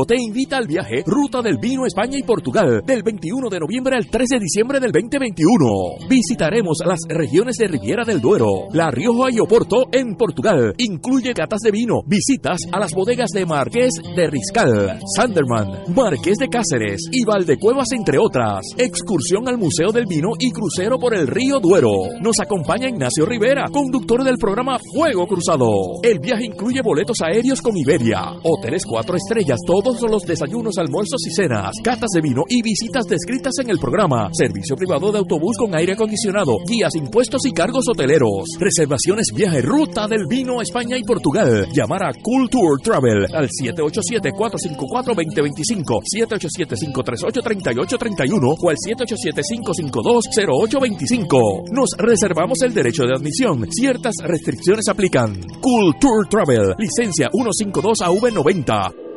te 0.00 0.16
invita 0.18 0.56
al 0.56 0.66
viaje 0.66 1.04
Ruta 1.06 1.42
del 1.42 1.58
Vino 1.58 1.84
España 1.84 2.18
y 2.18 2.22
Portugal 2.22 2.82
del 2.84 3.02
21 3.02 3.50
de 3.50 3.60
noviembre 3.60 3.94
al 3.94 4.06
3 4.06 4.26
de 4.26 4.38
diciembre 4.40 4.80
del 4.80 4.90
2021. 4.90 6.08
Visitaremos 6.08 6.78
las 6.84 7.00
regiones 7.06 7.56
de 7.56 7.68
Riviera 7.68 8.02
del 8.02 8.20
Duero, 8.20 8.68
La 8.72 8.90
Rioja 8.90 9.30
y 9.30 9.38
Oporto 9.38 9.88
en 9.92 10.16
Portugal. 10.16 10.74
Incluye 10.78 11.34
catas 11.34 11.60
de 11.60 11.70
vino, 11.70 12.00
visitas 12.06 12.58
a 12.72 12.80
las 12.80 12.94
bodegas 12.94 13.30
de 13.32 13.44
Marqués 13.44 13.92
de 14.16 14.28
Riscal, 14.28 14.98
Sanderman, 15.14 15.94
Marqués 15.94 16.38
de 16.38 16.48
Cáceres 16.48 17.02
y 17.12 17.24
Valdecuevas 17.24 17.92
entre 17.92 18.18
otras. 18.18 18.62
Excursión 18.78 19.46
al 19.46 19.58
Museo 19.58 19.92
del 19.92 20.06
Vino 20.06 20.30
y 20.38 20.50
crucero 20.52 20.98
por 20.98 21.14
el 21.14 21.26
río 21.26 21.60
Duero. 21.60 21.92
Nos 22.22 22.40
acompaña 22.40 22.88
Ignacio 22.88 23.26
Rivera, 23.26 23.66
conductor 23.70 24.24
del 24.24 24.38
programa 24.38 24.78
Fuego 24.94 25.26
Cruzado. 25.26 25.68
El 26.02 26.18
viaje 26.18 26.46
incluye 26.46 26.80
boletos 26.82 27.18
aéreos 27.22 27.60
con 27.60 27.76
Iberia, 27.76 28.22
hoteles 28.42 28.86
cuatro 28.86 29.16
estrellas, 29.16 29.58
todo 29.66 29.81
todos 29.82 30.10
los 30.10 30.22
desayunos, 30.22 30.78
almuerzos 30.78 31.20
y 31.26 31.34
cenas, 31.34 31.74
catas 31.82 32.10
de 32.14 32.20
vino 32.20 32.42
y 32.48 32.62
visitas 32.62 33.06
descritas 33.06 33.54
en 33.60 33.70
el 33.70 33.78
programa. 33.78 34.28
Servicio 34.32 34.76
privado 34.76 35.10
de 35.12 35.18
autobús 35.18 35.56
con 35.58 35.74
aire 35.74 35.94
acondicionado, 35.94 36.58
guías, 36.66 36.94
impuestos 36.94 37.44
y 37.46 37.52
cargos 37.52 37.88
hoteleros. 37.88 38.44
Reservaciones 38.58 39.28
viaje 39.34 39.62
ruta 39.62 40.06
del 40.06 40.26
vino 40.28 40.60
España 40.62 40.96
y 40.96 41.02
Portugal. 41.02 41.66
Llamar 41.72 42.04
a 42.04 42.12
Culture 42.14 42.80
Travel 42.82 43.26
al 43.34 43.48
787-454-2025, 43.48 46.02
787-538-3831 46.16 48.56
o 48.60 48.70
al 48.70 48.76
787-552-0825. 48.76 51.64
Nos 51.72 51.90
reservamos 51.98 52.62
el 52.62 52.72
derecho 52.74 53.02
de 53.04 53.14
admisión. 53.16 53.66
Ciertas 53.70 54.14
restricciones 54.22 54.86
aplican. 54.88 55.40
Culture 55.60 56.28
Travel, 56.30 56.74
licencia 56.78 57.28
152 57.32 57.98
AV90. 58.00 59.11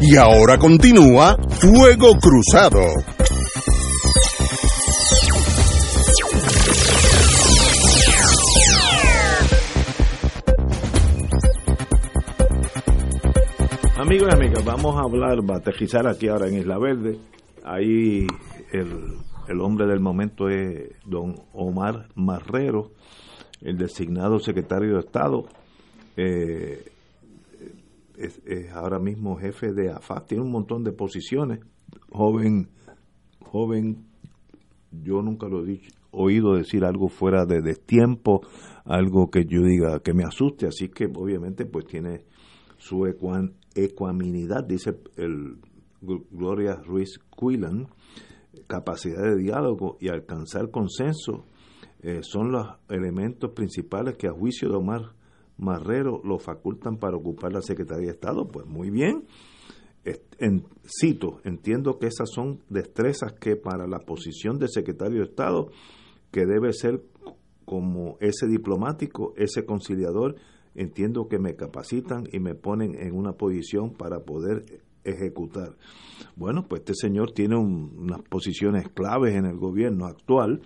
Y 0.00 0.16
ahora 0.16 0.58
continúa 0.58 1.36
Fuego 1.60 2.12
Cruzado. 2.20 2.86
Amigos 13.96 14.28
y 14.30 14.34
amigas, 14.34 14.64
vamos 14.64 14.96
a 14.96 15.00
hablar, 15.00 15.38
va 15.38 15.56
a 15.56 15.58
aterrizar 15.58 16.06
aquí 16.06 16.28
ahora 16.28 16.46
en 16.46 16.58
Isla 16.58 16.78
Verde. 16.78 17.18
Ahí 17.64 18.24
el, 18.72 19.16
el 19.48 19.60
hombre 19.60 19.86
del 19.86 19.98
momento 19.98 20.48
es 20.48 20.90
don 21.04 21.34
Omar 21.52 22.06
Marrero, 22.14 22.92
el 23.62 23.76
designado 23.76 24.38
secretario 24.38 24.94
de 24.94 25.00
Estado. 25.00 25.44
Eh, 26.16 26.84
es, 28.18 28.40
ahora 28.72 28.98
mismo 28.98 29.36
jefe 29.36 29.72
de 29.72 29.90
AFA, 29.90 30.24
tiene 30.26 30.44
un 30.44 30.50
montón 30.50 30.84
de 30.84 30.92
posiciones, 30.92 31.60
joven, 32.10 32.68
joven, 33.40 34.06
yo 34.90 35.22
nunca 35.22 35.48
lo 35.48 35.66
he 35.66 35.80
oído 36.10 36.54
decir 36.54 36.84
algo 36.84 37.08
fuera 37.08 37.44
de 37.46 37.60
destiempo, 37.62 38.40
algo 38.84 39.30
que 39.30 39.44
yo 39.44 39.62
diga 39.62 40.00
que 40.00 40.14
me 40.14 40.24
asuste, 40.24 40.66
así 40.66 40.88
que 40.88 41.06
obviamente 41.06 41.66
pues 41.66 41.86
tiene 41.86 42.24
su 42.78 43.06
ecuan, 43.06 43.54
ecuanimidad, 43.74 44.64
dice 44.64 44.98
el 45.16 45.58
Gloria 46.00 46.76
Ruiz 46.76 47.18
Quillan, 47.36 47.88
capacidad 48.66 49.22
de 49.22 49.36
diálogo 49.36 49.96
y 50.00 50.08
alcanzar 50.08 50.70
consenso 50.70 51.44
eh, 52.00 52.20
son 52.22 52.52
los 52.52 52.66
elementos 52.88 53.50
principales 53.50 54.16
que 54.16 54.28
a 54.28 54.32
juicio 54.32 54.68
de 54.68 54.76
Omar 54.76 55.12
Marrero 55.58 56.20
lo 56.24 56.38
facultan 56.38 56.98
para 56.98 57.16
ocupar 57.16 57.52
la 57.52 57.62
Secretaría 57.62 58.06
de 58.06 58.12
Estado, 58.12 58.48
pues 58.48 58.66
muy 58.66 58.90
bien. 58.90 59.26
En, 60.38 60.64
cito, 60.86 61.40
entiendo 61.44 61.98
que 61.98 62.06
esas 62.06 62.30
son 62.30 62.60
destrezas 62.70 63.34
que 63.34 63.56
para 63.56 63.86
la 63.86 63.98
posición 63.98 64.58
de 64.58 64.68
secretario 64.68 65.18
de 65.18 65.24
Estado, 65.24 65.70
que 66.30 66.46
debe 66.46 66.72
ser 66.72 67.02
como 67.64 68.16
ese 68.20 68.46
diplomático, 68.46 69.34
ese 69.36 69.66
conciliador, 69.66 70.36
entiendo 70.74 71.28
que 71.28 71.38
me 71.38 71.56
capacitan 71.56 72.24
y 72.32 72.38
me 72.38 72.54
ponen 72.54 72.94
en 72.94 73.14
una 73.14 73.32
posición 73.32 73.92
para 73.92 74.20
poder 74.20 74.64
ejecutar. 75.04 75.76
Bueno, 76.36 76.66
pues 76.68 76.80
este 76.80 76.94
señor 76.94 77.32
tiene 77.32 77.56
unas 77.56 78.22
posiciones 78.22 78.88
claves 78.88 79.34
en 79.34 79.44
el 79.44 79.56
gobierno 79.56 80.06
actual 80.06 80.62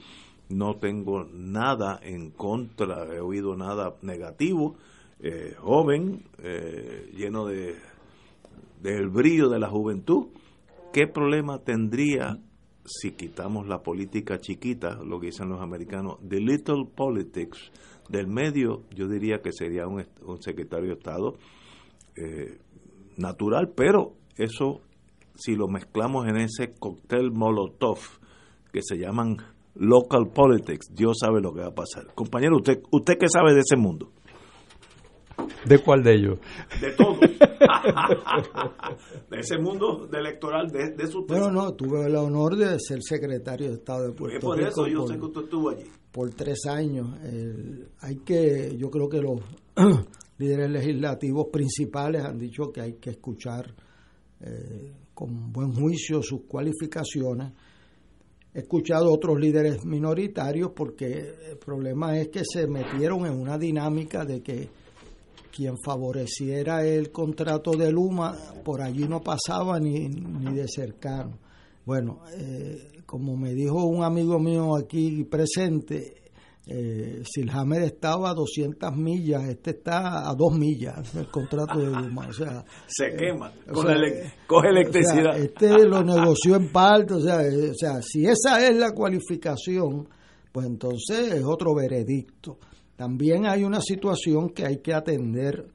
no 0.53 0.77
tengo 0.77 1.25
nada 1.33 1.99
en 2.03 2.31
contra, 2.31 3.07
he 3.15 3.21
oído 3.21 3.57
nada 3.57 3.97
negativo, 4.03 4.77
eh, 5.21 5.55
joven, 5.59 6.25
eh, 6.39 7.11
lleno 7.17 7.47
de 7.47 7.77
del 8.83 9.09
brillo 9.09 9.49
de 9.49 9.61
la 9.61 9.69
juventud. 9.69 10.29
¿Qué 10.93 11.07
problema 11.07 11.61
tendría 11.61 12.39
si 12.85 13.13
quitamos 13.13 13.69
la 13.69 13.83
política 13.83 14.39
chiquita, 14.39 14.97
lo 14.97 15.21
que 15.21 15.27
dicen 15.27 15.49
los 15.49 15.61
americanos, 15.61 16.19
the 16.29 16.41
little 16.41 16.87
politics 16.95 17.71
del 18.09 18.27
medio? 18.27 18.83
Yo 18.95 19.09
diría 19.09 19.41
que 19.41 19.53
sería 19.53 19.87
un, 19.87 20.05
secretario 20.41 20.89
de 20.89 20.95
Estado 20.95 21.37
eh, 22.17 22.59
natural, 23.17 23.71
pero 23.75 24.15
eso, 24.37 24.81
si 25.37 25.55
lo 25.55 25.69
mezclamos 25.69 26.27
en 26.27 26.37
ese 26.37 26.75
cóctel 26.75 27.31
Molotov, 27.31 27.99
que 28.73 28.83
se 28.83 28.97
llaman 28.97 29.37
local 29.75 30.31
politics, 30.35 30.89
Dios 30.95 31.19
sabe 31.21 31.41
lo 31.41 31.53
que 31.53 31.61
va 31.61 31.69
a 31.69 31.75
pasar. 31.75 32.07
Compañero, 32.15 32.57
¿usted, 32.57 32.81
usted 32.91 33.15
qué 33.19 33.29
sabe 33.29 33.55
de 33.55 33.61
ese 33.61 33.77
mundo? 33.77 34.13
¿De 35.67 35.79
cuál 35.79 36.03
de 36.03 36.15
ellos? 36.15 36.39
De 36.81 36.93
todo. 36.93 37.19
de 39.31 39.41
ese 39.41 39.59
mundo 39.59 40.07
de 40.11 40.19
electoral, 40.19 40.69
de, 40.69 40.91
de 40.91 41.07
su 41.07 41.25
Bueno, 41.27 41.51
no, 41.51 41.73
tuve 41.75 42.07
el 42.07 42.17
honor 42.17 42.57
de 42.57 42.79
ser 42.79 42.99
secretario 43.03 43.69
de 43.69 43.75
Estado 43.75 44.07
de 44.09 44.13
Puerto 44.13 44.47
por 44.47 44.59
Rico. 44.59 44.69
eso 44.71 44.87
yo 44.89 45.01
por- 45.01 45.09
sé 45.09 45.19
que 45.19 45.25
usted 45.25 45.41
estuvo 45.43 45.71
allí. 45.71 45.85
por 46.11 46.31
tres 46.31 46.67
años. 46.67 47.09
El- 47.25 47.89
hay 48.01 48.17
que, 48.17 48.77
yo 48.77 48.91
creo 48.91 49.09
que 49.09 49.21
los 49.21 49.41
líderes 50.39 50.71
legislativos 50.71 51.47
principales 51.53 52.25
han 52.25 52.39
dicho 52.39 52.71
que 52.73 52.81
hay 52.81 52.95
que 52.95 53.11
escuchar 53.11 53.75
eh, 54.41 54.93
con 55.15 55.53
buen 55.53 55.73
juicio 55.73 56.23
sus 56.23 56.43
cualificaciones. 56.47 57.53
He 58.55 58.61
escuchado 58.61 59.13
otros 59.13 59.41
líderes 59.41 59.85
minoritarios 59.85 60.73
porque 60.75 61.35
el 61.51 61.57
problema 61.57 62.19
es 62.19 62.29
que 62.29 62.43
se 62.45 62.67
metieron 62.67 63.25
en 63.27 63.33
una 63.33 63.57
dinámica 63.57 64.25
de 64.25 64.43
que 64.43 64.69
quien 65.55 65.77
favoreciera 65.85 66.85
el 66.87 67.11
contrato 67.11 67.73
de 67.73 67.91
Luma 67.91 68.37
por 68.65 68.83
allí 68.83 69.07
no 69.09 69.23
pasaba 69.23 69.79
ni, 69.79 70.09
ni 70.09 70.55
de 70.55 70.67
cercano. 70.69 71.39
Bueno, 71.85 72.21
eh, 72.39 73.03
como 73.07 73.37
me 73.37 73.55
dijo 73.55 73.85
un 73.85 74.05
amigo 74.05 74.39
mío 74.39 74.77
aquí 74.77 75.25
presente, 75.25 76.22
eh, 76.67 77.23
Silhammer 77.25 77.83
estaba 77.83 78.31
a 78.31 78.35
200 78.35 78.97
millas, 78.97 79.43
este 79.49 79.71
está 79.71 80.29
a 80.31 80.35
2 80.35 80.59
millas 80.59 81.15
el 81.17 81.29
contrato 81.31 81.79
de 81.79 81.87
Luma. 81.87 82.29
O 82.29 82.33
sea, 82.33 82.65
Se 82.87 83.07
eh, 83.07 83.17
quema, 83.17 83.53
o 83.69 83.73
coge, 83.73 83.87
sea, 83.89 83.97
ele- 83.97 84.33
coge 84.47 84.67
o 84.69 84.71
electricidad. 84.71 85.33
sea, 85.35 85.43
este 85.43 85.85
lo 85.87 86.03
negoció 86.05 86.57
en 86.57 86.71
parte, 86.71 87.15
o 87.15 87.21
sea, 87.21 87.43
eh, 87.43 87.71
o 87.71 87.75
sea, 87.75 88.01
si 88.03 88.25
esa 88.27 88.67
es 88.67 88.77
la 88.77 88.93
cualificación, 88.93 90.09
pues 90.53 90.67
entonces 90.67 91.33
es 91.33 91.45
otro 91.45 91.75
veredicto. 91.75 92.59
También 92.97 93.47
hay 93.47 93.65
una 93.65 93.81
situación 93.81 94.51
que 94.51 94.65
hay 94.67 94.79
que 94.79 94.95
atender. 94.95 95.67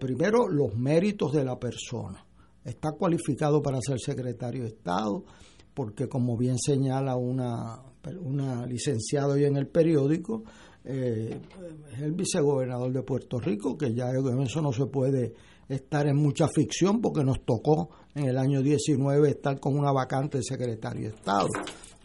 Primero, 0.00 0.48
los 0.48 0.74
méritos 0.76 1.32
de 1.32 1.44
la 1.44 1.56
persona. 1.58 2.24
Está 2.64 2.90
cualificado 2.92 3.60
para 3.62 3.78
ser 3.80 3.98
secretario 3.98 4.62
de 4.62 4.68
Estado, 4.68 5.24
porque 5.74 6.08
como 6.08 6.36
bien 6.36 6.58
señala 6.58 7.16
una, 7.16 7.80
una 8.20 8.66
licenciada 8.66 9.34
hoy 9.34 9.44
en 9.44 9.56
el 9.56 9.66
periódico, 9.68 10.42
eh, 10.84 11.40
el 12.00 12.12
vicegobernador 12.12 12.92
de 12.92 13.02
Puerto 13.02 13.38
Rico, 13.38 13.76
que 13.78 13.94
ya 13.94 14.10
en 14.10 14.40
eso 14.42 14.60
no 14.60 14.72
se 14.72 14.86
puede 14.86 15.32
estar 15.68 16.06
en 16.06 16.16
mucha 16.16 16.48
ficción, 16.48 17.00
porque 17.00 17.22
nos 17.24 17.44
tocó 17.44 17.88
en 18.14 18.24
el 18.26 18.36
año 18.38 18.60
19 18.62 19.28
estar 19.30 19.58
con 19.60 19.78
una 19.78 19.92
vacante 19.92 20.38
de 20.38 20.44
secretario 20.44 21.08
de 21.10 21.14
Estado. 21.16 21.46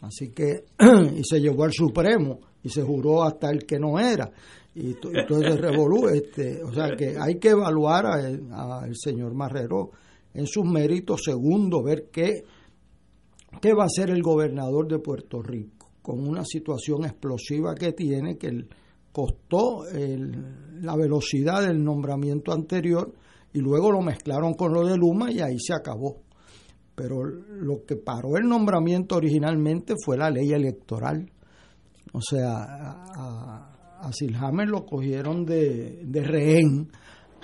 Así 0.00 0.30
que, 0.30 0.64
y 1.16 1.22
se 1.24 1.40
llevó 1.40 1.64
al 1.64 1.72
Supremo 1.72 2.38
y 2.62 2.68
se 2.68 2.82
juró 2.82 3.24
hasta 3.24 3.50
el 3.50 3.64
que 3.66 3.78
no 3.78 3.98
era. 3.98 4.30
Y 4.74 4.94
to- 4.94 5.10
entonces 5.12 5.60
revolú, 5.60 6.08
este, 6.08 6.62
o 6.62 6.72
sea 6.72 6.94
que 6.96 7.16
hay 7.18 7.38
que 7.40 7.48
evaluar 7.50 8.06
al 8.06 8.94
señor 8.96 9.34
Marrero 9.34 9.90
en 10.32 10.46
sus 10.46 10.64
méritos. 10.64 11.22
Segundo, 11.24 11.82
ver 11.82 12.08
qué, 12.12 12.44
qué 13.60 13.74
va 13.74 13.82
a 13.82 13.86
hacer 13.86 14.10
el 14.10 14.22
gobernador 14.22 14.86
de 14.86 15.00
Puerto 15.00 15.42
Rico 15.42 15.77
con 16.08 16.26
una 16.26 16.42
situación 16.42 17.04
explosiva 17.04 17.74
que 17.74 17.92
tiene, 17.92 18.38
que 18.38 18.48
costó 19.12 19.84
la 20.80 20.96
velocidad 20.96 21.66
del 21.66 21.84
nombramiento 21.84 22.50
anterior 22.50 23.12
y 23.52 23.58
luego 23.58 23.92
lo 23.92 24.00
mezclaron 24.00 24.54
con 24.54 24.72
lo 24.72 24.86
de 24.86 24.96
Luma 24.96 25.30
y 25.30 25.40
ahí 25.40 25.58
se 25.58 25.74
acabó. 25.74 26.22
Pero 26.94 27.24
lo 27.24 27.84
que 27.86 27.96
paró 27.96 28.38
el 28.38 28.48
nombramiento 28.48 29.16
originalmente 29.16 29.96
fue 30.02 30.16
la 30.16 30.30
ley 30.30 30.50
electoral. 30.50 31.30
O 32.14 32.22
sea, 32.22 32.54
a, 32.54 33.98
a 34.00 34.10
Silhammer 34.10 34.66
lo 34.66 34.86
cogieron 34.86 35.44
de 35.44 36.22
rehén 36.24 36.90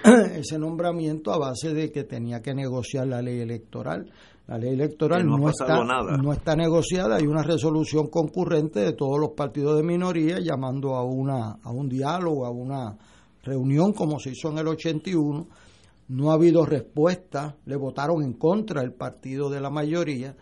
ese 0.36 0.58
nombramiento 0.58 1.34
a 1.34 1.38
base 1.38 1.74
de 1.74 1.92
que 1.92 2.04
tenía 2.04 2.40
que 2.40 2.54
negociar 2.54 3.08
la 3.08 3.20
ley 3.20 3.40
electoral. 3.40 4.10
La 4.46 4.58
ley 4.58 4.74
electoral 4.74 5.24
no 5.24 5.48
está, 5.48 5.82
nada. 5.84 6.18
no 6.18 6.32
está 6.32 6.54
negociada, 6.54 7.16
hay 7.16 7.26
una 7.26 7.42
resolución 7.42 8.08
concurrente 8.08 8.80
de 8.80 8.92
todos 8.92 9.18
los 9.18 9.30
partidos 9.30 9.78
de 9.78 9.82
minoría 9.82 10.38
llamando 10.38 10.96
a, 10.96 11.02
una, 11.02 11.58
a 11.62 11.70
un 11.70 11.88
diálogo, 11.88 12.44
a 12.44 12.50
una 12.50 12.94
reunión 13.42 13.94
como 13.94 14.18
se 14.18 14.30
hizo 14.30 14.50
en 14.50 14.58
el 14.58 14.68
81. 14.68 15.46
No 16.08 16.30
ha 16.30 16.34
habido 16.34 16.66
respuesta, 16.66 17.56
le 17.64 17.76
votaron 17.76 18.22
en 18.22 18.34
contra 18.34 18.82
el 18.82 18.92
partido 18.92 19.48
de 19.48 19.60
la 19.62 19.70
mayoría. 19.70 20.36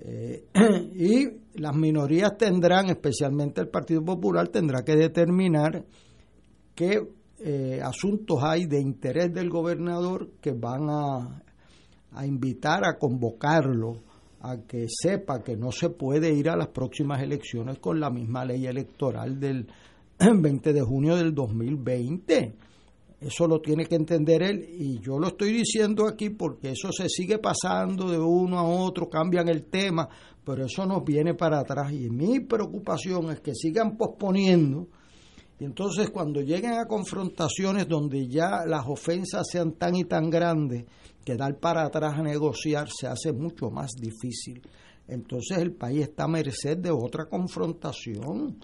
Eh, 0.00 0.44
y 0.94 1.60
las 1.60 1.74
minorías 1.74 2.36
tendrán, 2.36 2.90
especialmente 2.90 3.60
el 3.60 3.68
Partido 3.68 4.04
Popular, 4.04 4.48
tendrá 4.48 4.82
que 4.84 4.94
determinar 4.94 5.84
qué 6.76 7.08
eh, 7.40 7.80
asuntos 7.82 8.38
hay 8.42 8.66
de 8.66 8.80
interés 8.80 9.32
del 9.32 9.50
gobernador 9.50 10.30
que 10.40 10.52
van 10.52 10.88
a, 10.88 11.42
a 12.16 12.26
invitar 12.26 12.82
a 12.84 12.98
convocarlo 12.98 14.02
a 14.40 14.58
que 14.66 14.86
sepa 14.88 15.42
que 15.42 15.56
no 15.56 15.70
se 15.70 15.90
puede 15.90 16.32
ir 16.32 16.48
a 16.48 16.56
las 16.56 16.68
próximas 16.68 17.22
elecciones 17.22 17.78
con 17.78 18.00
la 18.00 18.10
misma 18.10 18.44
ley 18.44 18.66
electoral 18.66 19.38
del 19.38 19.66
20 20.18 20.72
de 20.72 20.80
junio 20.80 21.16
del 21.16 21.34
2020. 21.34 22.54
Eso 23.20 23.46
lo 23.46 23.60
tiene 23.60 23.86
que 23.86 23.96
entender 23.96 24.42
él 24.42 24.66
y 24.78 24.98
yo 25.00 25.18
lo 25.18 25.28
estoy 25.28 25.52
diciendo 25.52 26.06
aquí 26.06 26.30
porque 26.30 26.70
eso 26.70 26.90
se 26.92 27.08
sigue 27.08 27.38
pasando 27.38 28.10
de 28.10 28.18
uno 28.18 28.58
a 28.58 28.64
otro, 28.64 29.08
cambian 29.08 29.48
el 29.48 29.64
tema, 29.64 30.08
pero 30.44 30.64
eso 30.66 30.86
nos 30.86 31.04
viene 31.04 31.34
para 31.34 31.60
atrás 31.60 31.92
y 31.92 32.08
mi 32.08 32.40
preocupación 32.40 33.30
es 33.30 33.40
que 33.40 33.54
sigan 33.54 33.96
posponiendo 33.96 34.88
y 35.58 35.64
entonces 35.64 36.10
cuando 36.10 36.40
lleguen 36.40 36.74
a 36.74 36.86
confrontaciones 36.86 37.88
donde 37.88 38.28
ya 38.28 38.64
las 38.66 38.86
ofensas 38.86 39.46
sean 39.50 39.72
tan 39.72 39.96
y 39.96 40.04
tan 40.04 40.28
grandes 40.28 40.84
que 41.26 41.36
dar 41.36 41.58
para 41.58 41.84
atrás 41.84 42.14
a 42.16 42.22
negociar 42.22 42.88
se 42.88 43.08
hace 43.08 43.32
mucho 43.32 43.68
más 43.68 43.90
difícil. 44.00 44.62
Entonces 45.08 45.58
el 45.58 45.72
país 45.72 46.02
está 46.02 46.24
a 46.24 46.28
merced 46.28 46.78
de 46.78 46.92
otra 46.92 47.26
confrontación. 47.26 48.60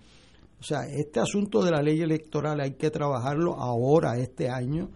O 0.61 0.63
sea, 0.63 0.87
este 0.87 1.19
asunto 1.19 1.65
de 1.65 1.73
la 1.73 1.83
ley 1.83 2.01
electoral 2.01 2.61
hay 2.61 2.75
que 2.75 2.91
trabajarlo 2.91 3.55
ahora, 3.55 4.17
este 4.17 4.49
año. 4.49 4.91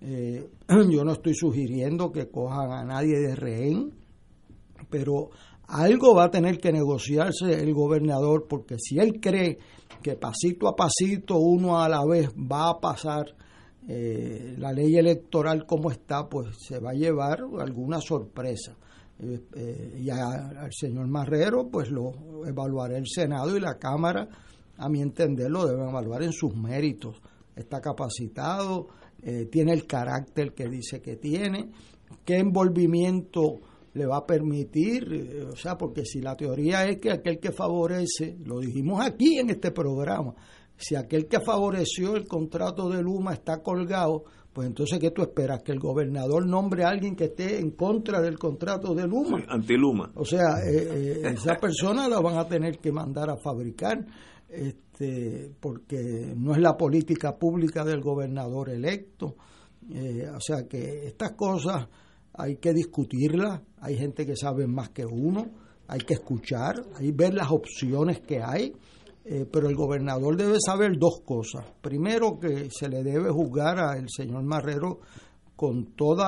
Eh, 0.00 0.48
yo 0.68 1.04
no 1.04 1.14
estoy 1.14 1.34
sugiriendo 1.34 2.12
que 2.12 2.28
cojan 2.28 2.70
a 2.70 2.84
nadie 2.84 3.18
de 3.18 3.34
rehén, 3.34 3.94
pero 4.88 5.30
algo 5.66 6.14
va 6.14 6.26
a 6.26 6.30
tener 6.30 6.58
que 6.58 6.70
negociarse 6.70 7.52
el 7.52 7.74
gobernador, 7.74 8.46
porque 8.48 8.76
si 8.78 9.00
él 9.00 9.18
cree 9.20 9.58
que 10.04 10.14
pasito 10.14 10.68
a 10.68 10.76
pasito, 10.76 11.36
uno 11.38 11.80
a 11.80 11.88
la 11.88 12.04
vez, 12.06 12.28
va 12.30 12.70
a 12.70 12.78
pasar 12.78 13.34
eh, 13.90 14.54
la 14.58 14.70
ley 14.70 14.96
electoral 14.96 15.64
como 15.64 15.90
está, 15.90 16.28
pues 16.28 16.58
se 16.58 16.78
va 16.78 16.90
a 16.90 16.94
llevar 16.94 17.40
alguna 17.58 18.00
sorpresa. 18.00 18.76
Eh, 19.20 19.40
eh, 19.56 19.96
y 19.98 20.10
al 20.10 20.72
señor 20.72 21.08
Marrero, 21.08 21.68
pues 21.68 21.90
lo 21.90 22.46
evaluará 22.46 22.96
el 22.98 23.06
Senado 23.08 23.56
y 23.56 23.60
la 23.60 23.78
Cámara, 23.78 24.28
a 24.76 24.88
mi 24.88 25.00
entender, 25.00 25.50
lo 25.50 25.66
deben 25.66 25.88
evaluar 25.88 26.22
en 26.22 26.32
sus 26.32 26.54
méritos. 26.54 27.16
Está 27.56 27.80
capacitado, 27.80 28.88
eh, 29.22 29.46
tiene 29.50 29.72
el 29.72 29.86
carácter 29.86 30.52
que 30.52 30.68
dice 30.68 31.00
que 31.00 31.16
tiene, 31.16 31.70
qué 32.24 32.36
envolvimiento 32.36 33.60
le 33.94 34.06
va 34.06 34.18
a 34.18 34.26
permitir, 34.26 35.48
o 35.50 35.56
sea, 35.56 35.76
porque 35.76 36.04
si 36.04 36.20
la 36.20 36.36
teoría 36.36 36.84
es 36.84 36.98
que 36.98 37.10
aquel 37.10 37.40
que 37.40 37.50
favorece, 37.50 38.36
lo 38.44 38.60
dijimos 38.60 39.04
aquí 39.04 39.38
en 39.38 39.50
este 39.50 39.72
programa, 39.72 40.34
si 40.78 40.94
aquel 40.94 41.26
que 41.26 41.40
favoreció 41.40 42.14
el 42.16 42.26
contrato 42.26 42.88
de 42.88 43.02
Luma 43.02 43.34
está 43.34 43.62
colgado, 43.62 44.24
pues 44.52 44.68
entonces 44.68 44.98
¿qué 44.98 45.10
tú 45.10 45.22
esperas? 45.22 45.62
Que 45.62 45.72
el 45.72 45.80
gobernador 45.80 46.46
nombre 46.46 46.84
a 46.84 46.88
alguien 46.88 47.16
que 47.16 47.24
esté 47.24 47.58
en 47.58 47.72
contra 47.72 48.20
del 48.20 48.38
contrato 48.38 48.94
de 48.94 49.06
Luma. 49.06 49.44
Antiluma. 49.48 50.10
O 50.14 50.24
sea, 50.24 50.60
eh, 50.64 51.22
eh, 51.22 51.32
esa 51.34 51.56
persona 51.56 52.08
la 52.08 52.20
van 52.20 52.38
a 52.38 52.46
tener 52.46 52.78
que 52.78 52.92
mandar 52.92 53.28
a 53.28 53.36
fabricar, 53.36 54.06
este, 54.48 55.52
porque 55.60 56.32
no 56.36 56.52
es 56.52 56.60
la 56.60 56.76
política 56.76 57.36
pública 57.36 57.84
del 57.84 58.00
gobernador 58.00 58.70
electo. 58.70 59.34
Eh, 59.92 60.28
o 60.34 60.40
sea 60.40 60.66
que 60.68 61.06
estas 61.06 61.32
cosas 61.32 61.88
hay 62.34 62.56
que 62.56 62.72
discutirlas, 62.72 63.60
hay 63.80 63.96
gente 63.96 64.24
que 64.24 64.36
sabe 64.36 64.66
más 64.66 64.90
que 64.90 65.04
uno, 65.04 65.46
hay 65.88 66.00
que 66.00 66.14
escuchar, 66.14 66.76
hay 66.94 67.10
ver 67.10 67.34
las 67.34 67.50
opciones 67.50 68.20
que 68.20 68.40
hay, 68.42 68.72
eh, 69.30 69.46
pero 69.50 69.68
el 69.68 69.76
gobernador 69.76 70.36
debe 70.36 70.56
saber 70.64 70.98
dos 70.98 71.20
cosas. 71.24 71.64
Primero, 71.80 72.38
que 72.38 72.68
se 72.70 72.88
le 72.88 73.02
debe 73.02 73.30
juzgar 73.30 73.78
al 73.78 74.06
señor 74.08 74.42
Marrero 74.44 75.00
con 75.54 75.96
todos 75.96 76.24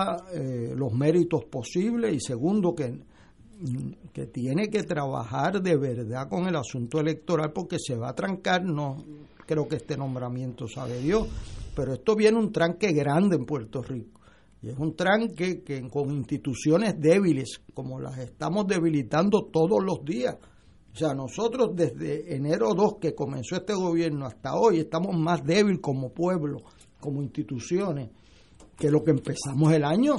los 0.75 0.93
méritos 0.93 1.45
posibles 1.45 2.13
y 2.13 2.19
segundo, 2.19 2.75
que, 2.75 2.91
mm, 2.91 4.11
que 4.13 4.27
tiene 4.27 4.69
que 4.69 4.83
trabajar 4.83 5.63
de 5.63 5.77
verdad 5.77 6.29
con 6.29 6.49
el 6.49 6.57
asunto 6.57 6.99
electoral 6.99 7.53
porque 7.53 7.77
se 7.79 7.95
va 7.95 8.09
a 8.09 8.15
trancar, 8.15 8.65
no 8.65 8.97
creo 9.51 9.67
que 9.67 9.77
este 9.77 9.97
nombramiento 9.97 10.69
sabe 10.69 11.01
Dios, 11.01 11.27
pero 11.75 11.95
esto 11.95 12.15
viene 12.15 12.39
un 12.39 12.53
tranque 12.53 12.93
grande 12.93 13.35
en 13.35 13.45
Puerto 13.45 13.83
Rico. 13.83 14.21
Y 14.63 14.69
es 14.69 14.79
un 14.79 14.95
tranque 14.95 15.63
que 15.65 15.89
con 15.89 16.11
instituciones 16.13 16.95
débiles, 17.01 17.61
como 17.75 17.99
las 17.99 18.17
estamos 18.19 18.69
debilitando 18.69 19.49
todos 19.51 19.83
los 19.83 20.05
días. 20.05 20.37
O 20.93 20.97
sea, 20.97 21.15
nosotros 21.15 21.71
desde 21.75 22.35
enero 22.35 22.75
2 22.75 22.95
que 23.01 23.15
comenzó 23.15 23.57
este 23.57 23.75
gobierno 23.75 24.27
hasta 24.27 24.55
hoy 24.55 24.81
estamos 24.81 25.17
más 25.17 25.45
débiles 25.45 25.81
como 25.81 26.13
pueblo, 26.13 26.59
como 26.99 27.23
instituciones, 27.23 28.11
que 28.77 28.91
lo 28.91 29.03
que 29.05 29.13
empezamos 29.13 29.73
el 29.73 29.85
año. 29.85 30.17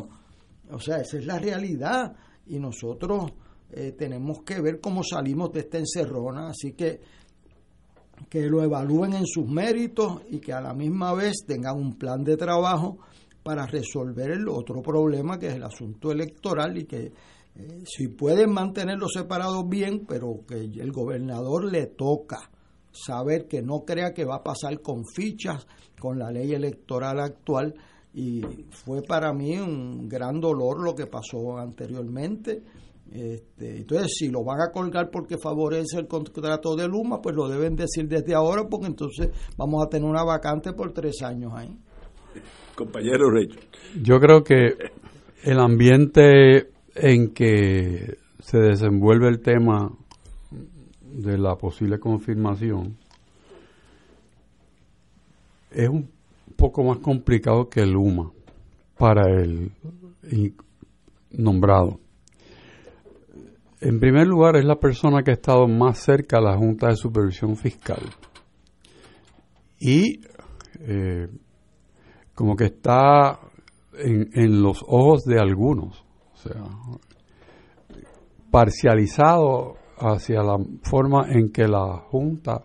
O 0.71 0.79
sea, 0.79 0.97
esa 0.97 1.17
es 1.17 1.25
la 1.25 1.39
realidad. 1.39 2.15
Y 2.47 2.59
nosotros 2.59 3.31
eh, 3.71 3.93
tenemos 3.97 4.43
que 4.43 4.61
ver 4.61 4.79
cómo 4.79 5.03
salimos 5.03 5.51
de 5.51 5.61
esta 5.61 5.77
encerrona. 5.77 6.49
Así 6.49 6.73
que 6.73 7.01
que 8.29 8.47
lo 8.47 8.63
evalúen 8.63 9.13
en 9.13 9.25
sus 9.25 9.47
méritos 9.47 10.21
y 10.29 10.39
que 10.39 10.53
a 10.53 10.61
la 10.61 10.73
misma 10.73 11.13
vez 11.13 11.43
tengan 11.45 11.77
un 11.77 11.97
plan 11.97 12.23
de 12.23 12.37
trabajo 12.37 12.99
para 13.43 13.65
resolver 13.65 14.31
el 14.31 14.47
otro 14.47 14.81
problema 14.81 15.39
que 15.39 15.47
es 15.47 15.55
el 15.55 15.63
asunto 15.63 16.11
electoral 16.11 16.77
y 16.77 16.85
que 16.85 17.11
eh, 17.55 17.83
si 17.85 18.07
pueden 18.07 18.53
mantenerlos 18.53 19.11
separados 19.13 19.67
bien, 19.67 20.05
pero 20.07 20.41
que 20.47 20.55
el 20.55 20.91
gobernador 20.91 21.71
le 21.71 21.87
toca 21.87 22.49
saber 22.91 23.47
que 23.47 23.61
no 23.61 23.85
crea 23.85 24.13
que 24.13 24.25
va 24.25 24.37
a 24.37 24.43
pasar 24.43 24.81
con 24.81 25.05
fichas 25.05 25.65
con 25.99 26.19
la 26.19 26.31
ley 26.31 26.53
electoral 26.53 27.19
actual 27.19 27.73
y 28.13 28.41
fue 28.69 29.01
para 29.01 29.31
mí 29.33 29.57
un 29.57 30.09
gran 30.09 30.39
dolor 30.41 30.83
lo 30.83 30.93
que 30.93 31.07
pasó 31.07 31.57
anteriormente. 31.57 32.61
Este, 33.11 33.77
entonces, 33.77 34.13
si 34.17 34.29
lo 34.29 34.43
van 34.43 34.61
a 34.61 34.71
colgar 34.71 35.09
porque 35.09 35.37
favorece 35.37 35.99
el 35.99 36.07
contrato 36.07 36.75
de 36.75 36.87
Luma, 36.87 37.21
pues 37.21 37.35
lo 37.35 37.47
deben 37.47 37.75
decir 37.75 38.07
desde 38.07 38.33
ahora, 38.33 38.67
porque 38.69 38.87
entonces 38.87 39.29
vamos 39.57 39.85
a 39.85 39.89
tener 39.89 40.09
una 40.09 40.23
vacante 40.23 40.73
por 40.73 40.93
tres 40.93 41.21
años 41.21 41.51
ahí 41.55 41.77
compañero 42.75 43.29
Rey. 43.29 43.47
Yo 44.01 44.19
creo 44.19 44.43
que 44.43 44.75
el 45.43 45.59
ambiente 45.59 46.70
en 46.95 47.33
que 47.33 48.17
se 48.39 48.57
desenvuelve 48.57 49.27
el 49.27 49.41
tema 49.41 49.91
de 51.01 51.37
la 51.37 51.55
posible 51.55 51.99
confirmación 51.99 52.97
es 55.71 55.89
un 55.89 56.09
poco 56.55 56.83
más 56.83 56.99
complicado 56.99 57.69
que 57.69 57.81
el 57.81 57.95
UMA 57.95 58.31
para 58.97 59.23
el 59.31 59.71
nombrado. 61.31 61.99
En 63.79 63.99
primer 63.99 64.27
lugar, 64.27 64.57
es 64.57 64.65
la 64.65 64.79
persona 64.79 65.23
que 65.23 65.31
ha 65.31 65.33
estado 65.33 65.67
más 65.67 65.97
cerca 65.97 66.37
a 66.37 66.41
la 66.41 66.55
Junta 66.55 66.89
de 66.89 66.95
Supervisión 66.95 67.55
Fiscal. 67.55 68.01
Y 69.79 70.21
eh, 70.81 71.27
como 72.35 72.55
que 72.55 72.65
está 72.65 73.39
en, 73.97 74.61
los 74.61 74.83
ojos 74.87 75.23
de 75.23 75.39
algunos, 75.39 76.00
sea, 76.41 76.63
parcializado 78.49 79.75
hacia 79.97 80.41
la 80.41 80.57
forma 80.83 81.27
en 81.29 81.51
que 81.51 81.67
la 81.67 81.97
Junta 82.09 82.63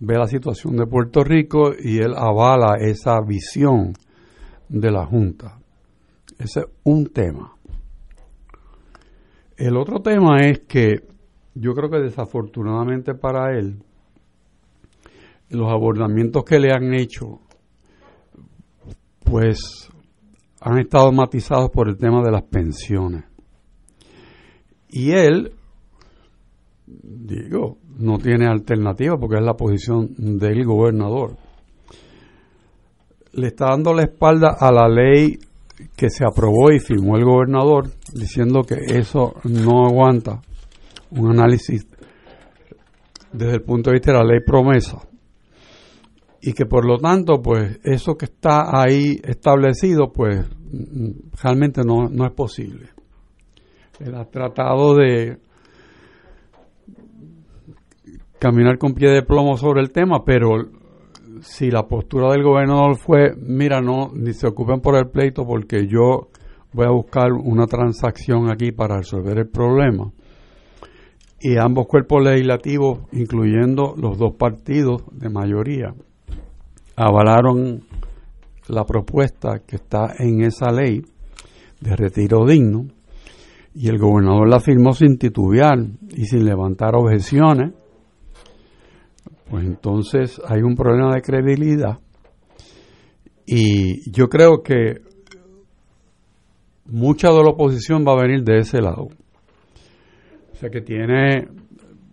ve 0.00 0.18
la 0.18 0.26
situación 0.26 0.76
de 0.76 0.86
Puerto 0.86 1.22
Rico 1.22 1.72
y 1.78 1.98
él 1.98 2.14
avala 2.16 2.76
esa 2.80 3.20
visión 3.20 3.92
de 4.68 4.90
la 4.90 5.06
Junta. 5.06 5.58
Ese 6.38 6.60
es 6.60 6.66
un 6.84 7.06
tema. 7.06 7.52
El 9.56 9.76
otro 9.76 10.00
tema 10.00 10.38
es 10.40 10.60
que 10.60 11.02
yo 11.54 11.74
creo 11.74 11.90
que 11.90 11.98
desafortunadamente 11.98 13.14
para 13.14 13.56
él, 13.56 13.82
los 15.50 15.70
abordamientos 15.70 16.44
que 16.44 16.58
le 16.58 16.72
han 16.72 16.94
hecho 16.94 17.40
pues 19.24 19.88
han 20.64 20.78
estado 20.78 21.10
matizados 21.12 21.70
por 21.70 21.88
el 21.88 21.96
tema 21.96 22.22
de 22.22 22.30
las 22.30 22.42
pensiones. 22.44 23.24
Y 24.88 25.10
él, 25.12 25.52
digo, 26.86 27.78
no 27.98 28.18
tiene 28.18 28.46
alternativa 28.46 29.16
porque 29.18 29.36
es 29.36 29.42
la 29.42 29.54
posición 29.54 30.10
del 30.16 30.64
gobernador. 30.64 31.36
Le 33.32 33.48
está 33.48 33.70
dando 33.70 33.92
la 33.94 34.02
espalda 34.02 34.56
a 34.58 34.70
la 34.70 34.88
ley 34.88 35.38
que 35.96 36.10
se 36.10 36.24
aprobó 36.24 36.70
y 36.70 36.78
firmó 36.78 37.16
el 37.16 37.24
gobernador 37.24 37.90
diciendo 38.12 38.62
que 38.62 38.76
eso 38.98 39.34
no 39.44 39.86
aguanta 39.86 40.42
un 41.10 41.30
análisis 41.30 41.86
desde 43.32 43.54
el 43.54 43.62
punto 43.62 43.90
de 43.90 43.94
vista 43.94 44.12
de 44.12 44.18
la 44.18 44.24
ley 44.24 44.40
promesa 44.46 44.98
y 46.44 46.54
que 46.54 46.66
por 46.66 46.84
lo 46.84 46.98
tanto, 46.98 47.40
pues 47.40 47.78
eso 47.84 48.16
que 48.16 48.24
está 48.24 48.64
ahí 48.76 49.20
establecido, 49.22 50.10
pues 50.12 50.44
realmente 51.40 51.82
no, 51.86 52.08
no 52.10 52.26
es 52.26 52.32
posible. 52.32 52.88
Él 54.00 54.16
ha 54.16 54.24
tratado 54.24 54.96
de 54.96 55.38
caminar 58.40 58.76
con 58.78 58.94
pie 58.94 59.10
de 59.10 59.22
plomo 59.22 59.56
sobre 59.56 59.82
el 59.82 59.92
tema, 59.92 60.24
pero 60.24 60.48
si 61.42 61.70
la 61.70 61.86
postura 61.86 62.32
del 62.32 62.42
gobernador 62.42 62.96
fue, 62.96 63.36
mira, 63.36 63.80
no, 63.80 64.10
ni 64.12 64.32
se 64.32 64.48
ocupen 64.48 64.80
por 64.80 64.96
el 64.96 65.10
pleito 65.10 65.46
porque 65.46 65.86
yo 65.86 66.28
voy 66.72 66.86
a 66.86 66.90
buscar 66.90 67.32
una 67.32 67.66
transacción 67.66 68.50
aquí 68.50 68.72
para 68.72 68.96
resolver 68.96 69.38
el 69.38 69.48
problema. 69.48 70.10
Y 71.38 71.56
ambos 71.56 71.86
cuerpos 71.86 72.24
legislativos, 72.24 73.00
incluyendo 73.12 73.94
los 73.96 74.18
dos 74.18 74.34
partidos 74.36 75.04
de 75.12 75.28
mayoría, 75.28 75.94
avalaron 76.96 77.82
la 78.68 78.84
propuesta 78.84 79.60
que 79.66 79.76
está 79.76 80.14
en 80.18 80.42
esa 80.42 80.70
ley 80.70 81.02
de 81.80 81.96
retiro 81.96 82.46
digno 82.46 82.86
y 83.74 83.88
el 83.88 83.98
gobernador 83.98 84.48
la 84.48 84.60
firmó 84.60 84.92
sin 84.92 85.18
titubear 85.18 85.78
y 86.10 86.26
sin 86.26 86.44
levantar 86.44 86.94
objeciones, 86.94 87.72
pues 89.50 89.64
entonces 89.64 90.40
hay 90.46 90.62
un 90.62 90.74
problema 90.74 91.14
de 91.14 91.22
credibilidad 91.22 91.98
y 93.46 94.10
yo 94.10 94.28
creo 94.28 94.62
que 94.62 95.02
mucha 96.86 97.28
de 97.30 97.42
la 97.42 97.50
oposición 97.50 98.04
va 98.06 98.12
a 98.12 98.22
venir 98.22 98.44
de 98.44 98.58
ese 98.58 98.80
lado. 98.80 99.08
O 100.52 100.56
sea 100.56 100.70
que 100.70 100.82
tiene 100.82 101.48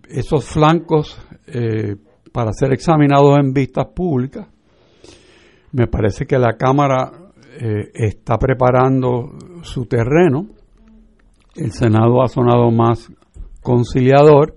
esos 0.07 0.45
flancos 0.45 1.19
eh, 1.47 1.95
para 2.31 2.51
ser 2.53 2.73
examinados 2.73 3.37
en 3.37 3.53
vistas 3.53 3.87
públicas 3.93 4.47
me 5.71 5.87
parece 5.87 6.25
que 6.25 6.37
la 6.37 6.57
Cámara 6.57 7.11
eh, 7.59 7.91
está 7.93 8.37
preparando 8.37 9.31
su 9.61 9.85
terreno. 9.85 10.47
El 11.55 11.71
Senado 11.71 12.21
ha 12.21 12.27
sonado 12.27 12.71
más 12.71 13.11
conciliador, 13.61 14.55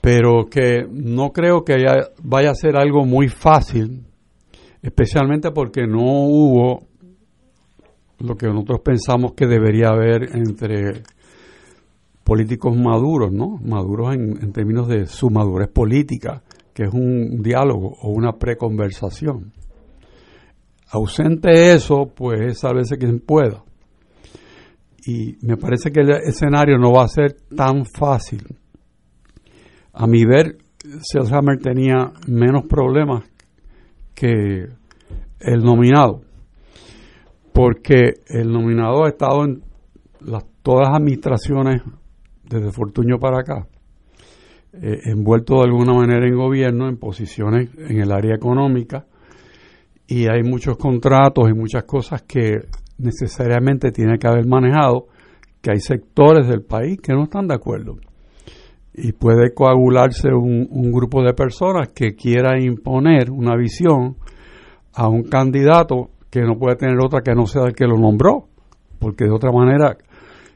pero 0.00 0.46
que 0.50 0.86
no 0.90 1.30
creo 1.32 1.64
que 1.64 1.74
vaya 2.22 2.50
a 2.50 2.54
ser 2.54 2.76
algo 2.76 3.04
muy 3.04 3.28
fácil, 3.28 4.06
especialmente 4.82 5.50
porque 5.50 5.86
no 5.86 6.02
hubo 6.02 6.86
lo 8.20 8.36
que 8.36 8.46
nosotros 8.46 8.80
pensamos 8.84 9.32
que 9.32 9.46
debería 9.46 9.88
haber 9.88 10.36
entre 10.36 11.02
políticos 12.24 12.76
maduros, 12.76 13.32
¿no? 13.32 13.58
Maduros 13.62 14.14
en, 14.14 14.42
en 14.42 14.52
términos 14.52 14.88
de 14.88 15.06
su 15.06 15.30
madurez 15.30 15.68
política, 15.68 16.42
que 16.78 16.84
es 16.84 16.94
un 16.94 17.42
diálogo 17.42 17.96
o 18.02 18.10
una 18.10 18.34
preconversación. 18.38 19.52
Ausente 20.92 21.72
eso, 21.74 22.06
pues 22.14 22.40
es 22.40 22.72
veces 22.72 22.98
quien 22.98 23.18
pueda. 23.18 23.64
Y 25.04 25.44
me 25.44 25.56
parece 25.56 25.90
que 25.90 26.02
el 26.02 26.10
escenario 26.10 26.78
no 26.78 26.92
va 26.92 27.02
a 27.02 27.08
ser 27.08 27.34
tan 27.56 27.84
fácil. 27.84 28.46
A 29.92 30.06
mi 30.06 30.24
ver, 30.24 30.58
Selhammer 31.00 31.58
tenía 31.58 32.12
menos 32.28 32.66
problemas 32.68 33.24
que 34.14 34.68
el 35.40 35.58
nominado, 35.64 36.20
porque 37.52 38.20
el 38.28 38.52
nominado 38.52 39.04
ha 39.04 39.08
estado 39.08 39.46
en 39.46 39.64
las, 40.20 40.44
todas 40.62 40.90
las 40.90 40.96
administraciones 40.96 41.82
desde 42.44 42.70
Fortuño 42.70 43.18
para 43.18 43.40
acá, 43.40 43.66
eh, 44.72 45.00
envuelto 45.04 45.56
de 45.56 45.64
alguna 45.64 45.94
manera 45.94 46.26
en 46.26 46.36
gobierno, 46.36 46.88
en 46.88 46.98
posiciones 46.98 47.70
en 47.78 48.00
el 48.00 48.12
área 48.12 48.34
económica, 48.34 49.06
y 50.06 50.26
hay 50.26 50.42
muchos 50.42 50.76
contratos 50.76 51.48
y 51.50 51.54
muchas 51.54 51.84
cosas 51.84 52.22
que 52.22 52.60
necesariamente 52.98 53.90
tiene 53.92 54.18
que 54.18 54.26
haber 54.26 54.46
manejado, 54.46 55.06
que 55.60 55.70
hay 55.70 55.80
sectores 55.80 56.48
del 56.48 56.62
país 56.62 56.98
que 57.00 57.12
no 57.12 57.24
están 57.24 57.46
de 57.46 57.54
acuerdo. 57.54 57.96
Y 58.94 59.12
puede 59.12 59.54
coagularse 59.54 60.28
un, 60.32 60.90
grupo 60.92 61.22
de 61.22 61.32
personas 61.32 61.90
que 61.90 62.14
quiera 62.14 62.60
imponer 62.60 63.30
una 63.30 63.56
visión 63.56 64.16
a 64.94 65.08
un 65.08 65.24
candidato 65.24 66.10
que 66.30 66.40
no 66.40 66.58
puede 66.58 66.76
tener 66.76 66.96
otra 67.02 67.20
que 67.22 67.34
no 67.34 67.46
sea 67.46 67.62
el 67.66 67.74
que 67.74 67.86
lo 67.86 67.96
nombró, 67.96 68.48
porque 68.98 69.24
de 69.24 69.30
otra 69.30 69.52
manera 69.52 69.96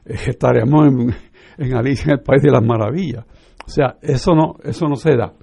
eh, 0.05 0.15
estaríamos 0.27 0.87
en, 0.87 1.15
en 1.57 1.75
Alicia 1.75 2.11
en 2.11 2.19
el 2.19 2.23
País 2.23 2.41
de 2.41 2.51
las 2.51 2.63
Maravillas. 2.63 3.25
O 3.65 3.69
sea, 3.69 3.97
eso 4.01 4.33
no, 4.33 4.55
eso 4.63 4.87
no 4.87 4.95
se 4.95 5.15
da. 5.15 5.33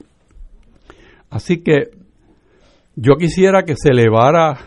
Así 1.31 1.62
que 1.62 1.91
yo 2.97 3.15
quisiera 3.15 3.62
que 3.62 3.77
se 3.77 3.91
elevara 3.91 4.59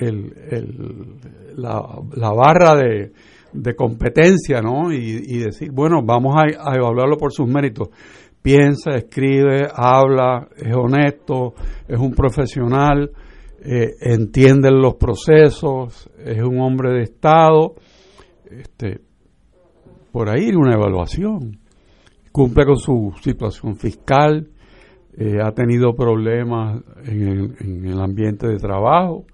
el, 0.00 0.32
el, 0.50 1.56
la, 1.56 1.80
la, 2.14 2.32
barra 2.32 2.74
de, 2.74 3.12
de 3.52 3.74
competencia, 3.74 4.60
¿no? 4.60 4.92
Y, 4.92 5.38
decir, 5.38 5.70
bueno, 5.72 6.02
vamos 6.04 6.36
a, 6.36 6.70
a 6.70 6.74
evaluarlo 6.74 7.16
por 7.16 7.32
sus 7.32 7.48
méritos 7.48 7.88
piensa, 8.42 8.92
escribe, 8.92 9.68
habla, 9.74 10.48
es 10.56 10.74
honesto, 10.74 11.54
es 11.86 11.98
un 11.98 12.12
profesional, 12.12 13.10
eh, 13.62 13.90
entiende 14.00 14.70
los 14.70 14.94
procesos, 14.94 16.08
es 16.18 16.42
un 16.42 16.60
hombre 16.60 16.92
de 16.92 17.02
Estado, 17.02 17.74
este, 18.50 19.00
por 20.12 20.30
ahí 20.30 20.50
una 20.54 20.74
evaluación. 20.74 21.57
Cumple 22.38 22.66
con 22.66 22.76
su 22.76 23.12
situación 23.20 23.74
fiscal, 23.74 24.46
eh, 25.16 25.38
ha 25.42 25.50
tenido 25.50 25.92
problemas 25.96 26.80
en 27.04 27.26
el, 27.26 27.56
en 27.58 27.84
el 27.84 28.00
ambiente 28.00 28.46
de 28.46 28.58
trabajo. 28.58 29.24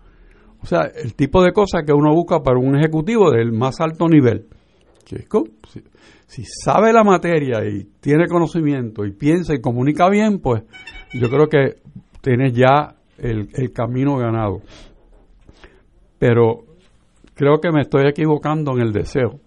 O 0.62 0.64
sea, 0.64 0.90
el 0.97 1.14
tipo 1.14 1.43
de 1.43 1.52
cosas 1.52 1.82
que 1.85 1.93
uno 1.93 2.14
busca 2.14 2.43
para 2.43 2.59
un 2.59 2.78
ejecutivo 2.78 3.31
del 3.31 3.52
más 3.52 3.78
alto 3.82 4.09
nivel. 4.09 4.47
Si, 6.26 6.44
sabe 6.44 6.94
la 6.94 7.05
materia 7.05 7.62
y 7.66 7.85
tiene 8.01 8.26
conocimiento 8.26 9.05
y 9.05 9.12
piensa 9.12 9.52
y 9.52 9.60
comunica 9.60 10.09
bien, 10.09 10.39
pues 10.39 10.62
yo 11.12 11.28
creo 11.28 11.47
que 11.47 11.82
tiene 12.22 12.52
ya 12.52 12.97
el, 13.18 13.51
el 13.52 13.70
camino 13.70 14.16
ganado. 14.16 14.62
Pero 16.18 16.64
creo 17.35 17.60
que 17.60 17.70
me 17.70 17.82
estoy 17.82 18.09
equivocando 18.09 18.72
en 18.72 18.81
el 18.81 18.93
deseo, 18.94 19.40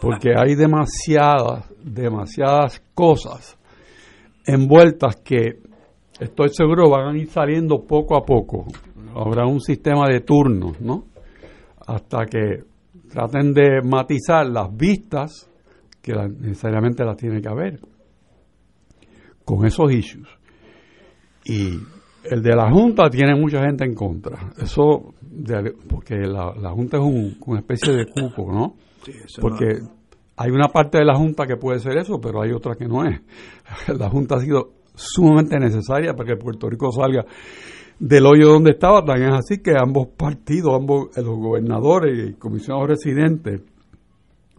porque 0.00 0.34
hay 0.36 0.54
demasiadas, 0.54 1.68
demasiadas 1.82 2.82
cosas 2.94 3.58
envueltas 4.44 5.16
que 5.16 5.60
estoy 6.18 6.48
seguro 6.50 6.90
van 6.90 7.14
a 7.14 7.18
ir 7.18 7.28
saliendo 7.28 7.84
poco 7.84 8.16
a 8.16 8.24
poco. 8.24 8.66
Habrá 9.14 9.46
un 9.46 9.60
sistema 9.60 10.08
de 10.08 10.20
turnos, 10.20 10.80
¿no? 10.80 11.04
Hasta 11.86 12.26
que 12.26 12.64
traten 13.10 13.52
de 13.52 13.82
matizar 13.82 14.46
las 14.46 14.74
vistas 14.74 15.50
que 16.00 16.12
necesariamente 16.12 17.04
las 17.04 17.16
tiene 17.16 17.40
que 17.40 17.48
haber 17.48 17.80
con 19.44 19.66
esos 19.66 19.92
issues. 19.92 20.28
Y 21.44 21.78
el 22.24 22.42
de 22.42 22.54
la 22.54 22.70
Junta 22.70 23.10
tiene 23.10 23.34
mucha 23.34 23.60
gente 23.64 23.84
en 23.84 23.94
contra. 23.94 24.52
Eso, 24.58 25.14
porque 25.88 26.16
la, 26.16 26.70
Junta 26.70 26.98
es 26.98 27.02
un, 27.02 27.36
una 27.46 27.60
especie 27.60 27.92
de 27.92 28.06
cupo, 28.06 28.52
¿no? 28.52 28.76
porque 29.40 29.80
hay 30.42 30.50
una 30.50 30.68
parte 30.68 30.96
de 30.96 31.04
la 31.04 31.16
Junta 31.16 31.46
que 31.46 31.58
puede 31.58 31.80
ser 31.80 31.98
eso, 31.98 32.18
pero 32.18 32.40
hay 32.40 32.50
otra 32.52 32.74
que 32.74 32.86
no 32.86 33.04
es. 33.04 33.20
La 33.98 34.08
Junta 34.08 34.36
ha 34.36 34.40
sido 34.40 34.70
sumamente 34.94 35.58
necesaria 35.58 36.14
para 36.14 36.30
que 36.30 36.36
Puerto 36.42 36.66
Rico 36.66 36.90
salga 36.90 37.26
del 37.98 38.24
hoyo 38.24 38.48
donde 38.48 38.70
estaba, 38.70 39.04
tan 39.04 39.20
es 39.22 39.34
así 39.34 39.58
que 39.62 39.72
ambos 39.78 40.08
partidos, 40.16 40.72
ambos 40.74 41.14
los 41.18 41.36
gobernadores 41.36 42.30
y 42.30 42.32
comisionados 42.38 42.88
residentes 42.88 43.60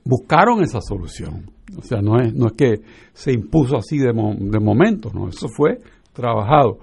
buscaron 0.06 0.62
esa 0.62 0.82
solución. 0.82 1.50
O 1.76 1.82
sea, 1.82 2.00
no 2.00 2.20
es, 2.20 2.32
no 2.32 2.46
es 2.46 2.54
que 2.54 2.82
se 3.14 3.34
impuso 3.34 3.78
así 3.78 3.98
de, 3.98 4.14
de 4.14 4.60
momento, 4.60 5.10
no, 5.12 5.30
eso 5.30 5.48
fue 5.50 5.80
trabajado. 6.14 6.78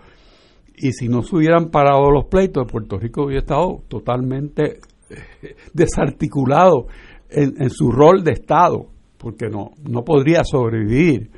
Y 0.76 0.90
si 0.90 1.06
no 1.06 1.22
se 1.22 1.36
hubieran 1.36 1.70
parado 1.70 2.10
los 2.10 2.24
pleitos, 2.24 2.66
Puerto 2.68 2.98
Rico 2.98 3.26
hubiera 3.26 3.42
estado 3.42 3.80
totalmente 3.86 4.80
eh, 5.08 5.54
desarticulado 5.72 6.88
en, 7.30 7.54
en, 7.60 7.70
su 7.70 7.90
rol 7.90 8.22
de 8.24 8.32
Estado, 8.32 8.86
porque 9.18 9.48
no, 9.48 9.72
no 9.88 10.04
podría 10.04 10.42
sobrevivir 10.44 11.30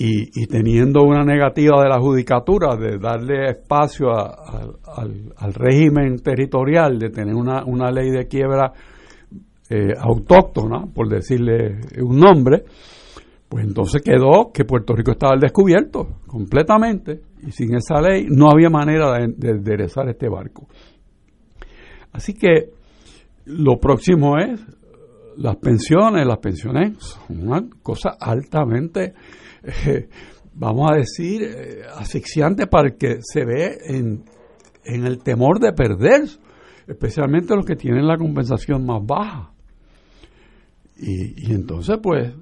y, 0.00 0.46
teniendo 0.46 1.02
una 1.02 1.24
negativa 1.24 1.82
de 1.82 1.88
la 1.88 1.98
judicatura 1.98 2.76
de 2.76 2.98
darle 2.98 3.50
espacio 3.50 4.10
al, 4.10 5.54
régimen 5.54 6.18
territorial, 6.18 6.98
de 6.98 7.10
tener 7.10 7.34
una, 7.34 7.64
una 7.64 7.90
ley 7.90 8.10
de 8.10 8.28
quiebra 8.28 8.72
eh, 9.68 9.92
autóctona, 9.98 10.86
por 10.94 11.08
decirle 11.08 11.80
un 12.00 12.18
nombre, 12.18 12.64
pues 13.48 13.64
entonces 13.64 14.02
quedó 14.02 14.52
que 14.52 14.64
Puerto 14.64 14.94
Rico 14.94 15.12
estaba 15.12 15.32
al 15.32 15.40
descubierto 15.40 16.20
completamente 16.26 17.22
y 17.44 17.50
sin 17.50 17.74
esa 17.74 18.00
ley 18.00 18.26
no 18.28 18.50
había 18.50 18.70
manera 18.70 19.12
de, 19.18 19.32
de 19.36 19.50
enderezar 19.50 20.08
este 20.08 20.28
barco. 20.28 20.68
Así 22.12 22.34
que 22.34 22.77
lo 23.48 23.78
próximo 23.78 24.38
es 24.38 24.60
las 25.36 25.56
pensiones, 25.56 26.26
las 26.26 26.38
pensiones 26.38 26.96
son 26.98 27.48
una 27.48 27.64
cosa 27.82 28.16
altamente 28.20 29.14
vamos 30.58 30.90
a 30.90 30.96
decir, 30.96 31.42
eh, 31.42 32.66
para 32.70 32.88
el 32.88 32.96
que 32.96 33.18
se 33.22 33.44
ve 33.44 33.78
en, 33.86 34.24
en 34.84 35.06
el 35.06 35.22
temor 35.22 35.60
de 35.60 35.72
perder, 35.72 36.22
especialmente 36.86 37.54
los 37.54 37.64
que 37.64 37.76
tienen 37.76 38.06
la 38.06 38.18
compensación 38.18 38.84
más 38.84 39.04
baja. 39.06 39.52
Y, 40.96 41.48
y 41.48 41.54
entonces, 41.54 41.98
pues, 42.02 42.34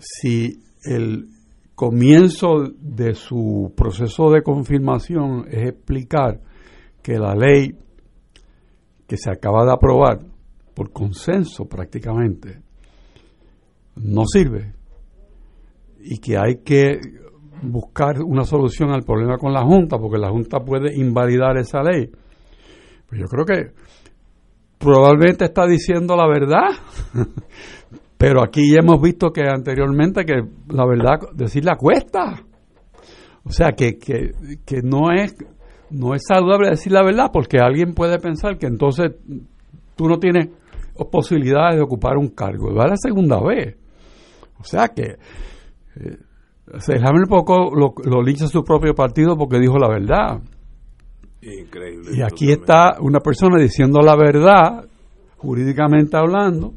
si 0.00 0.60
el 0.84 1.28
comienzo 1.76 2.72
de 2.80 3.14
su 3.14 3.72
proceso 3.76 4.30
de 4.30 4.42
confirmación 4.42 5.46
es 5.48 5.68
explicar 5.68 6.40
que 7.02 7.18
la 7.18 7.34
ley 7.34 7.76
que 9.06 9.16
se 9.16 9.30
acaba 9.30 9.64
de 9.64 9.72
aprobar 9.72 10.18
por 10.74 10.92
consenso 10.92 11.66
prácticamente 11.66 12.62
no 13.96 14.24
sirve, 14.26 14.74
y 16.00 16.18
que 16.18 16.36
hay 16.36 16.56
que 16.64 17.00
buscar 17.62 18.20
una 18.22 18.44
solución 18.44 18.90
al 18.90 19.04
problema 19.04 19.38
con 19.38 19.52
la 19.52 19.64
Junta, 19.64 19.98
porque 19.98 20.18
la 20.18 20.30
Junta 20.30 20.60
puede 20.60 20.94
invalidar 20.94 21.56
esa 21.56 21.82
ley. 21.82 22.10
Pues 23.08 23.20
yo 23.20 23.26
creo 23.26 23.44
que 23.44 23.72
probablemente 24.78 25.46
está 25.46 25.66
diciendo 25.66 26.16
la 26.16 26.26
verdad, 26.26 26.70
pero 28.18 28.42
aquí 28.42 28.72
ya 28.72 28.80
hemos 28.82 29.00
visto 29.00 29.30
que 29.30 29.42
anteriormente 29.42 30.24
que 30.24 30.42
la 30.68 30.86
verdad 30.86 31.20
decirla 31.32 31.76
cuesta. 31.76 32.42
O 33.44 33.50
sea, 33.50 33.72
que, 33.72 33.98
que, 33.98 34.32
que 34.64 34.82
no 34.82 35.10
es 35.12 35.34
no 35.94 36.14
es 36.14 36.22
saludable 36.26 36.70
decir 36.70 36.92
la 36.92 37.04
verdad 37.04 37.30
porque 37.32 37.58
alguien 37.58 37.94
puede 37.94 38.18
pensar 38.18 38.58
que 38.58 38.66
entonces 38.66 39.12
tú 39.96 40.08
no 40.08 40.18
tienes 40.18 40.48
posibilidades 41.10 41.76
de 41.76 41.82
ocupar 41.82 42.16
un 42.16 42.28
cargo. 42.28 42.70
Y 42.70 42.74
va 42.74 42.86
la 42.86 42.96
segunda 42.96 43.40
vez. 43.40 43.76
O 44.60 44.64
sea 44.64 44.88
que 44.88 45.16
eh, 45.96 46.16
se 46.78 46.94
un 46.94 47.28
poco 47.28 47.74
lo, 47.74 47.94
lo 48.04 48.36
su 48.36 48.62
propio 48.62 48.94
partido 48.94 49.36
porque 49.36 49.58
dijo 49.58 49.78
la 49.78 49.88
verdad. 49.88 50.40
Increíble. 51.42 52.10
Y 52.14 52.22
aquí 52.22 52.50
está 52.50 52.96
una 53.00 53.20
persona 53.20 53.60
diciendo 53.60 54.00
la 54.00 54.16
verdad, 54.16 54.86
jurídicamente 55.36 56.16
hablando, 56.16 56.72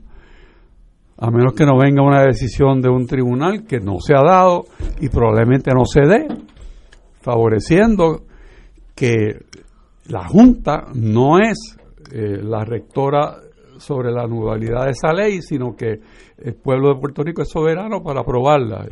a 1.17 1.31
menos 1.31 1.53
que 1.53 1.65
no 1.65 1.77
venga 1.77 2.03
una 2.03 2.21
decisión 2.21 2.81
de 2.81 2.89
un 2.89 3.07
tribunal 3.07 3.65
que 3.65 3.79
no 3.79 3.99
se 3.99 4.13
ha 4.13 4.21
dado 4.21 4.65
y 4.99 5.09
probablemente 5.09 5.71
no 5.73 5.85
se 5.85 6.01
dé, 6.01 6.27
favoreciendo 7.21 8.26
que 8.97 9.45
la 10.07 10.27
Junta 10.27 10.87
no 10.95 11.37
es 11.37 11.77
eh, 12.11 12.41
la 12.41 12.65
rectora 12.65 13.37
sobre 13.77 14.11
la 14.11 14.25
nulidad 14.25 14.85
de 14.85 14.91
esa 14.91 15.13
ley, 15.13 15.43
sino 15.43 15.75
que 15.75 15.99
el 16.39 16.55
pueblo 16.55 16.93
de 16.93 16.99
Puerto 16.99 17.21
Rico 17.21 17.43
es 17.43 17.49
soberano 17.49 18.01
para 18.01 18.21
aprobarla, 18.21 18.87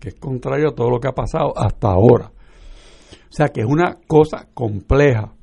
que 0.00 0.08
es 0.08 0.14
contrario 0.14 0.70
a 0.70 0.74
todo 0.74 0.88
lo 0.88 0.98
que 0.98 1.08
ha 1.08 1.12
pasado 1.12 1.52
hasta 1.54 1.88
ahora. 1.88 2.32
O 2.32 3.34
sea 3.34 3.48
que 3.48 3.60
es 3.60 3.66
una 3.66 3.98
cosa 4.06 4.48
compleja. 4.54 5.34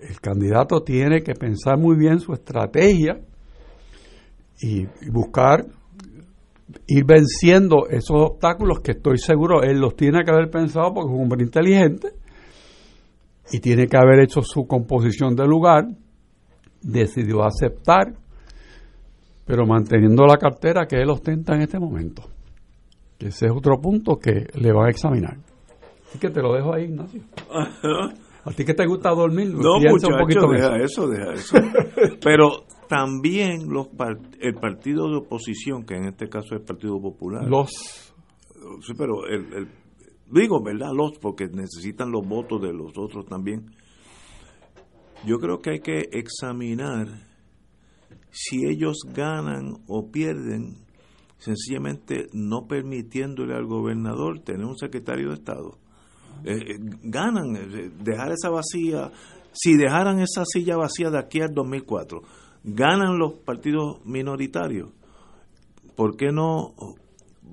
El 0.00 0.20
candidato 0.20 0.82
tiene 0.82 1.22
que 1.22 1.34
pensar 1.34 1.78
muy 1.78 1.96
bien 1.96 2.18
su 2.18 2.32
estrategia 2.32 3.20
y, 4.60 4.86
buscar 5.08 5.66
ir 6.88 7.04
venciendo 7.04 7.86
esos 7.88 8.30
obstáculos 8.30 8.80
que 8.80 8.92
estoy 8.92 9.18
seguro 9.18 9.62
él 9.62 9.78
los 9.78 9.94
tiene 9.94 10.24
que 10.24 10.30
haber 10.30 10.50
pensado 10.50 10.94
porque 10.94 11.10
es 11.10 11.16
un 11.16 11.22
hombre 11.24 11.44
inteligente 11.44 12.21
y 13.52 13.60
tiene 13.60 13.86
que 13.86 13.96
haber 13.96 14.20
hecho 14.20 14.40
su 14.42 14.66
composición 14.66 15.36
de 15.36 15.46
lugar 15.46 15.86
decidió 16.80 17.44
aceptar, 17.44 18.14
pero 19.46 19.66
manteniendo 19.66 20.24
la 20.24 20.36
cartera 20.36 20.86
que 20.86 20.96
él 20.96 21.10
ostenta 21.10 21.54
en 21.54 21.62
este 21.62 21.78
momento. 21.78 22.22
Ese 23.18 23.46
es 23.46 23.52
otro 23.52 23.80
punto 23.80 24.16
que 24.16 24.46
le 24.54 24.72
van 24.72 24.86
a 24.86 24.90
examinar. 24.90 25.36
Así 26.08 26.18
que 26.18 26.30
te 26.30 26.42
lo 26.42 26.54
dejo 26.54 26.74
ahí, 26.74 26.84
Ignacio. 26.84 27.22
¿A 28.44 28.50
ti 28.50 28.64
que 28.64 28.74
te 28.74 28.86
gusta 28.86 29.10
dormir? 29.10 29.54
No, 29.54 29.78
muchacho, 29.78 30.08
un 30.08 30.18
poquito 30.18 30.48
deja 30.50 30.76
eso, 30.78 31.06
deja 31.06 31.32
eso. 31.32 31.56
Pero 32.22 32.64
también 32.88 33.68
los 33.68 33.88
el 34.40 34.54
partido 34.54 35.08
de 35.08 35.18
oposición, 35.18 35.84
que 35.84 35.94
en 35.94 36.06
este 36.06 36.28
caso 36.28 36.54
es 36.54 36.60
el 36.60 36.66
Partido 36.66 37.00
Popular. 37.00 37.48
Los. 37.48 37.70
Sí, 38.80 38.92
pero 38.96 39.26
el, 39.26 39.66
digo, 40.30 40.62
¿verdad? 40.62 40.90
Los, 40.94 41.18
porque 41.18 41.46
necesitan 41.48 42.10
los 42.10 42.26
votos 42.26 42.60
de 42.62 42.72
los 42.72 42.96
otros 42.96 43.26
también. 43.26 43.70
Yo 45.26 45.38
creo 45.38 45.60
que 45.60 45.70
hay 45.70 45.80
que 45.80 46.08
examinar 46.12 47.06
si 48.30 48.66
ellos 48.66 48.98
ganan 49.14 49.76
o 49.86 50.10
pierden 50.10 50.82
sencillamente 51.38 52.28
no 52.32 52.66
permitiéndole 52.66 53.54
al 53.54 53.66
gobernador 53.66 54.40
tener 54.40 54.64
un 54.64 54.76
secretario 54.76 55.28
de 55.28 55.34
Estado. 55.34 55.78
Eh, 56.44 56.54
eh, 56.54 56.78
ganan, 57.02 57.56
eh, 57.56 57.90
dejar 58.02 58.32
esa 58.32 58.48
vacía 58.48 59.12
Si 59.52 59.76
dejaran 59.76 60.18
esa 60.18 60.44
silla 60.46 60.76
vacía 60.76 61.10
de 61.10 61.18
aquí 61.18 61.40
al 61.40 61.52
2004, 61.52 62.22
ganan 62.64 63.18
los 63.18 63.34
partidos 63.34 64.04
minoritarios, 64.06 64.88
¿por 65.94 66.16
qué 66.16 66.32
no 66.32 66.74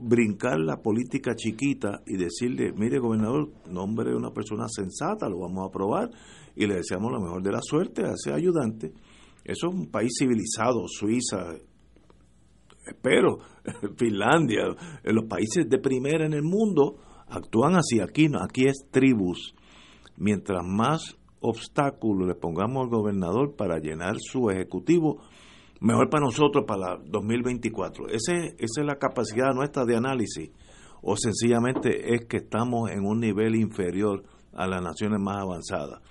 brincar 0.01 0.59
la 0.59 0.77
política 0.77 1.35
chiquita 1.35 2.01
y 2.05 2.17
decirle, 2.17 2.71
mire 2.73 2.99
gobernador, 2.99 3.49
nombre 3.69 4.09
de 4.09 4.15
una 4.15 4.31
persona 4.31 4.65
sensata, 4.67 5.27
lo 5.27 5.39
vamos 5.39 5.63
a 5.63 5.67
aprobar 5.67 6.09
y 6.55 6.65
le 6.65 6.76
deseamos 6.76 7.11
lo 7.11 7.19
mejor 7.19 7.43
de 7.43 7.51
la 7.51 7.61
suerte 7.61 8.03
a 8.03 8.13
ese 8.13 8.34
ayudante? 8.34 8.93
Eso 9.43 9.67
es 9.67 9.73
un 9.73 9.91
país 9.91 10.11
civilizado, 10.17 10.85
Suiza, 10.88 11.53
espero, 12.88 13.39
Finlandia, 13.97 14.63
los 15.03 15.26
países 15.26 15.69
de 15.69 15.80
primera 15.80 16.26
en 16.26 16.34
el 16.34 16.43
mundo 16.43 16.97
actúan 17.27 17.76
así. 17.76 17.99
Aquí 17.99 18.27
no, 18.27 18.39
aquí 18.41 18.65
es 18.65 18.88
tribus. 18.91 19.53
Mientras 20.17 20.63
más 20.65 21.15
obstáculos 21.39 22.27
le 22.27 22.35
pongamos 22.35 22.84
al 22.84 22.89
gobernador 22.89 23.55
para 23.55 23.80
llenar 23.80 24.15
su 24.19 24.49
ejecutivo, 24.49 25.21
mejor 25.80 26.10
para 26.10 26.26
nosotros 26.26 26.65
para 26.68 26.97
2024. 26.97 28.07
Ese, 28.07 28.56
esa 28.57 28.81
es 28.81 28.85
la 28.85 28.97
capacidad 28.97 29.53
nuestra 29.53 29.85
de 29.85 29.95
análisis. 29.95 30.51
O 31.01 31.15
sencillamente 31.15 32.14
es 32.14 32.26
que 32.26 32.38
estamos 32.38 32.91
en 32.91 33.06
un 33.06 33.19
nivel 33.19 33.56
inferior 33.56 34.23
a 34.53 34.68
las 34.68 34.81
naciones 34.81 35.19
más 35.19 35.38
avanzadas. 35.41 36.01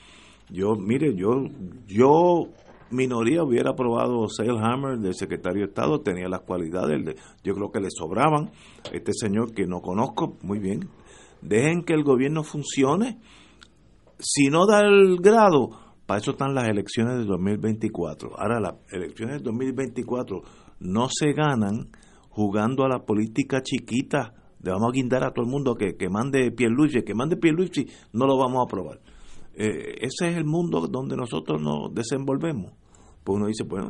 Yo, 0.51 0.77
mire, 0.77 1.15
yo, 1.15 1.45
yo 1.87 2.49
minoría 2.91 3.43
hubiera 3.43 3.71
aprobado 3.71 4.27
Hammer 4.63 4.99
del 4.99 5.15
secretario 5.15 5.63
de 5.63 5.69
Estado, 5.69 6.01
tenía 6.01 6.29
las 6.29 6.41
cualidades, 6.41 7.05
de, 7.05 7.17
yo 7.45 7.55
creo 7.55 7.71
que 7.71 7.81
le 7.81 7.91
sobraban. 7.91 8.51
Este 8.93 9.13
señor 9.13 9.53
que 9.53 9.67
no 9.67 9.81
conozco, 9.81 10.37
muy 10.43 10.59
bien. 10.59 10.89
Dejen 11.43 11.85
que 11.85 11.93
el 11.93 12.03
gobierno 12.03 12.43
funcione. 12.43 13.19
Si 14.19 14.49
no 14.49 14.67
da 14.67 14.81
el 14.81 15.19
grado, 15.19 15.71
para 16.09 16.21
eso 16.23 16.31
están 16.31 16.55
las 16.55 16.67
elecciones 16.67 17.19
de 17.19 17.25
2024. 17.27 18.41
Ahora, 18.41 18.59
las 18.61 18.77
elecciones 18.91 19.37
de 19.37 19.43
2024 19.43 20.41
no 20.81 21.07
se 21.11 21.35
ganan 21.35 21.91
jugando 22.31 22.87
a 22.87 22.89
la 22.89 23.01
política 23.01 23.61
chiquita. 23.61 24.33
Le 24.63 24.71
vamos 24.71 24.89
a 24.89 24.95
guindar 24.95 25.23
a 25.23 25.33
todo 25.33 25.45
el 25.45 25.51
mundo 25.51 25.75
que, 25.75 25.99
que 25.99 26.09
mande 26.09 26.51
Pierluigi, 26.51 27.03
que 27.03 27.15
mande 27.15 27.37
Pierluigi, 27.37 27.85
no 28.15 28.25
lo 28.27 28.39
vamos 28.39 28.61
a 28.61 28.63
aprobar. 28.63 29.01
Eh, 29.53 29.97
ese 30.01 30.31
es 30.31 30.39
el 30.39 30.47
mundo 30.47 30.81
donde 30.91 31.15
nosotros 31.15 31.61
nos 31.61 31.93
desenvolvemos. 31.93 32.73
Pues 33.23 33.37
uno 33.37 33.47
dice, 33.47 33.67
pues, 33.67 33.85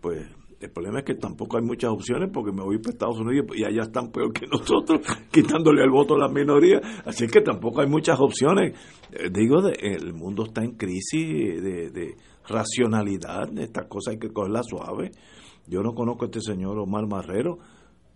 pues 0.00 0.26
el 0.60 0.70
problema 0.70 0.98
es 0.98 1.06
que 1.06 1.14
tampoco 1.14 1.56
hay 1.56 1.64
muchas 1.64 1.90
opciones 1.90 2.30
porque 2.32 2.52
me 2.52 2.62
voy 2.62 2.78
para 2.78 2.92
Estados 2.92 3.18
Unidos 3.18 3.46
y 3.56 3.64
allá 3.64 3.82
están 3.82 4.12
peor 4.12 4.30
que 4.32 4.46
nosotros, 4.52 5.00
quitándole 5.30 5.82
el 5.82 5.90
voto 5.90 6.14
a 6.14 6.18
las 6.18 6.32
minorías. 6.32 6.82
Así 7.06 7.26
que 7.26 7.40
tampoco 7.40 7.80
hay 7.80 7.88
muchas 7.88 8.20
opciones. 8.20 8.78
Eh, 9.10 9.30
digo, 9.32 9.66
el 9.68 10.12
mundo 10.12 10.44
está 10.44 10.62
en 10.62 10.72
crisis 10.72 11.62
de, 11.62 12.14
racionalidad, 12.46 13.56
estas 13.58 13.86
cosas 13.86 14.14
hay 14.14 14.18
que 14.18 14.32
cogerlas 14.32 14.66
suave. 14.66 15.12
Yo 15.66 15.82
no 15.82 15.94
conozco 15.94 16.24
a 16.24 16.26
este 16.26 16.40
señor 16.40 16.78
Omar 16.78 17.06
Marrero, 17.06 17.58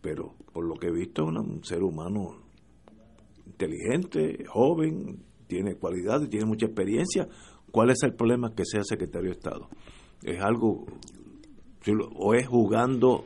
pero 0.02 0.34
por 0.52 0.66
lo 0.66 0.74
que 0.74 0.88
he 0.88 0.92
visto 0.92 1.22
es 1.22 1.28
un 1.28 1.64
ser 1.64 1.82
humano 1.82 2.42
inteligente, 3.46 4.44
joven, 4.46 5.22
tiene 5.46 5.76
cualidades, 5.76 6.28
tiene 6.28 6.46
mucha 6.46 6.66
experiencia. 6.66 7.28
¿Cuál 7.70 7.90
es 7.90 8.02
el 8.02 8.14
problema 8.14 8.54
que 8.54 8.64
sea 8.64 8.82
secretario 8.82 9.30
de 9.30 9.36
Estado? 9.36 9.68
Es 10.22 10.40
algo, 10.40 10.84
o 12.16 12.34
es 12.34 12.46
jugando 12.46 13.24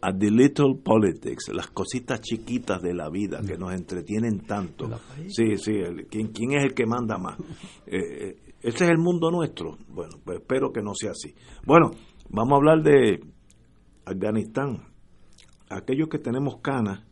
a 0.00 0.12
the 0.12 0.30
little 0.30 0.76
politics, 0.82 1.48
las 1.52 1.68
cositas 1.68 2.20
chiquitas 2.20 2.80
de 2.82 2.94
la 2.94 3.08
vida 3.08 3.40
que 3.46 3.56
nos 3.56 3.72
entretienen 3.72 4.40
tanto. 4.40 4.88
Sí, 5.28 5.56
sí, 5.56 5.72
¿quién, 6.10 6.28
¿quién, 6.28 6.52
es 6.52 6.64
el 6.64 6.74
que 6.74 6.86
manda 6.86 7.18
más? 7.18 7.36
Eh, 7.86 8.36
ese 8.60 8.84
es 8.84 8.90
el 8.90 8.98
mundo 8.98 9.30
nuestro. 9.30 9.78
Bueno, 9.88 10.16
pues 10.24 10.38
espero 10.38 10.72
que 10.72 10.82
no 10.82 10.92
sea 10.94 11.10
así. 11.10 11.34
Bueno, 11.64 11.90
vamos 12.28 12.52
a 12.52 12.56
hablar 12.56 12.82
de 12.82 13.20
Afganistán. 14.04 14.82
Aquellos 15.68 16.08
que 16.08 16.18
tenemos 16.18 16.58
canas, 16.60 17.04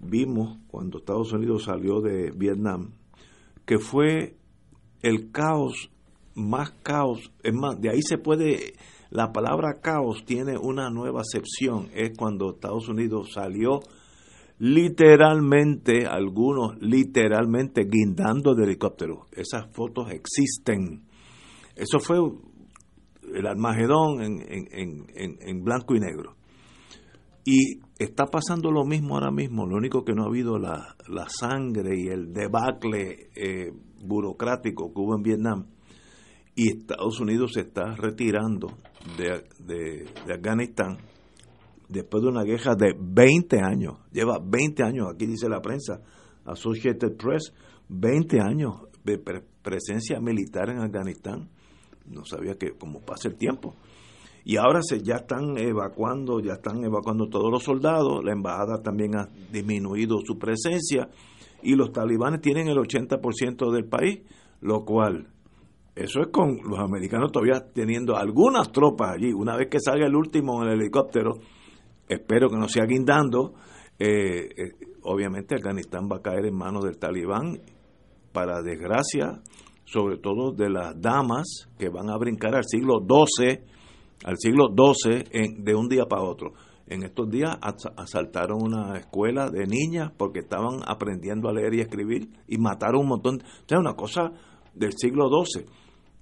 vimos 0.00 0.58
cuando 0.68 0.98
Estados 0.98 1.32
Unidos 1.32 1.64
salió 1.64 2.00
de 2.00 2.32
Vietnam, 2.32 2.92
que 3.64 3.78
fue 3.78 4.36
el 5.02 5.30
caos, 5.30 5.90
más 6.34 6.70
caos, 6.82 7.32
es 7.42 7.54
más, 7.54 7.80
de 7.80 7.90
ahí 7.90 8.02
se 8.02 8.18
puede, 8.18 8.74
la 9.10 9.32
palabra 9.32 9.80
caos 9.80 10.24
tiene 10.24 10.56
una 10.56 10.90
nueva 10.90 11.20
acepción, 11.20 11.88
es 11.94 12.16
cuando 12.16 12.52
Estados 12.52 12.88
Unidos 12.88 13.32
salió 13.34 13.80
literalmente, 14.58 16.06
algunos 16.06 16.80
literalmente 16.80 17.86
guindando 17.90 18.54
de 18.54 18.64
helicóptero. 18.64 19.26
Esas 19.32 19.72
fotos 19.72 20.10
existen. 20.12 21.02
Eso 21.74 21.98
fue 21.98 22.18
el 23.34 23.46
Armagedón 23.46 24.22
en, 24.22 24.40
en, 24.42 25.06
en, 25.14 25.38
en 25.40 25.64
blanco 25.64 25.94
y 25.94 26.00
negro. 26.00 26.36
Y 27.44 27.80
está 27.98 28.26
pasando 28.26 28.70
lo 28.70 28.84
mismo 28.84 29.14
ahora 29.14 29.30
mismo, 29.30 29.66
lo 29.66 29.76
único 29.76 30.04
que 30.04 30.12
no 30.12 30.24
ha 30.24 30.26
habido 30.26 30.58
la, 30.58 30.94
la 31.08 31.26
sangre 31.28 31.98
y 31.98 32.08
el 32.08 32.32
debacle 32.32 33.30
eh, 33.34 33.72
burocrático 34.04 34.92
que 34.92 35.00
hubo 35.00 35.16
en 35.16 35.22
Vietnam. 35.22 35.66
Y 36.54 36.68
Estados 36.68 37.20
Unidos 37.20 37.52
se 37.54 37.60
está 37.60 37.94
retirando 37.96 38.68
de, 39.16 39.44
de, 39.64 40.06
de, 40.26 40.34
Afganistán 40.34 40.98
después 41.88 42.22
de 42.22 42.28
una 42.28 42.42
guerra 42.42 42.74
de 42.74 42.94
20 42.98 43.60
años. 43.60 43.94
Lleva 44.12 44.38
20 44.42 44.82
años, 44.82 45.06
aquí 45.12 45.26
dice 45.26 45.48
la 45.48 45.60
prensa, 45.60 46.00
Associated 46.44 47.16
Press, 47.16 47.52
20 47.88 48.40
años 48.40 48.74
de 49.04 49.18
presencia 49.62 50.20
militar 50.20 50.70
en 50.70 50.80
Afganistán. 50.80 51.48
No 52.06 52.24
sabía 52.24 52.56
que 52.56 52.72
como 52.72 53.00
pasa 53.00 53.28
el 53.28 53.36
tiempo 53.36 53.76
y 54.44 54.56
ahora 54.56 54.80
se 54.82 55.02
ya 55.02 55.16
están 55.16 55.56
evacuando, 55.58 56.40
ya 56.40 56.54
están 56.54 56.82
evacuando 56.82 57.28
todos 57.28 57.50
los 57.50 57.62
soldados, 57.62 58.24
la 58.24 58.32
embajada 58.32 58.82
también 58.82 59.16
ha 59.16 59.28
disminuido 59.52 60.18
su 60.24 60.38
presencia 60.38 61.08
y 61.62 61.74
los 61.74 61.92
talibanes 61.92 62.40
tienen 62.40 62.68
el 62.68 62.78
80% 62.78 63.70
del 63.70 63.84
país, 63.84 64.22
lo 64.60 64.84
cual 64.84 65.28
eso 66.04 66.20
es 66.20 66.28
con 66.28 66.58
los 66.64 66.78
americanos 66.78 67.32
todavía 67.32 67.64
teniendo 67.72 68.16
algunas 68.16 68.72
tropas 68.72 69.16
allí. 69.16 69.32
Una 69.32 69.56
vez 69.56 69.68
que 69.70 69.80
salga 69.80 70.06
el 70.06 70.14
último 70.14 70.62
en 70.62 70.70
el 70.70 70.80
helicóptero, 70.80 71.38
espero 72.08 72.48
que 72.48 72.56
no 72.56 72.68
sea 72.68 72.84
guindando, 72.86 73.54
eh, 73.98 74.48
eh, 74.56 74.72
obviamente 75.02 75.54
Afganistán 75.54 76.08
va 76.10 76.16
a 76.16 76.22
caer 76.22 76.46
en 76.46 76.56
manos 76.56 76.84
del 76.84 76.98
talibán, 76.98 77.60
para 78.32 78.62
desgracia, 78.62 79.42
sobre 79.84 80.18
todo 80.18 80.52
de 80.52 80.70
las 80.70 81.00
damas 81.00 81.68
que 81.78 81.88
van 81.88 82.10
a 82.10 82.16
brincar 82.16 82.54
al 82.54 82.64
siglo 82.64 83.00
XII 83.00 83.58
al 84.24 84.36
siglo 84.38 84.68
XII 84.68 85.24
en, 85.30 85.64
de 85.64 85.74
un 85.74 85.88
día 85.88 86.04
para 86.04 86.22
otro. 86.22 86.52
En 86.86 87.04
estos 87.04 87.30
días 87.30 87.56
asaltaron 87.96 88.62
una 88.62 88.98
escuela 88.98 89.48
de 89.48 89.64
niñas 89.66 90.12
porque 90.16 90.40
estaban 90.40 90.80
aprendiendo 90.86 91.48
a 91.48 91.52
leer 91.52 91.74
y 91.74 91.80
escribir 91.80 92.28
y 92.48 92.58
mataron 92.58 93.02
un 93.02 93.08
montón. 93.08 93.36
O 93.36 93.68
sea, 93.68 93.78
una 93.78 93.94
cosa 93.94 94.32
del 94.74 94.92
siglo 94.96 95.28
XII. 95.28 95.66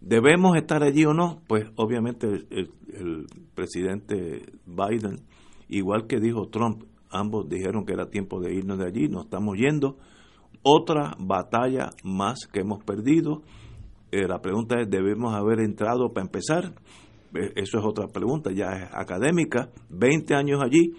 ¿Debemos 0.00 0.56
estar 0.56 0.82
allí 0.82 1.04
o 1.04 1.12
no? 1.12 1.42
Pues 1.48 1.66
obviamente 1.76 2.28
el, 2.50 3.26
presidente 3.54 4.46
Biden, 4.64 5.20
igual 5.68 6.06
que 6.06 6.20
dijo 6.20 6.48
Trump, 6.48 6.84
ambos 7.10 7.48
dijeron 7.48 7.84
que 7.84 7.92
era 7.92 8.08
tiempo 8.08 8.40
de 8.40 8.54
irnos 8.54 8.78
de 8.78 8.86
allí, 8.86 9.08
nos 9.08 9.24
estamos 9.24 9.56
yendo. 9.56 9.96
Otra 10.62 11.16
batalla 11.18 11.90
más 12.04 12.46
que 12.52 12.60
hemos 12.60 12.82
perdido. 12.84 13.42
Eh, 14.10 14.26
la 14.28 14.40
pregunta 14.40 14.80
es, 14.80 14.88
¿debemos 14.88 15.34
haber 15.34 15.60
entrado 15.60 16.12
para 16.12 16.26
empezar? 16.26 16.74
Eh, 17.34 17.52
eso 17.56 17.78
es 17.78 17.84
otra 17.84 18.08
pregunta, 18.08 18.50
ya 18.52 18.70
es 18.70 18.88
académica, 18.92 19.70
20 19.90 20.34
años 20.34 20.60
allí, 20.62 20.94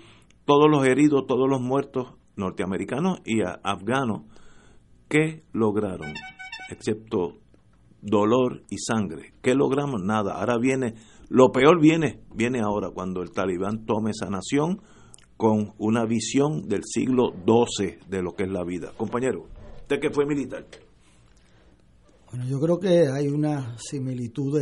todos 0.46 0.70
los 0.70 0.86
heridos, 0.86 1.26
todos 1.26 1.50
los 1.50 1.62
muertos 1.62 2.14
norteamericanos 2.36 3.22
y 3.26 3.42
afganos, 3.64 4.24
¿qué 5.08 5.44
lograron? 5.54 6.14
Excepto 6.70 7.40
dolor 8.02 8.64
y 8.70 8.78
sangre. 8.78 9.34
¿Qué 9.42 9.56
logramos? 9.56 10.02
Nada. 10.02 10.34
Ahora 10.34 10.58
viene, 10.58 10.96
lo 11.30 11.52
peor 11.52 11.80
viene, 11.82 12.22
viene 12.34 12.60
ahora 12.62 12.92
cuando 12.92 13.22
el 13.22 13.32
talibán 13.32 13.86
tome 13.86 14.12
esa 14.12 14.30
nación 14.30 14.82
con 15.38 15.74
una 15.78 16.06
visión 16.06 16.68
del 16.68 16.82
siglo 16.84 17.32
XII 17.46 18.00
de 18.10 18.22
lo 18.22 18.34
que 18.34 18.44
es 18.44 18.50
la 18.50 18.64
vida. 18.64 18.92
Compañero, 18.98 19.46
usted 19.82 20.00
que 20.00 20.10
fue 20.10 20.26
militar. 20.26 20.66
Bueno, 22.30 22.46
yo 22.46 22.60
creo 22.60 22.80
que 22.80 23.08
hay 23.08 23.28
una 23.28 23.78
similitud 23.78 24.62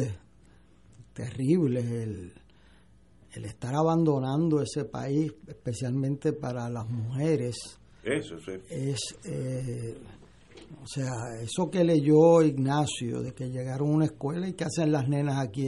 terrible 1.13 1.79
el, 1.79 2.33
el 3.33 3.45
estar 3.45 3.73
abandonando 3.75 4.61
ese 4.61 4.85
país, 4.85 5.33
especialmente 5.47 6.33
para 6.33 6.69
las 6.69 6.87
mujeres. 6.87 7.55
Eso, 8.03 8.37
sí. 8.39 8.51
Es, 8.69 8.99
eh, 9.25 9.97
o 10.81 10.87
sea, 10.87 11.11
eso 11.41 11.69
que 11.69 11.83
leyó 11.83 12.41
Ignacio, 12.41 13.21
de 13.21 13.33
que 13.33 13.49
llegaron 13.49 13.89
a 13.89 13.95
una 13.95 14.05
escuela 14.05 14.47
y 14.47 14.53
que 14.53 14.65
hacen 14.65 14.91
las 14.91 15.07
nenas 15.07 15.37
aquí. 15.37 15.67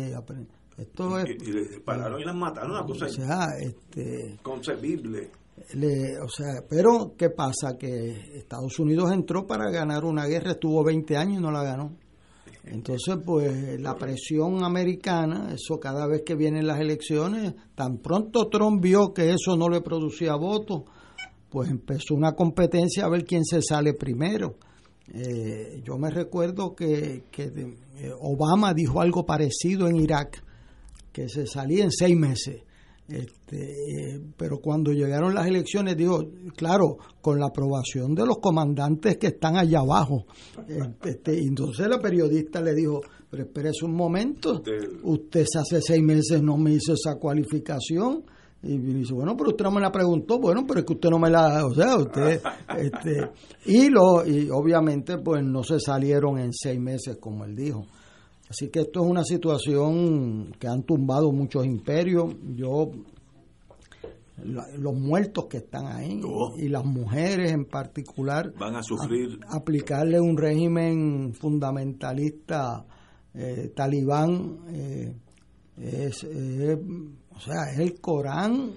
Esto 0.78 1.20
es. 1.20 1.30
Y, 1.30 1.80
pararon 1.80 2.22
y 2.22 2.26
las 2.26 2.36
mataron, 2.36 2.72
una 2.72 2.86
cosa. 2.86 3.06
O 3.06 3.10
sea, 3.10 3.48
este. 3.60 4.40
Concebible. 4.42 5.32
Le, 5.74 6.18
o 6.20 6.30
sea, 6.30 6.64
pero 6.70 7.14
¿qué 7.18 7.30
pasa? 7.30 7.78
Que 7.78 8.38
Estados 8.38 8.80
Unidos 8.80 9.12
entró 9.12 9.46
para 9.46 9.70
ganar 9.70 10.06
una 10.06 10.26
guerra, 10.26 10.52
estuvo 10.52 10.84
20 10.84 11.18
años 11.18 11.40
y 11.40 11.42
no 11.42 11.52
la 11.52 11.64
ganó. 11.64 11.98
Entonces, 12.64 13.18
pues 13.26 13.80
la 13.80 13.96
presión 13.96 14.64
americana, 14.64 15.54
eso 15.54 15.80
cada 15.80 16.08
vez 16.08 16.22
que 16.26 16.36
vienen 16.36 16.68
las 16.68 16.80
elecciones, 16.80 17.56
tan 17.76 17.98
pronto 17.98 18.48
Trump 18.48 18.82
vio 18.82 19.14
que 19.14 19.32
eso 19.32 19.58
no 19.58 19.70
le 19.70 19.82
producía 19.82 20.36
votos, 20.36 20.84
pues 21.50 21.70
empezó 21.70 22.14
una 22.14 22.34
competencia 22.34 23.06
a 23.06 23.10
ver 23.10 23.26
quién 23.26 23.44
se 23.44 23.62
sale 23.62 23.94
primero. 23.94 24.56
Eh, 25.14 25.82
yo 25.84 25.98
me 25.98 26.10
recuerdo 26.10 26.76
que, 26.76 27.24
que 27.32 27.44
eh, 27.44 28.12
Obama 28.20 28.74
dijo 28.74 29.02
algo 29.02 29.26
parecido 29.26 29.88
en 29.88 29.98
Irak, 29.98 30.44
que 31.12 31.28
se 31.28 31.48
salía 31.48 31.84
en 31.84 31.92
seis 31.92 32.16
meses. 32.16 32.64
Este, 33.08 34.22
pero 34.38 34.60
cuando 34.60 34.92
llegaron 34.92 35.34
las 35.34 35.48
elecciones, 35.48 35.98
digo, 35.98 36.30
claro, 36.56 36.98
con 37.22 37.40
la 37.40 37.48
aprobación 37.48 38.14
de 38.14 38.24
los 38.24 38.38
comandantes 38.38 39.18
que 39.18 39.28
están 39.28 39.58
allá 39.58 39.80
abajo. 39.80 40.26
Este, 41.04 41.40
entonces 41.40 41.88
la 41.88 42.00
periodista 42.00 42.62
le 42.62 42.76
dijo, 42.76 43.02
pero 43.30 43.44
espérese 43.44 43.86
un 43.86 43.96
momento, 43.96 44.62
usted 45.04 45.46
hace 45.60 45.82
seis 45.82 46.04
meses 46.04 46.44
no 46.44 46.56
me 46.58 46.74
hizo 46.74 46.94
esa 46.94 47.16
cualificación. 47.16 48.26
Y 48.62 48.78
dice, 48.78 49.14
bueno, 49.14 49.38
pero 49.38 49.52
usted 49.52 49.64
no 49.64 49.72
me 49.72 49.80
la 49.82 49.92
preguntó, 49.92 50.38
bueno, 50.38 50.66
pero 50.68 50.82
es 50.82 50.86
que 50.86 50.94
usted 50.94 51.10
no 51.10 51.18
me 51.18 51.30
la, 51.30 51.66
o 51.66 51.74
sea, 51.74 51.96
usted, 51.96 52.42
este, 52.78 53.30
y 53.66 53.90
lo, 53.90 54.26
y 54.28 54.50
obviamente 54.50 55.18
pues 55.18 55.44
no 55.44 55.64
se 55.64 55.80
salieron 55.80 56.38
en 56.40 56.52
seis 56.54 56.80
meses 56.80 57.18
como 57.22 57.46
él 57.46 57.56
dijo. 57.56 57.86
Así 58.50 58.68
que 58.70 58.82
esto 58.82 59.04
es 59.04 59.10
una 59.10 59.24
situación 59.24 60.52
que 60.60 60.68
han 60.68 60.84
tumbado 60.84 61.32
muchos 61.32 61.66
imperios. 61.66 62.34
Yo 62.56 62.90
los 64.78 64.94
muertos 64.96 65.46
que 65.50 65.58
están 65.58 65.86
ahí 65.88 66.22
Oh. 66.26 66.54
y 66.58 66.70
las 66.70 66.86
mujeres 66.86 67.52
en 67.52 67.66
particular 67.66 68.54
Van 68.58 68.76
a 68.76 68.82
sufrir. 68.84 69.38
a- 69.48 69.58
aplicarle 69.58 70.20
un 70.20 70.38
régimen 70.38 71.34
fundamentalista 71.34 72.86
eh, 73.34 73.72
talibán 73.76 74.60
eh, 74.70 75.14
es, 75.78 76.24
eh, 76.24 76.78
o 77.40 77.42
sea 77.42 77.72
es 77.72 77.80
el 77.80 78.02
Corán 78.02 78.72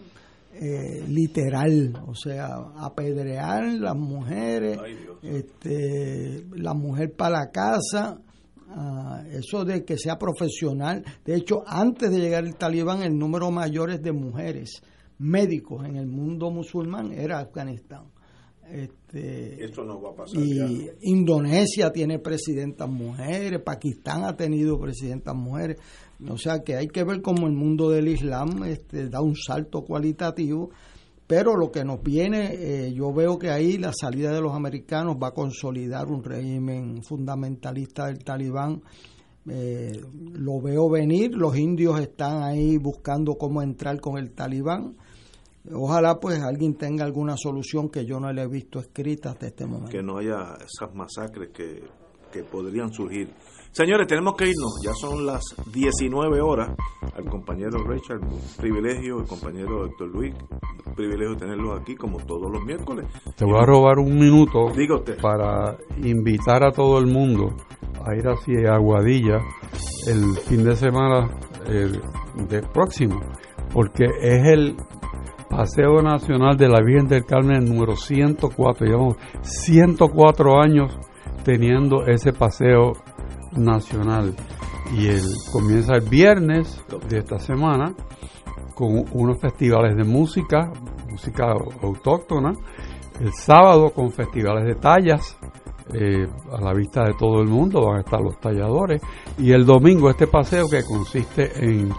eh, 0.54 1.04
literal 1.08 1.92
o 2.06 2.14
sea 2.14 2.54
apedrear 2.76 3.64
las 3.74 3.96
mujeres 3.96 4.78
este 5.22 6.46
la 6.54 6.72
mujer 6.72 7.12
para 7.16 7.40
la 7.40 7.50
casa 7.50 8.20
ah, 8.68 9.24
eso 9.32 9.64
de 9.64 9.84
que 9.84 9.98
sea 9.98 10.16
profesional 10.16 11.04
de 11.24 11.34
hecho 11.34 11.64
antes 11.66 12.10
de 12.10 12.20
llegar 12.20 12.44
el 12.44 12.54
talibán 12.54 13.02
el 13.02 13.18
número 13.18 13.50
mayor 13.50 13.90
es 13.90 14.00
de 14.00 14.12
mujeres 14.12 14.80
médicos 15.18 15.84
en 15.84 15.96
el 15.96 16.06
mundo 16.06 16.50
musulmán 16.50 17.12
era 17.12 17.40
Afganistán 17.40 18.12
este, 18.72 19.64
Eso 19.64 19.84
no 19.84 20.00
va 20.00 20.10
a 20.10 20.14
pasar. 20.14 20.40
y 20.40 20.56
ya. 20.56 20.92
Indonesia 21.02 21.92
tiene 21.92 22.18
presidentas 22.18 22.88
mujeres, 22.88 23.60
Pakistán 23.62 24.24
ha 24.24 24.34
tenido 24.34 24.78
presidentas 24.80 25.34
mujeres, 25.34 25.78
o 26.28 26.38
sea 26.38 26.62
que 26.62 26.76
hay 26.76 26.88
que 26.88 27.04
ver 27.04 27.22
cómo 27.22 27.46
el 27.46 27.52
mundo 27.52 27.90
del 27.90 28.08
Islam 28.08 28.64
este, 28.64 29.08
da 29.08 29.20
un 29.20 29.36
salto 29.36 29.82
cualitativo, 29.82 30.70
pero 31.26 31.56
lo 31.56 31.70
que 31.70 31.84
nos 31.84 32.02
viene, 32.02 32.50
eh, 32.52 32.92
yo 32.92 33.12
veo 33.12 33.38
que 33.38 33.50
ahí 33.50 33.78
la 33.78 33.92
salida 33.92 34.32
de 34.32 34.40
los 34.40 34.54
americanos 34.54 35.16
va 35.22 35.28
a 35.28 35.32
consolidar 35.32 36.08
un 36.08 36.22
régimen 36.22 37.02
fundamentalista 37.02 38.06
del 38.06 38.22
talibán. 38.22 38.82
Eh, 39.48 40.00
lo 40.34 40.60
veo 40.60 40.90
venir, 40.90 41.34
los 41.34 41.56
indios 41.56 41.98
están 42.00 42.42
ahí 42.42 42.76
buscando 42.76 43.34
cómo 43.36 43.62
entrar 43.62 44.00
con 44.00 44.18
el 44.18 44.32
talibán. 44.32 44.96
Ojalá 45.72 46.18
pues 46.18 46.40
alguien 46.40 46.74
tenga 46.74 47.04
alguna 47.04 47.36
solución 47.36 47.88
que 47.88 48.04
yo 48.04 48.18
no 48.18 48.32
le 48.32 48.42
he 48.42 48.48
visto 48.48 48.80
escrita 48.80 49.30
hasta 49.30 49.46
este 49.46 49.64
momento. 49.64 49.90
que 49.90 50.02
no 50.02 50.18
haya 50.18 50.56
esas 50.56 50.94
masacres 50.94 51.50
que, 51.50 51.82
que 52.32 52.42
podrían 52.42 52.92
surgir. 52.92 53.30
Señores, 53.72 54.06
tenemos 54.06 54.34
que 54.34 54.44
irnos, 54.44 54.82
ya 54.84 54.92
son 54.92 55.24
las 55.24 55.42
19 55.72 56.42
horas. 56.42 56.76
Al 57.16 57.24
compañero 57.24 57.82
Richard, 57.82 58.20
un 58.20 58.40
privilegio, 58.58 59.20
el 59.20 59.26
compañero 59.26 59.86
Héctor 59.86 60.08
Luis, 60.08 60.34
un 60.86 60.94
privilegio 60.94 61.36
tenerlos 61.38 61.80
aquí 61.80 61.94
como 61.96 62.18
todos 62.18 62.52
los 62.52 62.62
miércoles. 62.66 63.06
Te 63.34 63.46
voy 63.46 63.58
a 63.58 63.64
robar 63.64 63.98
un 63.98 64.18
minuto 64.18 64.70
Diga 64.76 64.96
usted. 64.96 65.18
para 65.22 65.78
invitar 66.02 66.62
a 66.64 66.70
todo 66.70 66.98
el 66.98 67.06
mundo 67.06 67.54
a 68.04 68.14
ir 68.14 68.26
hacia 68.28 68.74
Aguadilla 68.74 69.40
el 70.06 70.36
fin 70.46 70.64
de 70.64 70.76
semana 70.76 71.30
de 71.66 72.62
próximo, 72.74 73.22
porque 73.72 74.04
es 74.20 74.48
el 74.48 74.76
Paseo 75.48 76.02
Nacional 76.02 76.58
de 76.58 76.68
la 76.68 76.82
Virgen 76.84 77.08
del 77.08 77.24
Carmen 77.24 77.64
número 77.64 77.96
104. 77.96 78.86
Llevamos 78.86 79.16
104 79.40 80.60
años 80.60 80.98
teniendo 81.42 82.06
ese 82.06 82.32
paseo 82.32 82.92
nacional. 83.56 84.34
Y 84.96 85.06
el 85.06 85.22
comienza 85.52 85.94
el 85.94 86.08
viernes 86.08 86.82
de 87.08 87.18
esta 87.18 87.38
semana 87.38 87.94
con 88.74 89.04
unos 89.12 89.40
festivales 89.40 89.96
de 89.96 90.04
música, 90.04 90.72
música 91.10 91.52
autóctona, 91.82 92.52
el 93.20 93.32
sábado 93.32 93.90
con 93.90 94.10
festivales 94.10 94.64
de 94.64 94.74
tallas 94.74 95.36
eh, 95.94 96.26
a 96.50 96.60
la 96.60 96.72
vista 96.72 97.04
de 97.04 97.14
todo 97.18 97.40
el 97.42 97.48
mundo, 97.48 97.86
van 97.86 97.98
a 97.98 98.00
estar 98.00 98.20
los 98.20 98.38
talladores, 98.40 99.02
y 99.38 99.52
el 99.52 99.66
domingo 99.66 100.08
este 100.08 100.26
paseo 100.26 100.68
que 100.68 100.82
consiste 100.84 101.52
en 101.62 101.90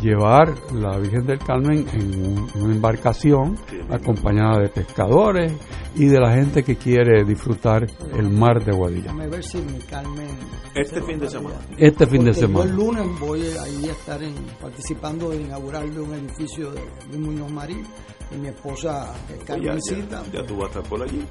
llevar 0.00 0.54
la 0.74 0.96
Virgen 0.98 1.26
del 1.26 1.38
Carmen 1.38 1.86
en 1.92 2.24
un- 2.24 2.50
una 2.54 2.74
embarcación 2.74 3.56
acompañada 3.90 4.60
de 4.60 4.68
pescadores 4.68 5.52
y 5.94 6.06
de 6.06 6.20
la 6.20 6.32
gente 6.34 6.62
que 6.62 6.76
quiere 6.76 7.24
disfrutar 7.24 7.86
el 8.16 8.30
mar 8.30 8.64
de 8.64 8.72
Guadilla. 8.72 9.02
Déjame 9.02 9.28
ver 9.28 9.44
si 9.44 9.58
mi 9.58 9.78
Carmen. 9.80 10.28
Este 10.74 11.02
fin 11.02 11.18
de 11.18 11.28
semana. 11.28 11.56
Este 11.76 12.06
fin 12.06 12.24
de 12.24 12.32
semana. 12.34 12.70
el 12.70 12.76
lunes 12.76 13.20
voy 13.20 13.42
ahí 13.42 13.88
a 13.88 13.92
estar 13.92 14.22
en- 14.22 14.34
participando 14.60 15.30
de 15.30 15.42
inaugurar 15.42 15.88
de 15.90 16.00
un 16.00 16.14
edificio 16.14 16.70
de 16.72 16.80
Luis 17.08 17.18
Muñoz 17.20 17.50
Marín 17.50 17.82
y 18.30 18.36
mi 18.36 18.48
esposa 18.48 19.12
es 19.28 19.36
Pues 19.36 19.40
ya, 19.40 19.44
Carmencita. 19.46 20.22
ya, 20.32 20.40
ya 20.40 20.46
tú 20.46 20.56
vas 20.56 20.64
a 20.64 20.78
estar 20.78 20.82
por 20.84 21.02
allí. 21.02 21.24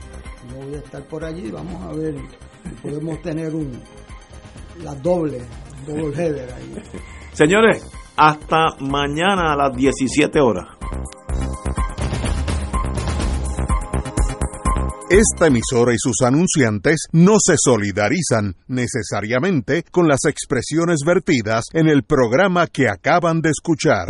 Yo 0.52 0.66
voy 0.66 0.76
a 0.76 0.78
estar 0.80 1.04
por 1.08 1.24
allí. 1.24 1.50
Vamos 1.52 1.82
a 1.84 1.94
ver 1.94 2.16
si 2.64 2.70
podemos 2.88 3.22
tener 3.22 3.56
un 3.56 3.72
la 4.84 4.94
doble, 4.96 5.42
doble 5.88 6.14
header 6.18 6.52
ahí. 6.54 6.76
Señores, 7.34 7.86
hasta 8.20 8.76
mañana 8.82 9.54
a 9.54 9.56
las 9.56 9.78
17 9.78 10.42
horas. 10.42 10.68
Esta 15.10 15.48
emisora 15.48 15.94
y 15.94 15.98
sus 15.98 16.22
anunciantes 16.24 17.08
no 17.14 17.38
se 17.40 17.56
solidarizan 17.58 18.56
necesariamente 18.68 19.84
con 19.90 20.08
las 20.08 20.26
expresiones 20.26 21.00
vertidas 21.04 21.64
en 21.74 21.88
el 21.88 22.04
programa 22.04 22.68
que 22.68 22.88
acaban 22.90 23.42
de 23.42 23.50
escuchar. 23.50 24.08